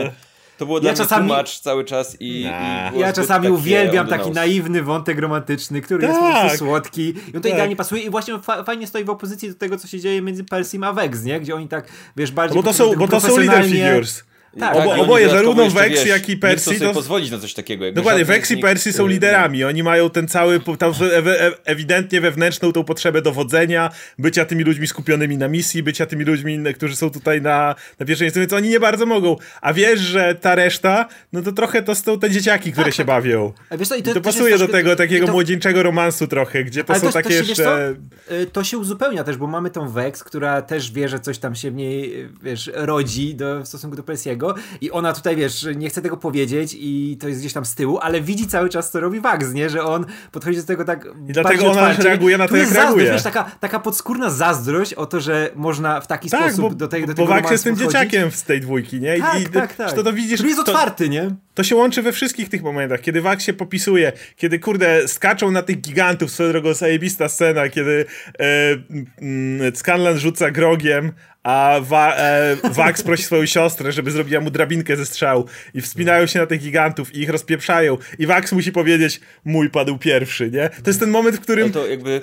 To 0.59 0.67
było 0.67 0.81
dla 0.81 0.89
Ja 0.91 0.93
mnie 0.93 1.05
czasami- 1.05 1.29
tłumacz 1.29 1.59
cały 1.61 1.85
czas 1.85 2.17
i, 2.21 2.41
i 2.41 2.45
Nah. 2.45 2.91
było 2.91 3.03
Ja 3.03 3.13
czasami 3.13 3.49
uwielbiam 3.49 4.07
taki 4.07 4.29
nose. 4.29 4.35
naiwny 4.41 4.83
wątek 4.83 5.19
romantyczny, 5.19 5.81
który 5.81 6.07
jest 6.07 6.19
po 6.21 6.27
Tak. 6.27 6.41
prostu 6.41 6.59
słodki. 6.59 7.03
I 7.09 7.13
on 7.27 7.33
to 7.33 7.41
Tak. 7.41 7.53
idealnie 7.53 7.77
pasuje 7.77 8.03
i 8.03 8.11
właśnie 8.11 8.39
fa 8.39 8.65
fajnie 8.65 8.87
stoi 8.87 9.05
w 9.05 9.11
opozycji 9.11 9.49
do 9.49 9.55
tego, 9.55 9.77
co 9.77 9.89
się 9.89 10.01
dzieje 10.01 10.23
między 10.23 10.45
Persim 10.45 10.85
a 10.85 10.93
Vex, 10.93 11.25
nie? 11.25 11.41
Gdzie 11.41 11.55
oni 11.55 11.69
tak, 11.69 11.89
wiesz, 12.17 12.33
bardziej 12.33 12.57
Bo 12.57 12.63
to 12.63 12.73
są, 12.73 12.95
bo 12.97 13.09
to 13.09 13.21
są 13.21 13.27
leader 13.29 13.47
profesjonalnie- 13.47 13.87
figures. 13.89 14.25
Tak, 14.59 14.77
Obo, 14.77 14.91
oni 14.93 15.03
oboje, 15.03 15.29
zarówno 15.29 15.71
Vex, 15.71 16.07
jak 16.07 16.29
i 16.29 16.33
Nie 16.33 16.37
chcą 16.37 16.41
Percy, 16.41 16.65
sobie 16.65 16.79
to, 16.81 16.93
pozwolić 16.93 17.31
na 17.31 17.39
coś 17.39 17.55
takiego. 17.55 17.85
jakby 17.85 18.01
Dokładnie, 18.01 18.25
Vex 18.25 18.51
i 18.51 18.57
Percy 18.57 18.93
są 18.93 19.07
liderami. 19.07 19.65
Oni 19.65 19.83
mają 19.83 20.11
ten 20.11 20.29
cały, 20.29 20.61
tam 20.79 20.93
e- 21.27 21.51
ewidentnie 21.65 22.21
wewnętrzną 22.21 22.73
tą 22.73 22.85
potrzebę 22.85 23.23
dowodzenia, 23.23 23.91
bycia 24.19 24.45
tymi 24.45 24.65
ludźmi 24.65 24.87
skupionymi 24.87 25.37
na 25.39 25.49
misji, 25.49 25.83
bycia 25.83 26.07
tymi 26.07 26.25
ludźmi, 26.25 26.59
którzy 26.75 26.97
są 26.97 27.11
tutaj 27.11 27.43
na, 27.43 27.75
na 27.99 28.07
pierwszeństwie, 28.07 28.41
więc 28.41 28.53
oni 28.53 28.69
nie 28.69 28.81
bardzo 28.81 29.07
mogą. 29.07 29.37
A 29.61 29.73
wiesz, 29.73 30.01
że 30.01 30.35
ta 30.35 30.55
reszta, 30.55 31.09
no 31.33 31.43
to 31.43 31.53
trochę 31.53 31.83
to 31.83 31.95
są 31.95 32.19
te 32.21 32.31
dzieciaki, 32.31 32.73
które 32.73 32.93
się 32.93 33.05
bawią. 33.05 33.53
A 33.71 33.77
wiesz 33.77 33.89
co, 33.89 33.97
i 33.97 34.03
To, 34.03 34.15
też 34.15 34.23
pasuje 34.23 34.59
do 34.59 34.69
tego 34.69 34.97
takiego 34.97 35.27
to- 35.27 35.33
młodzieńczego 35.33 35.83
romansu 35.83 36.27
trochę, 36.27 36.65
gdzie 36.65 36.85
to 36.85 36.93
Ale 36.93 37.01
są 37.01 37.07
też- 37.07 37.15
takie 37.15 37.29
też 37.29 37.39
się, 37.47 37.49
jeszcze... 37.49 37.95
Y, 38.33 38.47
To 38.47 38.65
się 38.65 38.79
uzupełnia 38.79 39.25
też, 39.25 39.37
bo 39.37 39.47
mamy 39.47 39.71
tą 39.71 39.89
Vex, 39.89 40.25
która 40.25 40.63
też 40.63 40.93
wie, 40.93 41.09
że 41.09 41.21
coś 41.21 41.39
tam 41.39 41.55
się 41.55 41.71
w 41.71 41.75
niej, 41.75 42.29
wiesz, 42.43 42.71
rodzi 42.75 43.35
do, 43.35 43.61
w 43.63 43.69
stosunku 43.69 43.97
do 43.97 44.03
Persiego 44.41 44.55
i 44.81 44.91
ona 44.91 45.13
tutaj, 45.13 45.37
wiesz, 45.37 45.67
nie 45.77 45.89
chce 45.91 46.03
tego 46.03 46.17
powiedzieć 46.17 46.77
i 46.79 47.17
to 47.21 47.29
jest 47.29 47.41
gdzieś 47.41 47.53
tam 47.53 47.65
z 47.65 47.75
tyłu, 47.75 47.99
ale 48.03 48.21
widzi 48.21 48.47
cały 48.47 48.69
czas, 48.69 48.91
co 48.91 49.01
robi 49.01 49.21
Vax, 49.21 49.53
nie? 49.53 49.71
Że 49.71 49.85
on 49.85 50.07
podchodzi 50.33 50.57
do 50.59 50.65
tego 50.65 50.85
tak 50.85 51.05
I 51.29 51.33
dlatego 51.33 51.63
ona 51.63 51.71
otwarcie. 51.71 52.03
reaguje 52.03 52.39
na 52.39 52.49
to, 52.49 52.57
jak 52.57 52.67
zazdrość, 52.67 52.87
reaguje. 52.87 53.13
Wiesz, 53.13 53.23
taka, 53.23 53.45
taka 53.61 53.81
podskórna 53.81 54.31
zazdrość 54.31 54.95
o 54.95 55.07
to, 55.07 55.21
że 55.21 55.51
można 55.55 56.01
w 56.01 56.07
taki 56.07 56.31
Tak, 56.31 56.53
sposób 56.53 56.71
bo, 56.71 56.75
do, 56.75 56.89
tej, 56.89 57.01
do 57.01 57.07
bo 57.07 57.15
tego 57.15 57.29
Vax 57.29 57.37
romansu 57.37 57.53
jest 57.53 57.65
tym 57.65 57.77
dzieciakiem 57.77 58.31
z 58.31 58.43
tej 58.43 58.61
dwójki, 58.61 59.01
nie? 59.01 59.17
I, 59.17 59.21
Tak, 59.21 59.41
i 59.41 59.47
tak, 59.47 59.75
tak. 59.75 59.93
To, 59.93 60.03
to 60.03 60.13
widzisz, 60.13 60.35
Który 60.35 60.49
jest 60.49 60.65
to, 60.65 60.73
otwarty, 60.73 61.09
nie? 61.09 61.31
To 61.61 61.65
się 61.65 61.77
łączy 61.77 62.03
we 62.03 62.13
wszystkich 62.13 62.49
tych 62.49 62.63
momentach, 62.63 63.01
kiedy 63.01 63.21
Wax 63.21 63.45
się 63.45 63.53
popisuje, 63.53 64.13
kiedy 64.37 64.59
kurde 64.59 65.09
skaczą 65.09 65.51
na 65.51 65.63
tych 65.63 65.81
gigantów, 65.81 66.31
swoją 66.31 66.51
drogą 66.51 66.75
zajebista 66.75 67.29
scena, 67.29 67.69
kiedy 67.69 68.05
e, 68.39 68.45
mm, 69.23 69.77
Scanlan 69.77 70.19
rzuca 70.19 70.51
grogiem, 70.51 71.13
a 71.43 71.81
Wa, 71.83 72.17
e, 72.17 72.57
Wax 72.71 73.03
prosi 73.07 73.23
swoją 73.23 73.47
siostrę, 73.47 73.93
żeby 73.93 74.11
zrobiła 74.11 74.41
mu 74.41 74.51
drabinkę 74.51 74.97
ze 74.97 75.07
strzał 75.07 75.47
i 75.75 75.81
wspinają 75.81 76.27
się 76.27 76.39
na 76.39 76.47
tych 76.47 76.61
gigantów 76.61 77.15
i 77.15 77.21
ich 77.21 77.31
rozpieprzają 77.31 77.99
i 78.19 78.27
Wax 78.27 78.53
musi 78.53 78.73
powiedzieć, 78.73 79.21
mój 79.45 79.71
padł 79.71 79.99
pierwszy, 79.99 80.51
nie? 80.51 80.69
To 80.69 80.91
jest 80.91 81.01
ten 81.01 81.11
moment, 81.11 81.37
w 81.37 81.41
którym 81.41 81.67
No 81.67 81.73
to 81.73 81.87
jakby 81.87 82.21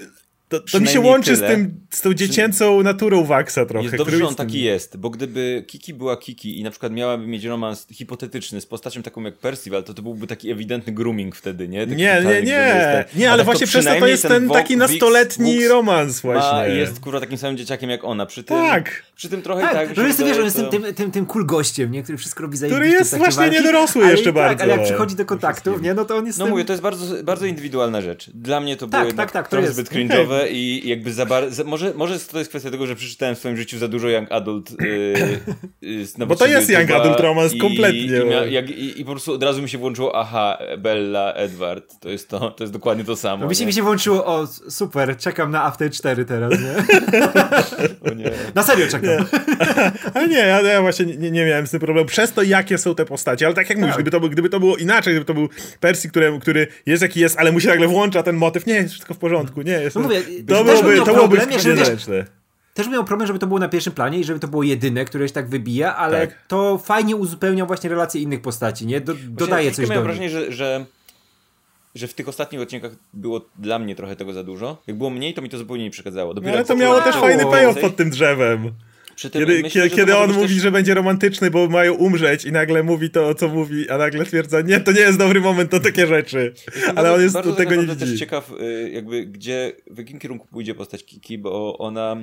to, 0.49 0.59
to 0.59 0.79
mi 0.79 0.87
się 0.87 0.99
łączy 0.99 1.35
z, 1.35 1.39
tyle. 1.39 1.51
tym, 1.51 1.79
z 1.89 2.01
tą 2.01 2.13
dziecięcą 2.13 2.83
naturą 2.83 3.23
Waxa 3.23 3.65
trochę. 3.67 3.83
Jest 3.83 3.95
dobrze, 3.95 4.03
który 4.03 4.17
że 4.17 4.23
on 4.23 4.29
jest 4.29 4.37
taki 4.37 4.61
jest, 4.61 4.97
bo 4.97 5.09
gdyby 5.09 5.63
Kiki 5.67 5.93
była 5.93 6.17
Kiki 6.17 6.59
i 6.59 6.63
na 6.63 6.71
przykład 6.71 6.91
miałaby 6.91 7.27
mieć 7.27 7.43
romans 7.45 7.87
hipotetyczny 7.91 8.61
z 8.61 8.65
postacią 8.65 9.03
taką 9.03 9.21
jak 9.21 9.37
Percival, 9.37 9.83
to 9.83 9.93
to 9.93 10.01
byłby 10.01 10.27
taki 10.27 10.51
ewidentny 10.51 10.93
grooming 10.93 11.35
wtedy, 11.35 11.67
nie? 11.67 11.87
Taki 11.87 11.95
Nie, 11.97 12.03
nie, 12.05 12.15
totalny, 12.17 12.43
nie. 12.43 12.51
jest 12.51 13.11
ten- 13.11 13.19
Nie, 13.21 13.31
ale 13.31 13.37
tak 13.37 13.45
właśnie 13.45 13.67
przez 13.67 13.85
to 13.85 13.99
to 13.99 14.07
jest 14.07 14.23
ten 14.27 14.47
Wok- 14.47 14.53
taki 14.53 14.77
nastoletni 14.77 15.67
romans 15.67 16.21
właśnie. 16.21 16.51
Ma, 16.51 16.65
jest 16.67 16.99
kurwa 16.99 17.19
takim 17.19 17.37
samym 17.37 17.57
dzieciakiem 17.57 17.89
jak 17.89 18.03
ona, 18.03 18.25
przy 18.25 18.43
tym, 18.43 18.57
Tak. 18.57 19.03
przy 19.15 19.29
tym 19.29 19.41
trochę 19.41 19.61
Tak, 19.61 19.73
tak, 19.73 19.87
tak 19.87 19.95
że 19.97 20.07
jest, 20.07 20.23
wiesz, 20.23 20.37
on 20.37 20.43
jest 20.45 20.57
to- 20.57 20.69
tym, 20.69 20.83
tym, 20.95 21.11
tym, 21.11 21.25
cool 21.25 21.45
gościem, 21.45 21.91
nie? 21.91 22.03
Który 22.03 22.17
wszystko 22.17 22.43
robi 22.43 22.57
zajebiście 22.57 22.85
jest 22.85 23.09
w 23.09 23.09
trakcie 23.09 23.17
właśnie 23.25 23.41
walki, 23.41 23.55
niedorosły 23.57 24.01
ale 24.03 24.11
jeszcze 24.11 24.29
i 24.29 24.33
tak, 24.33 24.43
bardzo. 24.43 24.63
Ale 24.63 24.73
jak 24.73 24.83
przychodzi 24.83 25.15
do 25.15 25.25
kontaktów, 25.25 25.81
nie? 25.81 25.93
No 25.93 26.05
to 26.05 26.15
on 26.17 26.25
jest 26.25 26.39
No 26.39 26.45
mówię, 26.47 26.65
to 26.65 26.73
jest 26.73 26.83
bardzo, 26.83 27.23
bardzo 27.23 27.45
indywidualna 27.45 28.01
rzecz. 28.01 28.29
Dla 28.29 28.59
mnie 28.59 28.75
to 28.77 28.87
Tak, 28.87 28.89
było 28.89 29.01
tak, 29.01 29.07
jednak 29.07 29.31
tak, 29.31 29.47
to 29.47 29.59
jest. 29.59 29.73
zbyt 29.73 29.89
cringe'owe 29.91 30.36
i 30.45 30.87
jakby 30.89 31.13
za 31.13 31.25
bardzo... 31.25 31.63
Może, 31.63 31.93
może 31.93 32.19
to 32.19 32.37
jest 32.37 32.49
kwestia 32.49 32.71
tego, 32.71 32.87
że 32.87 32.95
przeczytałem 32.95 33.35
w 33.35 33.39
swoim 33.39 33.57
życiu 33.57 33.77
za 33.77 33.87
dużo 33.87 34.09
Young 34.09 34.31
Adult 34.31 34.71
yy, 34.81 35.39
yy, 36.17 36.25
Bo 36.27 36.35
to 36.35 36.45
jest 36.47 36.69
Young 36.69 36.91
Adult 36.91 37.19
romance 37.19 37.55
i- 37.55 37.59
kompletnie. 37.59 37.99
I, 38.01 38.09
mia- 38.09 38.47
jak, 38.51 38.69
i, 38.69 39.01
I 39.01 39.05
po 39.05 39.11
prostu 39.11 39.33
od 39.33 39.43
razu 39.43 39.61
mi 39.61 39.69
się 39.69 39.77
włączyło, 39.77 40.15
aha, 40.19 40.57
Bella, 40.77 41.33
Edward, 41.33 41.99
to 41.99 42.09
jest 42.09 42.29
to, 42.29 42.51
to 42.51 42.63
jest 42.63 42.73
dokładnie 42.73 43.03
to 43.03 43.15
samo. 43.15 43.43
No 43.43 43.49
mi 43.49 43.55
się, 43.55 43.61
nie? 43.61 43.67
mi 43.67 43.73
się 43.73 43.81
włączyło, 43.83 44.25
o 44.25 44.47
super, 44.69 45.17
czekam 45.17 45.51
na 45.51 45.63
After 45.63 45.91
4 45.91 46.25
teraz, 46.25 46.53
nie? 46.59 46.75
Nie. 48.15 48.31
Na 48.55 48.63
serio 48.63 48.87
czekam. 48.87 49.25
Ale 50.13 50.27
nie, 50.27 50.37
ja, 50.37 50.61
ja 50.61 50.81
właśnie 50.81 51.05
nie, 51.05 51.31
nie 51.31 51.45
miałem 51.45 51.67
z 51.67 51.71
tym 51.71 51.79
problemu. 51.79 52.07
Przez 52.07 52.33
to, 52.33 52.43
jakie 52.43 52.77
są 52.77 52.95
te 52.95 53.05
postacie. 53.05 53.45
Ale 53.45 53.55
tak 53.55 53.69
jak 53.69 53.79
mówisz, 53.79 53.95
gdyby 53.95 54.11
to, 54.11 54.19
był- 54.19 54.29
gdyby 54.29 54.49
to 54.49 54.59
było 54.59 54.77
inaczej, 54.77 55.13
gdyby 55.13 55.25
to 55.25 55.33
był 55.33 55.49
Percy, 55.79 56.09
który, 56.09 56.39
który 56.41 56.67
jest 56.85 57.01
jaki 57.01 57.19
jest, 57.19 57.39
ale 57.39 57.51
mu 57.51 57.59
się 57.59 57.67
nagle 57.67 57.87
włącza 57.87 58.23
ten 58.23 58.35
motyw. 58.35 58.65
Nie, 58.65 58.73
jest 58.73 58.91
wszystko 58.93 59.13
w 59.13 59.17
porządku. 59.17 59.61
Nie, 59.61 59.71
jest, 59.71 59.95
No 59.95 60.01
mówię, 60.01 60.21
to 60.47 60.63
byłoby, 60.63 60.97
to 60.97 61.05
byłoby 61.05 61.35
problem, 61.37 61.51
jeżeli 61.51 61.75
wiesz- 61.75 61.79
niezręczne. 61.79 62.25
Też 62.73 62.87
miał 62.87 63.03
problem, 63.03 63.27
żeby 63.27 63.39
to 63.39 63.47
było 63.47 63.59
na 63.59 63.69
pierwszym 63.69 63.93
planie 63.93 64.19
i 64.19 64.23
żeby 64.23 64.39
to 64.39 64.47
było 64.47 64.63
jedyne, 64.63 65.05
które 65.05 65.27
się 65.27 65.33
tak 65.33 65.49
wybija, 65.49 65.95
ale 65.95 66.27
Tak. 66.27 66.37
to 66.47 66.77
fajnie 66.77 67.15
uzupełnia 67.15 67.65
właśnie 67.65 67.89
relacje 67.89 68.21
innych 68.21 68.41
postaci, 68.41 68.85
nie? 68.87 69.01
Do, 69.01 69.13
dodaje 69.27 69.71
coś 69.71 69.85
do 69.85 69.89
miałem 69.91 70.05
wrażenie, 70.05 70.29
że, 70.29 70.51
że, 70.51 70.85
że 71.95 72.07
w 72.07 72.13
tych 72.13 72.27
ostatnich 72.27 72.61
odcinkach 72.61 72.91
było 73.13 73.41
dla 73.59 73.79
mnie 73.79 73.95
trochę 73.95 74.15
tego 74.15 74.33
za 74.33 74.43
dużo. 74.43 74.77
Jak 74.87 74.97
było 74.97 75.09
mniej, 75.09 75.33
to 75.33 75.41
mi 75.41 75.49
to 75.49 75.57
zupełnie 75.57 75.83
nie 75.83 75.91
przeszkadzało. 75.91 76.33
Dopiero 76.33 76.53
Ale 76.53 76.65
to 76.65 76.75
miało 76.75 77.01
też 77.01 77.15
fajny 77.15 77.45
payoff 77.45 77.79
pod 77.81 77.95
tym 77.95 78.09
drzewem. 78.09 78.71
Kiedy 79.17 79.61
myślę, 79.61 79.89
kiedy 79.89 80.17
on 80.17 80.33
mówi, 80.33 80.55
też... 80.55 80.63
że 80.63 80.71
będzie 80.71 80.93
romantyczny, 80.93 81.51
bo 81.51 81.67
mają 81.67 81.93
umrzeć 81.93 82.45
i 82.45 82.51
nagle 82.51 82.83
mówi 82.83 83.09
to, 83.09 83.35
co 83.35 83.47
mówi, 83.47 83.89
a 83.89 83.97
nagle 83.97 84.25
twierdza, 84.25 84.61
nie, 84.61 84.79
to 84.79 84.91
nie 84.91 84.99
jest 84.99 85.17
dobry 85.17 85.41
moment 85.41 85.71
na 85.71 85.79
takie 85.79 86.07
rzeczy. 86.07 86.53
Ale 86.95 87.13
on 87.13 87.21
jest 87.21 87.41
do 87.41 87.53
tego 87.53 87.75
nie 87.75 87.87
widzi. 87.87 87.99
też 87.99 88.19
ciekaw, 88.19 88.51
y, 88.61 88.89
jakby 88.93 89.25
gdzie, 89.25 89.71
w 89.87 89.97
jakim 89.97 90.19
kierunku 90.19 90.47
pójdzie 90.47 90.75
postać 90.75 91.05
Kiki, 91.05 91.37
bo 91.37 91.77
ona 91.77 92.17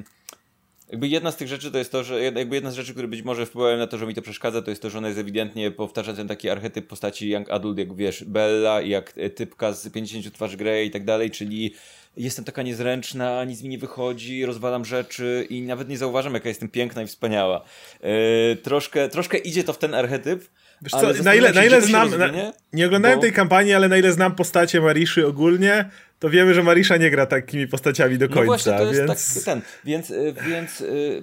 jakby 0.91 1.09
jedna 1.09 1.33
z 1.33 1.37
tych 1.37 1.49
rzeczy 1.49 1.71
to 1.71 1.79
jest 1.79 1.93
to, 1.93 2.05
że 2.05 2.23
jakby 2.23 2.55
jedna 2.55 2.71
z 2.71 2.75
rzeczy, 2.75 2.93
które 2.93 3.09
być 3.09 3.23
może 3.23 3.47
wpływają 3.47 3.79
na 3.79 3.87
to, 3.87 3.99
że 3.99 4.07
mi 4.07 4.15
to 4.15 4.23
przeszkadza, 4.23 4.63
to 4.63 4.71
jest 4.71 4.83
to, 4.83 4.91
że 4.91 4.99
ona 4.99 5.09
jest 5.09 5.21
ewidentnie 5.21 5.71
powtarza 5.71 6.15
ten 6.15 6.29
taki 6.29 6.51
archetyp 6.51 6.87
postaci 6.87 7.31
young 7.31 7.51
adult, 7.51 7.79
jak 7.79 7.97
wiesz, 7.97 8.25
Bella, 8.25 8.81
jak 8.81 9.13
e, 9.17 9.31
typka 9.31 9.73
z 9.73 9.89
50 9.89 10.35
twarzy 10.35 10.57
Grey 10.57 10.87
i 10.87 10.91
tak 10.91 11.05
dalej, 11.05 11.31
czyli 11.31 11.75
jestem 12.17 12.45
taka 12.45 12.63
niezręczna, 12.63 13.45
nic 13.45 13.63
mi 13.63 13.69
nie 13.69 13.79
wychodzi, 13.79 14.47
rozwalam 14.47 14.85
rzeczy 14.85 15.47
i 15.51 15.63
nawet 15.63 15.89
nie 15.89 15.99
zauważam, 15.99 16.35
jaka 16.35 16.49
jestem 16.49 16.69
piękna 16.69 17.03
i 17.03 17.07
wspaniała. 17.07 17.65
Yy, 18.03 18.57
troszkę, 18.57 19.09
troszkę 19.09 19.39
idzie 19.39 19.65
to 19.65 19.73
w 19.73 19.79
ten 19.79 19.95
archetyp, 19.95 20.49
Wiesz 20.83 20.93
co, 20.93 21.23
na 21.23 21.35
ile, 21.35 21.53
na 21.53 21.65
ile 21.65 21.81
znam, 21.81 22.19
na, 22.19 22.31
nie 22.73 22.87
oglądałem 22.87 23.19
bo... 23.19 23.23
tej 23.23 23.33
kampanii, 23.33 23.75
ale 23.75 23.89
na 23.89 23.97
ile 23.97 24.13
znam 24.13 24.35
postacie 24.35 24.81
Mariszy 24.81 25.27
ogólnie, 25.27 25.91
to 26.19 26.31
wiemy, 26.31 26.55
że 26.55 26.63
Marisza 26.63 26.97
nie 26.97 27.11
gra 27.11 27.27
takimi 27.27 27.69
postaciami 27.69 28.19
do 28.19 28.29
końca. 28.29 28.41
No 28.41 28.47
właśnie, 28.47 28.73
to 28.73 28.93
więc... 28.93 29.09
jest 29.09 29.45
tak, 29.45 29.45
ten, 29.45 29.63
więc, 29.85 30.11
y, 30.11 30.35
więc 30.49 30.81
y, 30.81 31.23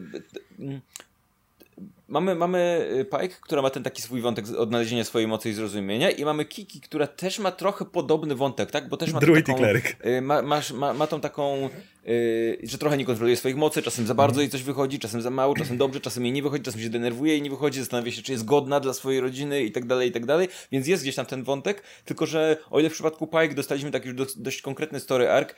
mamy, 2.11 2.35
mamy 2.35 2.89
y, 2.91 3.05
Pike, 3.05 3.35
która 3.41 3.61
ma 3.61 3.69
ten 3.69 3.83
taki 3.83 4.01
swój 4.01 4.21
wątek 4.21 4.45
odnalezienia 4.57 5.03
swojej 5.03 5.27
mocy 5.27 5.49
i 5.49 5.53
zrozumienia 5.53 6.09
i 6.09 6.25
mamy 6.25 6.45
Kiki, 6.45 6.81
która 6.81 7.07
też 7.07 7.39
ma 7.39 7.51
trochę 7.51 7.85
podobny 7.85 8.35
wątek, 8.35 8.71
tak? 8.71 8.89
Bo 8.89 8.97
też 8.97 9.13
ma 9.13 9.19
Druid 9.19 9.45
taką, 9.45 9.63
y, 10.05 10.21
ma, 10.21 10.41
ma, 10.41 10.61
ma, 10.73 10.93
ma 10.93 11.07
tą 11.07 11.21
taką, 11.21 11.69
yy, 12.05 12.57
że 12.63 12.77
trochę 12.77 12.97
nie 12.97 13.05
kontroluje 13.05 13.37
swoich 13.37 13.55
mocy, 13.55 13.81
czasem 13.81 14.07
za 14.07 14.13
bardzo 14.13 14.41
jej 14.41 14.49
coś 14.49 14.63
wychodzi, 14.63 14.99
czasem 14.99 15.21
za 15.21 15.29
mało, 15.29 15.55
czasem 15.55 15.77
dobrze, 15.77 15.99
czasem 15.99 16.25
jej 16.25 16.33
nie 16.33 16.43
wychodzi, 16.43 16.63
czasem 16.63 16.81
się 16.81 16.89
denerwuje 16.89 17.37
i 17.37 17.41
nie 17.41 17.49
wychodzi, 17.49 17.79
zastanawia 17.79 18.11
się, 18.11 18.21
czy 18.21 18.31
jest 18.31 18.45
godna 18.45 18.79
dla 18.79 18.93
swojej 18.93 19.21
rodziny 19.21 19.63
i 19.63 19.71
tak 19.71 19.85
dalej, 19.85 20.09
i 20.09 20.11
tak 20.11 20.25
dalej. 20.25 20.47
Więc 20.71 20.87
jest 20.87 21.03
gdzieś 21.03 21.15
tam 21.15 21.25
ten 21.25 21.43
wątek, 21.43 21.83
tylko 22.05 22.25
że 22.25 22.57
o 22.69 22.79
ile 22.79 22.89
w 22.89 22.93
przypadku 22.93 23.27
Pike 23.27 23.53
dostaliśmy 23.53 23.91
taki 23.91 24.07
już 24.07 24.17
do, 24.17 24.25
dość 24.35 24.61
konkretny 24.61 24.99
story 24.99 25.29
arc, 25.29 25.53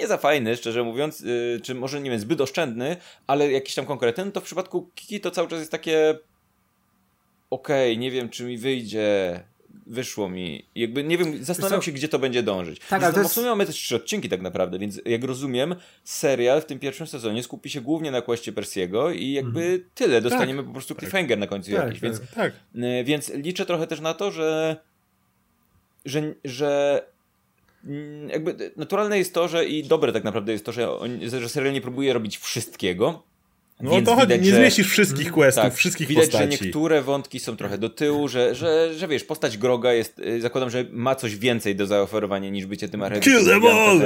nie 0.00 0.06
za 0.06 0.16
fajny, 0.16 0.56
szczerze 0.56 0.82
mówiąc, 0.82 1.20
yy, 1.20 1.60
czy 1.62 1.74
może 1.74 2.00
nie 2.00 2.10
wiem, 2.10 2.20
zbyt 2.20 2.40
oszczędny, 2.40 2.96
ale 3.26 3.52
jakiś 3.52 3.74
tam 3.74 3.86
konkretny, 3.86 4.24
no 4.24 4.30
to 4.30 4.40
w 4.40 4.44
przypadku 4.44 4.90
Kiki 4.94 5.20
to 5.20 5.30
cały 5.30 5.48
czas 5.48 5.58
jest 5.58 5.70
takie 5.70 6.18
okej, 7.50 7.92
okay, 7.92 8.00
nie 8.00 8.10
wiem 8.10 8.28
czy 8.28 8.44
mi 8.44 8.58
wyjdzie, 8.58 9.40
wyszło 9.86 10.28
mi. 10.28 10.66
Jakby 10.74 11.04
nie 11.04 11.18
wiem, 11.18 11.44
zastanawiam 11.44 11.82
się, 11.82 11.92
gdzie 11.92 12.08
to 12.08 12.18
będzie 12.18 12.42
dążyć. 12.42 12.80
Tak, 12.88 13.02
ale 13.02 13.12
to 13.12 13.18
jest... 13.18 13.30
W 13.30 13.34
sumie 13.34 13.46
mamy 13.46 13.66
też 13.66 13.76
trzy 13.76 13.96
odcinki 13.96 14.28
tak 14.28 14.40
naprawdę, 14.40 14.78
więc 14.78 15.00
jak 15.04 15.24
rozumiem, 15.24 15.74
serial 16.04 16.60
w 16.60 16.64
tym 16.64 16.78
pierwszym 16.78 17.06
sezonie 17.06 17.42
skupi 17.42 17.70
się 17.70 17.80
głównie 17.80 18.10
na 18.10 18.22
kwestii 18.22 18.52
Persiego 18.52 19.10
i 19.10 19.32
jakby 19.32 19.60
mhm. 19.60 19.84
tyle. 19.94 20.20
Dostaniemy 20.20 20.58
tak, 20.58 20.66
po 20.66 20.72
prostu 20.72 20.94
cliffhanger 20.94 21.38
tak. 21.38 21.38
na 21.38 21.46
końcu 21.46 21.72
tak, 21.72 21.86
jakiś, 21.86 22.00
więc, 22.00 22.20
tak. 22.34 22.52
E, 22.74 23.04
więc 23.04 23.28
liczę 23.34 23.66
trochę 23.66 23.86
też 23.86 24.00
na 24.00 24.14
to, 24.14 24.30
że 24.30 24.76
że, 26.04 26.34
że 26.44 27.00
Mm, 27.00 27.13
jakby 28.28 28.72
naturalne 28.76 29.18
jest 29.18 29.34
to, 29.34 29.48
że 29.48 29.66
i 29.66 29.84
dobre 29.84 30.12
tak 30.12 30.24
naprawdę 30.24 30.52
jest 30.52 30.64
to, 30.64 30.72
że, 30.72 30.98
on, 30.98 31.20
że 31.40 31.48
serial 31.48 31.74
nie 31.74 31.80
próbuje 31.80 32.12
robić 32.12 32.38
wszystkiego, 32.38 33.22
no 33.80 33.90
Więc 33.90 34.08
to 34.08 34.16
widać, 34.16 34.40
nie 34.40 34.50
że, 34.50 34.56
zmieścisz 34.56 34.88
wszystkich 34.88 35.26
mm, 35.26 35.34
questów, 35.34 35.64
tak, 35.64 35.74
wszystkich 35.74 36.08
widać, 36.08 36.24
postaci. 36.24 36.44
Widać, 36.44 36.58
że 36.58 36.64
niektóre 36.64 37.02
wątki 37.02 37.40
są 37.40 37.56
trochę 37.56 37.78
do 37.78 37.90
tyłu, 37.90 38.28
że, 38.28 38.54
że, 38.54 38.94
że 38.94 39.08
wiesz, 39.08 39.24
postać 39.24 39.58
Groga 39.58 39.92
jest, 39.92 40.18
y, 40.18 40.40
zakładam, 40.40 40.70
że 40.70 40.84
ma 40.90 41.14
coś 41.14 41.36
więcej 41.36 41.76
do 41.76 41.86
zaoferowania 41.86 42.50
niż 42.50 42.66
bycie 42.66 42.88
tym 42.88 43.02
archetypem. 43.02 43.38
Kill 43.38 43.46
them 43.46 43.66
all! 43.66 44.00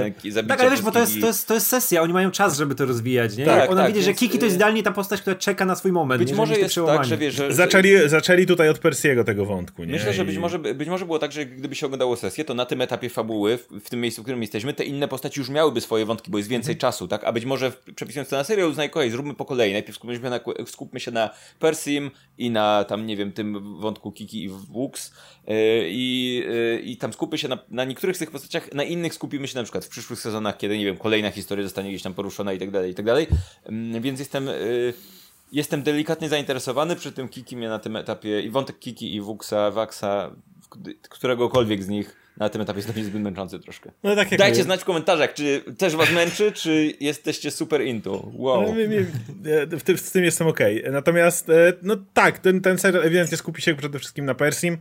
Tak, 0.48 0.61
ale 0.61 0.70
wiesz, 0.70 0.83
bo 0.83 0.90
to 0.90 1.00
jest, 1.00 1.20
to, 1.20 1.26
jest, 1.26 1.48
to 1.48 1.54
jest 1.54 1.66
sesja, 1.66 2.02
oni 2.02 2.12
mają 2.12 2.31
czas, 2.31 2.57
żeby 2.57 2.74
to 2.74 2.87
rozwijać, 2.87 3.37
nie? 3.37 3.44
Tak, 3.44 3.70
Ona 3.70 3.83
tak, 3.83 3.92
widzi, 3.92 4.04
że 4.04 4.14
Kiki 4.14 4.38
to 4.38 4.44
jest 4.44 4.54
y, 4.54 4.57
idealnie 4.57 4.83
ta 4.83 4.92
postać, 4.92 5.20
która 5.20 5.37
czeka 5.37 5.64
na 5.64 5.74
swój 5.74 5.92
moment. 5.92 6.22
Być 6.22 6.31
nie, 6.31 6.37
może 6.37 6.59
jest 6.59 6.74
tak, 6.87 7.04
że 7.04 7.16
wiesz, 7.16 7.35
że, 7.35 7.54
zaczęli, 7.54 7.88
zaczęli 8.07 8.46
tutaj 8.46 8.68
od 8.68 8.78
Persiego 8.78 9.24
tego 9.24 9.44
wątku, 9.44 9.85
nie? 9.85 9.92
Myślę, 9.92 10.12
że 10.12 10.24
być 10.24 10.38
może, 10.38 10.59
być 10.59 10.88
może 10.88 11.07
było 11.07 11.18
tak, 11.18 11.33
że 11.33 11.46
gdyby 11.46 11.74
się 11.74 11.87
oglądało 11.87 12.16
sesję, 12.16 12.44
to 12.44 12.54
na 12.54 12.66
tym 12.66 12.81
etapie 12.81 13.09
fabuły, 13.09 13.59
w, 13.59 13.85
w 13.85 13.90
tym 13.90 14.00
miejscu, 14.00 14.22
w 14.22 14.24
którym 14.24 14.40
jesteśmy, 14.40 14.74
te 14.74 14.85
inne 14.85 15.09
postaci 15.09 15.40
już 15.40 15.48
miałyby 15.48 15.81
swoje 15.81 16.04
wątki, 16.04 16.31
bo 16.31 16.38
jest 16.38 16.50
więcej 16.50 16.72
mhm. 16.72 16.81
czasu, 16.81 17.09
tak? 17.09 17.24
A 17.24 17.33
być 17.33 17.44
może 17.44 17.72
przepisując 17.94 18.28
to 18.28 18.37
na 18.37 18.44
serial, 18.44 18.70
uznaj 18.70 18.90
kolej, 18.90 19.11
zróbmy 19.11 19.35
po 19.35 19.44
kolei. 19.44 19.58
Najpierw 19.59 19.97
skupmy 19.97 20.31
na 20.31 20.40
skupmy 20.66 21.01
się 21.01 21.11
na 21.11 21.31
Persim 21.59 22.11
i 22.38 22.51
na 22.51 22.85
tam, 22.85 23.07
nie 23.07 23.16
wiem, 23.16 23.33
tym 23.33 23.81
wątku 23.81 24.12
Kiki 24.12 24.42
i 24.42 24.49
Wux. 24.49 25.12
E, 25.47 25.55
i, 25.88 26.42
e, 26.49 26.81
i 26.81 26.97
tam 26.97 27.12
skupmy 27.12 27.38
się 27.38 27.49
na, 27.49 27.59
na 27.68 27.85
niektórych 27.85 28.16
z 28.16 28.18
tych 28.18 28.31
postaciach, 28.31 28.73
na 28.73 28.85
innych 28.85 29.14
skupimy 29.14 29.49
się 29.49 29.59
na 29.59 29.62
przykład 29.62 29.85
w 29.85 29.88
przyszłych 29.88 30.21
sezonach, 30.21 30.57
kiedy, 30.57 30.79
nie 30.79 30.85
wiem, 30.85 30.97
kolejna 30.97 31.31
historia 31.31 31.64
zostanie 31.64 31.90
gdzieś 31.90 32.03
tam 32.03 32.14
poruszona 32.14 32.53
i 32.53 32.59
tak 32.59 32.71
dalej, 32.71 32.90
i 32.90 32.94
tak 32.94 33.07
dalej. 33.07 33.27
Mm, 33.64 34.03
więc 34.03 34.18
jestem 34.18 34.49
e, 34.49 34.53
jestem 35.53 35.83
delikatnie 35.83 36.29
zainteresowany, 36.29 36.97
przy 36.97 37.12
tym 37.12 37.29
Kiki 37.29 37.57
mnie 37.57 37.68
na 37.68 37.79
tym 37.79 37.97
etapie 37.97 38.40
i 38.40 38.51
wątek 38.51 38.79
Kiki 38.79 39.14
i 39.14 39.21
Wuxa, 39.21 39.71
Waxa, 39.73 40.31
któregokolwiek 41.09 41.83
z 41.83 41.88
nich 41.88 42.16
na 42.38 42.48
tym 42.48 42.61
etapie 42.61 42.79
jest 42.79 42.94
mnie 42.94 43.05
zbyt 43.05 43.22
męczący 43.22 43.59
troszkę. 43.59 43.90
No, 44.03 44.16
tak 44.16 44.29
Dajcie 44.29 44.48
mówię. 44.48 44.62
znać 44.62 44.81
w 44.81 44.85
komentarzach, 44.85 45.35
czy 45.35 45.62
też 45.79 45.96
was 45.96 46.12
męczy, 46.12 46.53
czy 46.53 46.94
jesteście 47.01 47.51
super 47.51 47.83
into. 47.83 48.31
Wow. 48.35 48.74
No, 49.70 49.79
w 49.79 49.83
tym, 49.83 49.98
z 49.98 50.12
tym 50.12 50.24
jestem 50.24 50.46
ok. 50.46 50.61
Natomiast, 50.92 51.51
e, 51.51 51.72
no 51.83 51.96
tak, 52.14 52.38
ten, 52.38 52.61
ten 52.61 52.79
serial 52.79 53.05
ewidentnie 53.05 53.37
skupi 53.37 53.62
się 53.62 53.74
przede 53.74 53.98
wszystkim 53.98 54.24
na 54.24 54.35
Persim. 54.35 54.79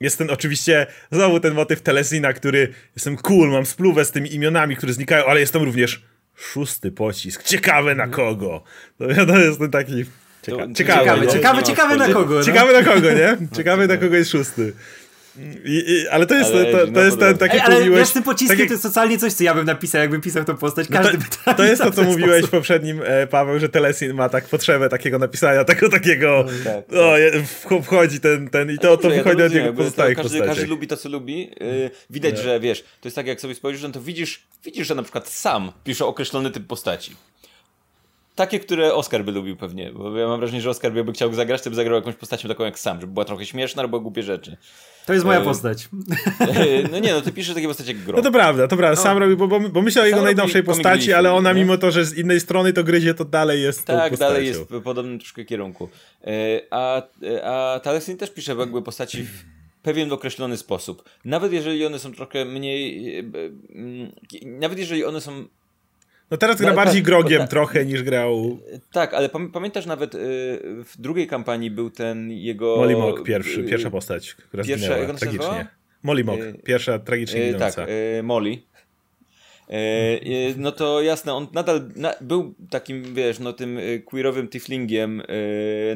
Jest 0.00 0.18
ten 0.18 0.30
oczywiście, 0.30 0.86
znowu 1.12 1.40
ten 1.40 1.54
motyw 1.54 1.82
Telesina, 1.82 2.32
który 2.32 2.68
jestem 2.96 3.16
cool, 3.16 3.50
mam 3.50 3.66
spluwę 3.66 4.04
z 4.04 4.10
tymi 4.10 4.34
imionami, 4.34 4.76
które 4.76 4.92
znikają, 4.92 5.24
ale 5.24 5.40
jestem 5.40 5.62
również 5.62 6.02
szósty 6.34 6.92
pocisk. 6.92 7.42
Ciekawe 7.42 7.94
na 7.94 8.06
kogo. 8.06 8.64
To, 8.98 9.26
to 9.26 9.38
jest 9.38 9.58
ten 9.58 9.70
taki... 9.70 10.04
Cieka 10.42 10.66
ciekawy, 10.74 10.74
ciekawy, 10.74 11.26
no. 11.26 11.32
ciekawy, 11.32 11.62
ciekawy 11.62 11.96
na 11.96 12.08
kogo. 12.08 12.34
No? 12.34 12.44
Ciekawy 12.44 12.72
na 12.72 12.82
kogo, 12.82 13.12
nie? 13.12 13.36
Ciekawy 13.56 13.86
na 13.86 13.96
kogo 13.96 14.16
jest 14.16 14.30
szósty. 14.30 14.72
I, 15.64 15.84
i, 15.92 16.08
ale 16.08 16.26
to 16.26 16.34
jest, 16.34 16.54
ale 16.54 16.72
to, 16.72 16.92
to 16.92 17.04
jest 17.04 17.18
ten, 17.18 17.38
takie 17.38 17.62
Ale 17.62 17.78
mówiłeś, 17.78 18.10
tym 18.10 18.22
pociskiem 18.22 18.56
takie... 18.56 18.66
to 18.66 18.72
jest 18.72 18.82
totalnie 18.82 19.18
coś, 19.18 19.32
co 19.32 19.44
ja 19.44 19.54
bym 19.54 19.66
napisał, 19.66 20.00
jakbym 20.00 20.20
pisał 20.20 20.44
tą 20.44 20.56
postać. 20.56 20.88
Każdy 20.88 21.18
no 21.18 21.24
to, 21.24 21.30
by 21.30 21.36
tak 21.44 21.56
To 21.56 21.64
jest 21.64 21.82
to, 21.82 21.90
co 21.90 22.02
mówiłeś 22.02 22.38
sposób. 22.38 22.48
w 22.48 22.50
poprzednim, 22.50 23.00
e, 23.04 23.26
Paweł, 23.26 23.58
że 23.58 23.68
Telesin 23.68 24.14
ma 24.14 24.28
tak 24.28 24.44
potrzebę 24.44 24.88
takiego 24.88 25.18
napisania, 25.18 25.64
tego 25.64 25.88
takiego 25.88 26.44
tak, 26.64 26.84
tak. 26.86 27.72
O, 27.72 27.82
wchodzi 27.82 28.20
ten, 28.20 28.50
ten 28.50 28.70
i 28.70 28.78
to, 28.78 28.96
to 28.96 29.10
ja 29.10 29.22
wychodzi 29.22 29.42
od 29.42 29.54
niego 29.54 29.72
pozostałych 29.72 30.16
każdy, 30.16 30.40
każdy 30.40 30.66
lubi 30.66 30.86
to, 30.86 30.96
co 30.96 31.08
lubi. 31.08 31.40
Yy, 31.60 31.90
widać, 32.10 32.38
że 32.38 32.60
wiesz, 32.60 32.82
to 32.82 33.08
jest 33.08 33.16
tak, 33.16 33.26
jak 33.26 33.40
sobie 33.40 33.54
spojrzysz, 33.54 33.82
no 33.82 33.90
to 33.90 34.00
widzisz, 34.00 34.42
widzisz, 34.64 34.86
że 34.88 34.94
na 34.94 35.02
przykład 35.02 35.28
sam 35.28 35.72
pisze 35.84 36.06
określony 36.06 36.50
typ 36.50 36.66
postaci 36.66 37.16
takie, 38.34 38.60
które 38.60 38.94
Oscar 38.94 39.24
by 39.24 39.32
lubił 39.32 39.56
pewnie, 39.56 39.92
bo 39.92 40.16
ja 40.18 40.28
mam 40.28 40.38
wrażenie, 40.38 40.60
że 40.60 40.70
Oscar 40.70 40.92
by 40.92 41.12
chciał 41.12 41.34
zagrać, 41.34 41.62
to 41.62 41.70
by 41.70 41.76
zagrał 41.76 41.96
jakąś 41.96 42.14
postacią 42.14 42.48
taką 42.48 42.64
jak 42.64 42.78
sam, 42.78 43.00
żeby 43.00 43.12
była 43.12 43.24
trochę 43.24 43.46
śmieszna 43.46 43.82
albo 43.82 44.00
głupie 44.00 44.22
rzeczy. 44.22 44.56
To 45.06 45.12
jest 45.12 45.24
moja 45.24 45.40
postać. 45.40 45.88
E... 46.40 46.88
No 46.90 46.98
nie, 46.98 47.12
no 47.12 47.20
ty 47.20 47.32
piszesz 47.32 47.54
takie 47.54 47.68
postacie 47.68 47.92
jak 47.92 48.02
Gro. 48.02 48.16
No 48.16 48.22
to 48.22 48.32
prawda, 48.32 48.68
to 48.68 48.76
prawda. 48.76 48.96
No. 48.96 49.02
Sam 49.02 49.18
robi, 49.18 49.36
bo, 49.36 49.48
bo, 49.48 49.60
bo 49.60 49.82
myślę 49.82 50.02
o 50.02 50.06
jego 50.06 50.22
najnowszej 50.22 50.62
postaci, 50.62 51.12
ale 51.12 51.32
ona 51.32 51.52
nie? 51.52 51.60
mimo 51.60 51.78
to, 51.78 51.90
że 51.90 52.04
z 52.04 52.18
innej 52.18 52.40
strony 52.40 52.72
to 52.72 52.84
gryzie, 52.84 53.14
to 53.14 53.24
dalej 53.24 53.62
jest 53.62 53.84
Tak, 53.84 54.16
dalej 54.16 54.46
jest 54.46 54.60
w 54.60 54.82
podobnym 54.82 55.18
troszkę 55.18 55.44
kierunku. 55.44 55.88
E, 56.24 56.60
a, 56.70 57.02
e, 57.22 57.44
a 57.44 57.80
Talesin 57.80 58.16
też 58.16 58.30
pisze 58.30 58.54
jakby 58.54 58.82
postaci 58.82 59.22
w 59.22 59.44
pewien 59.82 60.12
określony 60.12 60.56
sposób. 60.56 61.08
Nawet 61.24 61.52
jeżeli 61.52 61.86
one 61.86 61.98
są 61.98 62.12
trochę 62.12 62.44
mniej... 62.44 63.24
Nawet 64.42 64.78
jeżeli 64.78 65.04
one 65.04 65.20
są 65.20 65.44
no 66.34 66.38
teraz 66.38 66.56
gra 66.60 66.70
no, 66.70 66.76
bardziej 66.76 67.02
tak, 67.02 67.06
grogiem 67.06 67.40
ta, 67.40 67.46
trochę 67.46 67.84
niż 67.84 68.02
grał. 68.02 68.58
Tak, 68.92 69.14
ale 69.14 69.28
pamiętasz 69.28 69.86
nawet 69.86 70.14
y, 70.14 70.18
w 70.84 70.92
drugiej 70.98 71.26
kampanii 71.26 71.70
był 71.70 71.90
ten 71.90 72.30
jego. 72.30 72.76
Molly 72.76 72.96
Mock, 72.96 73.22
pierwszy, 73.22 73.60
y, 73.60 73.64
pierwsza 73.64 73.90
postać, 73.90 74.34
która 74.34 74.64
pierwsza, 74.64 74.86
zginęła 74.86 75.08
jak 75.08 75.18
tragicznie. 75.18 75.66
Molly 76.02 76.24
Mock, 76.24 76.40
y, 76.40 76.54
pierwsza 76.64 76.98
tragicznie 76.98 77.42
y, 77.42 77.54
Tak, 77.54 77.74
y, 77.78 78.22
Molly. 78.22 78.58
no 80.56 80.72
to 80.72 81.02
jasne, 81.02 81.34
on 81.34 81.46
nadal 81.52 81.90
na, 81.96 82.14
był 82.20 82.54
takim, 82.70 83.14
wiesz, 83.14 83.38
no 83.38 83.52
tym 83.52 83.78
queerowym 84.04 84.48
tiflingiem 84.48 85.22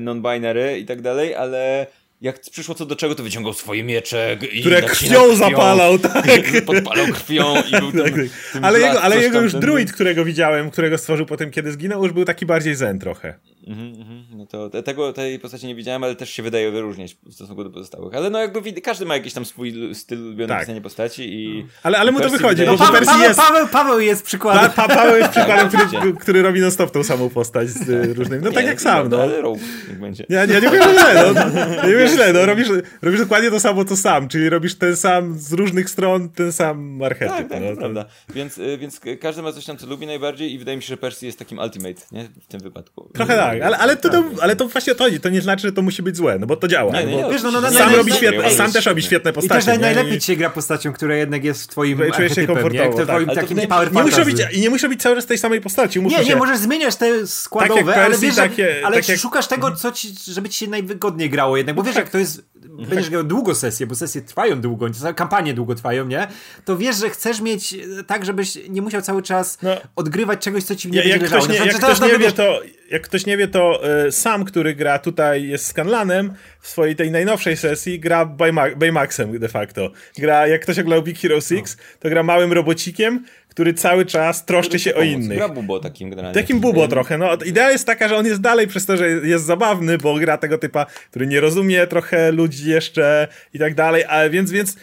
non-binary 0.01 0.79
i 0.79 0.85
tak 0.85 1.03
dalej, 1.03 1.35
ale 1.35 1.87
jak 2.21 2.41
przyszło 2.41 2.75
co 2.75 2.87
do 2.87 2.97
czego, 2.97 3.15
to 3.15 3.23
wyciągał 3.23 3.53
swoje 3.53 3.85
miecze 3.85 4.39
i 4.53 4.61
które 4.61 4.83
krwią, 4.83 5.09
krwią 5.09 5.37
zapalał, 5.37 5.99
tak. 6.09 6.25
Podpalał 6.67 7.07
krwią 7.07 7.63
i 7.63 7.71
był 7.71 7.93
tym, 8.05 8.05
tak, 8.05 8.13
tak. 8.13 8.53
tym 8.53 8.65
Ale 8.65 8.81
jego, 8.81 9.03
ale 9.03 9.23
jego 9.23 9.41
już 9.41 9.53
druid, 9.53 9.93
którego 9.93 10.25
widziałem, 10.25 10.71
którego 10.71 10.99
stworzył 10.99 11.27
potem, 11.27 11.51
kiedy 11.51 11.73
zginął, 11.73 12.03
już 12.03 12.13
był 12.13 12.25
taki 12.25 12.47
bardziej 12.47 12.75
zen 12.75 12.99
trochę. 12.99 13.35
Mhm, 13.69 14.01
mhm. 14.01 14.25
No 14.31 14.47
to 14.47 14.83
tego, 14.83 15.13
tej 15.13 15.39
postaci 15.39 15.67
nie 15.67 15.75
widziałem, 15.75 16.05
ale 16.05 16.15
też 16.17 16.31
się 16.31 16.43
wydaje 16.43 16.71
wyróżniać 16.71 17.17
w 17.27 17.35
stosunku 17.35 17.65
do 17.65 17.71
pozostałych. 17.71 18.15
Ale 18.15 18.31
no 18.31 18.39
jakby 18.39 18.73
każdy 18.73 19.07
ma 19.07 19.15
jakiś 19.15 19.33
tam 19.33 19.45
swój 19.45 19.95
styl 19.95 20.25
lubiony 20.25 20.49
tak. 20.49 20.61
pisania 20.61 20.81
postaci 20.81 21.35
i... 21.35 21.67
Ale, 21.83 21.99
ale 21.99 22.13
mu 22.13 22.21
to 22.21 22.31
wychodzi, 22.31 22.63
no, 22.67 22.79
Paweł, 22.79 23.05
Paweł, 23.05 23.23
jest... 23.23 23.41
Paweł, 23.41 23.69
Paweł 23.69 24.01
jest 24.01 24.25
przykładem. 24.25 24.71
Pa, 24.71 24.89
pa, 24.89 24.95
Paweł 24.95 25.17
jest 25.17 25.31
przykładem, 25.31 25.69
który, 25.69 26.13
który 26.13 26.43
robi 26.43 26.61
non 26.61 26.71
stop 26.71 26.91
tą 26.91 27.05
samą 27.05 27.29
postać 27.29 27.69
z 27.69 27.89
y, 27.89 28.15
różnymi. 28.15 28.43
No 28.43 28.49
nie, 28.49 28.55
tak 28.55 28.67
jak 28.67 28.81
sam, 28.81 29.09
no. 29.09 29.23
Ale 29.23 29.41
rogue, 29.41 29.61
niech 29.89 30.01
będzie. 30.01 30.25
Nie, 30.29 30.47
nie, 30.47 30.55
nie 30.55 30.71
wiem 30.71 30.83
źle, 30.83 31.33
no. 31.35 31.45
Nie 31.89 31.97
wiem 31.97 32.09
źle, 32.09 32.33
no. 32.33 32.47
Robisz, 32.47 32.69
robisz 33.03 33.21
dokładnie 33.21 33.51
to 33.51 33.61
samo, 33.61 33.85
co 33.85 33.97
sam, 33.97 34.29
czyli 34.29 34.49
robisz 34.49 34.75
ten 34.75 34.97
sam, 34.97 35.39
z 35.39 35.53
różnych 35.53 35.91
stron 35.91 36.29
ten 36.29 36.53
sam 36.53 37.03
archetyp. 37.03 37.37
Tak, 37.37 37.49
tak, 37.49 37.63
no, 37.63 37.71
to 37.71 37.77
prawda. 37.77 38.05
Więc, 38.35 38.59
y, 38.59 38.79
więc 38.79 39.01
każdy 39.21 39.43
ma 39.43 39.53
coś 39.53 39.65
tam, 39.65 39.77
co 39.77 39.87
lubi 39.87 40.07
najbardziej 40.07 40.53
i 40.53 40.59
wydaje 40.59 40.77
mi 40.77 40.83
się, 40.83 40.89
że 40.89 40.97
Percy 40.97 41.27
jest 41.27 41.39
takim 41.39 41.59
ultimate, 41.59 42.01
nie? 42.13 42.29
W 42.43 42.47
tym 42.47 42.61
wypadku. 42.61 43.11
Trochę 43.15 43.37
tak, 43.37 43.58
tak, 43.59 43.67
ale, 43.67 43.79
ale, 43.79 43.97
to, 43.97 44.09
to, 44.09 44.25
ale 44.41 44.57
to 44.57 44.69
właśnie 44.69 44.95
to 44.95 45.05
chodzi, 45.05 45.21
to 45.21 45.29
nie 45.29 45.41
znaczy, 45.43 45.63
że 45.69 45.73
to 45.73 45.83
musi 45.83 46.03
być 46.03 46.17
złe, 46.17 46.39
no 46.39 46.47
bo 46.47 46.57
to 46.57 46.69
działa. 46.69 46.93
Wiesz, 47.31 47.43
no, 47.43 47.51
no, 47.51 47.61
no, 47.61 47.71
sam, 47.71 47.91
no, 47.91 47.97
robi 47.97 48.11
no, 48.11 48.17
świetne, 48.17 48.51
sam 48.51 48.73
też 48.73 48.87
robi 48.87 49.03
świetne 49.03 49.31
I 49.31 49.35
postacie. 49.35 49.67
też 49.67 49.81
najlepiej 49.81 50.15
I- 50.15 50.21
ci 50.21 50.27
się 50.27 50.37
gra 50.37 50.51
postacią, 50.51 50.93
która 50.93 51.15
jednak 51.17 51.45
jest 51.45 51.63
w 51.63 51.67
twoim 51.67 52.01
Czujesz 52.17 52.35
się 52.35 52.41
nie? 52.41 52.47
komfortowo, 52.47 53.05
twoim 53.07 53.27
tak. 53.27 53.35
Takim 53.35 53.59
nie- 53.59 53.67
power 53.69 53.93
Nie 53.93 54.03
musisz 54.03 54.17
fantasy. 54.17 54.43
robić, 54.43 54.57
I 54.59 54.61
nie 54.61 54.71
musisz 54.71 54.83
robić 54.83 55.03
cały 55.03 55.17
czas 55.17 55.27
tej 55.27 55.39
samej 55.39 55.61
postaci. 55.61 56.01
Nie, 56.03 56.19
się... 56.19 56.25
nie, 56.25 56.37
możesz 56.37 56.59
zmieniać 56.59 56.97
te 56.97 57.27
składowe, 57.27 57.93
Tak 57.95 58.05
ale 58.05 58.19
wiesz, 58.19 58.37
takie- 58.37 58.81
ale 58.85 58.97
tak 58.97 59.09
jak- 59.09 59.19
szukasz 59.19 59.47
tego, 59.47 59.77
co 59.77 59.93
ci, 59.93 60.15
żeby 60.27 60.49
ci 60.49 60.59
się 60.59 60.71
najwygodniej 60.71 61.31
grało 61.31 61.57
jednak, 61.57 61.77
bo 61.77 61.83
wiesz, 61.83 61.97
jak 61.97 62.09
to 62.11 62.19
jest, 62.19 62.43
będziesz 62.91 63.11
grał 63.11 63.25
długo 63.25 63.55
sesję, 63.55 63.87
bo 63.87 63.95
sesje 63.95 64.23
trwają 64.23 64.61
długo, 64.61 64.87
kampanie 65.17 65.55
długo 65.55 65.75
trwają, 65.75 66.07
nie? 66.07 66.27
To 66.65 66.77
wiesz, 66.77 66.97
że 66.97 67.11
chcesz 67.11 67.41
mieć 67.41 67.75
e, 67.75 68.05
tak, 68.07 68.25
żebyś 68.25 68.59
nie 68.69 68.83
musiał 68.83 69.03
cały 69.03 69.23
czas 69.23 69.59
No. 69.63 69.71
odgrywać 69.97 70.41
czegoś, 70.41 70.65
co 70.65 70.77
ci 70.77 70.91
nie 70.91 70.97
Ja, 70.99 71.03
będzie 71.03 71.13
jak, 71.13 71.23
leżało. 71.23 71.43
ktoś 71.43 71.55
nie, 71.55 71.61
Na 71.61 71.67
jak, 71.67 71.75
przykład 71.75 71.97
ktoś 71.97 72.13
nie 72.13 72.19
wie, 72.19 72.33
to, 72.33 72.61
jak 72.91 73.03
ktoś 73.03 73.27
nie 73.27 73.37
wie, 73.37 73.49
to 73.49 73.81
y, 74.07 74.13
sam, 74.13 74.45
który 74.45 74.75
gra 74.75 74.99
tutaj 74.99 75.49
jest 75.49 75.67
Scanlanem, 75.67 76.33
w 76.61 76.69
swojej 76.69 76.97
tej 76.97 77.11
najnowszej 77.11 77.57
sesji 77.57 78.01
gra 78.01 78.27
Bayma- 78.27 78.77
Baymaxem 78.77 79.39
de 79.39 79.49
facto. 79.49 79.91
Gra, 80.19 80.47
jak 80.47 80.63
ktoś 80.63 80.79
oglądał 80.79 81.03
Big 81.03 81.19
Hero 81.19 81.41
6, 81.41 81.65
to 82.01 82.09
gra 82.09 82.23
małym 82.23 82.53
robocikiem, 82.53 83.25
który 83.49 83.75
cały 83.75 84.07
czas 84.07 84.45
troszczy 84.45 84.79
się 84.79 84.95
o 84.95 84.99
Pomóc. 84.99 85.13
innych. 85.13 85.39
Gra 85.39 85.49
bubo 85.49 85.81
takim 85.81 86.11
generalnie. 86.11 86.43
Takim 86.43 86.61
bubo 86.61 86.89
trochę. 86.89 87.19
No, 87.19 87.35
idea 87.47 87.71
jest 87.71 87.87
taka, 87.87 88.09
że 88.09 88.17
on 88.17 88.27
jest 88.27 88.41
dalej 88.41 88.67
przez 88.67 88.87
to, 88.87 88.97
że 88.97 89.09
jest 89.09 89.45
zabawny, 89.45 89.99
bo 89.99 90.15
gra 90.15 90.39
tego 90.39 90.59
typa, 90.59 90.87
który 91.11 91.27
nie 91.27 91.41
rozumie 91.41 91.87
trochę 91.87 92.33
ludzi 92.33 92.71
jeszcze 92.71 93.29
i 93.55 93.59
tak 93.59 93.75
dalej, 93.75 94.05
ale 94.05 94.31
więc, 94.31 94.51
więc 94.51 94.77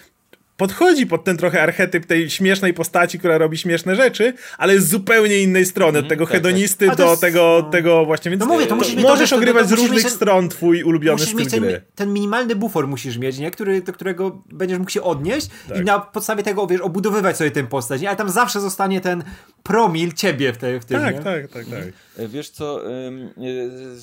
podchodzi 0.58 1.08
pod 1.08 1.24
ten 1.24 1.38
trochę 1.38 1.62
archetyp 1.62 2.06
tej 2.06 2.30
śmiesznej 2.30 2.74
postaci, 2.74 3.20
która 3.20 3.38
robi 3.38 3.58
śmieszne 3.58 3.96
rzeczy, 3.96 4.34
ale 4.58 4.80
z 4.80 4.90
zupełnie 4.90 5.40
innej 5.42 5.66
strony, 5.66 6.00
od 6.00 6.08
tego 6.08 6.26
tak, 6.26 6.32
tak. 6.34 6.44
hedonisty 6.44 6.88
to 6.90 6.96
do 6.96 7.10
jest- 7.10 7.22
tego, 7.22 7.60
no. 7.66 7.70
tego 7.72 8.06
właśnie, 8.06 8.32
więc 8.32 8.40
No 8.40 8.46
mówię, 8.46 8.68
to 8.68 8.76
musisz 8.76 8.96
mieć 8.96 9.06
to, 9.06 9.12
możesz 9.12 9.30
to- 9.30 9.36
to- 9.36 9.40
ogrywać 9.42 9.64
to 9.64 9.68
z 9.68 9.72
musisz 9.72 9.84
różnych 9.86 10.04
mieć 10.04 10.14
stron 10.14 10.50
twój 10.50 10.84
ulubiony 10.84 11.14
Musisz 11.14 11.28
styl 11.28 11.40
mieć 11.40 11.52
ten, 11.52 11.60
gry. 11.64 11.82
ten 11.96 12.14
minimalny 12.14 12.56
bufor 12.56 12.88
musisz 12.88 13.18
mieć, 13.18 13.38
nie? 13.38 13.52
Który, 13.52 13.82
do 13.82 13.94
którego 13.94 14.44
będziesz 14.52 14.80
mógł 14.80 14.92
się 14.92 15.02
odnieść 15.02 15.48
Tak. 15.70 15.78
i 15.78 15.82
na 15.82 16.00
podstawie 16.00 16.44
tego, 16.44 16.68
wiesz, 16.68 16.82
obudowywać 16.82 17.38
sobie 17.38 17.52
tę 17.52 17.64
postać, 17.64 18.02
nie? 18.02 18.08
Ale 18.10 18.18
tam 18.18 18.30
zawsze 18.30 18.62
zostanie 18.62 19.02
ten 19.02 19.24
promil 19.64 20.14
ciebie 20.14 20.54
w, 20.54 20.58
te, 20.58 20.80
w 20.80 20.86
tym, 20.86 21.02
Tak, 21.02 21.16
nie? 21.16 21.22
tak, 21.22 21.48
tak, 21.48 21.66
tak. 21.66 21.84
E, 22.18 22.28
Wiesz 22.28 22.50
co, 22.50 22.92
ym, 23.08 23.30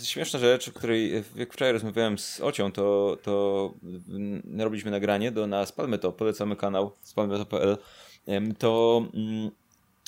e, 0.02 0.04
śmieszna 0.04 0.38
rzecz, 0.38 0.68
o 0.68 0.72
której 0.72 1.16
e, 1.16 1.22
jak 1.36 1.52
wczoraj 1.52 1.72
rozmawiałem 1.72 2.18
z 2.18 2.40
Ocią, 2.40 2.72
to, 2.72 3.18
to 3.22 3.74
mm, 4.08 4.42
robiliśmy 4.60 4.90
nagranie 4.90 5.32
do 5.32 5.46
na 5.46 5.66
Spalmy 5.66 5.98
to, 5.98 6.12
polecamy 6.42 6.56
kanał 6.56 6.92
Ym, 8.28 8.54
to 8.54 9.02
mm, 9.14 9.50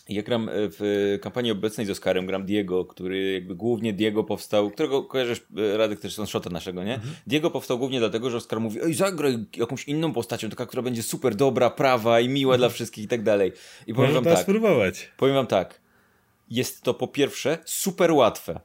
ja 0.09 0.23
gram 0.23 0.51
w 0.53 1.19
kampanii 1.23 1.53
obecnej 1.53 1.87
z 1.87 1.91
Oskarem, 1.91 2.27
gram 2.27 2.45
Diego, 2.45 2.85
który 2.85 3.33
jakby 3.33 3.55
głównie 3.55 3.93
Diego 3.93 4.25
powstał, 4.25 4.71
którego 4.71 5.03
kojarzysz, 5.03 5.47
e, 5.57 5.77
Radek 5.77 6.01
też 6.01 6.15
są 6.15 6.27
shota 6.27 6.51
naszego, 6.51 6.85
nie? 6.85 7.01
Diego 7.27 7.51
powstał 7.51 7.79
głównie 7.79 7.99
dlatego, 7.99 8.31
że 8.31 8.37
Oskar 8.37 8.61
mówi, 8.61 8.81
ej 8.83 8.95
zagraj 8.95 9.45
jakąś 9.57 9.85
inną 9.85 10.13
postacią, 10.13 10.51
taka, 10.51 10.67
która 10.67 10.83
będzie 10.83 11.03
super 11.03 11.35
dobra, 11.35 11.71
prawa 11.71 12.21
i 12.21 12.29
miła 12.29 12.59
dla 12.59 12.69
wszystkich 12.69 13.05
i 13.05 13.09
tak 13.09 13.23
dalej. 13.23 13.53
I 13.87 13.95
powiem 13.95 14.11
Można 14.11 14.31
wam 14.31 14.35
tak, 14.35 14.43
spróbować. 14.43 15.11
Powiem 15.17 15.35
wam 15.35 15.47
tak. 15.47 15.81
Jest 16.51 16.83
to 16.83 16.95
po 16.95 17.09
pierwsze 17.09 17.59
super 17.65 18.13
łatwe. 18.13 18.61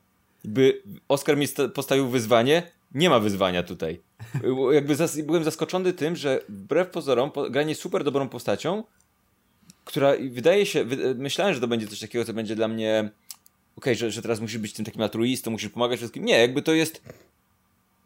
By 0.46 0.82
Oskar 1.08 1.38
mi 1.38 1.48
sta- 1.48 1.70
postawił 1.70 2.08
wyzwanie, 2.08 2.72
nie 2.94 3.10
ma 3.10 3.20
wyzwania 3.20 3.64
tutaj. 3.64 4.02
Jakby 4.72 4.96
zas 4.96 5.22
byłem 5.22 5.44
zaskoczony 5.44 5.94
tym, 5.94 6.16
że 6.16 6.42
wbrew 6.50 6.90
pozorom 6.90 7.32
po 7.32 7.50
granie 7.50 7.76
super 7.76 8.04
dobrą 8.04 8.30
postacią, 8.30 8.84
która 9.86 10.14
wydaje 10.30 10.66
się, 10.66 10.86
wy 10.86 11.16
myślałem, 11.16 11.54
że 11.54 11.62
to 11.62 11.68
będzie 11.68 11.88
coś 11.88 12.00
takiego, 12.00 12.26
co 12.26 12.34
będzie 12.34 12.56
dla 12.56 12.68
mnie 12.68 13.10
okej, 13.78 13.96
że, 13.96 14.12
że 14.12 14.22
teraz 14.22 14.40
musisz 14.40 14.58
być 14.58 14.74
tym 14.74 14.86
takim 14.86 15.02
altruistą, 15.02 15.52
musisz 15.52 15.70
pomagać 15.70 15.98
wszystkim. 15.98 16.26
Nie, 16.26 16.40
jakby 16.40 16.62
to 16.62 16.74
jest 16.74 17.02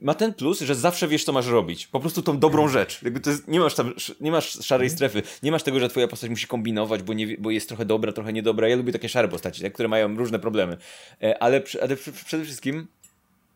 ma 0.03 0.13
ten 0.13 0.33
plus, 0.33 0.61
że 0.61 0.75
zawsze 0.75 1.07
wiesz, 1.07 1.23
co 1.23 1.31
masz 1.31 1.47
robić. 1.47 1.87
Po 1.87 1.99
prostu 1.99 2.21
tą 2.21 2.39
dobrą 2.39 2.67
rzecz. 2.67 3.01
Jakby 3.01 3.29
jest, 3.29 3.47
nie, 3.47 3.59
masz 3.59 3.75
tam, 3.75 3.93
nie 4.21 4.31
masz 4.31 4.65
szarej 4.65 4.89
strefy. 4.89 5.23
Nie 5.43 5.51
masz 5.51 5.63
tego, 5.63 5.79
że 5.79 5.89
twoja 5.89 6.07
postać 6.07 6.29
musi 6.29 6.47
kombinować, 6.47 7.03
bo, 7.03 7.13
nie, 7.13 7.37
bo 7.37 7.51
jest 7.51 7.67
trochę 7.67 7.85
dobra, 7.85 8.11
trochę 8.11 8.33
niedobra. 8.33 8.67
Ja 8.67 8.75
lubię 8.75 8.91
takie 8.91 9.09
szare 9.09 9.27
postaci, 9.27 9.61
tak, 9.61 9.73
które 9.73 9.87
mają 9.87 10.15
różne 10.17 10.39
problemy. 10.39 10.77
E, 11.21 11.43
Ale, 11.43 11.61
ale 11.81 11.97
przede 12.25 12.43
wszystkim, 12.43 12.87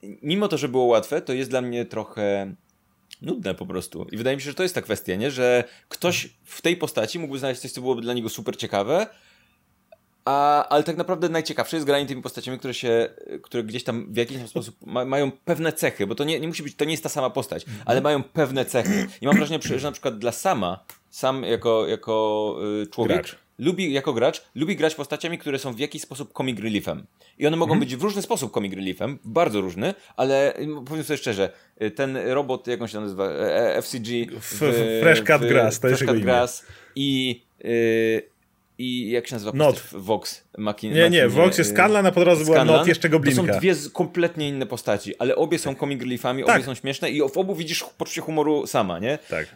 mimo 0.03 0.47
to, 0.47 0.57
że 0.57 0.67
było 0.67 0.85
łatwe, 0.85 1.21
to 1.21 1.33
jest 1.33 1.49
dla 1.49 1.61
mnie 1.61 1.85
trochę 1.85 2.55
nudne 3.21 3.55
po 3.55 3.65
prostu. 3.65 4.07
I 4.11 4.17
wydaje 4.17 4.37
mi 4.37 4.41
się, 4.41 4.49
że 4.49 4.55
to 4.55 4.63
jest 4.63 4.75
ta 4.75 4.81
kwestia, 4.81 5.15
nie? 5.15 5.31
Że 5.31 5.63
ktoś 5.89 6.29
w 6.43 6.61
tej 6.61 6.77
postaci 6.77 7.19
mógłby 7.19 7.39
znaleźć 7.39 7.61
coś, 7.61 7.71
co 7.71 7.81
byłoby 7.81 8.01
dla 8.01 8.13
niego 8.13 8.29
super 8.29 8.57
ciekawe, 8.57 9.07
a, 10.27 10.67
ale 10.69 10.83
tak 10.83 10.97
naprawdę 10.97 11.29
najciekawsze 11.29 11.77
jest 11.77 11.85
granie 11.85 12.05
tymi 12.05 12.21
postaciami, 12.21 12.59
które 12.59 12.73
się, 12.73 13.09
które 13.41 13.63
gdzieś 13.63 13.83
tam 13.83 14.13
w 14.13 14.17
jakiś 14.17 14.49
sposób 14.49 14.75
ma, 14.85 15.05
mają 15.05 15.31
pewne 15.31 15.73
cechy, 15.73 16.07
bo 16.07 16.15
to 16.15 16.23
nie, 16.23 16.39
nie 16.39 16.47
musi 16.47 16.63
być, 16.63 16.75
to 16.75 16.85
nie 16.85 16.91
jest 16.91 17.03
ta 17.03 17.09
sama 17.09 17.29
postać, 17.29 17.65
ale 17.85 18.01
mają 18.01 18.23
pewne 18.23 18.65
cechy. 18.65 19.07
I 19.21 19.25
mam 19.25 19.35
wrażenie, 19.37 19.59
że 19.63 19.87
na 19.87 19.91
przykład 19.91 20.17
dla 20.17 20.31
sama, 20.31 20.85
sam 21.17 21.43
jako, 21.43 21.87
jako 21.87 22.55
y, 22.83 22.87
człowiek, 22.87 23.17
Gracz. 23.17 23.35
lubi, 23.57 23.93
jako 23.93 24.13
gracz, 24.13 24.43
lubi 24.55 24.75
grać 24.75 24.95
postaciami, 24.95 25.37
które 25.37 25.59
są 25.59 25.73
w 25.73 25.79
jakiś 25.79 26.01
sposób 26.01 26.33
comic 26.37 26.59
reliefem. 26.59 27.05
I 27.37 27.47
one 27.47 27.57
mogą 27.57 27.79
być 27.79 27.95
w 27.95 28.01
różny 28.01 28.21
sposób 28.21 28.53
comic 28.53 28.73
reliefem, 28.73 29.19
bardzo 29.23 29.61
różny, 29.61 29.93
ale 30.17 30.59
y, 30.59 30.67
powiem 30.85 31.03
sobie 31.03 31.17
szczerze, 31.17 31.49
y, 31.81 31.91
ten 31.91 32.17
robot, 32.17 32.67
jak 32.67 32.81
on 32.81 32.87
się 32.87 32.99
nazywa, 32.99 33.25
E, 33.29 33.75
e, 33.75 33.81
FCG, 33.81 34.09
F- 34.37 34.63
Fresh 35.01 35.23
Cut 35.23 35.41
Grass, 35.49 35.79
to 35.79 35.87
jest 35.87 36.01
jego 36.01 36.13
imię. 36.13 36.23
Grass 36.23 36.65
i, 36.95 37.41
i 38.77 39.09
jak 39.09 39.27
się 39.27 39.35
nazywa 39.35 39.51
Not. 39.55 39.83
Vox. 39.91 40.43
Maki, 40.57 40.89
Nie, 40.89 41.09
nie, 41.09 41.27
Vox 41.27 41.57
jest 41.57 41.69
Scanlan, 41.71 42.05
a 42.05 42.11
po 42.11 42.19
drodze 42.19 42.45
była. 42.45 42.65
Not, 42.65 42.87
jeszcze 42.87 43.09
To 43.09 43.11
Goblinka. 43.11 43.53
są 43.53 43.59
dwie 43.59 43.75
kompletnie 43.93 44.49
inne 44.49 44.65
postaci, 44.65 45.13
ale 45.19 45.35
obie 45.35 45.59
są 45.59 45.75
comic 45.75 46.01
reliefami, 46.01 46.43
Tak. 46.43 46.55
obie 46.55 46.65
są 46.65 46.75
śmieszne 46.75 47.09
i 47.09 47.19
w 47.19 47.37
obu 47.37 47.55
widzisz 47.55 47.85
poczucie 47.97 48.21
humoru 48.21 48.67
sama, 48.67 48.99
nie? 48.99 49.19
Tak. 49.29 49.45
Y, 49.45 49.49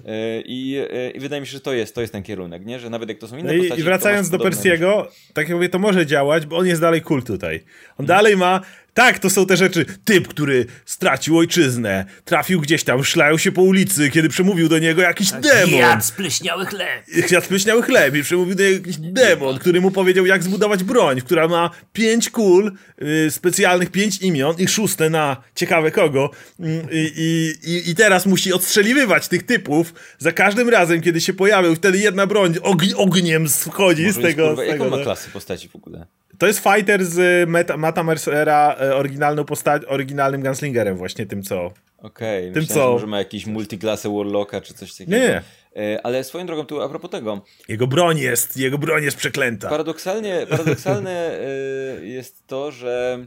I, 0.46 0.78
y, 0.78 1.12
I 1.12 1.20
wydaje 1.20 1.42
mi 1.42 1.48
się, 1.48 1.52
że 1.54 1.60
to 1.62 1.74
jest, 1.74 1.96
to 1.96 2.02
jest 2.02 2.14
ten 2.14 2.24
kierunek, 2.24 2.66
nie? 2.66 2.80
Że 2.80 2.90
nawet 2.90 3.10
jak 3.10 3.18
to 3.18 3.28
są 3.28 3.38
inne 3.38 3.48
No 3.48 3.54
i, 3.54 3.58
postaci... 3.60 3.82
i 3.82 3.84
to 3.84 3.90
wracając 3.90 4.30
do. 4.30 4.40
Persiego, 4.40 5.08
tak 5.34 5.48
jak 5.48 5.56
mówię, 5.56 5.70
to 5.70 5.80
może 5.80 6.06
działać, 6.06 6.46
bo 6.46 6.58
on 6.58 6.68
jest 6.68 6.82
dalej 6.82 7.02
cool 7.02 7.24
tutaj. 7.24 7.64
On 7.98 8.06
dalej 8.06 8.38
ma. 8.38 8.62
Tak, 8.94 9.20
to 9.20 9.30
są 9.30 9.46
te 9.46 9.58
rzeczy. 9.58 9.86
Typ, 10.06 10.28
który 10.28 10.66
stracił 10.86 11.38
ojczyznę, 11.38 12.06
trafił 12.26 12.62
gdzieś 12.62 12.84
tam, 12.84 13.04
szlał 13.04 13.40
się 13.40 13.52
po 13.52 13.62
ulicy, 13.62 14.10
kiedy 14.10 14.30
przemówił 14.30 14.70
do 14.70 14.80
niego 14.80 15.02
jakiś 15.02 15.32
demon. 15.32 15.80
Jad 15.80 16.06
spleśniały 16.06 16.66
chleb. 16.66 17.04
Jadł 17.32 17.46
spleśniały 17.46 17.82
chleb 17.84 18.16
i 18.16 18.24
przemówił 18.24 18.56
do 18.56 18.64
niego 18.64 18.76
jakiś 18.76 18.98
demon, 18.98 19.60
który 19.60 19.82
mu 19.82 19.92
powiedział, 19.92 20.26
jak 20.26 20.44
zbudować 20.44 20.84
broń, 20.92 21.22
która 21.22 21.48
ma 21.48 21.70
pięć 21.94 22.30
kul, 22.30 22.72
y, 23.02 23.32
specjalnych 23.32 23.92
pięć 23.92 24.22
imion 24.22 24.56
i 24.58 24.68
szóste 24.68 25.10
na 25.10 25.38
ciekawe 25.56 25.92
kogo. 25.92 26.30
Mm, 26.60 26.88
I, 26.92 27.12
i, 27.16 27.72
i, 27.72 27.90
I 27.90 27.96
teraz 27.96 28.26
musi 28.26 28.54
odstrzeliwywać 28.54 29.28
tych 29.28 29.44
typów 29.44 29.94
za 30.20 30.32
każdym 30.32 30.70
razem, 30.70 31.02
kiedy 31.02 31.22
się 31.22 31.34
pojawią. 31.34 31.76
Wtedy 31.76 31.98
jedna 31.98 32.28
broń 32.28 32.56
ogni, 32.62 32.94
ogniem 32.94 33.50
schodzi 33.50 34.06
Może 34.06 34.20
z 34.20 34.24
tego. 34.24 34.48
kurwa, 34.48 34.64
z 34.64 34.68
jaką 34.68 34.80
tego 34.80 34.90
ma 34.90 34.98
no. 34.98 35.04
klasy 35.04 35.30
postaci 35.30 35.70
w 35.70 35.76
ogóle? 35.76 36.06
To 36.38 36.48
jest 36.48 36.64
fighter 36.64 37.06
z 37.06 37.50
Meta, 37.50 37.78
Mata 37.78 38.04
Mercera, 38.04 38.76
e, 38.82 38.96
oryginalną 38.96 39.44
posta- 39.44 39.86
oryginalnym 39.88 40.42
gunslingerem, 40.44 40.98
właśnie 40.98 41.26
tym 41.26 41.44
co. 41.44 41.72
Okej, 41.98 42.54
Tym 42.54 42.62
myślałem, 42.64 42.96
co? 42.96 43.00
że 43.00 43.08
ma 43.08 43.18
jakiś 43.20 43.46
multiklasę 43.46 44.10
Warlocka 44.18 44.62
czy 44.62 44.74
coś 44.74 44.92
takiego. 44.92 45.12
Nie, 45.12 45.20
nie. 45.20 45.42
E, 45.76 46.06
Ale 46.06 46.24
swoją 46.24 46.46
drogą 46.46 46.66
tu 46.66 46.82
a 46.82 46.90
propos 46.90 47.12
tego, 47.12 47.42
Jego 47.68 47.88
broń 47.88 48.18
jest, 48.18 48.58
jego 48.58 48.78
broń 48.78 49.04
jest 49.04 49.18
przeklęta. 49.18 49.70
paradoksalnie, 49.70 50.48
paradoksalne 50.50 51.40
e, 51.40 52.06
jest 52.06 52.48
to, 52.48 52.72
że 52.72 53.26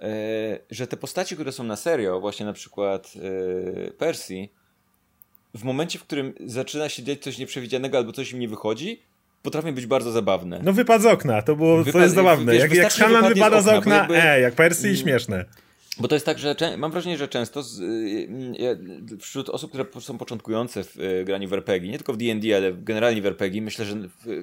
e, 0.00 0.58
że 0.70 0.86
te 0.86 0.96
postaci, 0.96 1.34
które 1.34 1.52
są 1.52 1.64
na 1.64 1.76
serio, 1.76 2.20
właśnie 2.20 2.46
na 2.46 2.52
przykład 2.52 3.12
Persji, 3.98 4.52
w 5.54 5.64
momencie, 5.64 5.98
w 5.98 6.02
którym 6.02 6.34
zaczyna 6.46 6.88
się 6.88 7.02
dziać 7.02 7.18
coś 7.22 7.38
nieprzewidzianego 7.38 7.98
albo 7.98 8.12
coś 8.12 8.32
im 8.32 8.38
nie 8.38 8.48
wychodzi, 8.48 9.02
potrafią 9.42 9.74
być 9.74 9.86
bardzo 9.86 10.12
zabawne. 10.12 10.60
No 10.62 10.72
wypadł 10.72 11.02
z 11.02 11.06
okna, 11.06 11.42
to 11.42 11.56
było, 11.56 11.84
to 11.84 11.90
Wypad- 11.90 12.02
jest 12.02 12.14
zabawne. 12.14 12.52
wiesz, 12.52 12.62
jak 12.62 12.72
jak 12.74 12.92
z 12.92 13.28
wypada 13.34 13.60
z 13.60 13.68
okna, 13.68 13.98
bo 13.98 14.04
okna, 14.14 14.24
e, 14.34 14.40
jak 14.40 14.54
Persji 14.54 14.90
i 14.90 14.96
śmieszne. 14.96 15.44
Bo 15.98 16.08
to 16.08 16.14
jest 16.14 16.26
tak, 16.26 16.38
że 16.38 16.56
mam 16.78 16.90
wrażenie, 16.90 17.18
że 17.18 17.28
często 17.28 17.62
z, 17.62 17.80
y, 17.80 17.84
y, 19.12 19.18
wśród 19.18 19.48
osób, 19.48 19.70
które 19.70 20.00
są 20.00 20.18
początkujące 20.18 20.84
w 20.84 20.96
y, 20.96 21.24
graniu 21.24 21.48
w 21.48 21.52
RPG, 21.52 21.90
nie 21.90 21.98
tylko 21.98 22.12
w 22.12 22.16
D&D, 22.16 22.56
ale 22.56 22.72
generalnie 22.72 23.22
w 23.22 23.26
RPG, 23.26 23.62
myślę, 23.62 23.84
że 23.84 23.96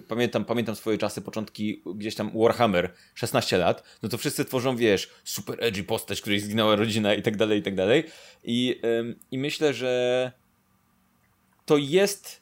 pamiętam, 0.08 0.46
pamiętam 0.46 0.76
swoje 0.76 0.98
czasy, 0.98 1.22
początki 1.22 1.82
gdzieś 1.96 2.16
tam 2.16 2.32
Warhammer, 2.36 2.94
16 3.16 3.58
lat, 3.58 3.84
no 4.04 4.10
to 4.10 4.18
wszyscy 4.18 4.46
tworzą, 4.46 4.76
wiesz, 4.76 5.10
super 5.24 5.58
edgy 5.60 5.84
postać, 5.84 6.22
której 6.22 6.40
zginęła 6.40 6.76
rodzina 6.76 7.14
i 7.14 7.22
tak 7.22 7.38
dalej, 7.38 7.60
i 7.60 7.64
tak 7.64 7.76
dalej. 7.76 8.04
I, 8.44 8.82
I 9.32 9.38
myślę, 9.38 9.74
że 9.74 10.32
to 11.66 11.78
jest 11.78 12.41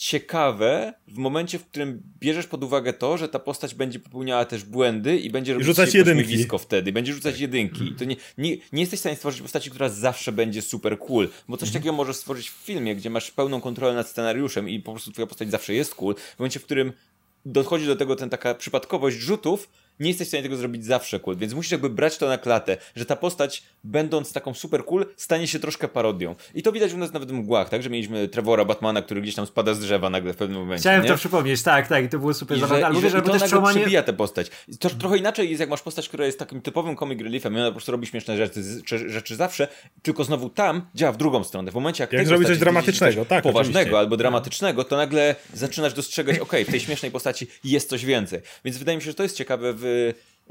ciekawe 0.00 0.94
w 1.08 1.18
momencie, 1.18 1.58
w 1.58 1.66
którym 1.66 2.02
bierzesz 2.20 2.46
pod 2.46 2.64
uwagę 2.64 2.92
to, 2.92 3.18
że 3.18 3.28
ta 3.28 3.38
postać 3.38 3.74
będzie 3.74 4.00
popełniała 4.00 4.44
też 4.44 4.64
błędy 4.64 5.18
i 5.18 5.30
będzie 5.30 5.52
robić 5.52 5.66
rzucać 5.66 5.94
jedynki. 5.94 6.58
wtedy, 6.58 6.92
będzie 6.92 7.12
rzucać 7.12 7.40
jedynki. 7.40 7.84
I 7.88 7.94
To 7.94 8.04
nie, 8.04 8.16
nie, 8.38 8.56
nie 8.72 8.80
jesteś 8.80 8.98
w 8.98 9.00
stanie 9.00 9.16
stworzyć 9.16 9.42
postaci, 9.42 9.70
która 9.70 9.88
zawsze 9.88 10.32
będzie 10.32 10.62
super 10.62 10.98
cool, 10.98 11.28
bo 11.48 11.56
coś 11.56 11.70
takiego 11.70 11.92
możesz 11.92 12.16
stworzyć 12.16 12.50
w 12.50 12.52
filmie, 12.52 12.96
gdzie 12.96 13.10
masz 13.10 13.30
pełną 13.30 13.60
kontrolę 13.60 13.94
nad 13.94 14.08
scenariuszem 14.08 14.68
i 14.68 14.80
po 14.80 14.92
prostu 14.92 15.12
twoja 15.12 15.26
postać 15.26 15.50
zawsze 15.50 15.74
jest 15.74 15.94
cool. 15.94 16.14
W 16.14 16.38
momencie, 16.38 16.60
w 16.60 16.64
którym 16.64 16.92
dochodzi 17.46 17.86
do 17.86 17.96
tego 17.96 18.16
ten 18.16 18.30
taka 18.30 18.54
przypadkowość 18.54 19.16
rzutów, 19.16 19.70
nie 20.00 20.08
jesteś 20.08 20.26
w 20.26 20.30
stanie 20.30 20.42
tego 20.42 20.56
zrobić 20.56 20.84
zawsze 20.84 21.20
cool, 21.20 21.36
więc 21.36 21.54
musisz 21.54 21.72
jakby 21.72 21.90
brać 21.90 22.18
to 22.18 22.28
na 22.28 22.38
klatę, 22.38 22.76
że 22.96 23.06
ta 23.06 23.16
postać, 23.16 23.62
będąc 23.84 24.32
taką 24.32 24.54
super 24.54 24.84
cool, 24.84 25.06
stanie 25.16 25.46
się 25.46 25.58
troszkę 25.58 25.88
parodią. 25.88 26.34
I 26.54 26.62
to 26.62 26.72
widać 26.72 26.92
u 26.92 26.96
nas 26.96 27.12
nawet 27.12 27.30
w 27.30 27.32
mgłach, 27.32 27.68
tak, 27.68 27.82
że 27.82 27.90
mieliśmy 27.90 28.28
Trevora 28.28 28.64
Batmana, 28.64 29.02
który 29.02 29.20
gdzieś 29.20 29.34
tam 29.34 29.46
spada 29.46 29.74
z 29.74 29.80
drzewa 29.80 30.10
nagle 30.10 30.32
w 30.32 30.36
pewnym 30.36 30.60
momencie. 30.60 30.80
Chciałem 30.80 31.02
nie? 31.02 31.08
to 31.08 31.16
przypomnieć, 31.16 31.62
tak, 31.62 31.88
tak, 31.88 32.04
i 32.04 32.08
to 32.08 32.18
było 32.18 32.34
super 32.34 32.60
zabawne. 32.60 32.86
Ale 32.86 32.94
i, 32.94 32.96
mówię, 32.96 33.10
że, 33.10 33.22
to 33.22 33.38
też 33.38 33.52
przebija 33.70 34.02
tę 34.02 34.12
postać. 34.12 34.50
To 34.80 34.90
trochę 34.90 35.16
inaczej 35.16 35.48
jest, 35.50 35.60
jak 35.60 35.70
masz 35.70 35.82
postać, 35.82 36.08
która 36.08 36.26
jest 36.26 36.38
takim 36.38 36.62
typowym 36.62 36.96
comic 36.96 37.20
reliefem 37.20 37.54
i 37.54 37.56
ona 37.56 37.66
po 37.66 37.72
prostu 37.72 37.92
robi 37.92 38.06
śmieszne 38.06 38.36
rzeczy, 38.36 38.62
rzeczy, 39.08 39.36
zawsze, 39.36 39.68
tylko 40.02 40.24
znowu 40.24 40.48
tam 40.48 40.86
działa 40.94 41.12
w 41.12 41.16
drugą 41.16 41.44
stronę. 41.44 41.70
W 41.70 41.74
momencie, 41.74 42.02
jak, 42.02 42.12
Jak 42.12 42.20
tej 42.20 42.26
zrobić 42.26 42.48
coś 42.48 42.58
dramatycznego, 42.58 43.20
coś 43.20 43.28
tak, 43.28 43.42
Poważnego 43.42 43.78
oczywiście. 43.78 43.98
albo 43.98 44.16
dramatycznego, 44.16 44.84
to 44.84 44.96
nagle 44.96 45.36
zaczynasz 45.54 45.94
dostrzegać, 45.94 46.38
okej, 46.38 46.64
w 46.64 46.70
tej 46.70 46.80
śmiesznej 46.80 47.10
postaci 47.10 47.46
jest 47.64 47.88
coś 47.88 48.04
więcej. 48.04 48.40
Więc 48.64 48.78
wydaje 48.78 48.98
mi 48.98 49.02
się, 49.02 49.10
że 49.10 49.14
to 49.14 49.22
jest 49.22 49.36
ciekawe 49.36 49.72
w 49.72 49.89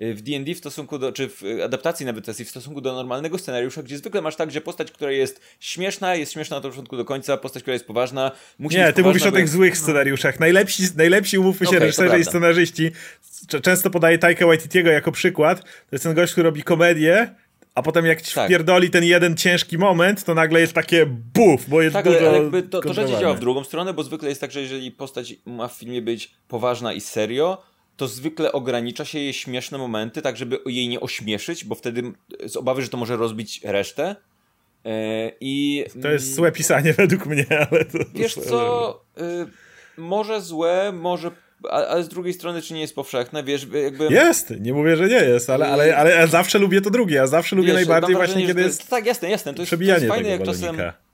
w 0.01 0.21
D&D 0.21 0.55
w 0.55 0.57
stosunku 0.57 0.99
do, 0.99 1.11
czy 1.11 1.29
w 1.29 1.43
adaptacji 1.65 2.05
nawet 2.05 2.25
sesji 2.25 2.45
w 2.45 2.49
stosunku 2.49 2.81
do 2.81 2.93
normalnego 2.93 3.37
scenariusza, 3.37 3.83
gdzie 3.83 3.97
zwykle 3.97 4.21
masz 4.21 4.35
tak, 4.35 4.51
że 4.51 4.61
postać, 4.61 4.91
która 4.91 5.11
jest 5.11 5.41
śmieszna, 5.59 6.15
jest 6.15 6.33
śmieszna 6.33 6.57
od 6.57 6.63
początku 6.63 6.97
do 6.97 7.05
końca, 7.05 7.37
postać, 7.37 7.63
która 7.63 7.73
jest 7.73 7.85
poważna, 7.85 8.31
musi 8.59 8.77
Nie, 8.77 8.85
być 8.85 8.95
ty 8.95 9.01
poważna, 9.01 9.09
mówisz 9.09 9.33
o 9.33 9.37
tych 9.37 9.49
złych 9.49 9.77
scenariuszach. 9.77 10.39
Najlepsi, 10.39 10.83
najlepsi 10.95 11.37
umówmy 11.37 11.67
się, 11.67 11.73
to 11.73 11.79
reżyserzy 11.79 12.19
i 12.19 12.25
scenarzyści. 12.25 12.91
Często 13.63 13.89
podaję 13.89 14.17
Taika 14.17 14.45
Waititiego 14.45 14.89
jako 14.89 15.11
przykład. 15.11 15.63
To 15.63 15.69
jest 15.91 16.03
ten 16.03 16.13
gość, 16.13 16.31
który 16.31 16.45
robi 16.45 16.63
komedię, 16.63 17.35
a 17.75 17.81
potem 17.81 18.05
jak 18.05 18.21
ci 18.21 18.35
Tak. 18.35 18.45
wpierdoli 18.45 18.89
ten 18.89 19.03
jeden 19.03 19.37
ciężki 19.37 19.77
moment, 19.77 20.23
to 20.23 20.33
nagle 20.33 20.61
jest 20.61 20.73
takie 20.73 21.05
buf, 21.05 21.69
bo 21.69 21.81
jest 21.81 21.93
Tak, 21.93 22.05
dużo 22.05 22.17
ale, 22.17 22.29
ale 22.29 22.37
jakby 22.37 22.63
to, 22.63 22.81
to 22.81 22.87
kontrowane. 22.87 23.19
działa 23.19 23.33
w 23.33 23.39
drugą 23.39 23.63
stronę, 23.63 23.93
bo 23.93 24.03
zwykle 24.03 24.29
jest 24.29 24.41
tak, 24.41 24.51
że 24.51 24.61
jeżeli 24.61 24.91
postać 24.91 25.33
ma 25.45 25.67
w 25.67 25.73
filmie 25.73 26.01
być 26.01 26.31
poważna 26.47 26.93
i 26.93 27.01
serio, 27.01 27.57
to 27.99 28.07
zwykle 28.07 28.51
ogranicza 28.51 29.05
się 29.05 29.19
jej 29.19 29.33
śmieszne 29.33 29.77
momenty, 29.77 30.21
tak 30.21 30.37
żeby 30.37 30.59
jej 30.65 30.87
nie 30.87 30.99
ośmieszyć, 30.99 31.65
bo 31.65 31.75
wtedy 31.75 32.03
z 32.45 32.57
obawy, 32.57 32.81
że 32.81 32.89
to 32.89 32.97
może 32.97 33.17
rozbić 33.17 33.61
resztę. 33.63 34.15
E, 34.85 35.31
I 35.41 35.85
To 36.01 36.09
jest 36.09 36.35
złe 36.35 36.51
pisanie 36.51 36.93
według 36.93 37.25
mnie, 37.25 37.45
ale 37.71 37.85
to... 37.85 37.97
wiesz 38.15 38.35
co, 38.35 39.01
y, 39.17 39.21
może 39.97 40.41
złe, 40.41 40.91
może, 40.91 41.31
ale 41.69 42.03
z 42.03 42.09
drugiej 42.09 42.33
strony 42.33 42.61
czy 42.61 42.73
nie 42.73 42.81
jest 42.81 42.95
powszechne, 42.95 43.43
wiesz, 43.43 43.67
jakby... 43.83 44.05
Jest, 44.05 44.53
nie 44.59 44.73
mówię, 44.73 44.97
że 44.97 45.07
nie 45.07 45.15
jest, 45.15 45.49
ale, 45.49 45.67
ale, 45.67 45.97
ale 45.97 46.09
ja 46.09 46.27
zawsze 46.27 46.59
lubię 46.59 46.81
to 46.81 46.89
drugie. 46.89 47.15
Ja 47.15 47.27
zawsze 47.27 47.55
lubię 47.55 47.67
wiesz, 47.67 47.75
najbardziej 47.75 48.15
mam 48.15 48.19
właśnie, 48.19 48.33
wrażenie, 48.33 48.47
kiedy 48.47 48.61
to 48.61 48.67
jest 48.67 48.89
Tak, 48.89 49.05
jasne, 49.05 49.29
jasne, 49.29 49.53
to 49.53 49.61
jest, 49.61 49.71
to 49.71 49.83
jest 49.83 50.05
fajne, 50.05 50.29
jak 50.29 50.43
czasem... 50.43 50.61
balonika. 50.61 51.08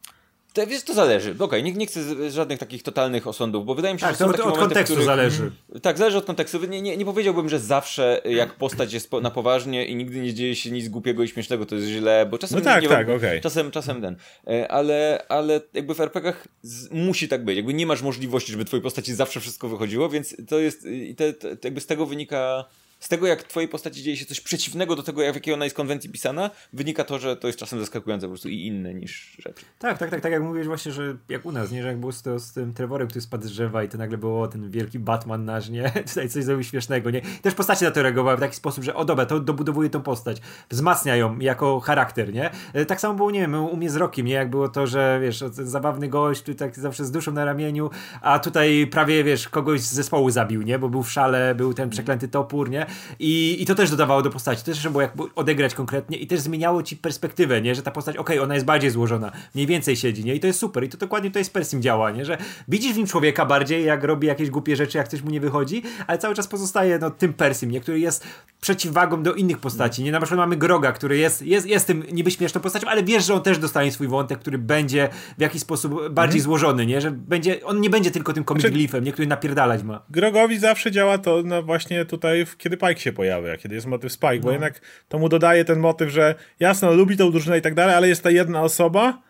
To, 0.55 0.67
wiesz, 0.67 0.83
to 0.83 0.93
zależy. 0.93 1.35
Okej, 1.39 1.63
nie, 1.63 1.73
nie 1.73 1.85
chcę 1.85 2.31
żadnych 2.31 2.59
takich 2.59 2.83
totalnych 2.83 3.27
osądów, 3.27 3.65
bo 3.65 3.75
wydaje 3.75 3.93
mi 3.93 3.99
się, 3.99 4.05
Tak, 4.05 4.15
że 4.15 4.19
są 4.19 4.25
to 4.25 4.31
takie 4.31 4.43
od, 4.43 4.49
od 4.49 4.55
momenty, 4.55 4.73
kontekstu 4.73 4.93
których... 4.93 5.05
zależy. 5.05 5.51
Tak, 5.81 5.97
zależy 5.97 6.17
od 6.17 6.25
kontekstu. 6.25 6.65
Nie, 6.65 6.81
nie, 6.81 6.97
nie 6.97 7.05
powiedziałbym, 7.05 7.49
że 7.49 7.59
zawsze 7.59 8.21
jak 8.25 8.53
postać 8.53 8.93
jest 8.93 9.11
na 9.21 9.31
poważnie 9.31 9.85
i 9.85 9.95
nigdy 9.95 10.19
nie 10.19 10.33
dzieje 10.33 10.55
się 10.55 10.71
nic 10.71 10.89
głupiego 10.89 11.23
i 11.23 11.27
śmiesznego, 11.27 11.65
to 11.65 11.75
jest 11.75 11.87
źle, 11.87 12.25
bo 12.31 12.37
czasem... 12.37 12.59
No 12.59 12.65
tak, 12.65 12.83
nie 12.83 12.89
tak, 12.89 13.09
okej. 13.09 13.41
Czasem, 13.41 13.71
czasem 13.71 14.01
ten. 14.01 14.15
E, 14.47 14.71
Ale, 14.71 15.25
ale 15.29 15.61
jakby 15.73 15.95
w 15.95 15.99
RPG-ach 15.99 16.47
musi 16.91 17.27
tak 17.27 17.45
być. 17.45 17.57
Jakby 17.57 17.73
nie 17.73 17.85
masz 17.85 18.01
możliwości, 18.01 18.51
żeby 18.51 18.65
twojej 18.65 18.83
postaci 18.83 19.15
zawsze 19.15 19.39
wszystko 19.39 19.69
wychodziło, 19.69 20.09
więc 20.09 20.35
to 20.47 20.59
jest... 20.59 20.85
I 20.85 21.15
te, 21.15 21.33
te, 21.33 21.57
jakby 21.63 21.81
z 21.81 21.85
tego 21.85 22.05
wynika... 22.05 22.65
Z 22.99 23.09
tego, 23.09 23.27
jak 23.27 23.43
twojej 23.43 23.69
postaci 23.69 24.03
dzieje 24.03 24.17
się 24.17 24.25
coś 24.25 24.41
przeciwnego 24.41 24.95
do 24.95 25.03
tego, 25.03 25.21
jak 25.21 25.33
w 25.33 25.35
jakiej 25.35 25.53
ona 25.53 25.63
jest 25.63 25.75
konwencji 25.75 26.09
pisana, 26.09 26.49
wynika 26.73 27.03
to, 27.03 27.19
że 27.19 27.37
to 27.37 27.47
jest 27.47 27.59
czasem 27.59 27.79
zaskakujące 27.79 28.27
po 28.27 28.31
prostu 28.31 28.49
i 28.49 28.65
inne 28.65 28.93
niż 28.93 29.37
rzeczy. 29.39 29.65
Tak, 29.79 29.97
tak, 29.97 30.09
tak, 30.09 30.21
tak 30.21 30.31
jak 30.31 30.41
mówisz 30.41 30.67
właśnie, 30.67 30.91
że 30.91 31.17
jak 31.29 31.45
u 31.45 31.51
nas, 31.51 31.71
nie, 31.71 31.81
że 31.81 31.87
jak 31.87 31.97
było 31.97 32.11
z, 32.11 32.21
to, 32.21 32.39
z 32.39 32.53
tym 32.53 32.73
Trevorem, 32.73 33.07
który 33.07 33.21
spadł 33.21 33.43
z 33.43 33.51
drzewa 33.51 33.83
i 33.83 33.89
to 33.89 33.97
nagle 33.97 34.17
było 34.17 34.47
ten 34.47 34.71
wielki 34.71 34.99
Batman 34.99 35.45
nasz, 35.45 35.69
nie, 35.69 35.91
tutaj 36.09 36.29
coś 36.29 36.43
zrobił 36.43 36.63
śmiesznego, 36.63 37.11
nie, 37.11 37.21
też 37.41 37.53
postacie 37.53 37.85
na 37.85 37.91
to 37.91 38.03
reagowały 38.03 38.37
w 38.37 38.39
taki 38.39 38.55
sposób, 38.55 38.83
że 38.83 38.95
o 38.95 39.05
dobra, 39.05 39.25
to 39.25 39.39
dobudowuje 39.39 39.89
tą 39.89 40.01
postać, 40.01 40.41
wzmacnia 40.69 41.15
ją 41.15 41.39
jako 41.39 41.79
charakter, 41.79 42.33
nie, 42.33 42.51
E, 42.73 42.85
tak 42.85 43.01
samo 43.01 43.13
było, 43.13 43.31
nie 43.31 43.39
wiem, 43.39 43.55
u 43.55 43.77
mnie 43.77 43.89
z 43.89 43.95
Rokiem, 43.95 44.25
nie, 44.25 44.33
jak 44.33 44.49
było 44.49 44.69
to, 44.69 44.87
że 44.87 45.19
wiesz, 45.21 45.39
ten 45.39 45.67
zabawny 45.67 46.07
gość, 46.07 46.41
który 46.41 46.55
tak 46.55 46.75
zawsze 46.79 47.05
z 47.05 47.11
duszą 47.11 47.31
na 47.31 47.45
ramieniu, 47.45 47.89
a 48.21 48.39
tutaj 48.39 48.87
prawie, 48.87 49.23
wiesz, 49.23 49.49
kogoś 49.49 49.81
z 49.81 49.93
zespołu 49.93 50.29
zabił, 50.29 50.61
nie, 50.61 50.79
bo 50.79 50.89
był 50.89 51.03
w 51.03 51.11
szale, 51.11 51.55
był 51.55 51.73
ten 51.73 51.89
przeklęty 51.89 52.27
topór, 52.27 52.69
nie, 52.69 52.84
i, 53.19 53.57
i 53.59 53.65
to 53.65 53.75
też 53.75 53.89
dodawało 53.89 54.21
do 54.21 54.29
postaci, 54.29 54.61
to 54.61 54.65
też 54.65 54.77
trzeba 54.77 54.91
było 54.91 55.01
jakby 55.01 55.23
odegrać 55.35 55.73
konkretnie 55.75 56.17
i 56.17 56.27
też 56.27 56.39
zmieniało 56.39 56.83
ci 56.83 56.97
perspektywę, 56.97 57.61
nie, 57.61 57.75
że 57.75 57.81
ta 57.81 57.91
postać, 57.91 58.17
okej, 58.17 58.39
ona 58.39 58.53
jest 58.53 58.65
bardziej 58.65 58.89
złożona, 58.89 59.31
mniej 59.55 59.67
więcej 59.67 59.95
siedzi, 59.95 60.25
nie, 60.25 60.35
i 60.35 60.39
to 60.39 60.47
jest 60.47 60.59
super. 60.59 60.83
I 60.83 60.89
to 60.89 60.97
dokładnie 60.97 61.29
tutaj 61.29 61.45
z 61.45 61.49
Persim 61.49 61.81
działa, 61.81 62.11
nie, 62.11 62.25
że 62.25 62.37
widzisz 62.67 62.93
w 62.93 62.97
nim 62.97 63.07
człowieka 63.07 63.45
bardziej, 63.45 63.85
jak 63.85 64.03
robi 64.03 64.27
jakieś 64.27 64.49
głupie 64.49 64.75
rzeczy, 64.75 64.97
jak 64.97 65.07
coś 65.07 65.21
mu 65.21 65.29
nie 65.29 65.39
wychodzi, 65.39 65.83
ale 66.07 66.17
cały 66.17 66.35
czas 66.35 66.47
pozostaje, 66.47 66.99
no, 66.99 67.11
tym 67.11 67.33
Persim, 67.33 67.71
nie, 67.71 67.81
który 67.81 67.99
jest 67.99 68.27
przeciwwagą 68.61 69.23
do 69.23 69.33
innych 69.33 69.57
postaci, 69.57 70.03
nie, 70.03 70.11
na 70.11 70.19
przykład 70.19 70.37
mamy 70.37 70.57
Groga, 70.57 70.91
który 70.91 71.17
jest, 71.17 71.41
jest, 71.41 71.67
jest 71.67 71.87
tym 71.87 72.03
niby 72.11 72.31
śmieszną 72.31 72.61
postacią, 72.61 72.87
ale 72.87 73.03
wiesz, 73.03 73.25
że 73.25 73.33
on 73.33 73.41
też 73.41 73.57
dostanie 73.57 73.91
swój 73.91 74.07
wątek, 74.07 74.39
który 74.39 74.57
będzie 74.57 75.09
w 75.37 75.41
jakiś 75.41 75.61
sposób 75.61 76.09
bardziej 76.09 76.41
złożony, 76.41 76.85
nie, 76.85 77.01
że 77.01 77.11
będzie, 77.11 77.65
on 77.65 77.81
nie 77.81 77.89
będzie 77.89 78.11
tylko 78.11 78.33
tym 78.33 78.45
comic 78.45 78.63
reliefem, 78.63 79.03
nie, 79.03 79.11
który 79.11 79.27
napierdalać 79.27 79.83
ma. 79.83 80.01
Grogowi 80.09 80.59
zawsze 80.59 80.91
działa 80.91 81.17
to 81.17 81.41
no 81.45 81.63
właśnie 81.63 82.05
tutaj, 82.05 82.45
w- 82.45 82.57
kiedy 82.75 82.87
Pike 82.87 83.01
się 83.01 83.13
pojawia, 83.13 83.57
kiedy 83.57 83.75
jest 83.75 83.87
motyw 83.87 84.11
Spike, 84.11 84.35
No. 84.35 84.41
bo 84.41 84.51
jednak 84.51 84.81
to 85.09 85.19
mu 85.19 85.29
dodaje 85.29 85.65
ten 85.65 85.79
motyw, 85.79 86.09
że 86.09 86.35
jasno, 86.59 86.93
lubi 86.93 87.17
tą 87.17 87.31
drużynę 87.31 87.57
i 87.57 87.61
tak 87.61 87.73
dalej, 87.73 87.95
ale 87.95 88.07
jest 88.07 88.23
ta 88.23 88.31
jedna 88.31 88.61
osoba, 88.61 89.21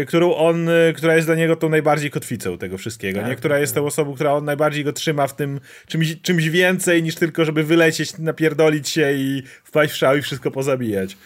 y, 0.00 0.06
którą 0.06 0.34
on, 0.34 0.68
y, 0.68 0.92
która 0.96 1.14
jest 1.16 1.28
dla 1.28 1.34
niego 1.34 1.56
tą 1.56 1.68
najbardziej 1.68 2.10
kotwicą 2.10 2.58
tego 2.58 2.78
wszystkiego, 2.78 3.20
Tak, 3.20 3.28
nie? 3.28 3.36
Która 3.36 3.58
jest 3.58 3.74
tą 3.74 3.86
osobą, 3.86 4.14
która 4.14 4.32
on 4.32 4.44
najbardziej 4.44 4.84
go 4.84 4.92
trzyma 4.92 5.26
w 5.26 5.36
tym 5.36 5.60
czymś, 5.86 6.20
czymś 6.22 6.48
więcej 6.48 7.02
niż 7.02 7.14
tylko, 7.14 7.44
żeby 7.44 7.64
wylecieć, 7.64 8.18
napierdolić 8.18 8.88
się 8.88 9.12
i 9.12 9.42
wpaść 9.64 9.92
w 9.92 9.96
szał 9.96 10.16
i 10.16 10.22
wszystko 10.22 10.50
pozabijać. 10.50 11.16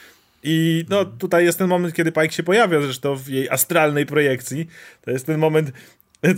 I 0.46 0.84
no 0.88 1.04
tutaj 1.04 1.44
jest 1.44 1.58
ten 1.58 1.68
moment, 1.68 1.94
kiedy 1.94 2.12
Pike 2.12 2.32
się 2.32 2.42
pojawia, 2.42 2.80
zresztą 2.80 3.16
w 3.16 3.28
jej 3.28 3.48
astralnej 3.48 4.06
projekcji. 4.06 4.66
To 5.00 5.10
jest 5.10 5.26
ten 5.26 5.38
moment. 5.38 5.72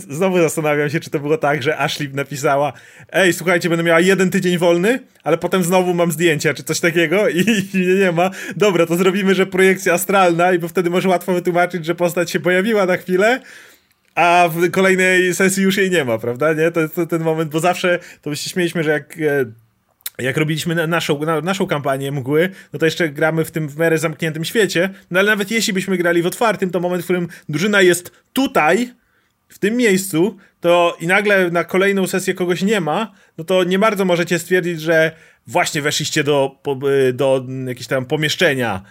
Znowu 0.09 0.37
zastanawiam 0.37 0.89
się, 0.89 0.99
czy 0.99 1.09
to 1.09 1.19
było 1.19 1.37
tak, 1.37 1.63
że 1.63 1.77
Ashley 1.77 2.09
napisała: 2.13 2.73
Ej, 3.11 3.33
słuchajcie, 3.33 3.69
będę 3.69 3.83
miała 3.83 3.99
jeden 3.99 4.29
tydzień 4.29 4.57
wolny, 4.57 4.99
ale 5.23 5.37
potem 5.37 5.63
znowu 5.63 5.93
mam 5.93 6.11
zdjęcia, 6.11 6.53
czy 6.53 6.63
coś 6.63 6.79
takiego, 6.79 7.29
i, 7.29 7.39
i 7.73 7.95
nie 7.99 8.11
ma. 8.11 8.31
Dobra, 8.55 8.85
to 8.85 8.95
zrobimy, 8.95 9.35
że 9.35 9.45
projekcja 9.45 9.93
astralna, 9.93 10.53
i 10.53 10.59
bo 10.59 10.67
wtedy 10.67 10.89
może 10.89 11.09
łatwo 11.09 11.33
wytłumaczyć, 11.33 11.85
że 11.85 11.95
postać 11.95 12.31
się 12.31 12.39
pojawiła 12.39 12.85
na 12.85 12.97
chwilę, 12.97 13.41
a 14.15 14.49
w 14.53 14.71
kolejnej 14.71 15.35
sesji 15.35 15.63
już 15.63 15.77
jej 15.77 15.91
nie 15.91 16.05
ma, 16.05 16.17
prawda? 16.17 16.53
Nie? 16.53 16.71
To 16.71 16.79
jest 16.79 16.99
ten 17.09 17.21
moment, 17.23 17.51
bo 17.51 17.59
zawsze 17.59 17.99
to 18.21 18.35
się 18.35 18.49
śmieliśmy, 18.49 18.83
że 18.83 18.91
jak. 18.91 19.17
E, 19.17 19.45
jak 20.19 20.37
robiliśmy 20.37 20.75
na- 20.75 20.87
naszą, 20.87 21.19
na, 21.25 21.41
naszą 21.41 21.67
kampanię 21.67 22.11
mgły, 22.11 22.49
no 22.73 22.79
to 22.79 22.85
jeszcze 22.85 23.09
gramy 23.09 23.45
w 23.45 23.51
tym 23.51 23.69
w 23.69 23.77
miarę 23.77 23.97
zamkniętym 23.97 24.45
świecie, 24.45 24.89
no 25.11 25.19
ale 25.19 25.31
nawet 25.31 25.51
jeśli 25.51 25.73
byśmy 25.73 25.97
grali 25.97 26.21
w 26.21 26.25
otwartym, 26.25 26.69
to 26.69 26.79
moment, 26.79 27.01
w 27.01 27.05
którym 27.05 27.27
drużyna 27.49 27.81
jest 27.81 28.11
tutaj, 28.33 28.93
w 29.49 29.59
tym 29.59 29.77
miejscu, 29.77 30.37
to 30.61 30.97
i 30.99 31.07
nagle 31.07 31.51
na 31.51 31.63
kolejną 31.63 32.07
sesję 32.07 32.33
kogoś 32.33 32.61
nie 32.61 32.81
ma, 32.81 33.11
no 33.37 33.43
to 33.43 33.63
nie 33.63 33.79
bardzo 33.79 34.05
możecie 34.05 34.39
stwierdzić, 34.39 34.81
że 34.81 35.11
właśnie 35.47 35.81
weszliście 35.81 36.23
do, 36.23 36.59
po- 36.63 36.91
y, 36.91 37.13
do 37.13 37.45
jakiegoś 37.67 37.87
tam 37.87 38.05
pomieszczenia, 38.05 38.83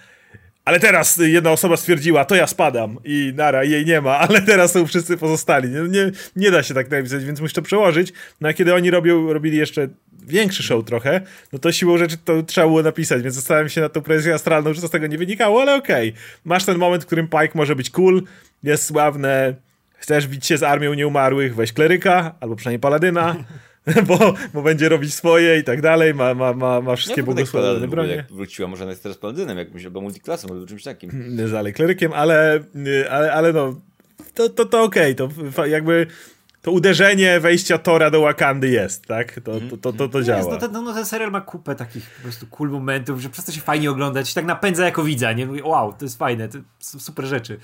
ale 0.64 0.80
teraz 0.80 1.16
jedna 1.16 1.50
osoba 1.50 1.76
stwierdziła, 1.76 2.24
to 2.24 2.34
ja 2.34 2.46
spadam 2.46 2.98
i 3.04 3.32
nara, 3.36 3.64
jej 3.64 3.84
nie 3.86 4.00
ma, 4.00 4.18
ale 4.28 4.42
teraz 4.42 4.72
są 4.72 4.86
wszyscy 4.86 5.16
pozostali. 5.16 5.68
Nie, 5.68 5.80
nie, 5.80 6.10
nie 6.36 6.50
da 6.50 6.62
się 6.62 6.74
tak 6.74 6.90
napisać, 6.90 7.24
więc 7.24 7.40
musisz 7.40 7.54
to 7.54 7.62
przełożyć. 7.62 8.12
No 8.40 8.48
a 8.48 8.52
kiedy 8.52 8.74
oni 8.74 8.90
robią, 8.90 9.32
robili 9.32 9.58
jeszcze 9.58 9.88
większy 10.26 10.62
show 10.62 10.84
trochę, 10.84 11.20
no 11.52 11.58
to 11.58 11.72
siłą 11.72 11.98
rzeczy 11.98 12.16
to 12.24 12.42
trzeba 12.42 12.66
było 12.66 12.82
napisać, 12.82 13.22
więc 13.22 13.34
zastanawiam 13.34 13.68
się 13.68 13.80
nad 13.80 13.92
tą 13.92 14.02
presją 14.02 14.34
astralną, 14.34 14.72
że 14.72 14.80
to 14.80 14.88
z 14.88 14.90
tego 14.90 15.06
nie 15.06 15.18
wynikało, 15.18 15.62
ale 15.62 15.74
okej. 15.74 16.12
Masz 16.44 16.64
ten 16.64 16.78
moment, 16.78 17.02
w 17.02 17.06
którym 17.06 17.28
Pike 17.28 17.50
może 17.54 17.76
być 17.76 17.90
cool, 17.90 18.22
jest 18.62 18.84
sławne, 18.84 19.54
chcesz 20.06 20.28
bić 20.28 20.46
się 20.46 20.58
z 20.58 20.62
armią 20.62 20.94
nieumarłych, 20.94 21.54
weź 21.54 21.72
kleryka, 21.72 22.34
albo 22.40 22.56
przynajmniej 22.56 22.80
paladyna, 22.80 23.36
bo, 24.08 24.34
bo 24.54 24.62
będzie 24.62 24.88
robić 24.88 25.14
swoje 25.14 25.58
i 25.58 25.64
tak 25.64 25.82
dalej, 25.82 26.14
ma, 26.14 26.34
ma, 26.34 26.52
ma, 26.52 26.80
ma 26.80 26.96
wszystkie 26.96 27.20
Ja 27.20 27.24
błogosławione 27.24 27.72
ogóle, 27.72 27.88
bronie. 27.88 28.14
Jak 28.16 28.32
wróciła, 28.32 28.68
może 28.68 28.84
ona 28.84 28.90
jest 28.90 29.02
teraz 29.02 29.18
paladynem 29.18 29.58
jakimś, 29.58 29.84
albo 29.84 30.00
multiklasą, 30.00 30.48
albo 30.50 30.66
czymś 30.66 30.82
takim. 30.82 31.36
dalej 31.52 31.72
klerykiem, 31.72 32.12
ale, 32.12 32.60
ale, 33.10 33.32
ale 33.32 33.52
no, 33.52 33.80
to, 34.34 34.48
to, 34.48 34.64
to 34.64 34.82
okej, 34.82 35.14
to 35.14 35.28
fa- 35.52 35.66
jakby 35.66 36.06
to 36.62 36.70
uderzenie 36.70 37.40
wejścia 37.40 37.78
Tora 37.78 38.10
do 38.10 38.20
Wakandy 38.20 38.68
jest, 38.68 39.06
tak? 39.06 39.40
To, 39.40 39.60
to, 39.70 39.76
to, 39.76 39.92
to, 39.92 40.08
to 40.08 40.18
Jest, 40.18 40.26
działa. 40.28 40.52
no, 40.52 40.56
ten, 40.58 40.72
no, 40.72 40.94
ten 40.94 41.04
serial 41.04 41.30
ma 41.30 41.40
kupę 41.40 41.74
takich 41.74 42.10
po 42.10 42.22
prostu 42.22 42.46
cool 42.46 42.70
momentów, 42.70 43.20
że 43.20 43.30
przez 43.30 43.44
to 43.44 43.52
się 43.52 43.60
fajnie 43.60 43.90
oglądać, 43.90 44.34
tak 44.34 44.44
napędza 44.44 44.84
jako 44.84 45.04
widza, 45.04 45.32
nie? 45.32 45.46
Mówię, 45.46 45.64
wow, 45.64 45.92
to 45.92 46.04
jest 46.04 46.18
fajne, 46.18 46.48
to 46.48 46.58
są 46.78 46.98
super 46.98 47.24
rzeczy. 47.24 47.58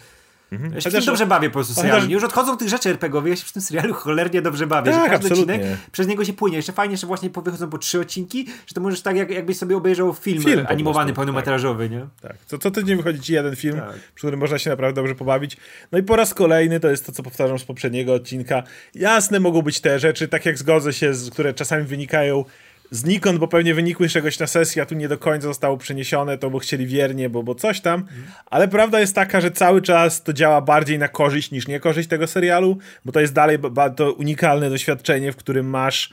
Ja 0.53 0.81
się 0.81 0.91
Chociaż- 0.91 1.07
dobrze 1.07 1.27
bawię 1.27 1.49
po 1.49 1.53
prostu 1.55 1.75
serialem. 1.75 2.11
Już 2.11 2.25
odchodzą 2.25 2.57
tych 2.57 2.69
rzeczy 2.69 2.91
RPGowych, 2.91 3.31
ja 3.31 3.37
się 3.37 3.45
przy 3.45 3.53
tym 3.53 3.63
serialu 3.63 3.95
cholernie 3.95 4.43
dobrze 4.43 4.67
bawię. 4.67 4.93
Tak, 4.93 5.03
że 5.05 5.11
każdy 5.11 5.27
absolutnie. 5.27 5.55
odcinek 5.55 5.79
przez 5.93 6.07
niego 6.07 6.25
się 6.25 6.33
płynie. 6.33 6.57
Jeszcze 6.57 6.73
fajnie, 6.73 6.97
że 6.97 7.07
właśnie 7.07 7.31
wychodzą 7.45 7.71
po 7.71 7.79
trzy 7.79 8.01
odcinki, 8.01 8.47
że 8.67 8.75
to 8.75 8.81
możesz 8.81 9.03
tak, 9.03 9.17
jak, 9.17 9.31
jakbyś 9.31 9.57
sobie 9.57 9.77
obejrzał 9.77 10.15
film, 10.15 10.43
Film 10.43 10.67
animowany, 10.69 11.07
prostu, 11.07 11.17
pełnometrażowy, 11.17 11.91
nie? 11.91 12.07
Tak. 12.23 12.37
Co, 12.47 12.59
co 12.59 12.71
tydzień 12.71 12.97
wychodzi 12.97 13.21
ci 13.21 13.33
jeden 13.33 13.57
film, 13.57 13.77
Tak. 13.77 13.93
przy 13.93 14.27
którym 14.27 14.41
można 14.41 14.59
się 14.59 14.71
naprawdę 14.71 15.01
dobrze 15.01 15.15
pobawić. 15.15 15.57
No 15.93 15.99
i 15.99 16.03
po 16.03 16.17
raz 16.17 16.35
kolejny, 16.35 16.81
to 16.81 16.91
jest 16.91 17.07
to, 17.07 17.13
co 17.13 17.23
powtarzam 17.23 17.59
z 17.59 17.65
poprzedniego 17.65 18.15
odcinka. 18.15 18.63
Jasne 18.95 19.41
mogą 19.41 19.63
być 19.63 19.81
te 19.81 19.99
rzeczy, 19.99 20.29
tak 20.29 20.47
jak 20.47 20.59
zgodzę 20.59 20.93
się, 20.93 21.15
z, 21.15 21.31
które 21.31 21.55
czasami 21.55 21.85
wynikają 21.85 22.45
znikąd, 22.93 23.39
bo 23.39 23.49
pewnie 23.49 23.75
wynikły 23.75 24.09
z 24.09 24.13
czegoś 24.13 24.39
na 24.39 24.47
sesji, 24.47 24.81
a 24.81 24.87
tu 24.87 24.95
nie 24.95 25.09
do 25.09 25.19
końca 25.19 25.47
zostało 25.47 25.77
przeniesione, 25.77 26.39
to 26.39 26.51
bo 26.51 26.59
chcieli 26.59 26.87
wiernie, 26.87 27.31
bo, 27.31 27.43
bo 27.43 27.55
coś 27.55 27.81
tam. 27.81 28.05
Ale 28.47 28.69
prawda 28.69 29.01
jest 29.01 29.15
taka, 29.15 29.41
że 29.41 29.51
cały 29.51 29.83
czas 29.83 30.23
to 30.23 30.33
działa 30.33 30.61
bardziej 30.61 30.99
na 30.99 31.09
korzyść 31.09 31.51
niż 31.51 31.69
niekorzyść 31.69 32.09
tego 32.09 32.27
serialu, 32.27 32.79
bo 33.05 33.13
to 33.13 33.21
jest 33.21 33.33
dalej 33.33 33.59
to 33.97 34.13
unikalne 34.13 34.71
doświadczenie, 34.71 35.33
w 35.33 35.37
którym 35.37 35.67
masz 35.67 36.11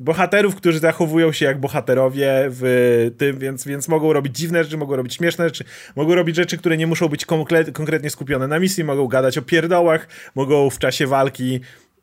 bohaterów, 0.00 0.56
którzy 0.56 0.78
zachowują 0.78 1.32
się 1.32 1.44
jak 1.44 1.60
bohaterowie 1.60 2.30
w 2.48 3.10
tym, 3.18 3.38
więc, 3.38 3.66
więc 3.66 3.88
mogą 3.88 4.12
robić 4.12 4.36
dziwne 4.36 4.64
rzeczy, 4.64 4.76
mogą 4.76 4.96
robić 4.96 5.14
śmieszne 5.14 5.44
rzeczy, 5.44 5.64
mogą 5.96 6.14
robić 6.14 6.36
rzeczy, 6.36 6.58
które 6.58 6.76
nie 6.76 6.86
muszą 6.86 7.08
być 7.08 7.26
konkretnie 7.72 8.10
skupione 8.10 8.48
na 8.48 8.58
misji, 8.58 8.84
mogą 8.84 9.06
gadać 9.06 9.38
o 9.38 9.42
pierdołach, 9.42 10.08
mogą 10.34 10.70
w 10.70 10.78
czasie 10.78 11.06
walki 11.06 11.60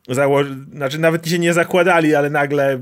zało- 0.08 0.44
znaczy 0.74 0.98
nawet 0.98 1.28
się 1.28 1.38
nie 1.38 1.52
zakładali, 1.52 2.14
ale 2.14 2.30
nagle 2.30 2.80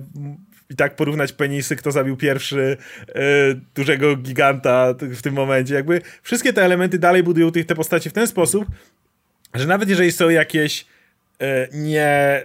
i 0.71 0.77
tak 0.77 0.97
porównać 0.97 1.33
penisy, 1.33 1.77
kto 1.77 1.93
zabił 1.93 2.17
pierwszy 2.17 2.77
yy, 3.09 3.15
dużego 3.75 4.17
giganta 4.17 4.95
w 5.01 5.23
tym 5.23 5.35
momencie. 5.35 5.75
Jakby 5.75 6.01
wszystkie 6.23 6.53
te 6.53 6.65
elementy 6.65 6.99
dalej 6.99 7.23
budują 7.23 7.51
tych, 7.51 7.67
te 7.67 7.75
postacie 7.75 8.11
w 8.11 8.13
ten 8.13 8.27
sposób, 8.27 8.67
że 9.55 9.67
nawet 9.67 9.89
jeżeli 9.89 10.13
są 10.13 10.29
jakieś 10.29 10.85
E, 10.85 10.96
nie, 11.73 12.45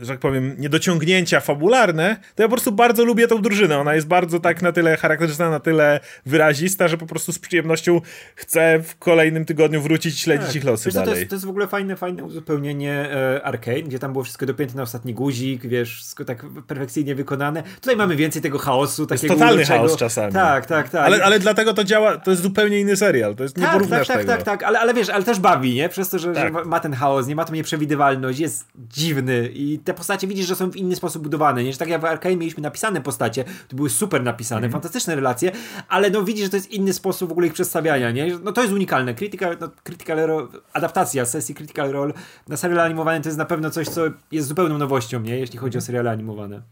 że 0.00 0.12
tak 0.12 0.18
powiem, 0.18 0.54
niedociągnięcia 0.58 1.40
fabularne, 1.40 2.16
to 2.34 2.42
ja 2.42 2.48
po 2.48 2.52
prostu 2.52 2.72
bardzo 2.72 3.04
lubię 3.04 3.28
tą 3.28 3.42
drużynę. 3.42 3.78
Ona 3.78 3.94
jest 3.94 4.06
bardzo 4.06 4.40
tak 4.40 4.62
na 4.62 4.72
tyle 4.72 4.96
charakterystyczna, 4.96 5.50
na 5.50 5.60
tyle 5.60 6.00
wyrazista, 6.26 6.88
że 6.88 6.98
po 6.98 7.06
prostu 7.06 7.32
z 7.32 7.38
przyjemnością 7.38 8.00
chcę 8.34 8.82
w 8.82 8.98
kolejnym 8.98 9.44
tygodniu 9.44 9.82
wrócić 9.82 10.20
śledzić 10.20 10.46
tak. 10.46 10.56
ich 10.56 10.64
losy 10.64 10.84
wiesz, 10.84 10.94
dalej. 10.94 11.12
To 11.12 11.18
jest, 11.18 11.30
to 11.30 11.34
jest 11.34 11.46
w 11.46 11.48
ogóle 11.48 11.66
fajne, 11.66 11.96
fajne 11.96 12.24
uzupełnienie 12.24 12.92
e, 12.92 13.42
Arcane, 13.42 13.82
gdzie 13.82 13.98
tam 13.98 14.12
było 14.12 14.24
wszystko 14.24 14.46
dopięte 14.46 14.76
na 14.76 14.82
ostatni 14.82 15.14
guzik, 15.14 15.66
wiesz, 15.66 16.04
tak 16.26 16.46
perfekcyjnie 16.66 17.14
wykonane. 17.14 17.62
Tutaj 17.62 17.96
mamy 17.96 18.16
więcej 18.16 18.42
tego 18.42 18.58
chaosu, 18.58 19.06
takiego 19.06 19.34
jest 19.34 19.40
totalny 19.40 19.64
chaos 19.64 19.96
czasami. 19.96 20.32
Tak, 20.32 20.66
tak, 20.66 20.88
tak. 20.88 21.06
Ale, 21.06 21.24
ale 21.24 21.38
dlatego 21.38 21.74
to 21.74 21.84
działa, 21.84 22.16
to 22.16 22.30
jest 22.30 22.42
zupełnie 22.42 22.80
inny 22.80 22.96
serial, 22.96 23.34
to 23.34 23.42
jest, 23.42 23.56
tak, 23.56 23.72
porównasz 23.72 24.06
tak, 24.06 24.16
tak, 24.16 24.26
tak, 24.26 24.36
tak, 24.36 24.44
tak, 24.44 24.62
ale, 24.62 24.80
ale 24.80 24.94
wiesz, 24.94 25.08
ale 25.08 25.24
też 25.24 25.40
bawi, 25.40 25.74
nie? 25.74 25.88
Przez 25.88 26.08
to, 26.08 26.18
że, 26.18 26.32
tak. 26.32 26.54
że 26.54 26.64
ma 26.64 26.80
ten 26.80 26.92
chaos, 26.92 27.26
nie 27.26 27.36
ma 27.36 27.44
to 27.44 27.54
nieprzewidywalność 27.54 28.13
jest 28.30 28.66
dziwny 28.88 29.50
i 29.54 29.78
te 29.78 29.94
postacie 29.94 30.26
widzisz, 30.26 30.46
że 30.46 30.56
są 30.56 30.70
w 30.70 30.76
inny 30.76 30.96
sposób 30.96 31.22
budowane, 31.22 31.64
nie? 31.64 31.72
Że 31.72 31.78
tak 31.78 31.88
jak 31.88 32.00
w 32.00 32.04
Arkane 32.04 32.36
mieliśmy 32.36 32.62
napisane 32.62 33.00
postacie, 33.00 33.44
to 33.68 33.76
były 33.76 33.90
super 33.90 34.22
napisane, 34.22 34.58
mm. 34.58 34.72
fantastyczne 34.72 35.14
relacje, 35.14 35.52
ale 35.88 36.10
no 36.10 36.22
widzisz, 36.22 36.44
że 36.44 36.50
to 36.50 36.56
jest 36.56 36.70
inny 36.70 36.92
sposób 36.92 37.28
w 37.28 37.32
ogóle 37.32 37.46
ich 37.46 37.52
przedstawiania, 37.52 38.10
nie? 38.10 38.38
No 38.38 38.52
to 38.52 38.60
jest 38.62 38.74
unikalne. 38.74 39.14
Critical, 39.14 39.56
no, 39.60 39.68
critical 39.84 40.18
Role, 40.18 40.46
adaptacja 40.72 41.26
sesji 41.26 41.54
Critical 41.54 41.92
Role 41.92 42.12
na 42.48 42.56
serial 42.56 42.80
animowany 42.80 43.20
to 43.20 43.28
jest 43.28 43.38
na 43.38 43.44
pewno 43.44 43.70
coś, 43.70 43.88
co 43.88 44.02
jest 44.32 44.48
zupełną 44.48 44.78
nowością, 44.78 45.20
nie? 45.20 45.38
Jeśli 45.38 45.58
chodzi 45.58 45.76
o 45.76 45.80
mhm. 45.80 45.86
seriale 45.86 46.10
animowane. 46.10 46.62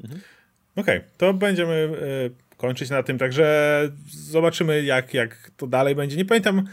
Mhm. 0.00 0.20
Okej, 0.76 0.98
okay, 0.98 1.10
to 1.18 1.34
będziemy 1.34 1.72
y, 1.72 2.56
kończyć 2.56 2.90
na 2.90 3.02
tym, 3.02 3.18
także 3.18 3.88
zobaczymy 4.10 4.82
jak, 4.82 5.14
jak 5.14 5.50
to 5.56 5.66
dalej 5.66 5.94
będzie. 5.94 6.16
Nie 6.16 6.24
pamiętam, 6.24 6.64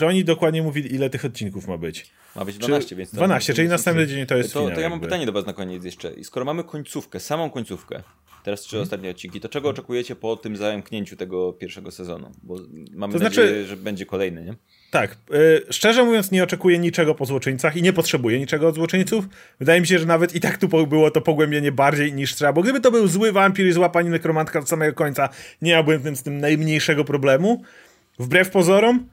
czy 0.00 0.06
oni 0.06 0.24
dokładnie 0.24 0.62
mówili, 0.62 0.94
ile 0.94 1.10
tych 1.10 1.24
odcinków 1.24 1.68
ma 1.68 1.78
być. 1.78 2.10
Ma 2.36 2.44
być 2.44 2.58
12, 2.58 2.88
Czy 2.88 2.96
więc... 2.96 3.14
12, 3.14 3.54
czyli 3.54 3.68
następny 3.68 4.06
dzień 4.06 4.26
to 4.26 4.36
jest 4.36 4.52
to, 4.52 4.60
finał. 4.60 4.74
To 4.74 4.80
ja 4.80 4.88
mam 4.88 4.96
jakby. 4.96 5.06
pytanie 5.06 5.26
do 5.26 5.32
was 5.32 5.46
na 5.46 5.52
koniec 5.52 5.84
jeszcze. 5.84 6.12
I 6.12 6.24
skoro 6.24 6.46
mamy 6.46 6.64
końcówkę, 6.64 7.20
samą 7.20 7.50
końcówkę, 7.50 8.02
teraz 8.44 8.60
trzy 8.60 8.70
hmm. 8.70 8.82
ostatnie 8.82 9.10
odcinki, 9.10 9.40
to 9.40 9.48
czego 9.48 9.68
oczekujecie 9.68 10.16
po 10.16 10.36
tym 10.36 10.56
zamknięciu 10.56 11.16
tego 11.16 11.52
pierwszego 11.52 11.90
sezonu? 11.90 12.30
Bo 12.42 12.56
mamy 12.92 13.12
to 13.12 13.18
znaczy... 13.18 13.40
nadzieję, 13.40 13.64
że 13.64 13.76
będzie 13.76 14.06
kolejny, 14.06 14.44
nie? 14.44 14.54
Tak. 14.90 15.16
Yy, 15.30 15.64
szczerze 15.70 16.04
mówiąc, 16.04 16.30
nie 16.30 16.42
oczekuję 16.42 16.78
niczego 16.78 17.14
po 17.14 17.26
złoczyńcach 17.26 17.76
i 17.76 17.82
nie 17.82 17.92
potrzebuję 17.92 18.38
niczego 18.38 18.68
od 18.68 18.74
złoczyńców. 18.74 19.24
Wydaje 19.58 19.80
mi 19.80 19.86
się, 19.86 19.98
że 19.98 20.06
nawet 20.06 20.34
i 20.34 20.40
tak 20.40 20.58
tu 20.58 20.86
było 20.86 21.10
to 21.10 21.20
pogłębienie 21.20 21.72
bardziej 21.72 22.12
niż 22.12 22.34
trzeba, 22.34 22.52
bo 22.52 22.62
gdyby 22.62 22.80
to 22.80 22.90
był 22.90 23.08
zły 23.08 23.32
wampir 23.32 23.66
i 23.66 23.72
zła 23.72 23.88
pani 23.88 24.08
nekromantka 24.08 24.58
od 24.58 24.68
samego 24.68 24.94
końca, 24.94 25.28
nie 25.62 25.70
miałbym 25.70 26.16
z 26.16 26.22
tym 26.22 26.38
najmniejszego 26.38 27.04
problemu. 27.04 27.62
Wbrew 28.18 28.50
pozorom, 28.50 29.06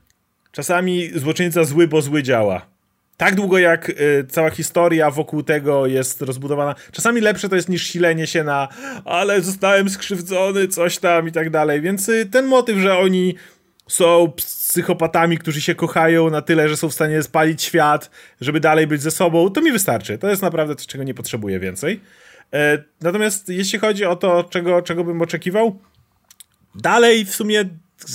czasami 0.57 1.09
złoczyńca 1.15 1.63
zły, 1.63 1.87
bo 1.87 2.01
zły 2.01 2.23
działa 2.23 2.65
tak 3.17 3.35
długo 3.35 3.57
jak 3.57 3.89
y, 3.89 4.25
cała 4.29 4.49
historia 4.49 5.11
wokół 5.11 5.43
tego 5.43 5.87
jest 5.87 6.21
rozbudowana, 6.21 6.75
czasami 6.91 7.21
lepsze 7.21 7.49
to 7.49 7.55
jest 7.55 7.69
niż 7.69 7.87
silenie 7.87 8.27
się 8.27 8.43
na 8.43 8.67
ale 9.05 9.41
zostałem 9.41 9.89
skrzywdzony, 9.89 10.67
coś 10.67 10.97
tam 10.97 11.27
i 11.27 11.31
tak 11.31 11.49
dalej, 11.49 11.81
więc 11.81 12.09
y, 12.09 12.25
ten 12.25 12.45
motyw, 12.45 12.77
że 12.77 12.97
oni 12.97 13.35
są 13.87 14.31
psychopatami, 14.35 15.37
którzy 15.37 15.61
się 15.61 15.75
kochają 15.75 16.29
na 16.29 16.41
tyle, 16.41 16.69
że 16.69 16.77
są 16.77 16.89
w 16.89 16.93
stanie 16.93 17.23
spalić 17.23 17.63
świat, 17.63 18.11
żeby 18.41 18.59
dalej 18.59 18.87
być 18.87 19.01
ze 19.01 19.11
sobą, 19.11 19.49
to 19.49 19.61
mi 19.61 19.71
wystarczy. 19.71 20.17
To 20.17 20.29
jest 20.29 20.41
naprawdę 20.41 20.75
coś, 20.75 20.87
czego 20.87 21.03
nie 21.03 21.13
potrzebuję 21.13 21.59
więcej. 21.59 22.01
E, 22.53 22.83
natomiast 23.01 23.49
jeśli 23.49 23.79
chodzi 23.79 24.05
o 24.05 24.15
to, 24.15 24.43
czego, 24.43 24.81
czego 24.81 25.03
bym 25.03 25.21
oczekiwał, 25.21 25.79
dalej 26.75 27.25
w 27.25 27.35
sumie 27.35 27.65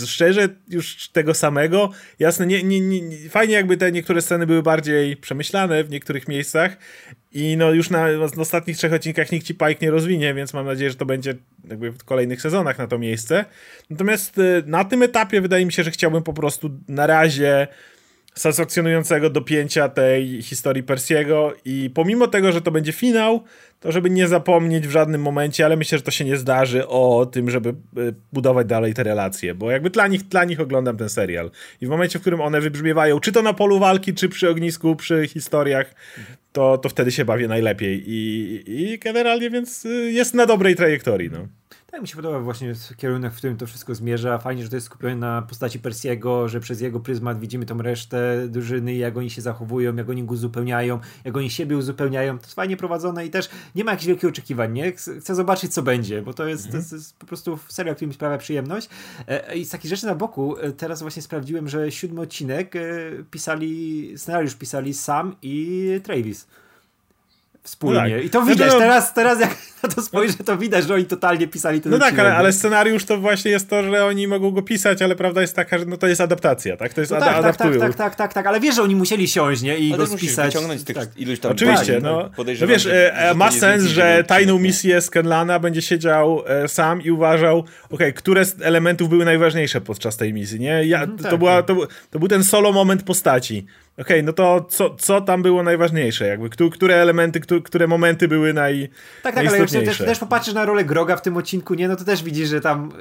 szczerze 0.07 0.49
już 0.69 1.09
tego 1.09 1.35
samego. 1.35 1.91
Jasne, 2.19 2.47
nie, 2.47 2.63
nie, 2.63 2.81
nie, 2.81 3.29
fajnie 3.31 3.55
jakby 3.55 3.77
te 3.77 3.93
niektóre 3.93 4.23
sceny 4.23 4.47
były 4.47 4.63
bardziej 4.63 5.17
przemyślane 5.17 5.85
w 5.85 5.91
niektórych 5.91 6.29
miejscach 6.29 6.77
i 7.33 7.57
no 7.57 7.73
już 7.73 7.91
na, 7.91 8.09
na 8.09 8.43
ostatnich 8.43 8.77
trzech 8.77 8.93
odcinkach 8.93 9.33
nikt 9.33 9.47
ci 9.47 9.55
Pike 9.55 9.77
nie 9.83 9.91
rozwinie, 9.91 10.35
więc 10.35 10.55
mam 10.55 10.67
nadzieję, 10.67 10.91
że 10.91 10.97
to 10.97 11.07
będzie 11.07 11.35
jakby 11.69 11.91
w 11.91 12.05
kolejnych 12.05 12.43
sezonach 12.43 12.79
na 12.79 12.87
to 12.87 12.99
miejsce. 12.99 13.45
Natomiast 13.91 14.39
y, 14.39 14.63
na 14.67 14.85
tym 14.85 15.03
etapie 15.03 15.41
wydaje 15.41 15.67
mi 15.67 15.73
się, 15.73 15.83
że 15.83 15.91
chciałbym 15.91 16.23
po 16.23 16.33
prostu 16.33 16.71
na 16.89 17.07
razie 17.07 17.69
satysfakcjonującego 18.35 19.31
dopięcia 19.31 19.89
tej 19.89 20.43
historii 20.43 20.83
Persiego 20.83 21.55
i 21.65 21.91
pomimo 21.95 22.27
tego, 22.27 22.53
że 22.53 22.61
to 22.61 22.71
będzie 22.71 22.93
finał, 22.93 23.43
to 23.81 23.93
żeby 23.93 24.11
nie 24.11 24.29
zapomnieć 24.29 24.89
w 24.89 24.91
żadnym 24.91 25.23
momencie, 25.23 25.65
ale 25.65 25.77
myślę, 25.77 25.99
że 25.99 26.05
to 26.05 26.11
się 26.11 26.25
nie 26.25 26.37
zdarzy 26.37 26.89
o 26.89 27.27
tym, 27.27 27.51
żeby 27.51 27.69
e, 27.69 27.75
budować 28.33 28.67
dalej 28.67 28.95
te 28.95 29.03
relacje, 29.03 29.55
bo 29.55 29.71
jakby 29.71 29.91
dla 29.91 30.07
nich, 30.07 30.23
dla 30.23 30.45
nich 30.45 30.61
oglądam 30.61 30.97
ten 30.97 31.09
serial 31.09 31.51
i 31.81 31.87
w 31.87 31.89
momencie, 31.89 32.19
w 32.19 32.23
którym 32.23 32.41
one 32.41 32.61
wybrzmiewają, 32.61 33.21
czy 33.21 33.33
to 33.33 33.43
na 33.43 33.53
polu 33.53 33.79
walki, 33.79 34.15
czy 34.15 34.29
przy 34.29 34.51
ognisku, 34.51 34.97
przy 34.97 35.29
historiach, 35.29 35.95
to, 36.53 36.79
to 36.79 36.89
wtedy 36.89 37.13
się 37.13 37.25
bawię 37.25 37.49
najlepiej 37.49 38.03
i, 38.07 38.63
i 38.67 38.99
generalnie 38.99 39.51
więc 39.51 39.85
y, 39.85 40.13
jest 40.13 40.35
na 40.35 40.47
dobrej 40.47 40.77
trajektorii, 40.77 41.31
no. 41.31 41.49
Tak 41.93 42.01
mi 42.03 42.09
się 42.09 42.17
podoba 42.17 42.41
właśnie 42.41 42.75
kierunek, 42.97 43.33
w 43.33 43.37
którym 43.37 43.57
to 43.57 43.67
wszystko 43.67 43.95
zmierza. 43.95 44.39
Fajnie, 44.39 44.63
że 44.63 44.69
to 44.69 44.77
jest 44.77 44.87
skupione 44.87 45.17
na 45.17 45.43
postaci 45.43 45.79
Persiego, 45.79 46.49
że 46.49 46.61
przez 46.61 46.81
jego 46.81 47.01
pryzmat 47.01 47.41
widzimy 47.41 47.67
tą 47.67 47.83
resztę 47.83 48.49
drużyny, 48.49 48.95
jak 48.95 49.17
oni 49.17 49.31
się 49.31 49.43
zachowują, 49.43 49.97
jak 49.97 50.11
oni 50.11 50.25
go 50.25 50.35
uzupełniają, 50.35 51.01
jak 51.25 51.37
oni 51.37 51.51
siebie 51.51 51.77
uzupełniają. 51.77 52.39
To 52.39 52.45
jest 52.45 52.55
fajnie 52.55 52.77
prowadzone 52.77 53.27
i 53.27 53.31
też 53.31 53.49
nie 53.75 53.85
ma 53.85 53.91
jakichś 53.91 54.07
wielkich 54.07 54.29
oczekiwań, 54.29 54.73
nie? 54.73 54.93
Chcę 54.93 55.35
zobaczyć, 55.35 55.75
co 55.75 55.83
będzie, 55.83 56.23
bo 56.23 56.35
to 56.35 56.47
jest, 56.47 56.67
mhm. 56.67 56.85
to 56.85 56.95
jest 56.95 57.19
po 57.19 57.27
prostu 57.27 57.59
serial, 57.69 57.97
który 57.97 58.09
mi 58.09 58.15
sprawia 58.15 58.39
przyjemność. 58.39 58.89
E, 59.29 59.57
I 59.57 59.65
z 59.65 59.71
takich 59.71 59.91
rzeczy 59.91 60.07
na 60.07 60.15
boku, 60.15 60.59
e, 60.59 60.73
teraz 60.73 61.03
właśnie 61.03 61.23
sprawdziłem, 61.23 61.69
że 61.69 61.93
siódmy 61.93 62.21
odcinek 62.21 62.77
e, 62.77 62.81
pisali, 63.31 64.13
scenariusz 64.19 64.55
pisali 64.55 64.95
Sam 64.95 65.37
i 65.43 66.01
Travis 66.05 66.47
wspólnie. 67.63 68.09
No 68.09 68.17
tak. 68.17 68.25
I 68.25 68.31
to 68.31 68.43
widać. 68.43 68.73
No, 68.73 68.79
teraz, 68.79 69.15
teraz 69.15 69.41
jak 69.41 69.57
na 69.83 69.89
to 69.89 70.03
spojrzę, 70.03 70.35
to 70.35 70.59
widać, 70.59 70.87
że 70.87 70.95
oni 70.95 71.05
totalnie 71.05 71.49
pisali 71.49 71.81
ten 71.81 71.93
No 71.93 71.99
tak, 71.99 72.19
ale, 72.19 72.37
ale, 72.37 72.53
scenariusz 72.53 73.05
to 73.05 73.19
właśnie 73.19 73.51
jest 73.51 73.71
to, 73.71 73.83
że 73.83 74.05
oni 74.05 74.29
mogą 74.29 74.51
go 74.51 74.63
pisać, 74.63 75.03
ale 75.03 75.17
prawda 75.17 75.41
jest 75.41 75.57
taka, 75.57 75.79
że 75.79 75.85
no 75.85 75.97
to 75.97 76.07
jest 76.07 76.21
adaptacja, 76.21 76.77
tak? 76.77 76.95
To 76.95 77.01
jest 77.01 77.13
no 77.13 77.21
tak, 77.21 77.43
tak, 77.43 77.57
tak, 77.57 77.79
tak, 77.79 77.95
tak, 77.95 78.15
tak, 78.15 78.35
tak, 78.35 78.47
ale 78.47 78.61
wiesz, 78.61 78.75
że 78.75 78.83
oni 78.83 78.97
musieli 78.97 79.29
siąść, 79.29 79.63
nie? 79.63 79.79
I 79.79 79.93
ale 79.93 80.07
go 80.07 80.07
spisać. 80.07 80.47
wyciągnąć 80.47 80.85
tych 80.85 80.97
tak. 80.97 81.09
iluś 81.17 81.41
tam 81.41 81.53
Oczywiście, 81.53 82.01
no. 82.03 82.31
no 82.39 82.67
wiesz, 82.67 82.87
e, 82.87 83.33
ma 83.37 83.51
sens, 83.51 83.85
że 83.85 84.25
tajną 84.27 84.59
misję 84.59 85.01
Scanlana 85.01 85.59
będzie 85.59 85.83
siedział 85.83 86.43
e, 86.47 86.69
sam 86.69 87.03
i 87.03 87.11
uważał, 87.11 87.59
okej, 87.59 87.69
okay, 87.91 88.13
które 88.13 88.45
z 88.45 88.63
elementów 88.63 89.09
były 89.09 89.25
najważniejsze 89.25 89.81
podczas 89.81 90.17
tej 90.17 90.35
misji, 90.35 90.61
nie? 90.61 90.85
Ja, 90.85 91.01
mhm, 91.01 91.19
to, 91.19 91.31
tak, 91.31 91.39
była, 91.39 91.63
to, 91.63 91.77
to 92.11 92.19
był 92.19 92.29
ten 92.29 92.45
solo 92.45 92.73
moment 92.73 93.03
postaci. 93.03 93.67
Okej, 93.93 94.05
okay, 94.05 94.23
no 94.23 94.33
to 94.33 94.67
co, 94.69 94.95
co 94.95 95.21
tam 95.21 95.43
było 95.43 95.63
najważniejsze? 95.63 96.27
Jakby, 96.27 96.71
które 96.71 96.95
elementy, 96.95 97.41
które 97.65 97.87
momenty 97.87 98.29
były 98.29 98.53
naj, 98.53 98.89
Tak, 99.23 99.35
tak, 99.35 99.47
ale 99.47 99.59
jak 99.59 99.71
też, 99.71 99.99
też 99.99 100.19
popatrzysz 100.19 100.55
na 100.55 100.65
rolę 100.65 100.85
Groga 100.85 101.17
w 101.17 101.23
tym 101.23 101.37
odcinku, 101.37 101.75
nie, 101.75 101.89
no 101.89 101.97
to 101.97 102.05
też 102.05 102.23
widzisz, 102.23 102.49
że 102.49 102.61
tam 102.61 102.93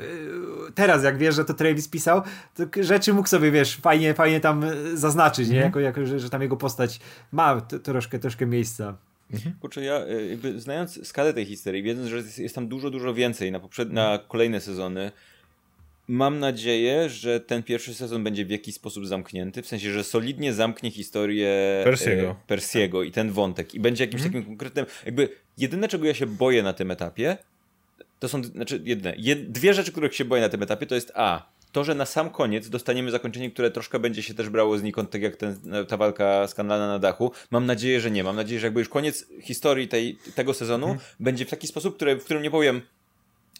yy, 0.65 0.71
teraz 0.75 1.03
jak 1.03 1.17
wiesz, 1.17 1.35
że 1.35 1.45
to 1.45 1.53
Travis 1.53 1.87
pisał, 1.87 2.21
to 2.55 2.83
rzeczy 2.83 3.13
mógł 3.13 3.27
sobie, 3.27 3.51
wiesz, 3.51 3.75
fajnie, 3.75 4.13
fajnie 4.13 4.39
tam 4.39 4.63
y, 4.63 4.97
zaznaczyć, 4.97 5.49
nie? 5.49 5.55
Mhm. 5.55 5.69
Jako, 5.69 5.79
jako 5.79 6.05
że, 6.05 6.19
że, 6.19 6.29
tam 6.29 6.41
jego 6.41 6.57
postać 6.57 6.99
ma 7.31 7.61
troszkę, 7.61 8.19
troszkę 8.19 8.45
miejsca. 8.45 8.97
Mhm. 9.33 9.55
Kurczę, 9.59 9.83
ja 9.83 10.05
y, 10.07 10.27
jakby 10.27 10.59
znając 10.59 11.07
skalę 11.07 11.33
tej 11.33 11.45
historii, 11.45 11.83
wiedząc, 11.83 12.07
że 12.07 12.17
jest, 12.17 12.39
jest 12.39 12.55
tam 12.55 12.67
dużo, 12.67 12.89
dużo 12.89 13.13
więcej 13.13 13.51
na, 13.51 13.59
poprzed... 13.59 13.91
na 13.91 14.19
kolejne 14.27 14.61
sezony, 14.61 15.11
Mam 16.07 16.39
nadzieję, 16.39 17.09
że 17.09 17.39
ten 17.39 17.63
pierwszy 17.63 17.93
sezon 17.93 18.23
będzie 18.23 18.45
w 18.45 18.49
jakiś 18.49 18.75
sposób 18.75 19.07
zamknięty, 19.07 19.61
w 19.61 19.67
sensie, 19.67 19.91
że 19.91 20.03
solidnie 20.03 20.53
zamknie 20.53 20.91
historię 20.91 21.49
e, 21.81 21.83
Persiego, 21.83 22.35
Persiego 22.47 23.03
i 23.03 23.11
ten 23.11 23.31
wątek 23.31 23.75
i 23.75 23.79
będzie 23.79 24.03
jakimś 24.03 24.21
mhm. 24.21 24.33
takim 24.33 24.57
konkretnym, 24.57 24.85
jakby 25.05 25.29
jedyne 25.57 25.87
czego 25.87 26.05
ja 26.05 26.13
się 26.13 26.25
boję 26.25 26.63
na 26.63 26.73
tym 26.73 26.91
etapie, 26.91 27.37
to 28.19 28.29
są, 28.29 28.43
znaczy 28.43 28.81
jedne, 28.83 29.13
jed, 29.17 29.51
dwie 29.51 29.73
rzeczy, 29.73 29.91
których 29.91 30.15
się 30.15 30.25
boję 30.25 30.41
na 30.41 30.49
tym 30.49 30.63
etapie, 30.63 30.85
to 30.85 30.95
jest 30.95 31.11
a, 31.15 31.51
to, 31.71 31.83
że 31.83 31.95
na 31.95 32.05
sam 32.05 32.29
koniec 32.29 32.69
dostaniemy 32.69 33.11
zakończenie, 33.11 33.51
które 33.51 33.71
troszkę 33.71 33.99
będzie 33.99 34.23
się 34.23 34.33
też 34.33 34.49
brało 34.49 34.77
znikąd, 34.77 35.11
tak 35.11 35.21
jak 35.21 35.35
ten, 35.35 35.55
ta 35.87 35.97
walka 35.97 36.47
skandalna 36.47 36.87
na 36.87 36.99
dachu. 36.99 37.31
Mam 37.51 37.65
nadzieję, 37.65 38.01
że 38.01 38.11
nie. 38.11 38.23
Mam 38.23 38.35
nadzieję, 38.35 38.59
że 38.59 38.67
jakby 38.67 38.79
już 38.79 38.89
koniec 38.89 39.25
historii 39.41 39.87
tej, 39.87 40.17
tego 40.35 40.53
sezonu 40.53 40.85
hmm. 40.85 41.05
będzie 41.19 41.45
w 41.45 41.49
taki 41.49 41.67
sposób, 41.67 41.95
który, 41.95 42.15
w 42.15 42.25
którym 42.25 42.43
nie 42.43 42.51
powiem 42.51 42.81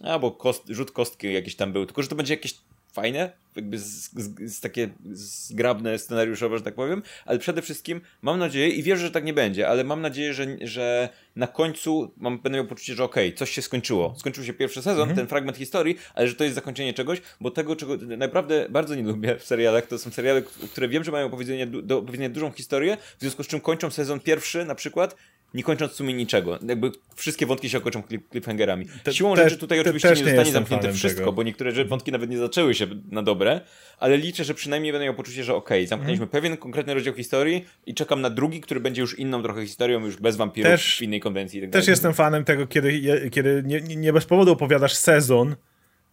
albo 0.04 0.32
kost, 0.32 0.64
rzut 0.68 0.92
kostki 0.92 1.34
jakiś 1.34 1.56
tam 1.56 1.74
był, 1.74 1.86
tylko 1.86 2.02
że 2.02 2.08
to 2.08 2.16
będzie 2.16 2.34
jakieś 2.34 2.56
fajne, 2.92 3.32
jakby 3.56 3.78
z, 3.78 4.12
z, 4.14 4.52
z 4.56 4.60
takie 4.60 4.90
zgrabne 5.14 6.00
scenariuszowe, 6.00 6.58
że 6.58 6.64
tak 6.64 6.76
powiem, 6.76 7.04
ale 7.26 7.40
przede 7.40 7.62
wszystkim 7.62 8.02
mam 8.22 8.40
nadzieję 8.40 8.70
i 8.70 8.84
wierzę, 8.84 9.06
że 9.06 9.12
tak 9.12 9.26
nie 9.26 9.34
będzie, 9.34 9.68
ale 9.68 9.84
mam 9.84 10.02
nadzieję, 10.02 10.34
że, 10.34 10.46
że 10.62 11.10
na 11.36 11.48
końcu 11.48 12.12
mam, 12.18 12.40
będę 12.40 12.58
miał 12.58 12.68
poczucie, 12.68 12.96
że 12.96 13.04
okej, 13.04 13.28
okay, 13.28 13.38
coś 13.38 13.52
się 13.52 13.62
skończyło. 13.62 14.16
Skończył 14.18 14.44
się 14.44 14.54
pierwszy 14.54 14.82
sezon, 14.82 15.02
mhm. 15.02 15.16
ten 15.16 15.28
fragment 15.28 15.58
historii, 15.58 15.98
ale 16.14 16.28
że 16.28 16.36
to 16.36 16.44
jest 16.44 16.56
zakończenie 16.56 16.94
czegoś, 16.94 17.22
bo 17.42 17.52
tego, 17.52 17.76
czego 17.76 17.98
naprawdę 17.98 18.68
bardzo 18.70 18.96
nie 18.96 19.04
lubię 19.04 19.36
w 19.36 19.44
serialach, 19.44 19.88
to 19.88 19.98
są 19.98 20.12
seriale, 20.12 20.42
które 20.72 20.88
wiem, 20.88 21.04
że 21.04 21.12
mają 21.12 21.26
opowiedzenie, 21.26 21.68
do 21.68 21.98
opowiedzenia 21.98 22.30
dużą 22.30 22.52
historię, 22.52 22.98
w 23.18 23.22
związku 23.22 23.44
z 23.44 23.48
czym 23.48 23.62
kończą 23.62 23.92
sezon 23.92 24.20
pierwszy 24.20 24.66
na 24.66 24.76
przykład 24.76 25.16
nie 25.54 25.64
kończąc 25.64 25.92
w 25.92 25.96
sumie 25.96 26.14
niczego. 26.14 26.60
Jakby 26.68 26.92
wszystkie 27.16 27.46
wątki 27.46 27.70
się 27.70 27.78
okończą 27.78 28.04
cliffhangerami. 28.32 28.86
Siłą 29.12 29.36
te, 29.36 29.44
rzeczy 29.44 29.58
tutaj 29.58 29.78
te, 29.78 29.82
oczywiście 29.82 30.10
nie 30.10 30.16
zostanie 30.16 30.52
zamknięte 30.52 30.94
wszystko, 30.94 31.22
tego. 31.22 31.34
bo 31.34 31.44
niektóre 31.44 31.86
wątki 31.86 32.12
nawet 32.12 32.30
nie 32.30 32.38
zaczęły 32.38 32.74
się 32.74 32.81
na 33.12 33.24
dobre, 33.24 33.62
ale 33.98 34.18
liczę, 34.18 34.44
że 34.44 34.54
przynajmniej 34.54 34.92
będę 34.92 35.06
miał 35.06 35.14
poczucie, 35.14 35.44
że 35.44 35.56
okej, 35.56 35.80
okay, 35.80 35.88
zamknęliśmy 35.88 36.26
mhm. 36.26 36.42
pewien 36.42 36.58
konkretny 36.58 36.94
rozdział 36.94 37.14
historii 37.14 37.66
i 37.86 37.94
czekam 37.94 38.22
na 38.22 38.30
drugi, 38.30 38.62
który 38.62 38.80
będzie 38.80 39.02
już 39.02 39.20
inną 39.20 39.44
trochę 39.44 39.62
historią, 39.62 40.06
już 40.06 40.18
bez 40.18 40.36
wampirów 40.36 40.72
też, 40.72 40.98
w 40.98 41.02
innej 41.02 41.20
konwencji. 41.20 41.62
Tak 41.62 41.70
też 41.70 41.88
jestem 41.88 42.14
fanem 42.14 42.44
tego, 42.44 42.68
kiedy, 42.68 43.02
kiedy 43.32 43.64
nie, 43.66 43.82
nie 43.82 44.14
bez 44.14 44.26
powodu 44.26 44.52
opowiadasz 44.52 44.94
sezon, 44.94 45.56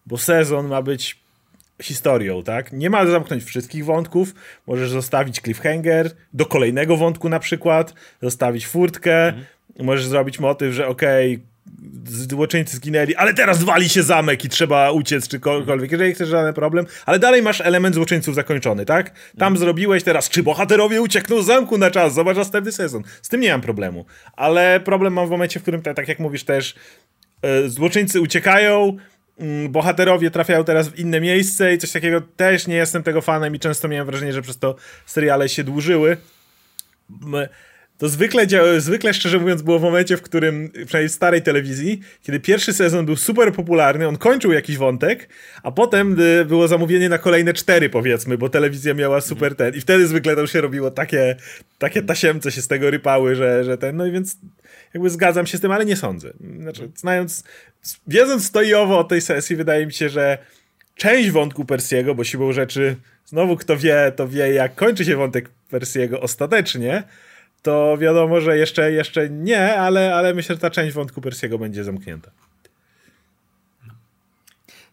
bo 0.07 0.19
sezon 0.19 0.69
ma 0.69 0.83
być 0.83 1.19
historią, 1.83 2.43
tak? 2.43 2.73
Nie 2.73 2.91
ma 2.91 3.07
zamknąć 3.07 3.45
wszystkich 3.45 3.85
wątków, 3.85 4.35
możesz 4.67 4.91
zostawić 4.91 5.41
cliffhanger 5.41 6.11
do 6.33 6.47
kolejnego 6.47 6.97
wątku 6.97 7.29
na 7.29 7.41
przykład, 7.41 7.95
zostawić 8.23 8.67
furtkę, 8.67 9.27
mhm. 9.27 9.47
możesz 9.79 10.07
zrobić 10.07 10.41
motyw, 10.41 10.75
że 10.75 10.87
okej, 10.87 11.35
okay, 11.35 11.47
złoczyńcy 12.07 12.77
zginęli, 12.77 13.15
ale 13.15 13.35
teraz 13.35 13.63
wali 13.63 13.89
się 13.89 14.03
zamek 14.03 14.45
i 14.45 14.49
trzeba 14.49 14.91
uciec 14.91 15.29
czy 15.29 15.41
cokolwiek, 15.41 15.93
jeżeli 15.93 16.15
chcesz 16.15 16.29
żaden 16.29 16.55
problem, 16.55 16.87
ale 17.07 17.19
dalej 17.19 17.43
masz 17.43 17.61
element 17.61 17.95
złoczyńców 17.95 18.35
zakończony, 18.35 18.85
tak? 18.85 19.11
Tam 19.11 19.53
mhm. 19.53 19.57
zrobiłeś 19.57 20.03
teraz, 20.03 20.29
czy 20.29 20.43
bohaterowie 20.43 21.03
uciekną 21.03 21.43
z 21.43 21.47
zamku 21.47 21.79
na 21.79 21.91
czas, 21.91 22.15
zobacz 22.15 22.37
następny 22.37 22.73
sezon. 22.73 23.03
Z 23.23 23.29
tym 23.29 23.41
nie 23.41 23.51
mam 23.51 23.61
problemu, 23.61 24.05
ale 24.37 24.81
problem 24.81 25.13
mam 25.13 25.27
w 25.27 25.31
momencie, 25.31 25.61
w 25.61 25.63
którym, 25.63 25.83
tak 25.83 26.09
jak 26.09 26.19
mówisz 26.19 26.45
też, 26.45 26.75
yy, 27.43 27.71
złoczyńcy 27.71 28.21
uciekają, 28.21 28.97
Mm, 29.39 29.73
bohaterowie 29.73 30.31
trafiają 30.31 30.65
teraz 30.65 30.89
w 30.89 30.99
inne 30.99 31.21
miejsce 31.21 31.75
i 31.75 31.79
coś 31.79 31.93
takiego 31.93 32.21
też 32.21 32.67
nie 32.67 32.77
jestem 32.77 33.03
tego 33.03 33.21
fanem 33.21 33.55
i 33.55 33.59
często 33.59 33.89
miałem 33.89 34.07
wrażenie, 34.07 34.33
że 34.33 34.43
przez 34.43 34.59
to 34.59 34.77
seriale 35.07 35.49
się 35.49 35.65
dłużyły. 35.65 36.17
To 37.99 38.09
zwykle, 38.09 38.47
zwykle, 38.79 39.15
szczerze 39.15 39.39
mówiąc, 39.39 39.63
było 39.63 39.79
w 39.79 39.83
momencie, 39.83 40.17
w 40.17 40.23
którym, 40.23 40.71
przynajmniej 40.87 41.09
w 41.09 41.13
starej 41.13 41.43
telewizji, 41.43 42.01
kiedy 42.23 42.41
pierwszy 42.41 42.73
sezon 42.73 43.07
był 43.07 43.17
super 43.17 43.53
popularny, 43.53 44.09
on 44.09 44.17
kończył 44.17 44.53
jakiś 44.53 44.77
wątek, 44.77 45.29
a 45.63 45.71
potem 45.73 46.21
y, 46.21 46.45
było 46.45 46.69
zamówienie 46.69 47.09
na 47.09 47.19
kolejne 47.19 47.55
cztery, 47.55 47.91
powiedzmy, 47.91 48.39
bo 48.39 48.49
telewizja 48.49 48.95
miała 48.95 49.21
super 49.21 49.57
ten. 49.57 49.75
I 49.75 49.81
wtedy 49.81 50.07
zwykle 50.07 50.37
to 50.37 50.47
się 50.47 50.61
robiło 50.61 50.91
takie, 50.91 51.37
takie 51.79 52.03
tasiemce 52.03 52.53
się 52.53 52.63
z 52.63 52.69
tego 52.69 52.91
rypały, 52.91 53.35
że, 53.35 53.65
że 53.65 53.79
ten, 53.79 53.97
no 53.97 54.07
i 54.07 54.13
więc 54.13 54.39
jakby 54.95 55.11
zgadzam 55.11 55.47
się 55.47 55.59
z 55.59 55.61
tym, 55.61 55.73
ale 55.73 55.85
nie 55.85 55.97
sądzę. 55.97 56.33
Znaczy, 56.61 56.91
znając, 56.97 57.45
wiedząc 58.07 58.47
stojowo 58.47 58.99
o 58.99 59.05
tej 59.05 59.21
sesji, 59.21 59.57
wydaje 59.57 59.87
mi 59.87 59.93
się, 59.93 60.09
że 60.09 60.39
część 60.95 61.31
wątku 61.31 61.65
Persiego, 61.65 62.15
bo 62.15 62.25
siłą 62.25 62.53
rzeczy, 62.53 62.97
znowu 63.25 63.57
kto 63.57 63.77
wie, 63.77 64.13
to 64.17 64.29
wie, 64.29 64.53
jak 64.53 64.75
kończy 64.75 65.05
się 65.05 65.17
wątek 65.17 65.51
Persiego 65.71 66.21
ostatecznie, 66.21 67.03
to 67.69 67.99
wiadomo, 67.99 68.41
że 68.41 68.59
jeszcze, 68.59 68.93
jeszcze 68.93 69.31
nie, 69.31 69.77
ale, 69.77 70.15
ale 70.15 70.35
myślę, 70.35 70.55
że 70.55 70.61
ta 70.61 70.71
część 70.71 70.95
wątku 70.95 71.21
Persiego 71.21 71.59
będzie 71.59 71.85
zamknięta. 71.85 72.31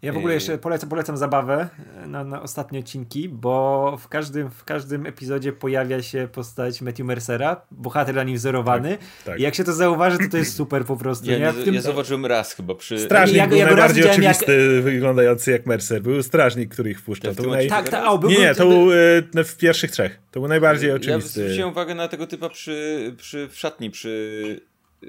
Ja 0.02 0.14
w 0.14 0.18
ogóle 0.18 0.34
jeszcze 0.34 0.58
polecam, 0.58 0.90
polecam 0.90 1.18
zabawę 1.18 1.70
na, 2.06 2.24
na 2.24 2.42
ostatnie 2.42 2.80
odcinki, 2.80 3.30
bo 3.30 3.98
w 4.00 4.08
każdym, 4.08 4.50
w 4.50 4.64
każdym 4.64 5.06
epizodzie 5.06 5.54
pojawia 5.54 6.02
się 6.02 6.28
postać 6.32 6.82
Matthew 6.82 7.06
Mercera, 7.06 7.62
bohater 7.72 8.16
na 8.16 8.24
nim 8.24 8.36
wzorowany. 8.36 8.98
Tak, 8.98 9.08
tak. 9.26 9.40
I 9.40 9.44
jak 9.44 9.56
się 9.56 9.64
to 9.64 9.74
zauważy, 9.74 10.18
to 10.18 10.30
to 10.32 10.38
jest 10.38 10.56
super 10.56 10.86
po 10.86 10.98
prostu. 10.98 11.32
Ja, 11.32 11.38
nie? 11.38 11.64
tym... 11.64 11.74
ja 11.74 11.82
zobaczyłem 11.82 12.26
raz 12.26 12.54
chyba 12.54 12.76
przy... 12.76 13.00
Strażnik 13.00 13.38
ja, 13.38 13.48
był 13.48 13.58
ja 13.58 13.66
najbardziej 13.66 14.10
oczywisty, 14.10 14.74
jak... 14.76 14.84
wyglądający 14.84 15.52
jak 15.52 15.66
Mercer. 15.66 16.02
Był 16.02 16.24
strażnik, 16.24 16.72
który 16.74 16.92
ich 16.92 17.00
wpuszczał. 17.00 17.36
To 17.36 17.42
był 17.42 17.52
naj... 17.52 17.68
Tak, 17.68 17.90
tak, 17.90 18.20
był, 18.20 18.30
nie, 18.30 18.38
nie, 18.38 18.56
to 18.56 18.68
był 18.68 18.94
e, 19.36 19.44
w 19.44 19.58
pierwszych 19.58 19.92
trzech. 19.92 20.20
To 20.32 20.40
był 20.40 20.50
najbardziej 20.50 20.92
oczywisty. 20.92 21.40
Ja 21.40 21.46
zwróciłem 21.46 21.72
uwagę 21.72 21.96
na 21.96 22.08
tego 22.08 22.28
typa 22.28 22.50
przy, 22.50 23.14
przy 23.18 23.48
w 23.48 23.58
szatni, 23.58 23.92
przy 23.92 24.62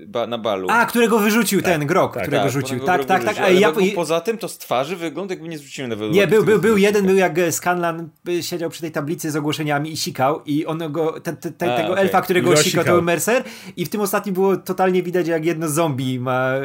ba, 0.06 0.26
na 0.26 0.38
balu. 0.38 0.68
A, 0.70 0.86
którego 0.86 1.18
wyrzucił 1.18 1.62
tak, 1.62 1.72
ten 1.72 1.86
grok, 1.86 2.14
tak, 2.14 2.22
którego 2.22 2.42
tak, 2.42 2.52
rzucił. 2.52 2.80
Tak, 2.80 3.04
tak, 3.04 3.24
tak. 3.24 3.38
Ale 3.38 3.54
ja... 3.54 3.72
poza 3.94 4.20
tym 4.20 4.38
to 4.38 4.48
z 4.48 4.58
twarzy 4.58 4.96
wygląda 4.96 5.32
jakby 5.34 5.48
nie 5.48 5.58
zwróciłem 5.58 5.90
na 5.90 6.06
Nie, 6.06 6.26
był, 6.26 6.44
był, 6.44 6.60
był 6.60 6.76
jeden, 6.76 7.06
był 7.06 7.16
jak 7.16 7.36
Scanlan 7.50 8.08
siedział 8.40 8.70
przy 8.70 8.80
tej 8.80 8.90
tablicy 8.90 9.30
z 9.30 9.36
ogłoszeniami 9.36 9.92
i 9.92 9.96
sikał 9.96 10.42
i 10.46 10.66
on 10.66 10.92
go, 10.92 11.20
te, 11.20 11.32
te, 11.32 11.50
te, 11.50 11.74
A, 11.74 11.76
tego 11.76 11.92
okay. 11.92 12.02
elfa, 12.02 12.22
którego 12.22 12.50
go 12.50 12.56
sikał, 12.56 12.84
to 12.84 12.92
był 12.92 13.02
Mercer 13.02 13.44
i 13.76 13.86
w 13.86 13.88
tym 13.88 14.00
ostatnim 14.00 14.34
było 14.34 14.56
totalnie 14.56 15.02
widać 15.02 15.28
jak 15.28 15.44
jedno 15.44 15.68
zombie 15.68 16.20
ma 16.20 16.50
e, 16.54 16.60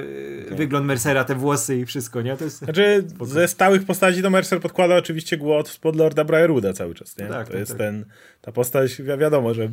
okay. 0.45 0.57
wygląd 0.57 0.86
Mercera, 0.86 1.24
te 1.24 1.36
włosy 1.36 1.78
i 1.78 1.86
wszystko, 1.86 2.22
nie? 2.22 2.38
To 2.38 2.43
jest... 2.43 2.57
Znaczy 2.57 3.07
ze 3.22 3.47
stałych 3.47 3.86
postaci 3.86 4.22
to 4.22 4.30
Mercer 4.30 4.59
podkłada 4.59 4.95
oczywiście 4.95 5.38
głos 5.38 5.67
spod 5.67 5.95
Lorda 5.95 6.24
Briaruda 6.24 6.74
cały 6.74 6.95
czas, 6.95 7.17
nie? 7.17 7.26
Tak, 7.26 7.47
to 7.47 7.51
tak, 7.51 7.59
jest 7.59 7.72
tak. 7.72 7.78
ten, 7.78 8.05
ta 8.41 8.51
postać, 8.51 8.95
wi 8.95 9.17
wiadomo, 9.17 9.53
że 9.53 9.69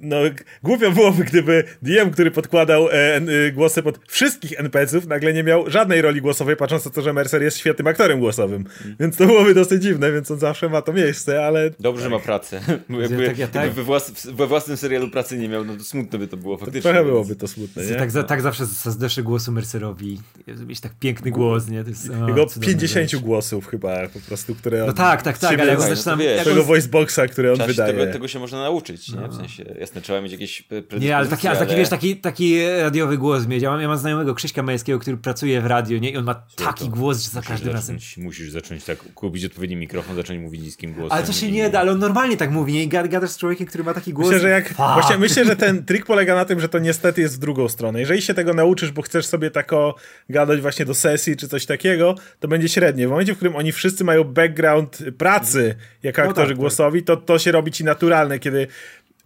no 0.00 0.16
głupio 0.62 0.90
byłoby, 0.90 1.24
gdyby 1.24 1.64
DM, 1.82 2.10
który 2.16 2.30
podkładał 2.30 2.88
e, 2.88 2.92
e, 3.16 3.52
głosy 3.52 3.82
pod 3.82 3.98
wszystkich 4.08 4.60
NPC-ów, 4.60 5.06
nagle 5.06 5.32
nie 5.32 5.42
miał 5.42 5.70
żadnej 5.70 6.02
roli 6.02 6.20
głosowej, 6.20 6.56
patrząc 6.56 6.84
na 6.84 6.90
to, 6.90 7.02
że 7.02 7.12
Mercer 7.12 7.42
jest 7.42 7.58
świetnym 7.58 7.86
aktorem 7.86 8.20
głosowym. 8.20 8.64
Mm. 8.84 8.96
Więc 9.00 9.16
to 9.16 9.26
byłoby 9.26 9.54
dosyć 9.54 9.82
dziwne, 9.82 10.12
więc 10.12 10.30
on 10.30 10.38
zawsze 10.38 10.68
ma 10.68 10.82
to 10.82 10.92
miejsce, 10.92 11.46
ale... 11.46 11.70
Dobrze 11.80 12.02
tak. 12.02 12.12
ma 12.12 12.18
pracę. 12.18 12.60
jakby, 13.02 13.26
tak, 13.26 13.38
ja 13.38 13.48
tak. 13.48 13.70
we, 13.70 13.82
włas 13.82 14.26
we, 14.26 14.46
własnym 14.46 14.76
serialu 14.76 15.10
pracy 15.10 15.38
nie 15.38 15.48
miał, 15.48 15.64
no 15.64 15.76
to 15.76 15.84
smutno 15.84 16.18
by 16.18 16.28
to 16.28 16.36
było 16.36 16.56
faktycznie. 16.56 16.82
Trochę 16.82 16.98
więc... 16.98 17.10
byłoby 17.10 17.36
to 17.36 17.48
smutne, 17.48 17.86
nie? 17.86 17.94
Tak, 17.94 18.10
za, 18.10 18.22
tak 18.22 18.42
zawsze 18.42 18.66
zazdeszy 18.66 19.22
głosu 19.22 19.52
Mercerowi. 19.52 20.20
Mieć 20.66 20.80
tak 20.80 20.92
piękny 21.00 21.30
głos, 21.30 21.68
nie? 21.68 21.84
To 21.84 21.90
jest, 21.90 22.10
o, 22.10 22.28
Jego 22.28 22.46
50 22.60 23.10
rzecz. 23.10 23.20
głosów 23.20 23.66
chyba 23.66 24.08
po 24.08 24.20
prostu, 24.20 24.54
które 24.54 24.86
No 24.86 24.92
tak, 24.92 25.22
tak, 25.22 25.38
tak, 25.38 25.60
ale 25.60 25.70
jak 25.70 25.80
zaczynam... 25.80 26.20
Tego 26.44 26.64
voiceboxa, 26.64 27.20
który 27.30 27.52
on 27.52 27.66
wydaje. 27.66 27.92
Tego, 27.92 28.12
tego 28.12 28.28
się 28.28 28.38
można 28.38 28.60
nauczyć, 28.60 29.12
nie? 29.12 29.18
W 29.18 29.20
no. 29.20 29.32
sensie, 29.32 29.64
jasne, 29.80 30.00
trzeba 30.00 30.20
mieć 30.20 30.32
jakieś 30.32 30.64
Nie, 31.00 31.16
ale 31.16 31.28
taki, 31.28 31.48
ale 31.48 31.58
taki, 31.58 31.76
wiesz, 31.76 31.88
taki, 31.88 32.05
taki 32.14 32.66
radiowy 32.82 33.18
głos 33.18 33.46
mieć. 33.46 33.62
Ja 33.62 33.70
mam, 33.70 33.80
ja 33.80 33.88
mam 33.88 33.98
znajomego 33.98 34.34
Krzyśka 34.34 34.62
Majewskiego, 34.62 34.98
który 34.98 35.16
pracuje 35.16 35.60
w 35.60 35.66
radio, 35.66 35.98
nie? 35.98 36.10
I 36.10 36.16
on 36.16 36.24
ma 36.24 36.34
taki 36.56 36.88
głos, 36.88 37.22
że 37.22 37.30
za 37.30 37.42
każdym 37.42 37.72
razem... 37.72 37.98
Musisz 38.16 38.50
zacząć 38.50 38.84
tak, 38.84 38.98
kupić 39.14 39.44
odpowiedni 39.44 39.76
mikrofon, 39.76 40.16
zacząć 40.16 40.40
mówić 40.40 40.62
niskim 40.62 40.92
głosem. 40.92 41.12
Ale 41.12 41.26
to 41.26 41.32
się 41.32 41.52
nie 41.52 41.70
da, 41.70 41.80
ale 41.80 41.92
on 41.92 41.98
normalnie 41.98 42.36
tak 42.36 42.50
mówi, 42.50 42.72
nie? 42.72 42.82
I 42.82 42.88
gadasz 42.88 43.30
z 43.30 43.38
człowiekiem, 43.38 43.66
który 43.66 43.84
ma 43.84 43.94
taki 43.94 44.12
głos. 44.12 44.28
Myślę, 44.28 44.40
że 44.40 44.48
jak... 44.48 44.74
Właśnie, 44.74 45.18
myślę, 45.18 45.44
że 45.44 45.56
ten 45.56 45.84
trik 45.84 46.06
polega 46.06 46.34
na 46.34 46.44
tym, 46.44 46.60
że 46.60 46.68
to 46.68 46.78
niestety 46.78 47.20
jest 47.20 47.36
w 47.36 47.38
drugą 47.38 47.68
stronę. 47.68 48.00
Jeżeli 48.00 48.22
się 48.22 48.34
tego 48.34 48.54
nauczysz, 48.54 48.92
bo 48.92 49.02
chcesz 49.02 49.26
sobie 49.26 49.50
tako 49.50 49.94
gadać 50.30 50.60
właśnie 50.60 50.84
do 50.84 50.94
sesji 50.94 51.36
czy 51.36 51.48
coś 51.48 51.66
takiego, 51.66 52.14
to 52.40 52.48
będzie 52.48 52.68
średnie. 52.68 53.06
W 53.06 53.10
momencie, 53.10 53.32
w 53.32 53.36
którym 53.36 53.56
oni 53.56 53.72
wszyscy 53.72 54.04
mają 54.04 54.24
background 54.24 54.98
pracy 55.18 55.74
jako 56.02 56.22
no 56.22 56.28
aktorzy 56.28 56.48
tak. 56.48 56.56
głosowi, 56.56 57.02
to 57.02 57.16
to 57.16 57.38
się 57.38 57.52
robi 57.52 57.72
ci 57.72 57.84
naturalne, 57.84 58.38
kiedy 58.38 58.66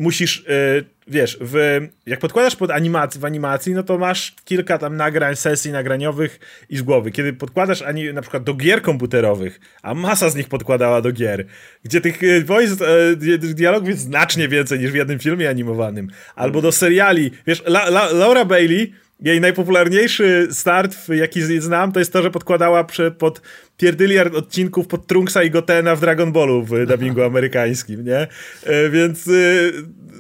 musisz, 0.00 0.44
yy, 0.48 0.84
wiesz, 1.06 1.38
w, 1.40 1.80
jak 2.06 2.20
podkładasz 2.20 2.56
pod 2.56 2.70
animacji, 2.70 3.20
w 3.20 3.24
animacji, 3.24 3.74
no 3.74 3.82
to 3.82 3.98
masz 3.98 4.34
kilka 4.44 4.78
tam 4.78 4.96
nagrań, 4.96 5.36
sesji 5.36 5.72
nagraniowych 5.72 6.40
i 6.70 6.76
z 6.76 6.82
głowy. 6.82 7.10
Kiedy 7.10 7.32
podkładasz 7.32 7.82
ani, 7.82 8.12
na 8.12 8.22
przykład 8.22 8.42
do 8.44 8.54
gier 8.54 8.82
komputerowych, 8.82 9.60
a 9.82 9.94
masa 9.94 10.30
z 10.30 10.36
nich 10.36 10.48
podkładała 10.48 11.00
do 11.02 11.12
gier, 11.12 11.46
gdzie 11.84 12.00
tych 12.00 12.22
y, 12.22 12.44
voice, 12.44 12.84
yy, 13.20 13.38
dialogów 13.38 13.88
jest 13.88 14.00
znacznie 14.00 14.48
więcej 14.48 14.78
niż 14.78 14.90
w 14.90 14.94
jednym 14.94 15.18
filmie 15.18 15.48
animowanym, 15.48 16.08
albo 16.34 16.62
do 16.62 16.72
seriali, 16.72 17.30
wiesz, 17.46 17.62
La, 17.66 17.86
La, 17.86 18.12
Laura 18.12 18.44
Bailey 18.44 18.92
jej 19.20 19.40
najpopularniejszy 19.40 20.48
start, 20.50 20.96
jaki 21.08 21.60
znam, 21.60 21.92
to 21.92 21.98
jest 21.98 22.12
to, 22.12 22.22
że 22.22 22.30
podkładała 22.30 22.86
pod 23.18 23.42
pierdyliard 23.80 24.34
odcinków 24.34 24.86
pod 24.86 25.06
Trunksa 25.06 25.42
i 25.42 25.50
Gotena 25.50 25.96
w 25.96 26.00
Dragon 26.00 26.32
Ballu 26.32 26.62
w 26.62 26.86
dubbingu 26.86 27.22
amerykańskim, 27.22 28.04
nie? 28.04 28.26
E, 28.64 28.90
więc 28.90 29.28
e, 29.28 29.32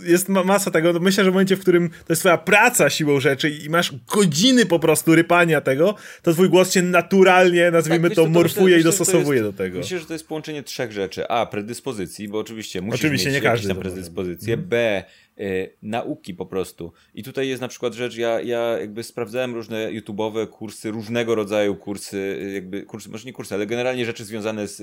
jest 0.04 0.28
masa 0.28 0.70
tego. 0.70 1.00
Myślę, 1.00 1.24
że 1.24 1.30
w 1.30 1.34
momencie, 1.34 1.56
w 1.56 1.60
którym 1.60 1.88
to 1.88 2.12
jest 2.12 2.22
twoja 2.22 2.38
praca 2.38 2.90
siłą 2.90 3.20
rzeczy 3.20 3.50
i 3.50 3.68
masz 3.68 3.92
godziny 4.14 4.66
po 4.66 4.78
prostu 4.78 5.14
rypania 5.14 5.60
tego, 5.60 5.94
to 6.22 6.32
twój 6.32 6.48
głos 6.48 6.72
się 6.72 6.82
naturalnie, 6.82 7.70
nazwijmy 7.70 8.08
tak, 8.08 8.16
to, 8.16 8.26
morfuje 8.26 8.64
myślę, 8.64 8.80
i 8.80 8.84
dostosowuje 8.84 9.40
jest, 9.40 9.50
do 9.50 9.64
tego. 9.64 9.78
Myślę, 9.78 9.98
że 9.98 10.06
to 10.06 10.12
jest 10.12 10.28
połączenie 10.28 10.62
trzech 10.62 10.92
rzeczy. 10.92 11.28
A, 11.28 11.46
predyspozycji, 11.46 12.28
bo 12.28 12.38
oczywiście 12.38 12.82
musisz 12.82 13.00
oczywiście, 13.00 13.28
mieć 13.28 13.34
nie 13.34 13.40
każdy 13.40 13.68
na 13.68 13.74
predyspozycję. 13.74 14.54
Mhm. 14.54 14.68
B, 14.68 15.04
y, 15.40 15.76
nauki 15.82 16.34
po 16.34 16.46
prostu. 16.46 16.92
I 17.14 17.22
tutaj 17.22 17.48
jest 17.48 17.60
na 17.60 17.68
przykład 17.68 17.94
rzecz, 17.94 18.16
ja, 18.16 18.40
ja 18.40 18.78
jakby 18.78 19.02
sprawdzałem 19.02 19.54
różne 19.54 19.88
YouTube'owe 19.92 20.48
kursy, 20.48 20.90
różnego 20.90 21.34
rodzaju 21.34 21.76
kursy, 21.76 22.50
jakby 22.54 22.82
kursy, 22.82 23.08
może 23.08 23.24
nie 23.24 23.32
kursy, 23.32 23.49
ale 23.52 23.66
generalnie 23.66 24.04
rzeczy 24.04 24.24
związane 24.24 24.68
z 24.68 24.82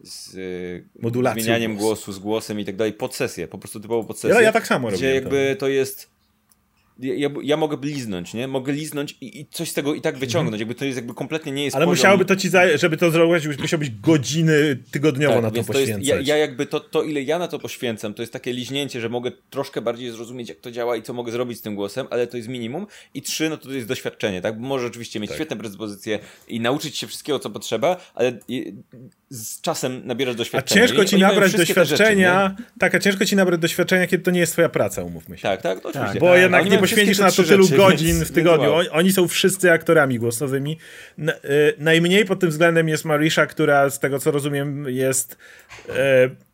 z 0.00 0.36
Modulacją 1.02 1.42
zmienianiem 1.42 1.76
głosu. 1.76 1.86
głosu, 1.86 2.12
z 2.12 2.18
głosem 2.18 2.60
i 2.60 2.64
tak 2.64 2.76
dalej, 2.76 2.92
pod 2.92 3.14
sesję, 3.14 3.48
po 3.48 3.58
prostu 3.58 3.80
typowo 3.80 4.04
pod 4.04 4.18
sesję. 4.18 4.36
Ja, 4.36 4.42
ja 4.42 4.52
tak 4.52 4.66
samo 4.66 4.88
gdzie 4.88 4.96
robię. 4.96 5.14
jakby 5.14 5.56
to. 5.56 5.60
to 5.60 5.68
jest 5.68 6.15
ja, 6.98 7.28
ja, 7.42 7.56
mogę 7.56 7.76
liznąć, 7.82 8.34
nie? 8.34 8.48
Mogę 8.48 8.72
liznąć 8.72 9.16
i, 9.20 9.40
i, 9.40 9.46
coś 9.50 9.70
z 9.70 9.74
tego 9.74 9.94
i 9.94 10.00
tak 10.00 10.18
wyciągnąć. 10.18 10.54
Mhm. 10.54 10.60
Jakby 10.60 10.74
to 10.74 10.84
jest 10.84 10.96
jakby 10.96 11.14
kompletnie 11.14 11.52
nie 11.52 11.64
jest 11.64 11.76
Ale 11.76 11.84
poziom... 11.84 11.98
musiałoby 11.98 12.24
to 12.24 12.36
ci, 12.36 12.48
za... 12.48 12.78
żeby 12.78 12.96
to 12.96 13.10
zrobić, 13.10 13.58
musiał 13.58 13.78
być 13.78 13.90
godziny 13.90 14.78
tygodniowo 14.90 15.34
tak, 15.34 15.42
na 15.42 15.50
to 15.50 15.64
poświęcać. 15.64 15.94
To 15.94 15.98
jest, 15.98 16.28
ja, 16.28 16.36
ja, 16.36 16.36
jakby 16.36 16.66
to, 16.66 16.80
to, 16.80 17.02
ile 17.02 17.22
ja 17.22 17.38
na 17.38 17.48
to 17.48 17.58
poświęcam, 17.58 18.14
to 18.14 18.22
jest 18.22 18.32
takie 18.32 18.52
liźnięcie, 18.52 19.00
że 19.00 19.08
mogę 19.08 19.32
troszkę 19.50 19.80
bardziej 19.80 20.10
zrozumieć, 20.10 20.48
jak 20.48 20.60
to 20.60 20.70
działa 20.70 20.96
i 20.96 21.02
co 21.02 21.12
mogę 21.12 21.32
zrobić 21.32 21.58
z 21.58 21.62
tym 21.62 21.74
głosem, 21.74 22.06
ale 22.10 22.26
to 22.26 22.36
jest 22.36 22.48
minimum. 22.48 22.86
I 23.14 23.22
trzy, 23.22 23.50
no 23.50 23.56
to, 23.56 23.68
to 23.68 23.74
jest 23.74 23.88
doświadczenie, 23.88 24.40
tak? 24.40 24.60
Bo 24.60 24.66
może 24.66 24.86
oczywiście 24.86 25.20
mieć 25.20 25.30
tak. 25.30 25.36
świetne 25.36 25.56
predyspozycje 25.56 26.18
i 26.48 26.60
nauczyć 26.60 26.98
się 26.98 27.06
wszystkiego, 27.06 27.38
co 27.38 27.50
potrzeba, 27.50 27.96
ale 28.14 28.38
z 29.30 29.60
czasem 29.60 30.06
nabierasz 30.06 30.34
doświadczenia. 30.34 30.84
A 30.84 30.88
ciężko 30.88 31.04
ci 31.04 31.18
nabrać 31.18 31.52
doświadczenia, 31.52 32.48
rzeczy, 32.56 32.70
tak, 32.78 32.94
a 32.94 32.98
ciężko 32.98 33.24
ci 33.24 33.36
nabrać 33.36 33.60
doświadczenia, 33.60 34.06
kiedy 34.06 34.24
to 34.24 34.30
nie 34.30 34.40
jest 34.40 34.52
twoja 34.52 34.68
praca, 34.68 35.02
umówmy 35.02 35.36
się. 35.36 35.42
Tak, 35.42 35.62
tak, 35.62 35.80
to 35.80 35.88
oczywiście. 35.88 36.20
Bo 36.20 36.36
jednak 36.36 36.70
nie 36.70 36.78
poświęcisz 36.78 37.18
na 37.18 37.30
to 37.30 37.42
tylu 37.42 37.64
rzeczy, 37.64 37.76
godzin 37.76 38.24
w 38.24 38.30
tygodniu. 38.30 38.74
Oni, 38.74 38.88
oni 38.88 39.12
są 39.12 39.28
wszyscy 39.28 39.72
aktorami 39.72 40.18
głosowymi. 40.18 40.78
Y, 41.18 41.24
najmniej 41.78 42.24
pod 42.24 42.40
tym 42.40 42.50
względem 42.50 42.88
jest 42.88 43.04
Marisha, 43.04 43.46
która 43.46 43.90
z 43.90 44.00
tego 44.00 44.18
co 44.18 44.30
rozumiem 44.30 44.88
jest 44.88 45.36
y, 45.88 45.92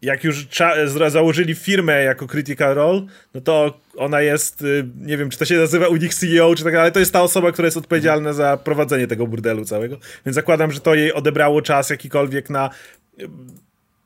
jak 0.02 0.24
już 0.24 0.46
założyli 1.08 1.54
firmę 1.54 2.02
jako 2.02 2.26
Critical 2.26 2.74
Role, 2.74 3.02
no 3.34 3.40
to 3.40 3.80
ona 3.96 4.20
jest, 4.20 4.62
y, 4.62 4.88
nie 5.00 5.16
wiem, 5.16 5.30
czy 5.30 5.38
to 5.38 5.44
się 5.44 5.56
nazywa 5.56 5.88
u 5.88 5.96
nich 5.96 6.14
CEO, 6.14 6.54
czy 6.54 6.64
tak, 6.64 6.74
ale 6.74 6.92
to 6.92 7.00
jest 7.00 7.12
ta 7.12 7.22
osoba, 7.22 7.52
która 7.52 7.66
jest 7.66 7.76
odpowiedzialna 7.76 8.32
za 8.32 8.56
prowadzenie 8.56 9.06
tego 9.06 9.26
burdelu 9.26 9.64
całego. 9.64 9.96
Więc 10.26 10.34
zakładam, 10.34 10.72
że 10.72 10.80
to 10.80 10.94
jej 10.94 11.12
odebrało 11.12 11.62
czas 11.62 11.90
jakikolwiek 11.90 12.50
na 12.50 12.70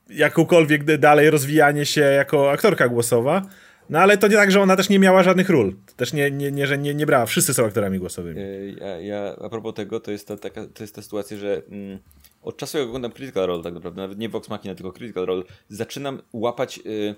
jakąkolwiek 0.09 0.97
dalej 0.97 1.29
rozwijanie 1.29 1.85
się 1.85 2.01
jako 2.01 2.51
aktorka 2.51 2.87
głosowa. 2.87 3.41
No 3.89 3.99
ale 3.99 4.17
to 4.17 4.27
nie 4.27 4.35
tak, 4.35 4.51
że 4.51 4.61
ona 4.61 4.75
też 4.75 4.89
nie 4.89 4.99
miała 4.99 5.23
żadnych 5.23 5.49
ról. 5.49 5.73
Też 5.95 6.13
nie, 6.13 6.31
nie, 6.31 6.51
nie 6.51 6.67
że 6.67 6.77
nie, 6.77 6.95
nie 6.95 7.05
brała. 7.05 7.25
Wszyscy 7.25 7.53
są 7.53 7.65
aktorami 7.65 7.99
głosowymi. 7.99 8.41
E, 8.41 8.67
ja, 8.67 8.99
ja 8.99 9.35
a 9.41 9.49
propos 9.49 9.73
tego, 9.73 9.99
to 9.99 10.11
jest 10.11 10.27
ta, 10.27 10.37
taka, 10.37 10.67
to 10.73 10.83
jest 10.83 10.95
ta 10.95 11.01
sytuacja, 11.01 11.37
że 11.37 11.61
mm, 11.71 11.99
od 12.47 12.57
czasu 12.57 12.77
jak 12.77 12.87
oglądam 12.87 13.11
Critical 13.11 13.47
Role 13.47 13.63
tak 13.63 13.73
naprawdę, 13.73 14.01
nawet 14.01 14.19
nie 14.19 14.29
Vox 14.29 14.49
Machina, 14.49 14.75
tylko 14.75 14.91
Critical 14.91 15.25
Role, 15.25 15.43
zaczynam 15.69 16.21
łapać 16.33 16.79
y, 16.85 17.15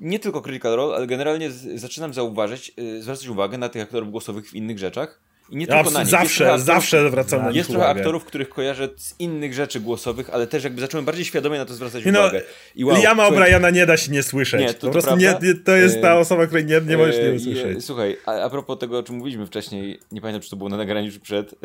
nie 0.00 0.18
tylko 0.18 0.42
Critical 0.42 0.76
Role, 0.76 0.96
ale 0.96 1.06
generalnie 1.06 1.50
zaczynam 1.74 2.14
zauważyć, 2.14 2.72
y, 2.78 3.02
zwracać 3.02 3.28
uwagę 3.28 3.58
na 3.58 3.68
tych 3.68 3.82
aktorów 3.82 4.10
głosowych 4.10 4.48
w 4.48 4.54
innych 4.54 4.78
rzeczach 4.78 5.20
i 5.50 5.56
nie 5.56 5.66
tylko 5.66 5.90
na 5.90 6.00
nich. 6.00 6.08
Zawsze, 6.08 6.44
aktorów, 6.44 6.66
zawsze 6.66 7.10
wracam 7.10 7.42
na 7.42 7.48
nich 7.48 7.56
Jest 7.56 7.70
trochę 7.70 7.86
aktorów, 7.86 8.24
których 8.24 8.48
kojarzę 8.48 8.88
z 8.96 9.14
innych 9.18 9.54
rzeczy 9.54 9.80
głosowych, 9.80 10.30
ale 10.30 10.46
też 10.46 10.64
jakby 10.64 10.80
zacząłem 10.80 11.04
bardziej 11.04 11.24
świadomie 11.24 11.58
na 11.58 11.64
to 11.64 11.74
zwracać 11.74 12.04
no, 12.04 12.20
uwagę. 12.20 12.42
I 12.74 12.84
wow, 12.84 12.96
Liama 12.96 13.30
O'Briana 13.30 13.72
nie 13.72 13.86
da 13.86 13.96
się 13.96 14.12
nie 14.12 14.22
słyszeć. 14.22 14.60
Nie, 14.60 14.74
to, 14.74 14.80
to 14.80 14.86
po 14.86 14.92
prostu 14.92 15.16
nie, 15.16 15.34
to 15.64 15.76
jest 15.76 16.02
ta 16.02 16.18
osoba, 16.18 16.46
której 16.46 16.64
nie, 16.64 16.80
nie 16.80 16.96
możesz 16.96 17.16
nie 17.16 17.32
usłyszeć. 17.32 17.84
Słuchaj, 17.84 18.16
a, 18.26 18.32
a 18.32 18.50
propos 18.50 18.78
tego, 18.78 18.98
o 18.98 19.02
czym 19.02 19.16
mówiliśmy 19.16 19.46
wcześniej, 19.46 20.00
nie 20.12 20.20
pamiętam, 20.20 20.42
czy 20.42 20.50
to 20.50 20.56
było 20.56 20.70
na 20.70 20.76
nagraniu, 20.76 21.12
czy 21.12 21.20
przed, 21.20 21.52
e, 21.52 21.56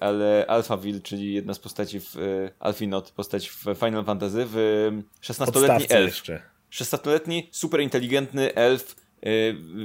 ale 0.00 0.44
Alphaville, 0.48 1.00
czyli 1.00 1.34
jedna 1.34 1.54
z 1.54 1.58
postaci 1.58 2.00
w 2.00 2.16
e, 2.16 2.20
Alfinot, 2.60 3.10
postać 3.10 3.48
w 3.48 3.64
Final 3.80 4.04
Fantasy, 4.04 4.46
w 4.46 4.90
16-letni 5.22 5.86
elf. 5.88 6.22
16-letni, 6.72 7.48
super 7.52 7.80
inteligentny 7.80 8.54
elf, 8.54 8.96
e, 9.22 9.28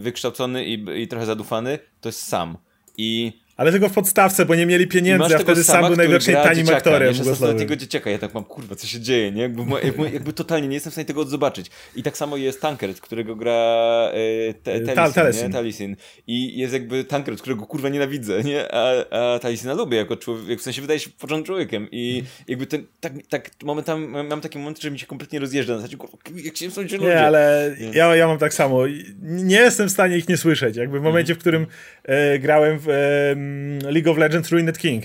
wykształcony 0.01 0.65
i, 0.65 1.01
i 1.01 1.07
trochę 1.07 1.25
zadufany, 1.25 1.79
to 2.01 2.09
jest 2.09 2.27
sam. 2.27 2.57
I 2.97 3.33
ale 3.61 3.71
tylko 3.71 3.89
w 3.89 3.93
podstawce, 3.93 4.45
bo 4.45 4.55
nie 4.55 4.65
mieli 4.65 4.87
pieniędzy, 4.87 5.35
a 5.35 5.39
wtedy 5.39 5.63
sam 5.63 5.87
był 5.87 5.95
najwięcej 5.95 6.35
tanim 6.35 6.69
aktorem. 6.69 7.13
Ja 7.41 7.53
tego 7.53 7.75
dzieciaka, 7.75 8.09
ja 8.09 8.17
tak 8.17 8.33
mam, 8.33 8.43
kurwa, 8.43 8.75
co 8.75 8.87
się 8.87 8.99
dzieje, 8.99 9.31
nie? 9.31 9.41
Jakby, 9.41 9.63
jakby, 9.83 10.11
jakby, 10.11 10.33
totalnie 10.33 10.67
nie 10.67 10.73
jestem 10.73 10.91
w 10.91 10.93
stanie 10.93 11.05
tego 11.05 11.25
zobaczyć. 11.25 11.71
I 11.95 12.03
tak 12.03 12.17
samo 12.17 12.37
jest 12.37 12.61
Tankred, 12.61 13.01
którego 13.01 13.35
gra 13.35 14.11
e, 14.13 14.53
te, 14.53 14.79
Talisin, 14.79 15.51
Talisin. 15.51 15.95
I 16.27 16.59
jest 16.59 16.73
jakby 16.73 17.03
Tankred, 17.03 17.41
którego 17.41 17.65
kurwa 17.65 17.89
nienawidzę, 17.89 18.43
nie? 18.43 18.75
A, 18.75 19.05
a 19.35 19.39
Talisina 19.39 19.73
lubię 19.73 19.97
jako 19.97 20.17
człowiek, 20.17 20.59
w 20.59 20.63
sensie 20.63 20.81
wydaje 20.81 20.99
się 20.99 21.09
porządnym 21.09 21.45
człowiekiem. 21.45 21.87
I 21.91 22.23
jakby 22.47 22.65
ten, 22.65 22.85
tak, 22.99 23.13
tak 23.29 23.49
momentami, 23.63 24.07
mam 24.07 24.41
taki 24.41 24.59
moment, 24.59 24.81
że 24.81 24.91
mi 24.91 24.99
się 24.99 25.05
kompletnie 25.05 25.39
rozjeżdża 25.39 25.73
na 25.73 25.79
zasadzie, 25.79 25.97
kurwa, 25.97 26.17
jak 26.43 26.57
się 26.57 26.71
są 26.71 26.81
ludzie. 26.81 26.97
Nie, 26.97 27.21
ale 27.21 27.75
ja, 27.93 28.15
ja 28.15 28.27
mam 28.27 28.37
tak 28.37 28.53
samo. 28.53 28.81
Nie 29.21 29.59
jestem 29.59 29.87
w 29.87 29.91
stanie 29.91 30.17
ich 30.17 30.29
nie 30.29 30.37
słyszeć. 30.37 30.75
Jakby 30.75 30.99
w 30.99 31.03
momencie, 31.03 31.35
w 31.35 31.37
którym 31.37 31.67
e, 32.03 32.39
grałem 32.39 32.79
w 32.79 32.89
e, 32.89 33.35
League 33.83 34.11
of 34.11 34.17
Legends 34.17 34.51
Ruined 34.51 34.77
King. 34.77 35.03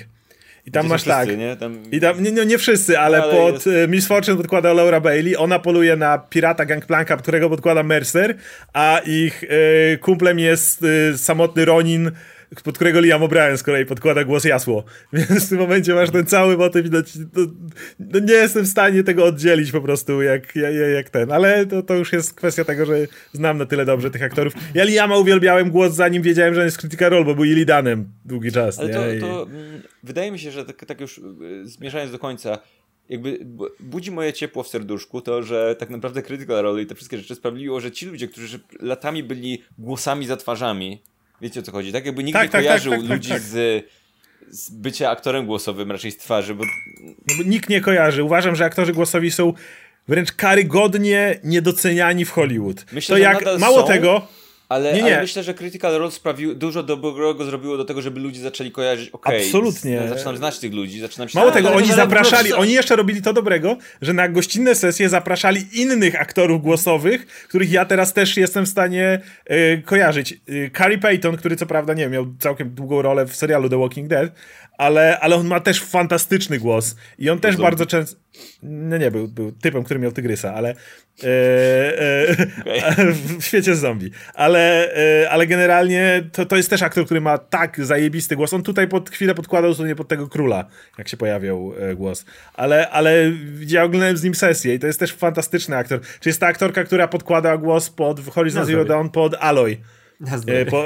I 0.67 0.71
tam 0.71 0.87
masz 0.87 1.03
tak. 1.03 1.27
Wszyscy, 1.27 1.37
nie? 1.37 1.57
Tam... 1.57 1.91
I 1.93 2.01
tam, 2.01 2.23
nie, 2.23 2.33
nie, 2.33 2.47
nie 2.47 2.59
wszyscy, 2.59 2.99
ale, 2.99 3.23
ale 3.23 3.33
pod 3.33 3.55
jest... 3.55 3.67
E, 3.67 3.89
Miss 3.89 4.07
Fortune 4.07 4.37
podkłada 4.37 4.73
Laura 4.73 5.01
Bailey. 5.01 5.37
Ona 5.37 5.59
poluje 5.59 5.97
na 5.97 6.19
pirata 6.19 6.65
Gangplanka, 6.65 7.17
którego 7.17 7.51
podkłada 7.51 7.83
Mercer, 7.83 8.35
a 8.73 9.01
ich 9.07 9.43
y, 9.43 9.99
kumplem 10.01 10.39
jest 10.39 10.83
y, 10.83 11.19
samotny 11.19 11.65
Ronin 11.65 12.11
pod 12.65 12.75
którego 12.75 13.01
Liam 13.01 13.23
O'Brien 13.23 13.57
z 13.57 13.63
kolei 13.63 13.87
podkłada 13.87 14.25
głos 14.25 14.45
jasło. 14.45 14.85
Więc 15.13 15.47
w 15.47 15.49
tym 15.49 15.59
momencie 15.59 15.95
masz 15.95 16.11
ten 16.11 16.27
cały 16.27 16.57
motyw 16.57 16.85
widać. 16.85 17.17
No, 17.17 17.47
no 17.99 18.19
nie 18.19 18.35
jestem 18.35 18.65
w 18.65 18.69
stanie 18.69 19.05
tego 19.05 19.25
oddzielić 19.25 19.73
po 19.73 19.81
prostu 19.81 20.23
jak, 20.23 20.57
jak, 20.57 20.75
jak 20.95 21.11
ten, 21.11 21.33
ale 21.33 21.67
to, 21.67 21.83
to 21.83 21.95
już 21.95 22.13
jest 22.13 22.35
kwestia 22.35 22.65
tego, 22.65 22.87
że 22.87 22.95
znam 23.33 23.59
na 23.59 23.67
tyle 23.67 23.85
dobrze 23.85 24.11
tych 24.11 24.23
aktorów. 24.23 24.53
Ja 24.75 24.85
Liama 24.85 25.17
uwielbiałem 25.17 25.71
głos 25.71 25.95
zanim 25.95 26.23
wiedziałem, 26.23 26.55
że 26.55 26.61
on 26.61 26.67
jest 26.67 26.79
Critical 26.79 27.11
Role, 27.11 27.25
bo 27.25 27.35
był 27.35 27.45
Illidanem 27.45 28.09
długi 28.25 28.53
czas. 28.53 28.79
Ale 28.79 28.89
to, 28.89 29.27
to 29.27 29.43
mm, 29.43 29.83
wydaje 30.03 30.33
mi 30.33 30.39
się, 30.39 30.51
że 30.51 30.65
tak, 30.65 30.85
tak 30.85 31.01
już 31.01 31.19
y, 31.19 31.23
zmierzając 31.65 32.13
do 32.13 32.19
końca, 32.19 32.59
jakby 33.09 33.39
budzi 33.81 34.11
moje 34.11 34.33
ciepło 34.33 34.63
w 34.63 34.69
serduszku 34.69 35.21
to, 35.21 35.43
że 35.43 35.77
tak 35.79 35.91
naprawdę 35.91 36.23
Critical 36.23 36.63
Role 36.63 36.83
i 36.83 36.87
te 36.87 36.95
wszystkie 36.95 37.19
rzeczy 37.19 37.35
sprawiło, 37.35 37.81
że 37.81 37.93
ci 37.93 38.07
ludzie, 38.07 38.29
którzy 38.29 38.61
latami 38.81 39.23
byli 39.23 39.63
głosami 39.79 40.27
za 40.27 40.37
twarzami, 40.37 41.03
Wiecie 41.41 41.61
o 41.61 41.63
co 41.63 41.73
chodzi, 41.73 41.93
tak? 41.93 42.07
Jakby 42.07 42.25
nikt 42.25 42.39
tak, 42.39 42.43
nie 42.43 42.49
tak, 42.49 42.53
tak 42.53 42.65
kojarzył 42.65 42.93
tak, 42.93 43.01
tak, 43.01 43.11
ludzi 43.11 43.33
z, 43.39 43.85
z 44.51 44.71
bycia 44.71 45.11
aktorem 45.11 45.47
głosowym 45.47 45.93
raczej 45.93 46.11
z 46.11 46.17
twarzy, 46.17 46.55
bo... 46.55 46.65
Nikt 47.45 47.69
nie 47.69 47.81
kojarzy. 47.81 48.25
Uważam, 48.25 48.57
że 48.57 48.65
aktorzy 48.65 48.93
głosowi 48.93 49.31
są 49.31 49.53
wręcz 50.09 50.33
karygodnie 50.33 51.41
niedoceniani 51.45 52.25
w 52.25 52.31
Hollywood. 52.31 52.85
Myślę, 52.93 53.17
to 53.17 53.19
jak 53.19 53.45
mało 53.59 53.81
są, 53.81 53.87
tego 53.87 54.29
ale, 54.69 54.93
nie, 54.93 55.03
nie. 55.03 55.13
ale 55.13 55.23
myślę, 55.23 55.43
że 55.43 55.55
Critical 55.55 55.99
Role 55.99 56.11
sprawił, 56.11 56.55
dużo 56.55 56.83
dobrego 56.83 57.45
zrobiło 57.45 57.77
do 57.77 57.85
tego, 57.85 58.03
żeby 58.03 58.21
ludzie 58.21 58.41
zaczęli 58.41 58.71
kojarzyć, 58.71 59.09
okej, 59.11 59.35
okay, 59.35 59.47
Absolutnie. 59.47 60.09
zaczynam 60.09 60.37
znać 60.37 60.59
tych 60.59 60.73
ludzi, 60.73 61.01
zaczynam 61.01 61.29
się... 61.29 61.39
Mało 61.39 61.51
tego, 61.51 61.75
oni 61.75 61.93
zapraszali, 61.93 62.53
oni 62.53 62.73
jeszcze 62.73 62.97
robili 62.97 63.23
to 63.23 63.33
dobrego, 63.33 63.77
że 64.03 64.13
na 64.13 64.29
gościnne 64.29 64.75
sesje 64.75 65.09
zapraszali 65.09 65.67
innych 65.73 66.21
aktorów 66.21 66.63
głosowych, 66.63 67.27
których 67.27 67.71
ja 67.71 67.85
teraz 67.85 68.13
też 68.13 68.37
jestem 68.37 68.67
w 68.67 68.69
stanie 68.69 69.21
y, 69.51 69.83
kojarzyć. 69.85 70.35
Y, 70.49 70.71
Carrie 70.79 70.99
Payton, 70.99 71.37
który 71.37 71.57
co 71.57 71.67
prawda, 71.67 71.95
nie 71.95 72.03
wiem, 72.03 72.13
miał 72.13 72.27
całkiem 72.39 72.71
długą 72.71 73.03
rolę 73.03 73.27
w 73.27 73.37
serialu 73.37 73.69
The 73.69 73.79
Walking 73.79 74.09
Dead, 74.09 74.33
ale, 74.79 75.21
ale 75.21 75.37
on 75.37 75.47
ma 75.47 75.61
też 75.61 75.81
fantastyczny 75.83 76.59
głos 76.59 76.97
i 77.19 77.31
on 77.31 77.39
też 77.39 77.57
bardzo 77.57 77.87
często... 77.87 78.17
No 78.63 78.99
nie, 78.99 79.11
był, 79.11 79.29
był 79.29 79.53
typem, 79.53 79.85
który 79.85 80.01
miał 80.01 80.13
tygrysa, 80.13 80.55
ale 80.55 80.75
e, 81.25 81.29
e, 81.99 83.13
w 83.39 83.45
świecie 83.45 83.77
zombie. 83.77 84.11
Ale, 84.35 84.95
e, 85.23 85.31
ale 85.31 85.47
generalnie 85.47 86.23
to, 86.33 86.47
to 86.47 86.57
jest 86.57 86.71
też 86.71 86.83
aktor, 86.83 87.05
który 87.05 87.21
ma 87.21 87.39
tak 87.39 87.85
zajebisty 87.85 88.37
głos. 88.37 88.55
On 88.55 88.63
tutaj 88.63 88.89
pod 88.89 89.11
chwilę 89.11 89.35
podkładał 89.35 89.75
sobie 89.75 89.97
pod 89.97 90.09
tego 90.09 90.29
króla, 90.29 90.65
jak 90.99 91.09
się 91.09 91.17
pojawiał 91.17 91.73
głos. 91.97 92.25
Ale, 92.55 92.91
ale 92.91 93.33
ja 93.67 93.85
oglądałem 93.85 94.17
z 94.17 94.23
nim 94.23 94.35
sesję 94.35 94.75
i 94.75 94.79
to 94.79 94.87
jest 94.87 95.01
też 95.01 95.13
fantastyczny 95.13 95.77
aktor. 95.77 96.01
Czy 96.21 96.29
jest 96.29 96.41
ta 96.41 96.47
aktorka, 96.47 96.85
która 96.85 97.09
podkłada 97.09 97.57
głos 97.57 97.91
pod 97.91 98.21
Horizon 98.29 98.61
no, 98.63 98.67
Zero 98.67 98.85
Dawn 98.85 99.09
pod 99.09 99.35
Aloy. 99.35 99.77
Po, 100.71 100.85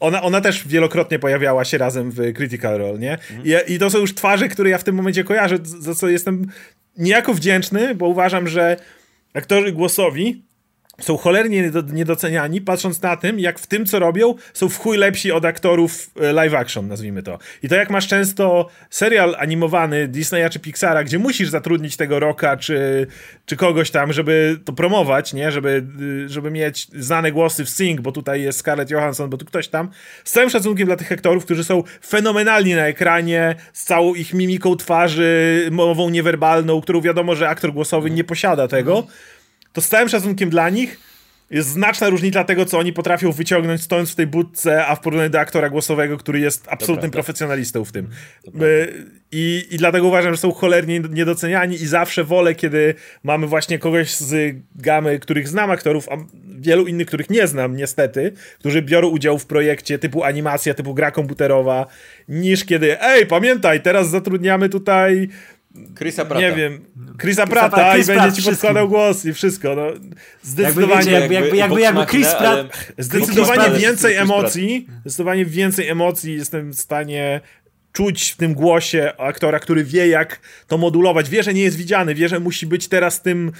ona, 0.00 0.22
ona 0.22 0.40
też 0.40 0.68
wielokrotnie 0.68 1.18
pojawiała 1.18 1.64
się 1.64 1.78
razem 1.78 2.10
w 2.10 2.32
Critical 2.32 2.78
Role, 2.78 2.98
nie? 2.98 3.12
Mhm. 3.12 3.42
I, 3.44 3.72
I, 3.72 3.78
to 3.78 3.90
są 3.90 3.98
już 3.98 4.14
twarze, 4.14 4.48
które 4.48 4.70
ja 4.70 4.78
w 4.78 4.84
tym 4.84 4.94
momencie 4.94 5.24
kojarzę, 5.24 5.58
za 5.62 5.94
co 5.94 6.08
jestem 6.08 6.46
niejako 6.98 7.34
wdzięczny, 7.34 7.94
bo 7.94 8.06
uważam, 8.06 8.48
że 8.48 8.76
aktorzy 9.34 9.72
głosowi 9.72 10.42
są 11.00 11.16
cholernie 11.16 11.70
niedoceniani, 11.92 12.60
patrząc 12.60 13.02
na 13.02 13.16
tym, 13.16 13.38
jak 13.38 13.58
w 13.58 13.66
tym, 13.66 13.86
co 13.86 13.98
robią, 13.98 14.34
są 14.54 14.68
w 14.68 14.78
chuj 14.78 14.96
lepsi 14.96 15.32
od 15.32 15.44
aktorów 15.44 16.10
e, 16.20 16.32
live 16.32 16.54
action, 16.54 16.88
nazwijmy 16.88 17.22
to. 17.22 17.38
I 17.62 17.68
to 17.68 17.74
jak 17.74 17.90
masz 17.90 18.08
często 18.08 18.68
serial 18.90 19.36
animowany 19.38 20.08
Disneya 20.08 20.50
czy 20.50 20.60
Pixara, 20.60 21.04
gdzie 21.04 21.18
musisz 21.18 21.48
zatrudnić 21.48 21.96
tego 21.96 22.20
Rocka 22.20 22.56
czy, 22.56 23.06
czy 23.46 23.56
kogoś 23.56 23.90
tam, 23.90 24.12
żeby 24.12 24.60
to 24.64 24.72
promować, 24.72 25.32
nie? 25.32 25.52
Żeby, 25.52 25.84
y, 26.24 26.28
żeby 26.28 26.50
mieć 26.50 26.86
znane 26.94 27.32
głosy 27.32 27.64
w 27.64 27.70
Sing, 27.70 28.00
bo 28.00 28.12
tutaj 28.12 28.42
jest 28.42 28.58
Scarlett 28.58 28.90
Johansson, 28.90 29.30
bo 29.30 29.36
tu 29.36 29.44
ktoś 29.44 29.68
tam. 29.68 29.90
Z 30.24 30.32
całym 30.32 30.50
szacunkiem 30.50 30.86
dla 30.86 30.96
tych 30.96 31.12
aktorów, 31.12 31.44
którzy 31.44 31.64
są 31.64 31.82
fenomenalni 32.06 32.74
na 32.74 32.86
ekranie, 32.86 33.54
z 33.72 33.84
całą 33.84 34.14
ich 34.14 34.34
mimiką 34.34 34.76
twarzy, 34.76 35.68
mową 35.70 36.10
niewerbalną, 36.10 36.80
którą 36.80 37.00
wiadomo, 37.00 37.34
że 37.34 37.48
aktor 37.48 37.72
głosowy 37.72 38.10
nie 38.10 38.24
posiada 38.24 38.68
tego 38.68 39.06
to 39.72 39.80
z 39.80 39.88
całym 39.88 40.08
szacunkiem 40.08 40.50
dla 40.50 40.70
nich 40.70 41.12
jest 41.52 41.68
znaczna 41.68 42.08
różnica 42.08 42.44
tego, 42.44 42.64
co 42.64 42.78
oni 42.78 42.92
potrafią 42.92 43.32
wyciągnąć 43.32 43.82
stojąc 43.82 44.12
w 44.12 44.14
tej 44.14 44.26
budce, 44.26 44.86
a 44.86 44.94
w 44.94 45.00
porównaniu 45.00 45.30
do 45.30 45.40
aktora 45.40 45.70
głosowego, 45.70 46.16
który 46.16 46.40
jest 46.40 46.66
absolutnym 46.68 47.10
profesjonalistą 47.10 47.84
w 47.84 47.92
tym. 47.92 48.08
I, 49.32 49.66
I 49.70 49.76
dlatego 49.76 50.06
uważam, 50.06 50.32
że 50.32 50.38
są 50.38 50.52
cholernie 50.52 51.00
niedoceniani 51.00 51.74
i 51.74 51.86
zawsze 51.86 52.24
wolę, 52.24 52.54
kiedy 52.54 52.94
mamy 53.22 53.46
właśnie 53.46 53.78
kogoś 53.78 54.14
z 54.14 54.56
gamy, 54.74 55.18
których 55.18 55.48
znam 55.48 55.70
aktorów, 55.70 56.08
a 56.08 56.16
wielu 56.58 56.86
innych, 56.86 57.06
których 57.06 57.30
nie 57.30 57.46
znam 57.46 57.76
niestety, 57.76 58.32
którzy 58.58 58.82
biorą 58.82 59.08
udział 59.08 59.38
w 59.38 59.46
projekcie 59.46 59.98
typu 59.98 60.24
animacja, 60.24 60.74
typu 60.74 60.94
gra 60.94 61.10
komputerowa, 61.10 61.86
niż 62.28 62.64
kiedy, 62.64 63.00
ej, 63.00 63.26
pamiętaj, 63.26 63.82
teraz 63.82 64.10
zatrudniamy 64.10 64.68
tutaj 64.68 65.28
Chrisa 65.98 66.24
Prata. 66.24 66.40
Nie 66.40 66.52
wiem, 66.52 66.84
Chrisa 67.20 67.46
Prata 67.46 67.96
i 67.96 68.04
będzie 68.04 68.42
ci 68.42 68.50
podkładał 68.50 68.88
głos 68.88 69.24
i 69.24 69.32
wszystko. 69.32 69.74
No, 69.74 69.86
zdecydowanie. 70.42 71.10
jakby, 71.10 71.34
jakby, 71.34 71.56
jakby, 71.56 71.80
jakby 71.80 72.06
Chris 72.06 72.34
Pratt... 72.34 72.92
Zdecydowanie 72.98 73.78
więcej 73.78 74.16
emocji, 74.16 74.86
zdecydowanie 75.00 75.44
więcej 75.44 75.88
emocji 75.88 76.34
jestem 76.34 76.70
w 76.70 76.80
stanie 76.80 77.40
czuć 77.92 78.30
w 78.30 78.36
tym 78.36 78.54
głosie 78.54 79.12
aktora, 79.18 79.58
który 79.58 79.84
wie 79.84 80.08
jak 80.08 80.40
to 80.66 80.78
modulować, 80.78 81.30
wie, 81.30 81.42
że 81.42 81.54
nie 81.54 81.62
jest 81.62 81.76
widziany, 81.76 82.14
wie, 82.14 82.28
że 82.28 82.40
musi 82.40 82.66
być 82.66 82.88
teraz 82.88 83.22
tym 83.22 83.52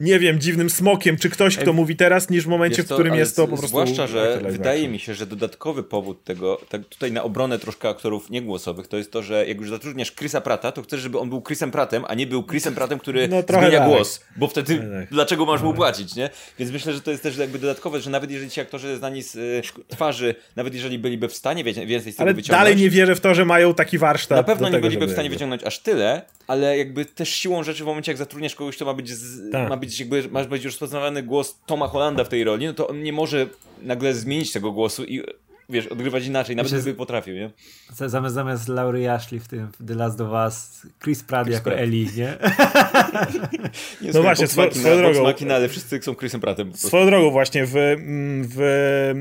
nie 0.00 0.18
wiem, 0.18 0.40
dziwnym 0.40 0.70
smokiem, 0.70 1.16
czy 1.16 1.30
ktoś, 1.30 1.56
kto 1.56 1.70
Ej, 1.70 1.76
mówi 1.76 1.96
teraz, 1.96 2.30
niż 2.30 2.44
w 2.44 2.48
momencie, 2.48 2.82
w 2.82 2.86
którym 2.86 3.14
jest 3.14 3.36
to 3.36 3.42
po 3.42 3.48
prostu... 3.48 3.68
Zwłaszcza, 3.68 4.06
że 4.06 4.40
wydaje 4.48 4.88
mi 4.88 4.98
się, 4.98 5.14
że 5.14 5.26
dodatkowy 5.26 5.82
powód 5.82 6.24
tego, 6.24 6.60
tak 6.68 6.84
tutaj 6.84 7.12
na 7.12 7.22
obronę 7.22 7.58
troszkę 7.58 7.88
aktorów 7.88 8.30
niegłosowych, 8.30 8.88
to 8.88 8.96
jest 8.96 9.12
to, 9.12 9.22
że 9.22 9.46
jak 9.46 9.58
już 9.58 9.70
zatrudniasz 9.70 10.12
Chrisa 10.12 10.40
Prata, 10.40 10.72
to 10.72 10.82
chcesz, 10.82 11.00
żeby 11.00 11.18
on 11.18 11.28
był 11.28 11.42
Chrisem 11.42 11.70
Pratem, 11.70 12.04
a 12.08 12.14
nie 12.14 12.26
był 12.26 12.46
Chrisem 12.46 12.74
Pratem, 12.74 12.98
który 12.98 13.28
no, 13.28 13.42
zmienia 13.48 13.78
tak. 13.78 13.88
głos, 13.88 14.20
bo 14.36 14.48
wtedy 14.48 14.78
tak. 14.78 15.10
dlaczego 15.10 15.46
masz 15.46 15.62
mu 15.62 15.74
płacić, 15.74 16.14
nie? 16.16 16.30
Więc 16.58 16.72
myślę, 16.72 16.92
że 16.92 17.00
to 17.00 17.10
jest 17.10 17.22
też 17.22 17.36
jakby 17.36 17.58
dodatkowe, 17.58 18.00
że 18.00 18.10
nawet 18.10 18.30
jeżeli 18.30 18.50
ci 18.50 18.60
aktorzy 18.60 18.96
znani 18.96 19.22
z 19.22 19.36
y, 19.36 19.62
twarzy, 19.88 20.34
nawet 20.56 20.74
jeżeli 20.74 20.98
byliby 20.98 21.28
w 21.28 21.34
stanie 21.34 21.64
więcej 21.64 22.12
z 22.12 22.16
tego 22.16 22.22
ale 22.22 22.34
wyciągnąć... 22.34 22.60
dalej 22.60 22.76
nie 22.76 22.90
wierzę 22.90 23.14
w 23.14 23.20
to, 23.20 23.34
że 23.34 23.44
mają 23.44 23.74
taki 23.74 23.98
warsztat. 23.98 24.38
Na 24.38 24.42
pewno 24.42 24.68
nie 24.68 24.78
byliby 24.78 25.06
w 25.06 25.12
stanie 25.12 25.30
wyciągnąć 25.30 25.64
aż 25.64 25.78
tyle, 25.78 26.22
ale 26.48 26.78
jakby 26.78 27.04
też 27.04 27.28
siłą 27.28 27.62
rzeczy 27.62 27.84
w 27.84 27.86
momencie, 27.86 28.12
jak 28.12 28.18
zatrudniasz 28.18 28.54
kogoś, 28.54 28.76
kto 28.76 28.84
ma 28.84 28.94
być, 28.94 29.10
z, 29.10 29.52
tak. 29.52 29.68
ma 29.68 29.76
być 29.76 30.00
jakby, 30.00 30.28
masz 30.30 30.46
być 30.46 30.64
już 30.64 30.72
rozpoznawany 30.72 31.22
głos 31.22 31.60
Toma 31.66 31.88
Hollanda 31.88 32.24
w 32.24 32.28
tej 32.28 32.44
roli, 32.44 32.66
no 32.66 32.72
to 32.72 32.88
on 32.88 33.02
nie 33.02 33.12
może 33.12 33.46
nagle 33.82 34.14
zmienić 34.14 34.52
tego 34.52 34.72
głosu 34.72 35.04
i 35.04 35.22
wiesz, 35.68 35.86
odgrywać 35.86 36.26
inaczej, 36.26 36.56
nawet 36.56 36.72
gdyby 36.72 36.94
potrafił, 36.94 37.34
nie? 37.34 37.50
Zamiast, 38.06 38.34
zamiast 38.34 38.68
Laury 38.68 39.10
Ashley 39.10 39.40
w 39.40 39.48
tym 39.48 39.68
w 39.80 39.88
The 39.88 39.94
Last 39.94 40.20
of 40.20 40.30
Us, 40.30 40.82
Chris 41.02 41.22
Pratt 41.22 41.44
Chris 41.44 41.54
jako 41.54 41.70
Pratt. 41.70 41.82
Ellie, 41.82 42.06
nie? 42.16 42.38
nie 44.02 44.12
no 44.12 44.22
właśnie, 44.22 44.48
swoją 44.48 44.70
drogą. 44.98 45.22
Machina, 45.22 45.54
ale 45.54 45.68
wszyscy 45.68 46.02
są 46.02 46.14
Chrisem 46.14 46.40
Prattem. 46.40 46.76
Swoją 46.76 47.06
drogą 47.06 47.30
właśnie 47.30 47.66
w, 47.66 47.72
w 48.54 49.14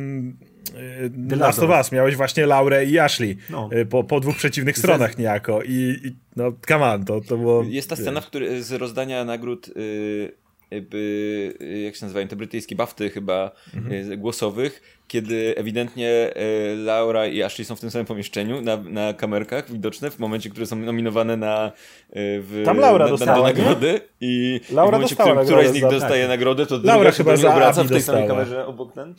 Last 1.30 1.60
of 1.60 1.70
Us 1.70 1.92
miałeś 1.92 2.16
właśnie 2.16 2.46
Laurę 2.46 2.86
i 2.86 3.00
Ashley 3.00 3.38
no. 3.50 3.70
Y, 3.74 3.86
po, 3.86 4.04
po 4.04 4.20
dwóch 4.20 4.36
przeciwnych 4.36 4.78
stronach 4.78 5.18
niejako 5.18 5.62
i, 5.64 6.00
i 6.04 6.16
no 6.36 6.52
come 6.68 6.86
on, 6.86 7.06
to, 7.06 7.22
to 7.22 7.38
było... 7.38 7.64
Jest 7.64 7.90
ta 7.90 7.96
scena, 7.96 8.22
w 8.22 8.28
której 8.28 8.64
z 8.64 8.72
rozdania 8.72 9.26
nagród 9.26 9.68
yy, 9.76 10.32
jakby, 10.72 11.54
jak 11.86 11.96
się 11.96 12.06
nazywają, 12.06 12.28
te 12.28 12.36
brytyjskie 12.36 12.76
bafty 12.76 13.10
chyba 13.10 13.52
mhm. 13.76 14.12
Y, 14.12 14.18
głosowych, 14.18 15.02
kiedy 15.08 15.54
ewidentnie 15.58 16.34
y, 16.74 16.76
Laura 16.76 17.28
i 17.28 17.44
Ashley 17.44 17.66
są 17.66 17.76
w 17.76 17.80
tym 17.80 17.92
samym 17.92 18.06
pomieszczeniu, 18.06 18.62
na, 18.62 18.78
na 18.78 19.14
kamerkach 19.14 19.72
widoczne, 19.72 20.12
w 20.12 20.20
momencie, 20.20 20.50
które 20.50 20.66
są 20.66 20.76
nominowane 20.76 21.38
na 21.38 21.72
w, 22.14 22.62
Tam 22.66 22.78
Laura 22.78 23.06
na, 23.06 23.12
dostała, 23.12 23.38
na 23.38 23.44
nagrody 23.44 24.02
i, 24.22 24.62
Laura 24.72 24.88
i 24.88 24.90
w 24.90 24.94
momencie, 24.94 25.16
w 25.16 25.18
którym 25.18 25.46
któraś 25.46 25.68
z 25.68 25.74
nich 25.74 25.84
dostaje 25.84 26.24
tak. 26.24 26.30
nagrodę, 26.30 26.66
to 26.66 26.80
Laura 26.84 27.12
chyba 27.12 27.38
za 27.38 27.54
obraca 27.54 27.84
w 27.84 27.90
tej 27.90 28.02
samej 28.02 28.28
kamerze 28.28 28.66
obok 28.66 28.94
ten. 28.94 29.16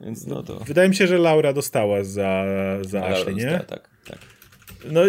Więc 0.00 0.26
no 0.26 0.42
to... 0.42 0.58
Wydaje 0.58 0.88
mi 0.88 0.94
się, 0.94 1.06
że 1.06 1.18
Laura 1.18 1.52
dostała 1.52 2.04
za, 2.04 2.44
za 2.82 3.00
Laura 3.00 3.16
Ashley, 3.16 3.34
dostała, 3.34 3.58
nie? 3.58 3.64
tak, 3.64 3.88
tak. 4.06 4.18
No 4.90 5.00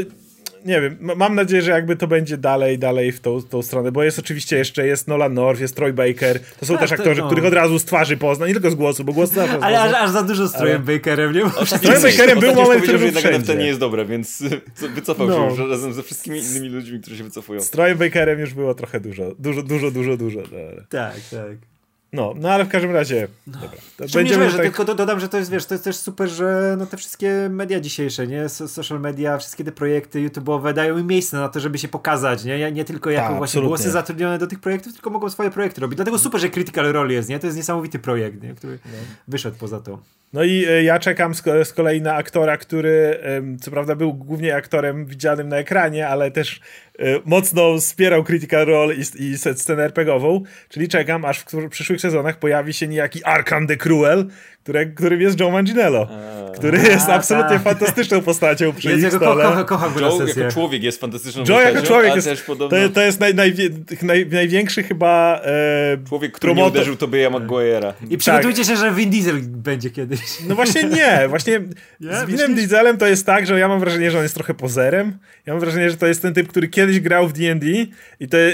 nie 0.66 0.82
wiem, 0.82 0.98
mam 1.00 1.36
nadzieję, 1.36 1.62
że 1.62 1.72
jakby 1.72 1.96
to 1.96 2.08
będzie 2.08 2.38
dalej, 2.38 2.80
dalej 2.80 3.12
w 3.12 3.20
tą, 3.20 3.42
tą 3.42 3.62
stronę, 3.62 3.92
bo 3.92 4.04
jest 4.04 4.20
oczywiście 4.20 4.58
jeszcze, 4.58 4.88
jest 4.88 5.08
Nolan 5.08 5.34
North, 5.34 5.62
jest 5.62 5.76
Troy 5.76 5.94
Baker, 5.94 6.40
to 6.60 6.66
są 6.66 6.74
tak, 6.74 6.82
też 6.82 6.92
aktorzy, 6.92 7.22
no. 7.22 7.28
których 7.28 7.46
od 7.46 7.54
razu 7.54 7.80
z 7.80 7.86
twarzy 7.86 8.18
pozna, 8.18 8.48
nie 8.48 8.54
tylko 8.54 8.72
z 8.72 8.76
głosu, 8.76 9.04
bo 9.04 9.14
głos 9.14 9.32
zawsze 9.32 9.60
Ale 9.60 9.82
aż, 9.82 9.94
aż, 9.94 10.10
za 10.10 10.24
dużo 10.24 10.48
z 10.48 10.54
Troyem 10.54 10.84
ale... 10.88 10.98
Bakerem, 10.98 11.34
nie? 11.34 11.50
Z 11.66 11.82
Troyem 11.82 12.02
Bakerem 12.02 12.40
był 12.40 12.56
moment, 12.56 12.84
który 12.84 12.98
że 12.98 13.06
jednak 13.06 13.48
nie 13.58 13.68
jest 13.68 13.80
dobre, 13.80 14.06
więc 14.06 14.44
wycofał 14.96 15.28
no. 15.28 15.36
się 15.36 15.62
już 15.62 15.70
razem 15.70 15.94
ze 15.94 16.04
wszystkimi 16.04 16.40
innymi 16.40 16.70
ludźmi, 16.70 17.00
którzy 17.00 17.18
się 17.18 17.24
wycofują. 17.24 17.62
Z 17.62 17.70
Troyem 17.70 17.98
Bakerem 17.98 18.40
już 18.40 18.54
było 18.54 18.74
trochę 18.74 19.00
dużo, 19.00 19.32
dużo, 19.40 19.64
dużo, 19.64 19.92
dużo, 19.92 20.18
dużo. 20.18 20.40
No. 20.40 20.82
Tak, 20.90 21.16
tak. 21.32 21.75
No, 22.16 22.34
no 22.38 22.52
ale 22.52 22.66
w 22.66 22.70
każdym 22.70 22.92
razie. 22.92 23.28
No. 23.48 23.54
Dobra. 23.54 23.80
Będziemy 24.14 24.50
że 24.50 24.58
tak... 24.58 24.66
tylko 24.66 24.96
dodam, 24.96 25.20
że 25.20 25.30
to 25.30 25.38
jest, 25.38 25.52
wiesz, 25.52 25.66
to 25.66 25.74
jest 25.74 25.84
też 25.84 25.96
super, 25.96 26.30
że 26.30 26.76
no 26.80 26.86
te 26.86 26.98
wszystkie 26.98 27.50
media 27.50 27.80
dzisiejsze, 27.80 28.28
nie? 28.28 28.50
Social 28.50 29.00
media, 29.00 29.38
wszystkie 29.38 29.64
te 29.64 29.72
projekty 29.72 30.30
YouTube'owe 30.30 30.74
dają 30.74 30.98
im 30.98 31.08
miejsce 31.08 31.38
na 31.38 31.50
to, 31.50 31.60
żeby 31.60 31.78
się 31.78 31.88
pokazać, 31.88 32.44
nie? 32.44 32.72
Nie 32.72 32.86
tylko 32.86 33.10
jako 33.10 33.28
Ta, 33.28 33.38
właśnie 33.38 33.44
absolutnie. 33.44 33.68
głosy 33.68 33.92
zatrudnione 33.92 34.38
do 34.38 34.48
tych 34.48 34.60
projektów, 34.60 34.94
tylko 34.94 35.10
mogą 35.10 35.30
swoje 35.30 35.52
projekty 35.52 35.82
robić. 35.82 35.96
Dlatego 35.96 36.20
super, 36.20 36.42
że 36.42 36.50
Critical 36.50 36.86
Role 36.86 37.14
jest, 37.14 37.30
nie? 37.30 37.40
To 37.40 37.48
jest 37.48 37.58
niesamowity 37.58 38.00
projekt, 38.00 38.44
nie? 38.44 38.54
Który 38.54 38.80
no. 38.86 38.92
wyszedł 39.28 39.58
poza 39.58 39.80
to. 39.80 40.00
No 40.34 40.44
i 40.44 40.66
e, 40.66 40.84
ja 40.84 41.00
czekam 41.00 41.36
z, 41.36 41.44
z 41.64 41.74
kolei 41.74 42.02
na 42.02 42.16
aktora, 42.16 42.58
który 42.58 43.20
co 43.62 43.72
prawda 43.72 43.96
był 43.96 44.14
głównie 44.14 44.56
aktorem 44.56 45.06
widzianym 45.06 45.50
na 45.50 45.58
ekranie, 45.58 46.08
ale 46.08 46.32
też 46.32 46.60
e, 47.00 47.04
mocno 47.26 47.78
wspierał 47.78 48.24
Critical 48.24 48.66
Role 48.66 48.96
i, 48.96 49.02
i 49.20 49.38
scenę 49.38 49.84
RPGową, 49.84 50.44
czyli 50.70 50.88
czekam, 50.88 51.26
aż 51.26 51.40
w 51.40 51.70
przyszłych 51.70 52.02
sezonach 52.06 52.40
pojawi 52.40 52.74
się 52.74 52.88
niejaki 52.88 53.24
Arkham 53.24 53.68
the 53.68 53.78
Cruel, 53.78 54.26
które, 54.66 54.86
którym 54.86 55.22
jest 55.22 55.40
Joe 55.40 55.52
Manginello, 55.52 56.08
który 56.56 56.78
jest 56.78 57.10
absolutnie 57.10 57.60
fantastyczną 57.60 58.22
postacią 58.22 58.74
przy 58.74 58.90
Więc 58.90 59.04
ich 59.04 59.14
stole. 59.14 59.44
Ko 59.44 59.52
ko 59.52 59.66
kocham 59.66 59.94
Joe 60.00 60.26
jako 60.26 60.52
człowiek 60.52 60.84
jest 60.84 61.02
fantastyczną 61.02 61.42
Joe 61.42 61.48
postacią, 61.48 61.76
jako 61.76 61.88
człowiek 61.88 62.16
jest, 62.16 62.46
podobno... 62.46 62.78
to, 62.78 62.90
to 62.90 63.02
jest 63.02 63.20
naj, 63.20 63.36
naj, 63.36 63.54
naj, 64.02 64.26
największy 64.26 64.84
chyba 64.84 65.42
e, 65.44 65.98
Człowiek, 66.08 66.32
który 66.32 66.54
promotor... 66.54 66.74
nie 66.74 66.82
uderzył 66.82 66.96
Tobi'a 66.96 67.32
Maguire'a. 67.32 67.94
I 68.10 68.18
przygotujcie 68.18 68.62
tak. 68.62 68.68
się, 68.68 68.76
że 68.76 68.92
Vin 68.92 69.10
Diesel 69.10 69.42
będzie 69.42 69.90
kiedyś. 69.90 70.20
No 70.48 70.56
właśnie 70.56 70.84
nie, 70.84 71.26
właśnie 71.30 71.62
yeah, 72.02 72.24
z 72.24 72.26
Vinem 72.26 72.56
Dieselem 72.56 72.98
to 72.98 73.08
jest 73.08 73.26
tak, 73.26 73.48
że 73.48 73.60
ja 73.60 73.68
mam 73.68 73.80
wrażenie, 73.80 74.12
że 74.12 74.18
on 74.18 74.24
jest 74.24 74.36
trochę 74.36 74.54
pozerem. 74.54 75.18
Ja 75.46 75.54
mam 75.54 75.60
wrażenie, 75.60 75.90
że 75.90 75.98
to 75.98 76.08
jest 76.08 76.22
ten 76.22 76.34
typ, 76.34 76.48
który 76.48 76.68
kiedyś 76.68 77.00
grał 77.00 77.28
w 77.28 77.34
D&D 77.34 77.68
i, 77.68 77.90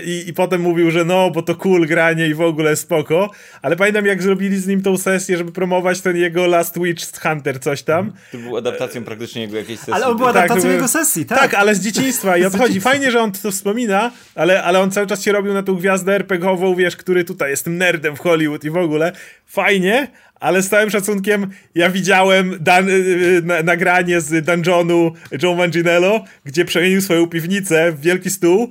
i, 0.06 0.30
i 0.30 0.34
potem 0.34 0.62
mówił, 0.62 0.92
że 0.92 1.06
no, 1.06 1.32
bo 1.32 1.42
to 1.42 1.56
cool 1.56 1.88
granie 1.88 2.28
i 2.28 2.34
w 2.34 2.42
ogóle 2.42 2.76
spoko, 2.76 3.30
ale 3.62 3.76
pamiętam 3.76 4.06
jak 4.06 4.24
zrobili 4.24 4.58
z 4.58 4.68
nim 4.68 4.82
tą 4.82 4.98
sesję, 4.98 5.38
żeby 5.38 5.52
promować 5.52 6.01
ten 6.02 6.18
jego 6.18 6.48
Last 6.48 6.80
Witch 6.82 7.22
Hunter 7.22 7.60
coś 7.60 7.84
tam. 7.84 8.14
To 8.32 8.38
był 8.38 8.58
adaptacją 8.58 9.04
praktycznie 9.04 9.42
jego 9.42 9.58
jakiejś 9.58 9.80
sesji. 9.80 9.94
Ale 9.94 10.08
on 10.08 10.18
był 10.18 10.26
tak, 10.26 10.36
adaptacją 10.36 10.64
tak, 10.64 10.72
jego 10.72 10.88
sesji, 10.88 11.26
tak? 11.26 11.40
Tak, 11.40 11.54
ale 11.54 11.76
z 11.76 11.80
dzieciństwa 11.80 12.38
i 12.38 12.46
odchodzi. 12.46 12.82
Fajnie, 12.82 13.12
że 13.12 13.22
on 13.22 13.32
to 13.32 13.52
wspomina, 13.52 14.12
ale, 14.36 14.64
ale 14.64 14.80
on 14.80 14.92
cały 14.92 15.08
czas 15.08 15.24
się 15.24 15.32
robił 15.32 15.54
na 15.54 15.64
tą 15.64 15.76
gwiazdę 15.76 16.16
RPGową, 16.16 16.76
wiesz, 16.76 16.96
który 16.96 17.24
tutaj 17.24 17.50
jest 17.50 17.64
tym 17.64 17.78
nerdem 17.78 18.16
w 18.16 18.20
Hollywood 18.20 18.64
i 18.64 18.70
w 18.70 18.78
ogóle. 18.78 19.12
Fajnie, 19.46 20.08
ale 20.40 20.62
z 20.62 20.70
całym 20.70 20.90
szacunkiem 20.90 21.48
ja 21.76 21.90
widziałem 21.90 22.58
dan- 22.60 22.90
y, 22.90 22.92
y, 22.92 23.42
na- 23.46 23.64
nagranie 23.64 24.22
z 24.22 24.46
dungeonu 24.46 25.12
Joe 25.44 25.56
Manginello, 25.56 26.24
gdzie 26.46 26.66
przemienił 26.66 27.02
swoją 27.02 27.28
piwnicę 27.28 27.92
w 27.92 28.02
wielki 28.02 28.30
stół 28.30 28.70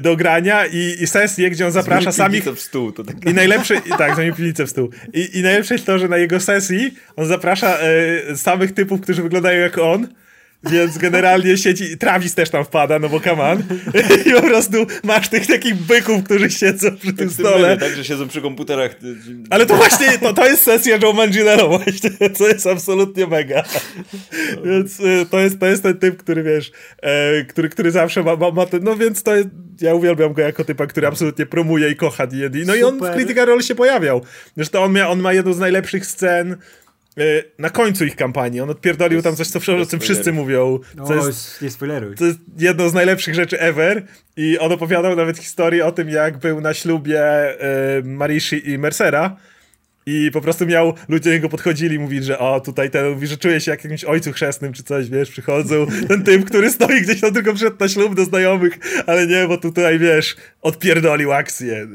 do 0.00 0.16
grania 0.16 0.66
i, 0.66 0.96
i 1.00 1.06
sesję, 1.06 1.50
gdzie 1.50 1.66
on 1.66 1.72
zaprasza 1.72 2.12
samych... 2.12 2.44
w 2.44 2.60
stół. 2.60 2.92
To 2.92 3.04
tak. 3.04 3.24
I 3.24 3.34
najlepsze... 3.34 3.74
I, 3.74 3.90
tak, 3.98 4.14
zmienił 4.14 4.34
piwnicę 4.34 4.66
w 4.66 4.70
stół. 4.70 4.90
I, 5.14 5.38
I 5.38 5.42
najlepsze 5.42 5.74
jest 5.74 5.86
to, 5.86 5.98
że 5.98 6.08
na 6.08 6.16
jego 6.16 6.40
sesji 6.40 6.94
on 7.16 7.26
zaprasza 7.26 7.78
y, 8.32 8.36
samych 8.36 8.72
typów, 8.72 9.00
którzy 9.00 9.22
wyglądają 9.22 9.60
jak 9.60 9.78
on, 9.78 10.08
więc 10.62 10.98
generalnie 10.98 11.56
siedzi, 11.56 11.98
Travis 11.98 12.34
też 12.34 12.50
tam 12.50 12.64
wpada, 12.64 12.98
no 12.98 13.08
bo 13.08 13.20
come 13.20 13.42
on. 13.42 13.62
I 14.26 14.32
po 14.32 14.42
prostu 14.42 14.86
masz 15.04 15.28
tych 15.28 15.46
takich 15.46 15.74
byków, 15.74 16.24
którzy 16.24 16.50
siedzą 16.50 16.96
przy 16.96 17.12
tym 17.12 17.30
stole. 17.30 17.76
Tak, 17.76 17.92
że 17.96 18.04
siedzą 18.04 18.28
przy 18.28 18.42
komputerach. 18.42 18.96
Ale 19.50 19.66
to 19.66 19.76
właśnie, 19.76 20.18
to, 20.18 20.32
to 20.32 20.46
jest 20.46 20.62
sesja 20.62 20.98
Joe 21.02 21.12
Manginello 21.12 21.68
właśnie, 21.68 22.10
co 22.38 22.48
jest 22.48 22.66
absolutnie 22.66 23.26
mega. 23.26 23.62
Więc 24.64 25.00
y, 25.00 25.26
to 25.30 25.40
jest, 25.40 25.60
to 25.60 25.66
jest 25.66 25.82
ten 25.82 25.98
typ, 25.98 26.16
który 26.16 26.42
wiesz, 26.42 26.72
e, 27.02 27.44
który, 27.44 27.68
który 27.68 27.90
zawsze 27.90 28.22
ma, 28.22 28.36
ma, 28.36 28.50
ma 28.50 28.66
ten, 28.66 28.84
no 28.84 28.96
więc 28.96 29.22
to 29.22 29.36
jest, 29.36 29.48
ja 29.80 29.94
uwielbiam 29.94 30.32
go 30.32 30.42
jako 30.42 30.64
typa, 30.64 30.86
który 30.86 31.06
absolutnie 31.06 31.46
promuje 31.46 31.90
i 31.90 31.96
kocha 31.96 32.26
D&D. 32.26 32.58
No 32.58 32.64
Super. 32.64 32.78
i 32.78 32.82
on 32.82 32.98
w 32.98 33.14
Critical 33.14 33.46
Role 33.46 33.62
się 33.62 33.74
pojawiał. 33.74 34.24
Zresztą 34.56 34.82
on, 34.82 34.92
mia, 34.92 35.08
on 35.08 35.20
ma 35.20 35.32
jedną 35.32 35.52
z 35.52 35.58
najlepszych 35.58 36.06
scen 36.06 36.56
na 37.58 37.70
końcu 37.70 38.04
ich 38.04 38.16
kampanii. 38.16 38.60
On 38.60 38.70
odpierdolił 38.70 39.22
tam 39.22 39.36
coś, 39.36 39.48
co 39.48 39.58
o 39.58 39.86
czym 39.86 40.00
wszyscy 40.00 40.32
mówią. 40.32 40.78
Co 41.06 41.14
no, 41.14 41.26
jest, 41.26 41.62
nie 41.62 41.70
spoileruj. 41.70 42.16
To 42.16 42.24
jest 42.24 42.38
jedno 42.58 42.88
z 42.88 42.94
najlepszych 42.94 43.34
rzeczy 43.34 43.60
ever. 43.60 44.02
I 44.36 44.58
on 44.58 44.72
opowiadał 44.72 45.16
nawet 45.16 45.38
historię 45.38 45.86
o 45.86 45.92
tym, 45.92 46.08
jak 46.08 46.38
był 46.38 46.60
na 46.60 46.74
ślubie 46.74 47.22
y, 47.98 48.02
Marishi 48.04 48.70
i 48.70 48.78
Mercera. 48.78 49.36
I 50.06 50.30
po 50.32 50.40
prostu 50.40 50.66
miał, 50.66 50.94
ludzie 51.08 51.30
do 51.30 51.34
niego 51.36 51.48
podchodzili, 51.48 51.98
mówili, 51.98 52.24
że 52.24 52.38
o, 52.38 52.60
tutaj 52.60 52.90
ten, 52.90 53.10
mówi, 53.10 53.26
że 53.26 53.36
czuje 53.36 53.60
się 53.60 53.70
jak 53.70 53.84
jakimś 53.84 54.04
ojcu 54.04 54.32
chrzestnym 54.32 54.72
czy 54.72 54.82
coś, 54.82 55.08
wiesz, 55.08 55.30
przychodzą, 55.30 55.86
ten 56.08 56.22
typ, 56.22 56.44
który 56.44 56.70
stoi 56.70 57.02
gdzieś 57.02 57.20
tam 57.20 57.34
tylko 57.34 57.54
przyszedł 57.54 57.76
na 57.80 57.88
ślub 57.88 58.14
do 58.14 58.24
znajomych, 58.24 58.78
ale 59.06 59.26
nie, 59.26 59.48
bo 59.48 59.58
tutaj, 59.58 59.98
wiesz, 59.98 60.36
odpierdolił 60.62 61.32
akcję. 61.32 61.86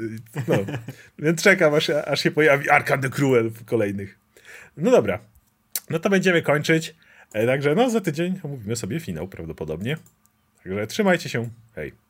No. 0.47 0.55
Więc 1.19 1.43
czekam, 1.43 1.73
aż, 1.73 1.89
aż 1.89 2.23
się 2.23 2.31
pojawi 2.31 2.69
Arkan 2.69 3.01
the 3.01 3.09
Cruel 3.09 3.49
w 3.49 3.65
kolejnych. 3.65 4.24
No 4.77 4.91
dobra. 4.91 5.19
No 5.89 5.99
to 5.99 6.09
będziemy 6.09 6.41
kończyć. 6.41 6.95
E, 7.33 7.45
także 7.45 7.75
no 7.75 7.89
za 7.89 8.01
tydzień 8.01 8.39
omówimy 8.43 8.75
sobie 8.75 8.99
finał 8.99 9.27
prawdopodobnie. 9.27 9.97
Także 10.63 10.87
trzymajcie 10.87 11.29
się. 11.29 11.49
Hej. 11.75 12.04